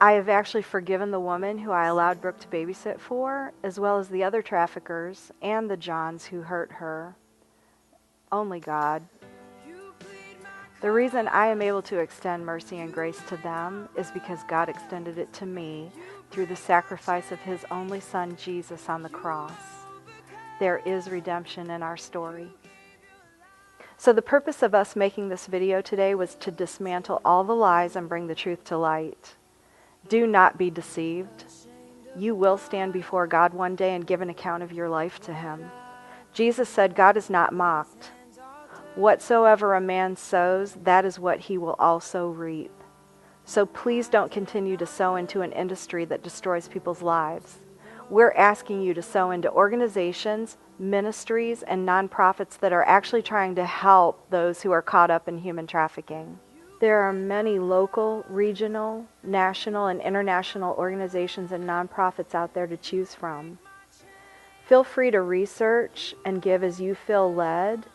I 0.00 0.12
have 0.12 0.28
actually 0.28 0.62
forgiven 0.62 1.10
the 1.10 1.20
woman 1.20 1.58
who 1.58 1.70
I 1.70 1.86
allowed 1.86 2.20
Brooke 2.20 2.40
to 2.40 2.48
babysit 2.48 2.98
for, 2.98 3.52
as 3.62 3.78
well 3.78 3.98
as 3.98 4.08
the 4.08 4.24
other 4.24 4.42
traffickers 4.42 5.30
and 5.40 5.70
the 5.70 5.76
Johns 5.76 6.26
who 6.26 6.42
hurt 6.42 6.72
her. 6.72 7.14
Only 8.32 8.58
God 8.58 9.04
the 10.84 10.92
reason 10.92 11.28
I 11.28 11.46
am 11.46 11.62
able 11.62 11.80
to 11.80 12.00
extend 12.00 12.44
mercy 12.44 12.80
and 12.80 12.92
grace 12.92 13.18
to 13.28 13.38
them 13.38 13.88
is 13.96 14.10
because 14.10 14.40
God 14.46 14.68
extended 14.68 15.16
it 15.16 15.32
to 15.32 15.46
me 15.46 15.90
through 16.34 16.46
the 16.46 16.56
sacrifice 16.56 17.30
of 17.30 17.38
His 17.38 17.64
only 17.70 18.00
Son, 18.00 18.36
Jesus, 18.36 18.88
on 18.88 19.04
the 19.04 19.08
cross. 19.08 19.52
There 20.58 20.82
is 20.84 21.08
redemption 21.08 21.70
in 21.70 21.80
our 21.80 21.96
story. 21.96 22.48
So, 23.96 24.12
the 24.12 24.20
purpose 24.20 24.60
of 24.60 24.74
us 24.74 24.96
making 24.96 25.28
this 25.28 25.46
video 25.46 25.80
today 25.80 26.12
was 26.16 26.34
to 26.36 26.50
dismantle 26.50 27.20
all 27.24 27.44
the 27.44 27.54
lies 27.54 27.94
and 27.94 28.08
bring 28.08 28.26
the 28.26 28.34
truth 28.34 28.64
to 28.64 28.76
light. 28.76 29.36
Do 30.08 30.26
not 30.26 30.58
be 30.58 30.70
deceived. 30.70 31.44
You 32.16 32.34
will 32.34 32.58
stand 32.58 32.92
before 32.92 33.28
God 33.28 33.54
one 33.54 33.76
day 33.76 33.94
and 33.94 34.04
give 34.04 34.20
an 34.20 34.30
account 34.30 34.64
of 34.64 34.72
your 34.72 34.88
life 34.88 35.20
to 35.20 35.34
Him. 35.34 35.70
Jesus 36.32 36.68
said, 36.68 36.96
God 36.96 37.16
is 37.16 37.30
not 37.30 37.52
mocked. 37.52 38.10
Whatsoever 38.96 39.74
a 39.74 39.80
man 39.80 40.16
sows, 40.16 40.76
that 40.82 41.04
is 41.04 41.16
what 41.16 41.38
he 41.38 41.58
will 41.58 41.76
also 41.78 42.28
reap. 42.28 42.72
So 43.44 43.66
please 43.66 44.08
don't 44.08 44.32
continue 44.32 44.76
to 44.78 44.86
sow 44.86 45.16
into 45.16 45.42
an 45.42 45.52
industry 45.52 46.04
that 46.06 46.22
destroys 46.22 46.68
people's 46.68 47.02
lives. 47.02 47.58
We're 48.08 48.32
asking 48.32 48.82
you 48.82 48.94
to 48.94 49.02
sow 49.02 49.30
into 49.30 49.50
organizations, 49.50 50.56
ministries, 50.78 51.62
and 51.62 51.86
nonprofits 51.86 52.58
that 52.58 52.72
are 52.72 52.84
actually 52.84 53.22
trying 53.22 53.54
to 53.56 53.66
help 53.66 54.30
those 54.30 54.62
who 54.62 54.72
are 54.72 54.82
caught 54.82 55.10
up 55.10 55.28
in 55.28 55.38
human 55.38 55.66
trafficking. 55.66 56.38
There 56.80 57.00
are 57.00 57.12
many 57.12 57.58
local, 57.58 58.24
regional, 58.28 59.06
national, 59.22 59.86
and 59.86 60.00
international 60.00 60.74
organizations 60.76 61.52
and 61.52 61.64
nonprofits 61.64 62.34
out 62.34 62.52
there 62.52 62.66
to 62.66 62.76
choose 62.76 63.14
from. 63.14 63.58
Feel 64.66 64.84
free 64.84 65.10
to 65.10 65.20
research 65.20 66.14
and 66.24 66.42
give 66.42 66.64
as 66.64 66.80
you 66.80 66.94
feel 66.94 67.32
led 67.32 67.86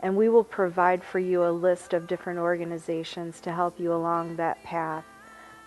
and 0.00 0.16
we 0.16 0.28
will 0.28 0.44
provide 0.44 1.04
for 1.04 1.18
you 1.18 1.44
a 1.44 1.50
list 1.50 1.92
of 1.92 2.06
different 2.06 2.38
organizations 2.38 3.40
to 3.40 3.52
help 3.52 3.78
you 3.78 3.92
along 3.92 4.36
that 4.36 4.62
path. 4.64 5.04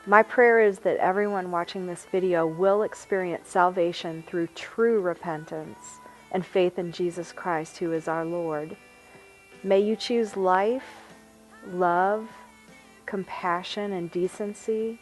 My 0.06 0.22
prayer 0.22 0.60
is 0.60 0.80
that 0.80 0.98
everyone 0.98 1.52
watching 1.52 1.88
this 1.88 2.06
video 2.12 2.46
will 2.46 2.84
experience 2.84 3.48
salvation 3.48 4.24
through 4.28 4.48
true 4.48 5.00
repentance 5.00 6.00
and 6.32 6.46
faith 6.46 6.78
in 6.78 6.92
Jesus 6.92 7.32
Christ, 7.32 7.78
who 7.78 7.94
is 7.94 8.08
our 8.08 8.26
Lord. 8.26 8.76
May 9.64 9.80
you 9.80 9.96
choose 9.96 10.36
life, 10.36 10.84
love, 11.68 12.28
compassion, 13.06 13.94
and 13.94 14.12
decency, 14.12 15.00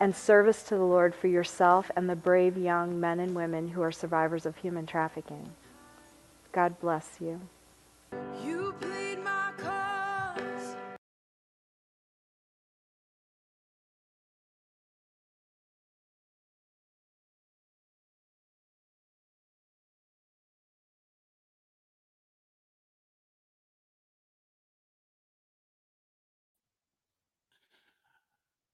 and 0.00 0.14
service 0.16 0.62
to 0.64 0.76
the 0.76 0.82
Lord 0.82 1.14
for 1.14 1.28
yourself 1.28 1.90
and 1.94 2.08
the 2.08 2.16
brave 2.16 2.56
young 2.56 2.98
men 2.98 3.20
and 3.20 3.34
women 3.34 3.68
who 3.68 3.82
are 3.82 3.92
survivors 3.92 4.46
of 4.46 4.56
human 4.56 4.86
trafficking. 4.86 5.50
God 6.52 6.80
bless 6.80 7.18
you. 7.20 7.40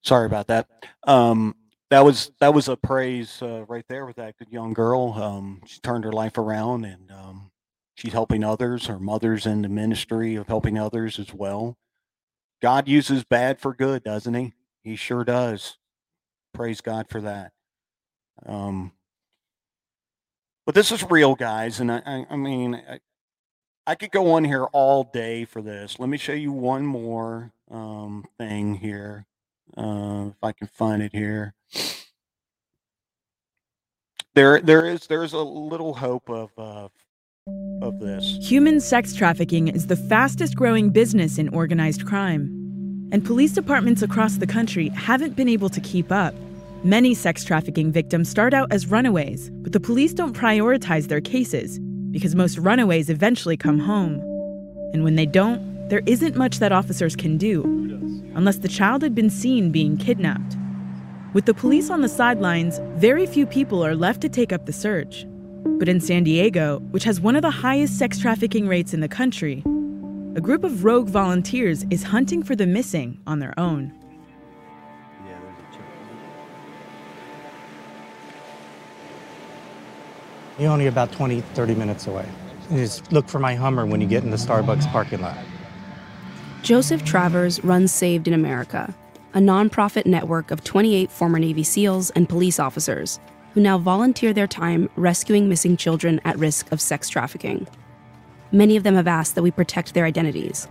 Sorry 0.03 0.25
about 0.25 0.47
that. 0.47 0.67
Um, 1.05 1.55
that 1.91 2.03
was 2.03 2.31
that 2.39 2.53
was 2.53 2.67
a 2.67 2.77
praise 2.77 3.41
uh, 3.41 3.63
right 3.67 3.85
there 3.89 4.05
with 4.05 4.15
that 4.15 4.37
good 4.37 4.49
young 4.49 4.73
girl. 4.73 5.13
Um, 5.13 5.61
she 5.67 5.79
turned 5.81 6.03
her 6.03 6.11
life 6.11 6.37
around 6.37 6.85
and 6.85 7.11
um, 7.11 7.51
she's 7.99 8.13
helping 8.13 8.43
others. 8.43 8.87
Her 8.87 8.99
mother's 8.99 9.45
in 9.45 9.61
the 9.61 9.69
ministry 9.69 10.35
of 10.35 10.47
helping 10.47 10.79
others 10.79 11.19
as 11.19 11.33
well. 11.33 11.77
God 12.61 12.87
uses 12.87 13.23
bad 13.23 13.59
for 13.59 13.73
good, 13.73 14.03
doesn't 14.03 14.33
he? 14.33 14.53
He 14.83 14.95
sure 14.95 15.23
does. 15.23 15.77
Praise 16.53 16.81
God 16.81 17.07
for 17.09 17.21
that. 17.21 17.51
Um, 18.45 18.93
but 20.65 20.75
this 20.75 20.91
is 20.91 21.03
real, 21.09 21.35
guys, 21.35 21.79
and 21.79 21.91
I, 21.91 22.01
I, 22.05 22.25
I 22.29 22.35
mean, 22.37 22.75
I, 22.75 22.99
I, 23.85 23.95
could 23.95 24.11
go 24.11 24.31
on 24.31 24.45
here 24.45 24.65
all 24.65 25.03
day 25.03 25.43
for 25.43 25.61
this. 25.61 25.99
Let 25.99 26.07
me 26.09 26.17
show 26.17 26.33
you 26.33 26.53
one 26.53 26.85
more 26.85 27.51
um, 27.69 28.23
thing 28.37 28.75
here. 28.75 29.25
Uh, 29.75 30.27
if 30.29 30.43
I 30.43 30.53
can 30.53 30.67
find 30.67 31.01
it 31.01 31.13
here. 31.13 31.53
There, 34.35 34.61
there 34.61 34.85
is 34.85 35.05
there's 35.07 35.33
a 35.33 35.39
little 35.39 35.93
hope 35.93 36.29
of 36.29 36.51
uh, 36.57 36.87
of 37.81 37.99
this. 37.99 38.37
Human 38.41 38.79
sex 38.79 39.13
trafficking 39.13 39.67
is 39.67 39.87
the 39.87 39.95
fastest 39.95 40.55
growing 40.55 40.89
business 40.89 41.37
in 41.37 41.49
organized 41.49 42.05
crime, 42.05 42.49
and 43.11 43.23
police 43.25 43.53
departments 43.53 44.01
across 44.01 44.35
the 44.35 44.47
country 44.47 44.89
haven't 44.89 45.35
been 45.35 45.49
able 45.49 45.69
to 45.69 45.81
keep 45.81 46.11
up. 46.11 46.33
Many 46.83 47.13
sex 47.13 47.43
trafficking 47.43 47.91
victims 47.91 48.29
start 48.29 48.53
out 48.53 48.71
as 48.71 48.87
runaways, 48.87 49.49
but 49.49 49.73
the 49.73 49.79
police 49.79 50.13
don't 50.13 50.35
prioritize 50.35 51.07
their 51.07 51.21
cases 51.21 51.79
because 52.11 52.35
most 52.35 52.57
runaways 52.57 53.09
eventually 53.09 53.57
come 53.57 53.79
home. 53.79 54.15
And 54.93 55.03
when 55.03 55.15
they 55.15 55.25
don't, 55.25 55.89
there 55.89 56.01
isn't 56.05 56.35
much 56.35 56.59
that 56.59 56.71
officers 56.71 57.15
can 57.15 57.37
do 57.37 57.63
unless 58.35 58.57
the 58.57 58.67
child 58.67 59.01
had 59.01 59.15
been 59.15 59.29
seen 59.29 59.71
being 59.71 59.97
kidnapped. 59.97 60.55
With 61.33 61.45
the 61.45 61.53
police 61.53 61.89
on 61.89 62.01
the 62.01 62.09
sidelines, 62.09 62.79
very 62.95 63.25
few 63.25 63.45
people 63.45 63.85
are 63.85 63.95
left 63.95 64.21
to 64.21 64.29
take 64.29 64.53
up 64.53 64.65
the 64.65 64.73
search. 64.73 65.25
But 65.63 65.89
in 65.89 65.99
San 65.99 66.23
Diego, 66.23 66.79
which 66.91 67.03
has 67.03 67.19
one 67.19 67.35
of 67.35 67.41
the 67.41 67.51
highest 67.51 67.97
sex 67.97 68.19
trafficking 68.19 68.67
rates 68.67 68.93
in 68.93 68.99
the 68.99 69.07
country, 69.07 69.63
a 70.35 70.41
group 70.41 70.63
of 70.63 70.83
rogue 70.83 71.09
volunteers 71.09 71.85
is 71.89 72.03
hunting 72.03 72.43
for 72.43 72.55
the 72.55 72.67
missing 72.67 73.19
on 73.25 73.39
their 73.39 73.57
own. 73.59 73.93
You're 80.59 80.71
only 80.71 80.87
about 80.87 81.11
20, 81.13 81.41
30 81.41 81.75
minutes 81.75 82.07
away. 82.07 82.27
You 82.69 82.77
just 82.77 83.11
look 83.11 83.27
for 83.29 83.39
my 83.39 83.55
Hummer 83.55 83.85
when 83.85 84.01
you 84.01 84.07
get 84.07 84.23
in 84.23 84.29
the 84.29 84.37
Starbucks 84.37 84.91
parking 84.91 85.21
lot. 85.21 85.37
Joseph 86.61 87.05
Travers 87.05 87.63
runs 87.63 87.93
Saved 87.93 88.27
in 88.27 88.33
America, 88.33 88.93
a 89.33 89.39
nonprofit 89.39 90.05
network 90.05 90.51
of 90.51 90.63
28 90.63 91.09
former 91.09 91.39
Navy 91.39 91.63
SEALs 91.63 92.09
and 92.11 92.27
police 92.27 92.59
officers 92.59 93.19
who 93.53 93.61
now 93.61 93.77
volunteer 93.77 94.33
their 94.33 94.47
time 94.47 94.89
rescuing 94.95 95.49
missing 95.49 95.77
children 95.77 96.21
at 96.25 96.37
risk 96.37 96.71
of 96.71 96.79
sex 96.79 97.09
trafficking. 97.09 97.67
Many 98.51 98.75
of 98.75 98.83
them 98.83 98.95
have 98.95 99.07
asked 99.07 99.35
that 99.35 99.43
we 99.43 99.51
protect 99.51 99.93
their 99.93 100.05
identities. 100.05 100.67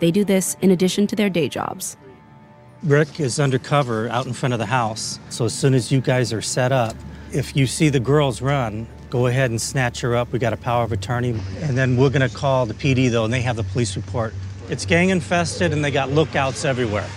They 0.00 0.10
do 0.10 0.24
this 0.24 0.56
in 0.60 0.70
addition 0.70 1.06
to 1.08 1.16
their 1.16 1.30
day 1.30 1.48
jobs. 1.48 1.96
Rick 2.82 3.20
is 3.20 3.38
undercover 3.38 4.08
out 4.08 4.26
in 4.26 4.32
front 4.32 4.54
of 4.54 4.58
the 4.58 4.66
house. 4.66 5.20
So 5.28 5.44
as 5.44 5.52
soon 5.52 5.74
as 5.74 5.92
you 5.92 6.00
guys 6.00 6.32
are 6.32 6.40
set 6.40 6.72
up, 6.72 6.96
if 7.32 7.54
you 7.54 7.66
see 7.66 7.90
the 7.90 8.00
girls 8.00 8.40
run, 8.40 8.86
go 9.10 9.26
ahead 9.26 9.50
and 9.50 9.60
snatch 9.60 10.00
her 10.00 10.16
up. 10.16 10.32
We 10.32 10.38
got 10.38 10.52
a 10.52 10.56
power 10.56 10.84
of 10.84 10.92
attorney. 10.92 11.30
And 11.60 11.76
then 11.76 11.96
we're 11.96 12.10
going 12.10 12.28
to 12.28 12.34
call 12.34 12.64
the 12.64 12.74
PD, 12.74 13.10
though, 13.10 13.24
and 13.24 13.32
they 13.32 13.42
have 13.42 13.56
the 13.56 13.64
police 13.64 13.96
report. 13.96 14.34
It's 14.70 14.86
gang 14.86 15.10
infested, 15.10 15.72
and 15.72 15.84
they 15.84 15.90
got 15.90 16.10
lookouts 16.10 16.64
everywhere. 16.64 17.08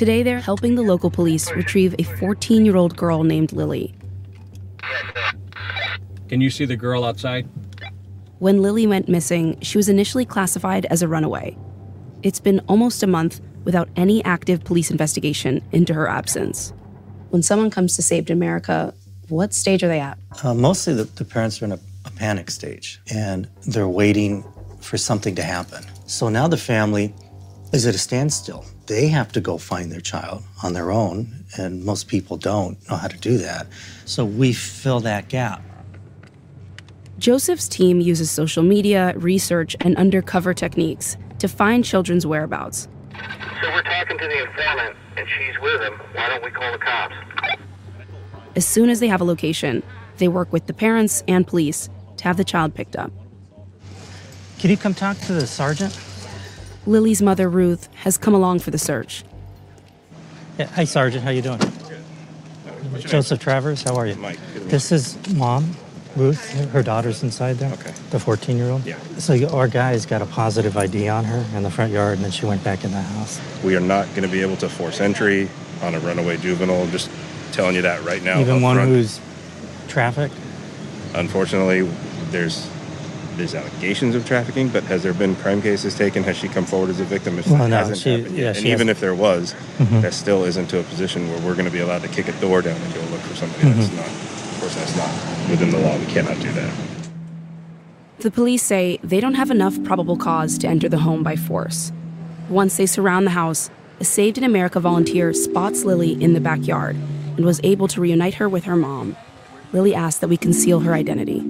Today, 0.00 0.22
they're 0.22 0.40
helping 0.40 0.76
the 0.76 0.82
local 0.82 1.10
police 1.10 1.52
retrieve 1.52 1.94
a 1.98 2.04
14 2.04 2.64
year 2.64 2.74
old 2.74 2.96
girl 2.96 3.22
named 3.22 3.52
Lily. 3.52 3.94
Can 6.26 6.40
you 6.40 6.48
see 6.48 6.64
the 6.64 6.74
girl 6.74 7.04
outside? 7.04 7.46
When 8.38 8.62
Lily 8.62 8.86
went 8.86 9.10
missing, 9.10 9.60
she 9.60 9.76
was 9.76 9.90
initially 9.90 10.24
classified 10.24 10.86
as 10.86 11.02
a 11.02 11.08
runaway. 11.08 11.54
It's 12.22 12.40
been 12.40 12.60
almost 12.60 13.02
a 13.02 13.06
month 13.06 13.42
without 13.64 13.90
any 13.94 14.24
active 14.24 14.64
police 14.64 14.90
investigation 14.90 15.62
into 15.70 15.92
her 15.92 16.08
absence. 16.08 16.72
When 17.28 17.42
someone 17.42 17.70
comes 17.70 17.94
to 17.96 18.02
Saved 18.02 18.30
America, 18.30 18.94
what 19.28 19.52
stage 19.52 19.82
are 19.82 19.88
they 19.88 20.00
at? 20.00 20.16
Uh, 20.42 20.54
mostly 20.54 20.94
the, 20.94 21.04
the 21.04 21.26
parents 21.26 21.60
are 21.60 21.66
in 21.66 21.72
a, 21.72 21.80
a 22.06 22.10
panic 22.12 22.50
stage 22.50 23.02
and 23.12 23.50
they're 23.66 23.86
waiting 23.86 24.50
for 24.80 24.96
something 24.96 25.34
to 25.34 25.42
happen. 25.42 25.84
So 26.06 26.30
now 26.30 26.48
the 26.48 26.56
family 26.56 27.14
is 27.74 27.86
at 27.86 27.94
a 27.94 27.98
standstill. 27.98 28.64
They 28.90 29.06
have 29.06 29.30
to 29.34 29.40
go 29.40 29.56
find 29.56 29.92
their 29.92 30.00
child 30.00 30.42
on 30.64 30.72
their 30.72 30.90
own, 30.90 31.44
and 31.56 31.84
most 31.84 32.08
people 32.08 32.36
don't 32.36 32.76
know 32.90 32.96
how 32.96 33.06
to 33.06 33.16
do 33.18 33.38
that. 33.38 33.68
So 34.04 34.24
we 34.24 34.52
fill 34.52 34.98
that 35.00 35.28
gap. 35.28 35.62
Joseph's 37.16 37.68
team 37.68 38.00
uses 38.00 38.32
social 38.32 38.64
media, 38.64 39.14
research, 39.16 39.76
and 39.78 39.96
undercover 39.96 40.52
techniques 40.54 41.16
to 41.38 41.46
find 41.46 41.84
children's 41.84 42.26
whereabouts. 42.26 42.88
So 43.62 43.70
we're 43.70 43.82
talking 43.82 44.18
to 44.18 44.26
the 44.26 44.40
informant, 44.40 44.96
and 45.16 45.28
she's 45.38 45.60
with 45.62 45.80
him. 45.82 45.92
Why 46.14 46.28
don't 46.28 46.42
we 46.42 46.50
call 46.50 46.72
the 46.72 46.78
cops? 46.78 47.14
As 48.56 48.66
soon 48.66 48.90
as 48.90 48.98
they 48.98 49.06
have 49.06 49.20
a 49.20 49.24
location, 49.24 49.84
they 50.16 50.26
work 50.26 50.52
with 50.52 50.66
the 50.66 50.74
parents 50.74 51.22
and 51.28 51.46
police 51.46 51.88
to 52.16 52.24
have 52.24 52.36
the 52.36 52.44
child 52.44 52.74
picked 52.74 52.96
up. 52.96 53.12
Can 54.58 54.70
you 54.70 54.76
come 54.76 54.94
talk 54.94 55.16
to 55.18 55.32
the 55.32 55.46
sergeant? 55.46 55.96
Lily's 56.90 57.22
mother, 57.22 57.48
Ruth, 57.48 57.88
has 58.02 58.18
come 58.18 58.34
along 58.34 58.58
for 58.58 58.72
the 58.72 58.78
search. 58.78 59.22
Yeah, 60.58 60.66
hi, 60.66 60.84
Sergeant. 60.84 61.22
How 61.22 61.30
you 61.30 61.40
doing? 61.40 61.60
Joseph 62.98 63.38
Travers. 63.38 63.84
How 63.84 63.94
are 63.94 64.06
you? 64.06 64.16
Mike. 64.16 64.38
This 64.54 64.90
is 64.90 65.16
Mom, 65.34 65.76
Ruth. 66.16 66.50
Her 66.72 66.82
daughter's 66.82 67.22
inside 67.22 67.54
there. 67.54 67.72
Okay. 67.74 67.92
The 68.10 68.18
14-year-old. 68.18 68.84
Yeah. 68.84 68.98
So 69.18 69.48
our 69.56 69.68
guy's 69.68 70.04
got 70.04 70.20
a 70.20 70.26
positive 70.26 70.76
ID 70.76 71.08
on 71.08 71.24
her 71.24 71.46
in 71.56 71.62
the 71.62 71.70
front 71.70 71.92
yard, 71.92 72.16
and 72.16 72.24
then 72.24 72.32
she 72.32 72.44
went 72.44 72.64
back 72.64 72.82
in 72.82 72.90
the 72.90 73.00
house. 73.00 73.40
We 73.62 73.76
are 73.76 73.80
not 73.80 74.08
going 74.08 74.22
to 74.22 74.28
be 74.28 74.42
able 74.42 74.56
to 74.56 74.68
force 74.68 75.00
entry 75.00 75.48
on 75.82 75.94
a 75.94 76.00
runaway 76.00 76.38
juvenile. 76.38 76.82
I'm 76.82 76.90
just 76.90 77.08
telling 77.52 77.76
you 77.76 77.82
that 77.82 78.02
right 78.02 78.22
now. 78.22 78.40
Even 78.40 78.60
one 78.60 78.76
front. 78.76 78.90
who's 78.90 79.20
trafficked. 79.86 80.34
Unfortunately, 81.14 81.82
there's 82.30 82.68
there's 83.36 83.54
allegations 83.54 84.14
of 84.14 84.26
trafficking, 84.26 84.68
but 84.68 84.82
has 84.84 85.02
there 85.02 85.12
been 85.14 85.34
crime 85.36 85.62
cases 85.62 85.94
taken? 85.94 86.22
Has 86.24 86.36
she 86.36 86.48
come 86.48 86.64
forward 86.64 86.90
as 86.90 87.00
a 87.00 87.04
victim? 87.04 87.38
If 87.38 87.46
Well, 87.48 87.58
that 87.58 87.68
no, 87.68 87.76
hasn't 87.76 87.98
she- 87.98 88.10
happened 88.18 88.36
yeah, 88.36 88.44
yet, 88.46 88.56
she 88.56 88.60
and 88.62 88.66
even 88.68 88.88
hasn't. 88.88 88.90
if 88.90 89.00
there 89.00 89.14
was, 89.14 89.54
Mhm. 89.78 90.02
that 90.02 90.14
still 90.14 90.44
isn't 90.44 90.68
to 90.68 90.80
a 90.80 90.82
position 90.82 91.28
where 91.30 91.38
we're 91.40 91.54
going 91.54 91.64
to 91.66 91.70
be 91.70 91.80
allowed 91.80 92.02
to 92.02 92.08
kick 92.08 92.28
a 92.28 92.32
door 92.40 92.62
down 92.62 92.76
and 92.76 92.94
go 92.94 93.00
look 93.10 93.20
for 93.20 93.36
somebody 93.36 93.62
that's 93.70 93.88
Mhm. 93.88 93.96
not. 93.96 94.06
Of 94.06 94.58
course, 94.60 94.74
that's 94.74 94.96
not 94.96 95.10
within 95.50 95.70
the 95.70 95.78
law. 95.78 95.96
We 95.96 96.06
cannot 96.06 96.38
do 96.40 96.50
that. 96.52 96.70
The 98.20 98.30
police 98.30 98.62
say 98.62 98.98
they 99.02 99.20
don't 99.20 99.34
have 99.34 99.50
enough 99.50 99.82
probable 99.82 100.16
cause 100.16 100.58
to 100.58 100.68
enter 100.68 100.88
the 100.88 100.98
home 100.98 101.22
by 101.22 101.36
force. 101.36 101.90
Once 102.50 102.76
they 102.76 102.84
surround 102.86 103.26
the 103.26 103.30
house, 103.30 103.70
a 104.00 104.04
Saved 104.04 104.36
in 104.38 104.44
America 104.44 104.80
volunteer 104.80 105.32
spots 105.32 105.84
Lily 105.84 106.22
in 106.22 106.34
the 106.34 106.40
backyard 106.40 106.96
and 107.36 107.46
was 107.46 107.60
able 107.62 107.88
to 107.88 108.00
reunite 108.00 108.34
her 108.34 108.48
with 108.48 108.64
her 108.64 108.76
mom. 108.76 109.16
Lily 109.72 109.94
asked 109.94 110.20
that 110.20 110.28
we 110.28 110.36
conceal 110.36 110.80
her 110.80 110.92
identity. 110.94 111.42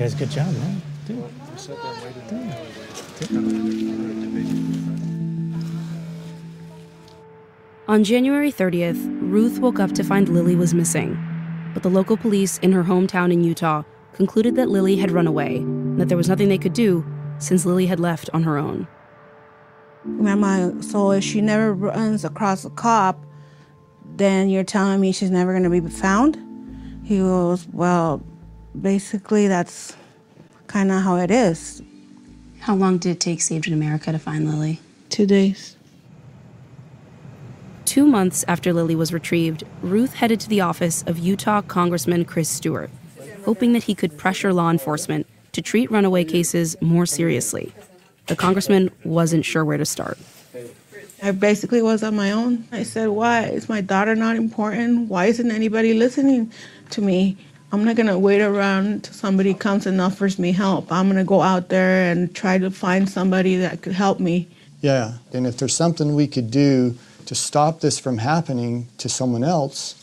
Man, 0.00 0.08
you 0.08 0.16
guys, 0.16 0.18
good 0.18 0.30
job, 0.30 0.54
man. 0.54 0.82
Dude. 1.06 1.24
On 7.86 8.02
January 8.02 8.50
30th, 8.50 9.20
Ruth 9.20 9.58
woke 9.58 9.78
up 9.78 9.92
to 9.92 10.02
find 10.02 10.30
Lily 10.30 10.56
was 10.56 10.72
missing. 10.72 11.18
But 11.74 11.82
the 11.82 11.90
local 11.90 12.16
police 12.16 12.56
in 12.58 12.72
her 12.72 12.82
hometown 12.82 13.30
in 13.30 13.44
Utah 13.44 13.82
concluded 14.14 14.56
that 14.56 14.70
Lily 14.70 14.96
had 14.96 15.10
run 15.10 15.26
away 15.26 15.56
and 15.56 16.00
that 16.00 16.08
there 16.08 16.16
was 16.16 16.30
nothing 16.30 16.48
they 16.48 16.56
could 16.56 16.72
do 16.72 17.04
since 17.38 17.66
Lily 17.66 17.84
had 17.84 18.00
left 18.00 18.30
on 18.32 18.42
her 18.44 18.56
own. 18.56 18.88
Grandma, 20.16 20.80
so 20.80 21.10
if 21.10 21.24
she 21.24 21.42
never 21.42 21.74
runs 21.74 22.24
across 22.24 22.64
a 22.64 22.70
cop, 22.70 23.22
then 24.16 24.48
you're 24.48 24.64
telling 24.64 24.98
me 24.98 25.12
she's 25.12 25.30
never 25.30 25.52
going 25.52 25.70
to 25.70 25.70
be 25.70 25.86
found? 25.90 26.38
He 27.04 27.18
goes, 27.18 27.68
Well, 27.70 28.22
basically, 28.78 29.48
that's 29.48 29.96
kind 30.66 30.90
of 30.90 31.02
how 31.02 31.16
it 31.16 31.30
is. 31.30 31.82
How 32.60 32.74
long 32.74 32.98
did 32.98 33.12
it 33.12 33.20
take 33.20 33.40
Saved 33.40 33.66
in 33.66 33.72
America 33.72 34.12
to 34.12 34.18
find 34.18 34.48
Lily? 34.48 34.80
Two 35.08 35.26
days. 35.26 35.76
Two 37.84 38.06
months 38.06 38.44
after 38.46 38.72
Lily 38.72 38.94
was 38.94 39.12
retrieved, 39.12 39.64
Ruth 39.82 40.14
headed 40.14 40.38
to 40.40 40.48
the 40.48 40.60
office 40.60 41.02
of 41.08 41.18
Utah 41.18 41.62
Congressman 41.62 42.24
Chris 42.24 42.48
Stewart, 42.48 42.90
hoping 43.44 43.72
that 43.72 43.82
he 43.84 43.94
could 43.94 44.16
pressure 44.16 44.52
law 44.52 44.70
enforcement 44.70 45.26
to 45.52 45.62
treat 45.62 45.90
runaway 45.90 46.22
cases 46.22 46.76
more 46.80 47.06
seriously. 47.06 47.72
The 48.28 48.36
congressman 48.36 48.90
wasn't 49.02 49.44
sure 49.44 49.64
where 49.64 49.78
to 49.78 49.84
start. 49.84 50.18
I 51.22 51.32
basically 51.32 51.82
was 51.82 52.02
on 52.02 52.14
my 52.14 52.30
own. 52.30 52.64
I 52.70 52.84
said, 52.84 53.08
Why? 53.08 53.46
Is 53.46 53.68
my 53.68 53.80
daughter 53.80 54.14
not 54.14 54.36
important? 54.36 55.08
Why 55.08 55.26
isn't 55.26 55.50
anybody 55.50 55.92
listening 55.92 56.52
to 56.90 57.02
me? 57.02 57.36
I'm 57.72 57.84
not 57.84 57.94
going 57.94 58.08
to 58.08 58.18
wait 58.18 58.40
around 58.40 58.86
until 58.86 59.14
somebody 59.14 59.54
comes 59.54 59.86
and 59.86 60.00
offers 60.00 60.38
me 60.38 60.52
help. 60.52 60.90
I'm 60.90 61.06
going 61.06 61.18
to 61.18 61.24
go 61.24 61.40
out 61.40 61.68
there 61.68 62.10
and 62.10 62.34
try 62.34 62.58
to 62.58 62.70
find 62.70 63.08
somebody 63.08 63.56
that 63.56 63.82
could 63.82 63.92
help 63.92 64.18
me. 64.18 64.48
Yeah, 64.80 65.18
and 65.32 65.46
if 65.46 65.58
there's 65.58 65.76
something 65.76 66.14
we 66.14 66.26
could 66.26 66.50
do 66.50 66.96
to 67.26 67.34
stop 67.34 67.80
this 67.80 67.98
from 67.98 68.18
happening 68.18 68.88
to 68.98 69.08
someone 69.08 69.44
else, 69.44 69.94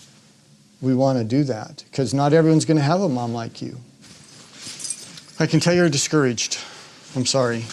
we 0.81 0.95
want 0.95 1.17
to 1.17 1.25
do 1.25 1.43
that 1.43 1.83
because 1.89 2.13
not 2.13 2.31
everyone's 2.31 2.63
going 2.65 2.77
to 2.77 2.83
have 2.83 3.01
a 3.01 3.09
mom 3.09 3.33
like 3.33 3.61
you. 3.61 3.77
I 5.39 5.45
can 5.45 5.59
tell 5.59 5.73
you're 5.73 5.89
discouraged. 5.89 6.57
I'm 7.15 7.25
sorry. 7.25 7.65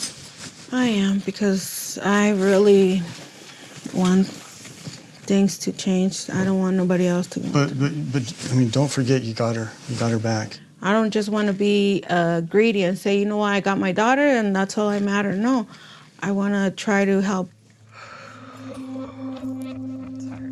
I 0.72 0.86
am 0.86 1.20
because 1.20 1.98
I 2.02 2.30
really 2.30 3.02
want 3.92 4.26
things 5.24 5.59
to 5.59 5.72
change. 5.72 6.30
I 6.30 6.44
don't 6.44 6.59
want 6.59 6.76
nobody 6.76 7.06
else 7.06 7.26
to. 7.28 7.40
But 7.40 7.78
but 7.78 7.92
but 8.12 8.48
I 8.51 8.55
mean, 8.55 8.70
don't 8.70 8.90
forget 8.90 9.22
you 9.22 9.34
got 9.34 9.56
her. 9.56 9.70
You 9.88 9.96
got 9.96 10.10
her 10.10 10.18
back. 10.18 10.59
I 10.82 10.92
don't 10.92 11.10
just 11.10 11.30
want 11.30 11.46
to 11.48 11.55
be 11.55 12.05
uh, 12.10 12.42
greedy 12.42 12.82
and 12.82 12.98
say, 12.98 13.18
you 13.18 13.24
know 13.24 13.38
what, 13.38 13.52
I 13.52 13.60
got 13.60 13.78
my 13.78 13.90
daughter 13.92 14.20
and 14.20 14.55
that's 14.55 14.76
all 14.76 14.90
I 14.90 15.01
matter. 15.01 15.32
No, 15.32 15.66
I 16.20 16.30
want 16.30 16.52
to 16.52 16.70
try 16.70 17.06
to 17.06 17.22
help. 17.22 17.48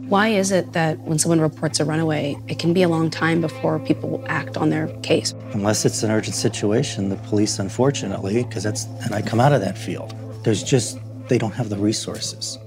Why 0.09 0.29
is 0.29 0.51
it 0.51 0.73
that 0.73 0.99
when 1.01 1.19
someone 1.19 1.41
reports 1.41 1.81
a 1.81 1.85
runaway, 1.85 2.37
it 2.49 2.59
can 2.59 2.73
be 2.73 2.83
a 2.83 2.89
long 2.89 3.11
time 3.11 3.41
before 3.43 3.79
people 3.79 4.25
act 4.27 4.57
on 4.57 4.71
their 4.71 4.89
case? 5.01 5.35
Unless 5.53 5.85
it's 5.85 6.03
an 6.03 6.11
urgent 6.11 6.35
situation, 6.35 7.11
the 7.11 7.17
police, 7.17 7.59
unfortunately, 7.59 8.43
because 8.45 8.63
that's, 8.63 8.85
and 9.05 9.15
I 9.15 9.23
come 9.23 9.41
out 9.41 9.53
of 9.53 9.61
that 9.61 9.77
field, 9.77 10.15
there's 10.45 10.63
just, 10.63 10.99
they 11.29 11.39
don't 11.39 11.53
have 11.53 11.69
the 11.69 11.79
resources. 11.79 12.59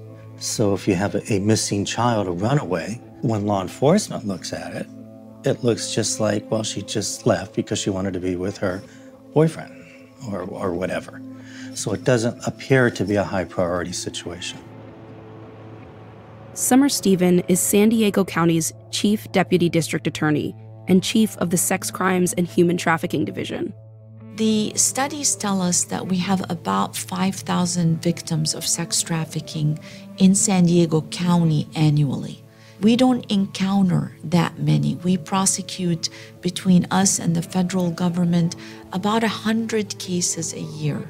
So 0.46 0.76
if 0.76 0.88
you 0.88 0.94
have 0.94 1.16
a, 1.16 1.34
a 1.34 1.40
missing 1.40 1.86
child, 1.86 2.28
a 2.28 2.32
runaway, 2.32 3.02
when 3.22 3.48
law 3.48 3.64
enforcement 3.64 4.28
looks 4.28 4.54
at 4.54 4.76
it, 4.76 4.86
it 5.44 5.64
looks 5.64 5.92
just 5.92 6.20
like, 6.20 6.50
well, 6.52 6.62
she 6.62 6.84
just 6.84 7.26
left 7.26 7.56
because 7.56 7.80
she 7.80 7.90
wanted 7.90 8.14
to 8.14 8.20
be 8.20 8.36
with 8.36 8.58
her 8.60 8.84
boyfriend 9.34 9.74
or, 10.30 10.44
or 10.44 10.72
whatever. 10.74 11.20
So 11.74 11.94
it 11.94 12.04
doesn't 12.04 12.46
appear 12.46 12.92
to 12.92 13.04
be 13.04 13.16
a 13.16 13.24
high 13.24 13.46
priority 13.46 13.92
situation. 13.92 14.60
Summer 16.54 16.90
Stephan 16.90 17.40
is 17.48 17.60
San 17.60 17.90
Diego 17.90 18.24
County's 18.24 18.72
chief 18.92 19.30
deputy 19.32 19.68
district 19.68 20.06
attorney 20.06 20.56
and 20.88 21.04
chief 21.04 21.36
of 21.38 21.50
the 21.50 21.58
Sex 21.58 21.90
Crimes 21.90 22.34
and 22.34 22.46
Human 22.46 22.78
Trafficking 22.78 23.26
Division. 23.26 23.74
The 24.36 24.74
studies 24.76 25.34
tell 25.34 25.62
us 25.62 25.86
that 25.86 26.08
we 26.08 26.18
have 26.18 26.44
about 26.52 26.94
5,000 26.94 28.02
victims 28.02 28.54
of 28.54 28.68
sex 28.68 29.02
trafficking 29.02 29.80
in 30.18 30.36
San 30.36 30.66
Diego 30.66 31.02
County 31.02 31.68
annually. 31.76 32.44
We 32.82 32.96
don't 32.96 33.30
encounter 33.32 34.16
that 34.24 34.60
many. 34.60 34.96
We 34.96 35.18
prosecute 35.18 36.10
between 36.42 36.86
us 36.92 37.20
and 37.20 37.36
the 37.36 37.42
federal 37.42 37.90
government 37.90 38.56
about 38.92 39.22
100 39.22 39.98
cases 39.98 40.54
a 40.54 40.60
year, 40.60 41.10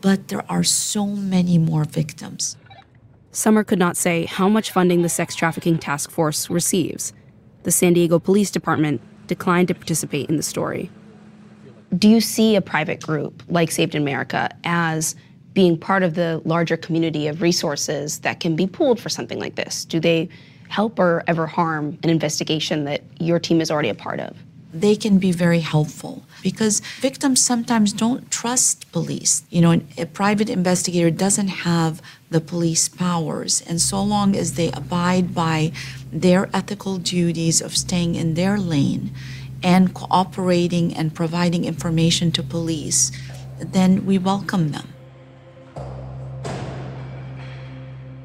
but 0.00 0.28
there 0.28 0.44
are 0.50 0.62
so 0.62 1.06
many 1.06 1.58
more 1.58 1.84
victims. 1.84 2.56
Summer 3.32 3.64
could 3.64 3.80
not 3.80 3.96
say 3.96 4.26
how 4.26 4.48
much 4.48 4.70
funding 4.70 5.02
the 5.02 5.08
sex 5.08 5.34
trafficking 5.34 5.78
task 5.78 6.10
force 6.10 6.48
receives. 6.48 7.12
The 7.64 7.72
San 7.72 7.94
Diego 7.94 8.20
Police 8.20 8.52
Department 8.52 9.00
declined 9.26 9.68
to 9.68 9.74
participate 9.74 10.28
in 10.28 10.36
the 10.36 10.42
story. 10.42 10.90
Do 11.96 12.08
you 12.08 12.20
see 12.20 12.54
a 12.54 12.60
private 12.60 13.02
group 13.02 13.42
like 13.48 13.70
Saved 13.70 13.94
America 13.94 14.50
as 14.62 15.16
being 15.54 15.78
part 15.78 16.02
of 16.02 16.14
the 16.14 16.42
larger 16.44 16.76
community 16.76 17.28
of 17.28 17.40
resources 17.40 18.18
that 18.20 18.40
can 18.40 18.56
be 18.56 18.66
pooled 18.66 19.00
for 19.00 19.08
something 19.08 19.38
like 19.38 19.54
this? 19.54 19.84
Do 19.84 20.00
they 20.00 20.28
help 20.68 20.98
or 20.98 21.22
ever 21.26 21.46
harm 21.46 21.98
an 22.02 22.10
investigation 22.10 22.84
that 22.84 23.02
your 23.20 23.38
team 23.38 23.60
is 23.60 23.70
already 23.70 23.88
a 23.88 23.94
part 23.94 24.20
of? 24.20 24.36
They 24.72 24.96
can 24.96 25.18
be 25.18 25.30
very 25.30 25.60
helpful 25.60 26.24
because 26.42 26.80
victims 26.98 27.44
sometimes 27.44 27.92
don't 27.92 28.28
trust 28.28 28.90
police. 28.90 29.44
You 29.48 29.60
know, 29.60 29.80
a 29.96 30.06
private 30.06 30.50
investigator 30.50 31.10
doesn't 31.10 31.46
have 31.46 32.02
the 32.28 32.40
police 32.40 32.88
powers, 32.88 33.62
and 33.68 33.80
so 33.80 34.02
long 34.02 34.34
as 34.34 34.54
they 34.54 34.72
abide 34.72 35.32
by 35.32 35.70
their 36.10 36.50
ethical 36.52 36.98
duties 36.98 37.60
of 37.60 37.76
staying 37.76 38.16
in 38.16 38.34
their 38.34 38.58
lane 38.58 39.12
and 39.62 39.94
cooperating 39.94 40.92
and 40.92 41.14
providing 41.14 41.64
information 41.64 42.32
to 42.32 42.42
police, 42.42 43.12
then 43.60 44.04
we 44.04 44.18
welcome 44.18 44.72
them. 44.72 44.93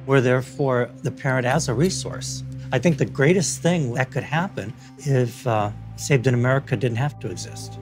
We're 0.09 0.21
there 0.21 0.41
for 0.41 0.89
the 1.03 1.11
parent 1.11 1.45
as 1.45 1.69
a 1.69 1.73
resource. 1.75 2.41
I 2.71 2.79
think 2.79 2.97
the 2.97 3.05
greatest 3.05 3.61
thing 3.61 3.93
that 3.93 4.09
could 4.09 4.23
happen 4.23 4.73
if 4.97 5.45
uh, 5.45 5.69
Saved 5.97 6.25
in 6.25 6.33
America 6.33 6.75
didn't 6.75 6.97
have 6.97 7.19
to 7.19 7.29
exist. 7.29 7.77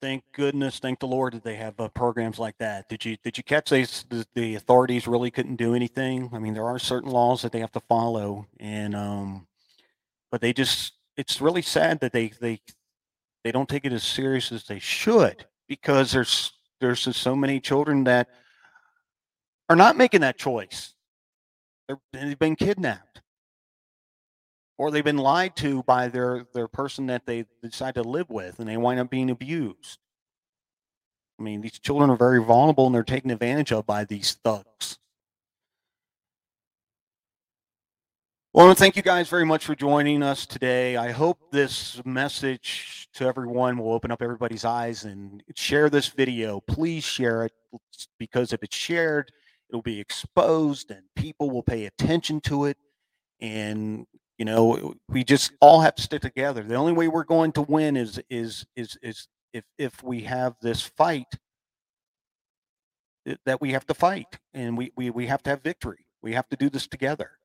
Thank 0.00 0.24
goodness, 0.32 0.78
thank 0.78 1.00
the 1.00 1.06
Lord 1.06 1.34
that 1.34 1.44
they 1.44 1.56
have 1.56 1.78
uh, 1.78 1.88
programs 1.88 2.38
like 2.38 2.56
that. 2.56 2.88
Did 2.88 3.04
you 3.04 3.18
did 3.22 3.36
you 3.36 3.44
catch 3.44 3.68
these? 3.68 4.06
the, 4.08 4.26
the 4.34 4.54
authorities 4.54 5.06
really 5.06 5.30
couldn't 5.30 5.56
do 5.56 5.74
anything? 5.74 6.30
I 6.32 6.38
mean, 6.38 6.54
there 6.54 6.64
are 6.64 6.78
certain 6.78 7.10
laws 7.10 7.42
that 7.42 7.52
they 7.52 7.60
have 7.60 7.72
to 7.72 7.80
follow, 7.80 8.46
and 8.58 8.94
um, 8.94 9.46
but 10.30 10.40
they 10.40 10.54
just 10.54 10.94
it's 11.18 11.42
really 11.42 11.60
sad 11.60 12.00
that 12.00 12.14
they 12.14 12.28
they 12.40 12.62
they 13.44 13.52
don't 13.52 13.68
take 13.68 13.84
it 13.84 13.92
as 13.92 14.02
serious 14.02 14.50
as 14.50 14.64
they 14.64 14.78
should 14.78 15.44
because 15.68 16.12
there's 16.12 16.52
there's 16.80 17.04
just 17.04 17.20
so 17.20 17.36
many 17.36 17.60
children 17.60 18.04
that 18.04 18.28
are 19.68 19.76
not 19.76 19.96
making 19.96 20.20
that 20.22 20.38
choice. 20.38 20.94
They're, 21.86 21.98
they've 22.12 22.38
been 22.38 22.56
kidnapped, 22.56 23.22
or 24.76 24.90
they've 24.90 25.04
been 25.04 25.18
lied 25.18 25.56
to 25.56 25.82
by 25.84 26.08
their 26.08 26.46
their 26.54 26.68
person 26.68 27.06
that 27.06 27.26
they 27.26 27.46
decide 27.62 27.94
to 27.94 28.02
live 28.02 28.30
with, 28.30 28.58
and 28.58 28.68
they 28.68 28.76
wind 28.76 29.00
up 29.00 29.10
being 29.10 29.30
abused. 29.30 29.98
I 31.38 31.42
mean, 31.42 31.60
these 31.60 31.78
children 31.78 32.10
are 32.10 32.16
very 32.16 32.42
vulnerable, 32.42 32.86
and 32.86 32.94
they're 32.94 33.04
taken 33.04 33.30
advantage 33.30 33.72
of 33.72 33.86
by 33.86 34.04
these 34.04 34.32
thugs. 34.42 34.98
Well, 38.54 38.72
thank 38.72 38.96
you 38.96 39.02
guys 39.02 39.28
very 39.28 39.44
much 39.44 39.66
for 39.66 39.74
joining 39.74 40.22
us 40.22 40.46
today. 40.46 40.96
I 40.96 41.12
hope 41.12 41.38
this 41.52 42.00
message 42.06 43.06
to 43.12 43.26
everyone 43.26 43.76
will 43.76 43.92
open 43.92 44.10
up 44.10 44.22
everybody's 44.22 44.64
eyes 44.64 45.04
and 45.04 45.42
share 45.54 45.90
this 45.90 46.08
video. 46.08 46.62
Please 46.66 47.04
share 47.04 47.44
it 47.44 47.52
because 48.18 48.54
if 48.54 48.62
it's 48.62 48.74
shared, 48.74 49.30
it'll 49.68 49.82
be 49.82 50.00
exposed 50.00 50.90
and 50.90 51.02
people 51.14 51.50
will 51.50 51.62
pay 51.62 51.84
attention 51.84 52.40
to 52.42 52.64
it. 52.64 52.78
And 53.38 54.06
you 54.38 54.46
know, 54.46 54.94
we 55.10 55.24
just 55.24 55.52
all 55.60 55.82
have 55.82 55.96
to 55.96 56.02
stick 56.02 56.22
together. 56.22 56.62
The 56.62 56.74
only 56.74 56.94
way 56.94 57.06
we're 57.06 57.24
going 57.24 57.52
to 57.52 57.62
win 57.62 57.98
is 57.98 58.18
is 58.30 58.64
is 58.76 58.96
is 59.02 59.28
if 59.52 59.64
if 59.76 60.02
we 60.02 60.22
have 60.22 60.54
this 60.62 60.80
fight 60.80 61.32
that 63.44 63.60
we 63.60 63.72
have 63.72 63.86
to 63.88 63.94
fight 63.94 64.38
and 64.54 64.76
we 64.78 64.90
we, 64.96 65.10
we 65.10 65.26
have 65.26 65.42
to 65.42 65.50
have 65.50 65.62
victory. 65.62 66.06
We 66.22 66.32
have 66.32 66.48
to 66.48 66.56
do 66.56 66.70
this 66.70 66.86
together. 66.86 67.37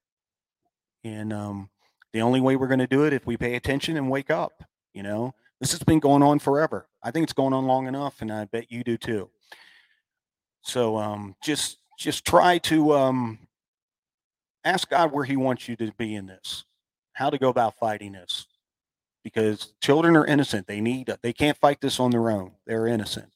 And 1.04 1.34
um, 1.34 1.70
the 2.14 2.22
only 2.22 2.40
way 2.40 2.56
we're 2.56 2.68
going 2.68 2.80
to 2.80 2.88
do 2.88 3.06
it 3.06 3.14
if 3.14 3.26
we 3.26 3.38
pay 3.38 3.56
attention 3.56 3.98
and 3.98 4.10
wake 4.10 4.30
up. 4.30 4.64
You 4.94 5.04
know, 5.04 5.34
this 5.60 5.72
has 5.72 5.82
been 5.82 6.00
going 6.00 6.24
on 6.24 6.40
forever. 6.40 6.88
I 7.02 7.12
think 7.12 7.24
it's 7.24 7.34
going 7.34 7.54
on 7.54 7.66
long 7.66 7.88
enough, 7.88 8.22
and 8.22 8.32
I 8.32 8.46
bet 8.46 8.72
you 8.72 8.84
do 8.84 8.98
too. 8.98 9.30
So 10.62 10.98
um, 10.98 11.36
just 11.44 11.80
just 11.98 12.26
try 12.26 12.58
to 12.60 12.94
um, 12.94 13.40
ask 14.64 14.90
God 14.90 15.12
where 15.12 15.26
He 15.26 15.36
wants 15.36 15.68
you 15.68 15.76
to 15.78 15.92
be 15.98 16.16
in 16.16 16.28
this, 16.28 16.64
how 17.14 17.30
to 17.30 17.38
go 17.38 17.50
about 17.50 17.78
fighting 17.78 18.14
this, 18.14 18.46
because 19.24 19.74
children 19.82 20.16
are 20.16 20.26
innocent. 20.26 20.68
They 20.68 20.80
need 20.80 21.12
they 21.22 21.34
can't 21.34 21.58
fight 21.58 21.82
this 21.82 22.00
on 22.00 22.12
their 22.12 22.30
own. 22.30 22.52
They're 22.66 22.88
innocent. 22.88 23.33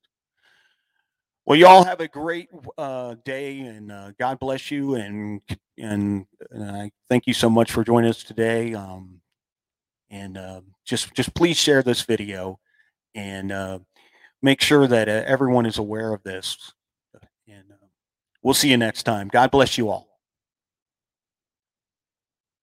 Well, 1.47 1.57
you 1.57 1.65
all 1.65 1.85
have 1.85 2.01
a 2.01 2.09
great 2.09 2.49
uh, 2.77 3.15
day, 3.23 3.61
and 3.61 3.89
uh, 3.89 4.11
God 4.19 4.37
bless 4.37 4.69
you, 4.69 4.95
and 4.95 5.39
and, 5.77 6.25
and 6.51 6.63
I 6.69 6.91
thank 7.07 7.25
you 7.25 7.33
so 7.33 7.49
much 7.49 7.71
for 7.71 7.85
joining 7.85 8.09
us 8.09 8.21
today. 8.21 8.73
Um, 8.73 9.21
and 10.09 10.37
uh, 10.37 10.59
just 10.83 11.13
just 11.13 11.33
please 11.33 11.55
share 11.55 11.81
this 11.81 12.01
video, 12.01 12.59
and 13.15 13.53
uh, 13.53 13.79
make 14.41 14.59
sure 14.59 14.87
that 14.87 15.07
uh, 15.07 15.23
everyone 15.25 15.65
is 15.65 15.77
aware 15.77 16.13
of 16.13 16.21
this. 16.23 16.73
And 17.47 17.71
uh, 17.71 17.87
we'll 18.43 18.53
see 18.53 18.69
you 18.69 18.77
next 18.77 19.03
time. 19.03 19.29
God 19.29 19.49
bless 19.49 19.77
you 19.77 19.87
all. 19.89 20.16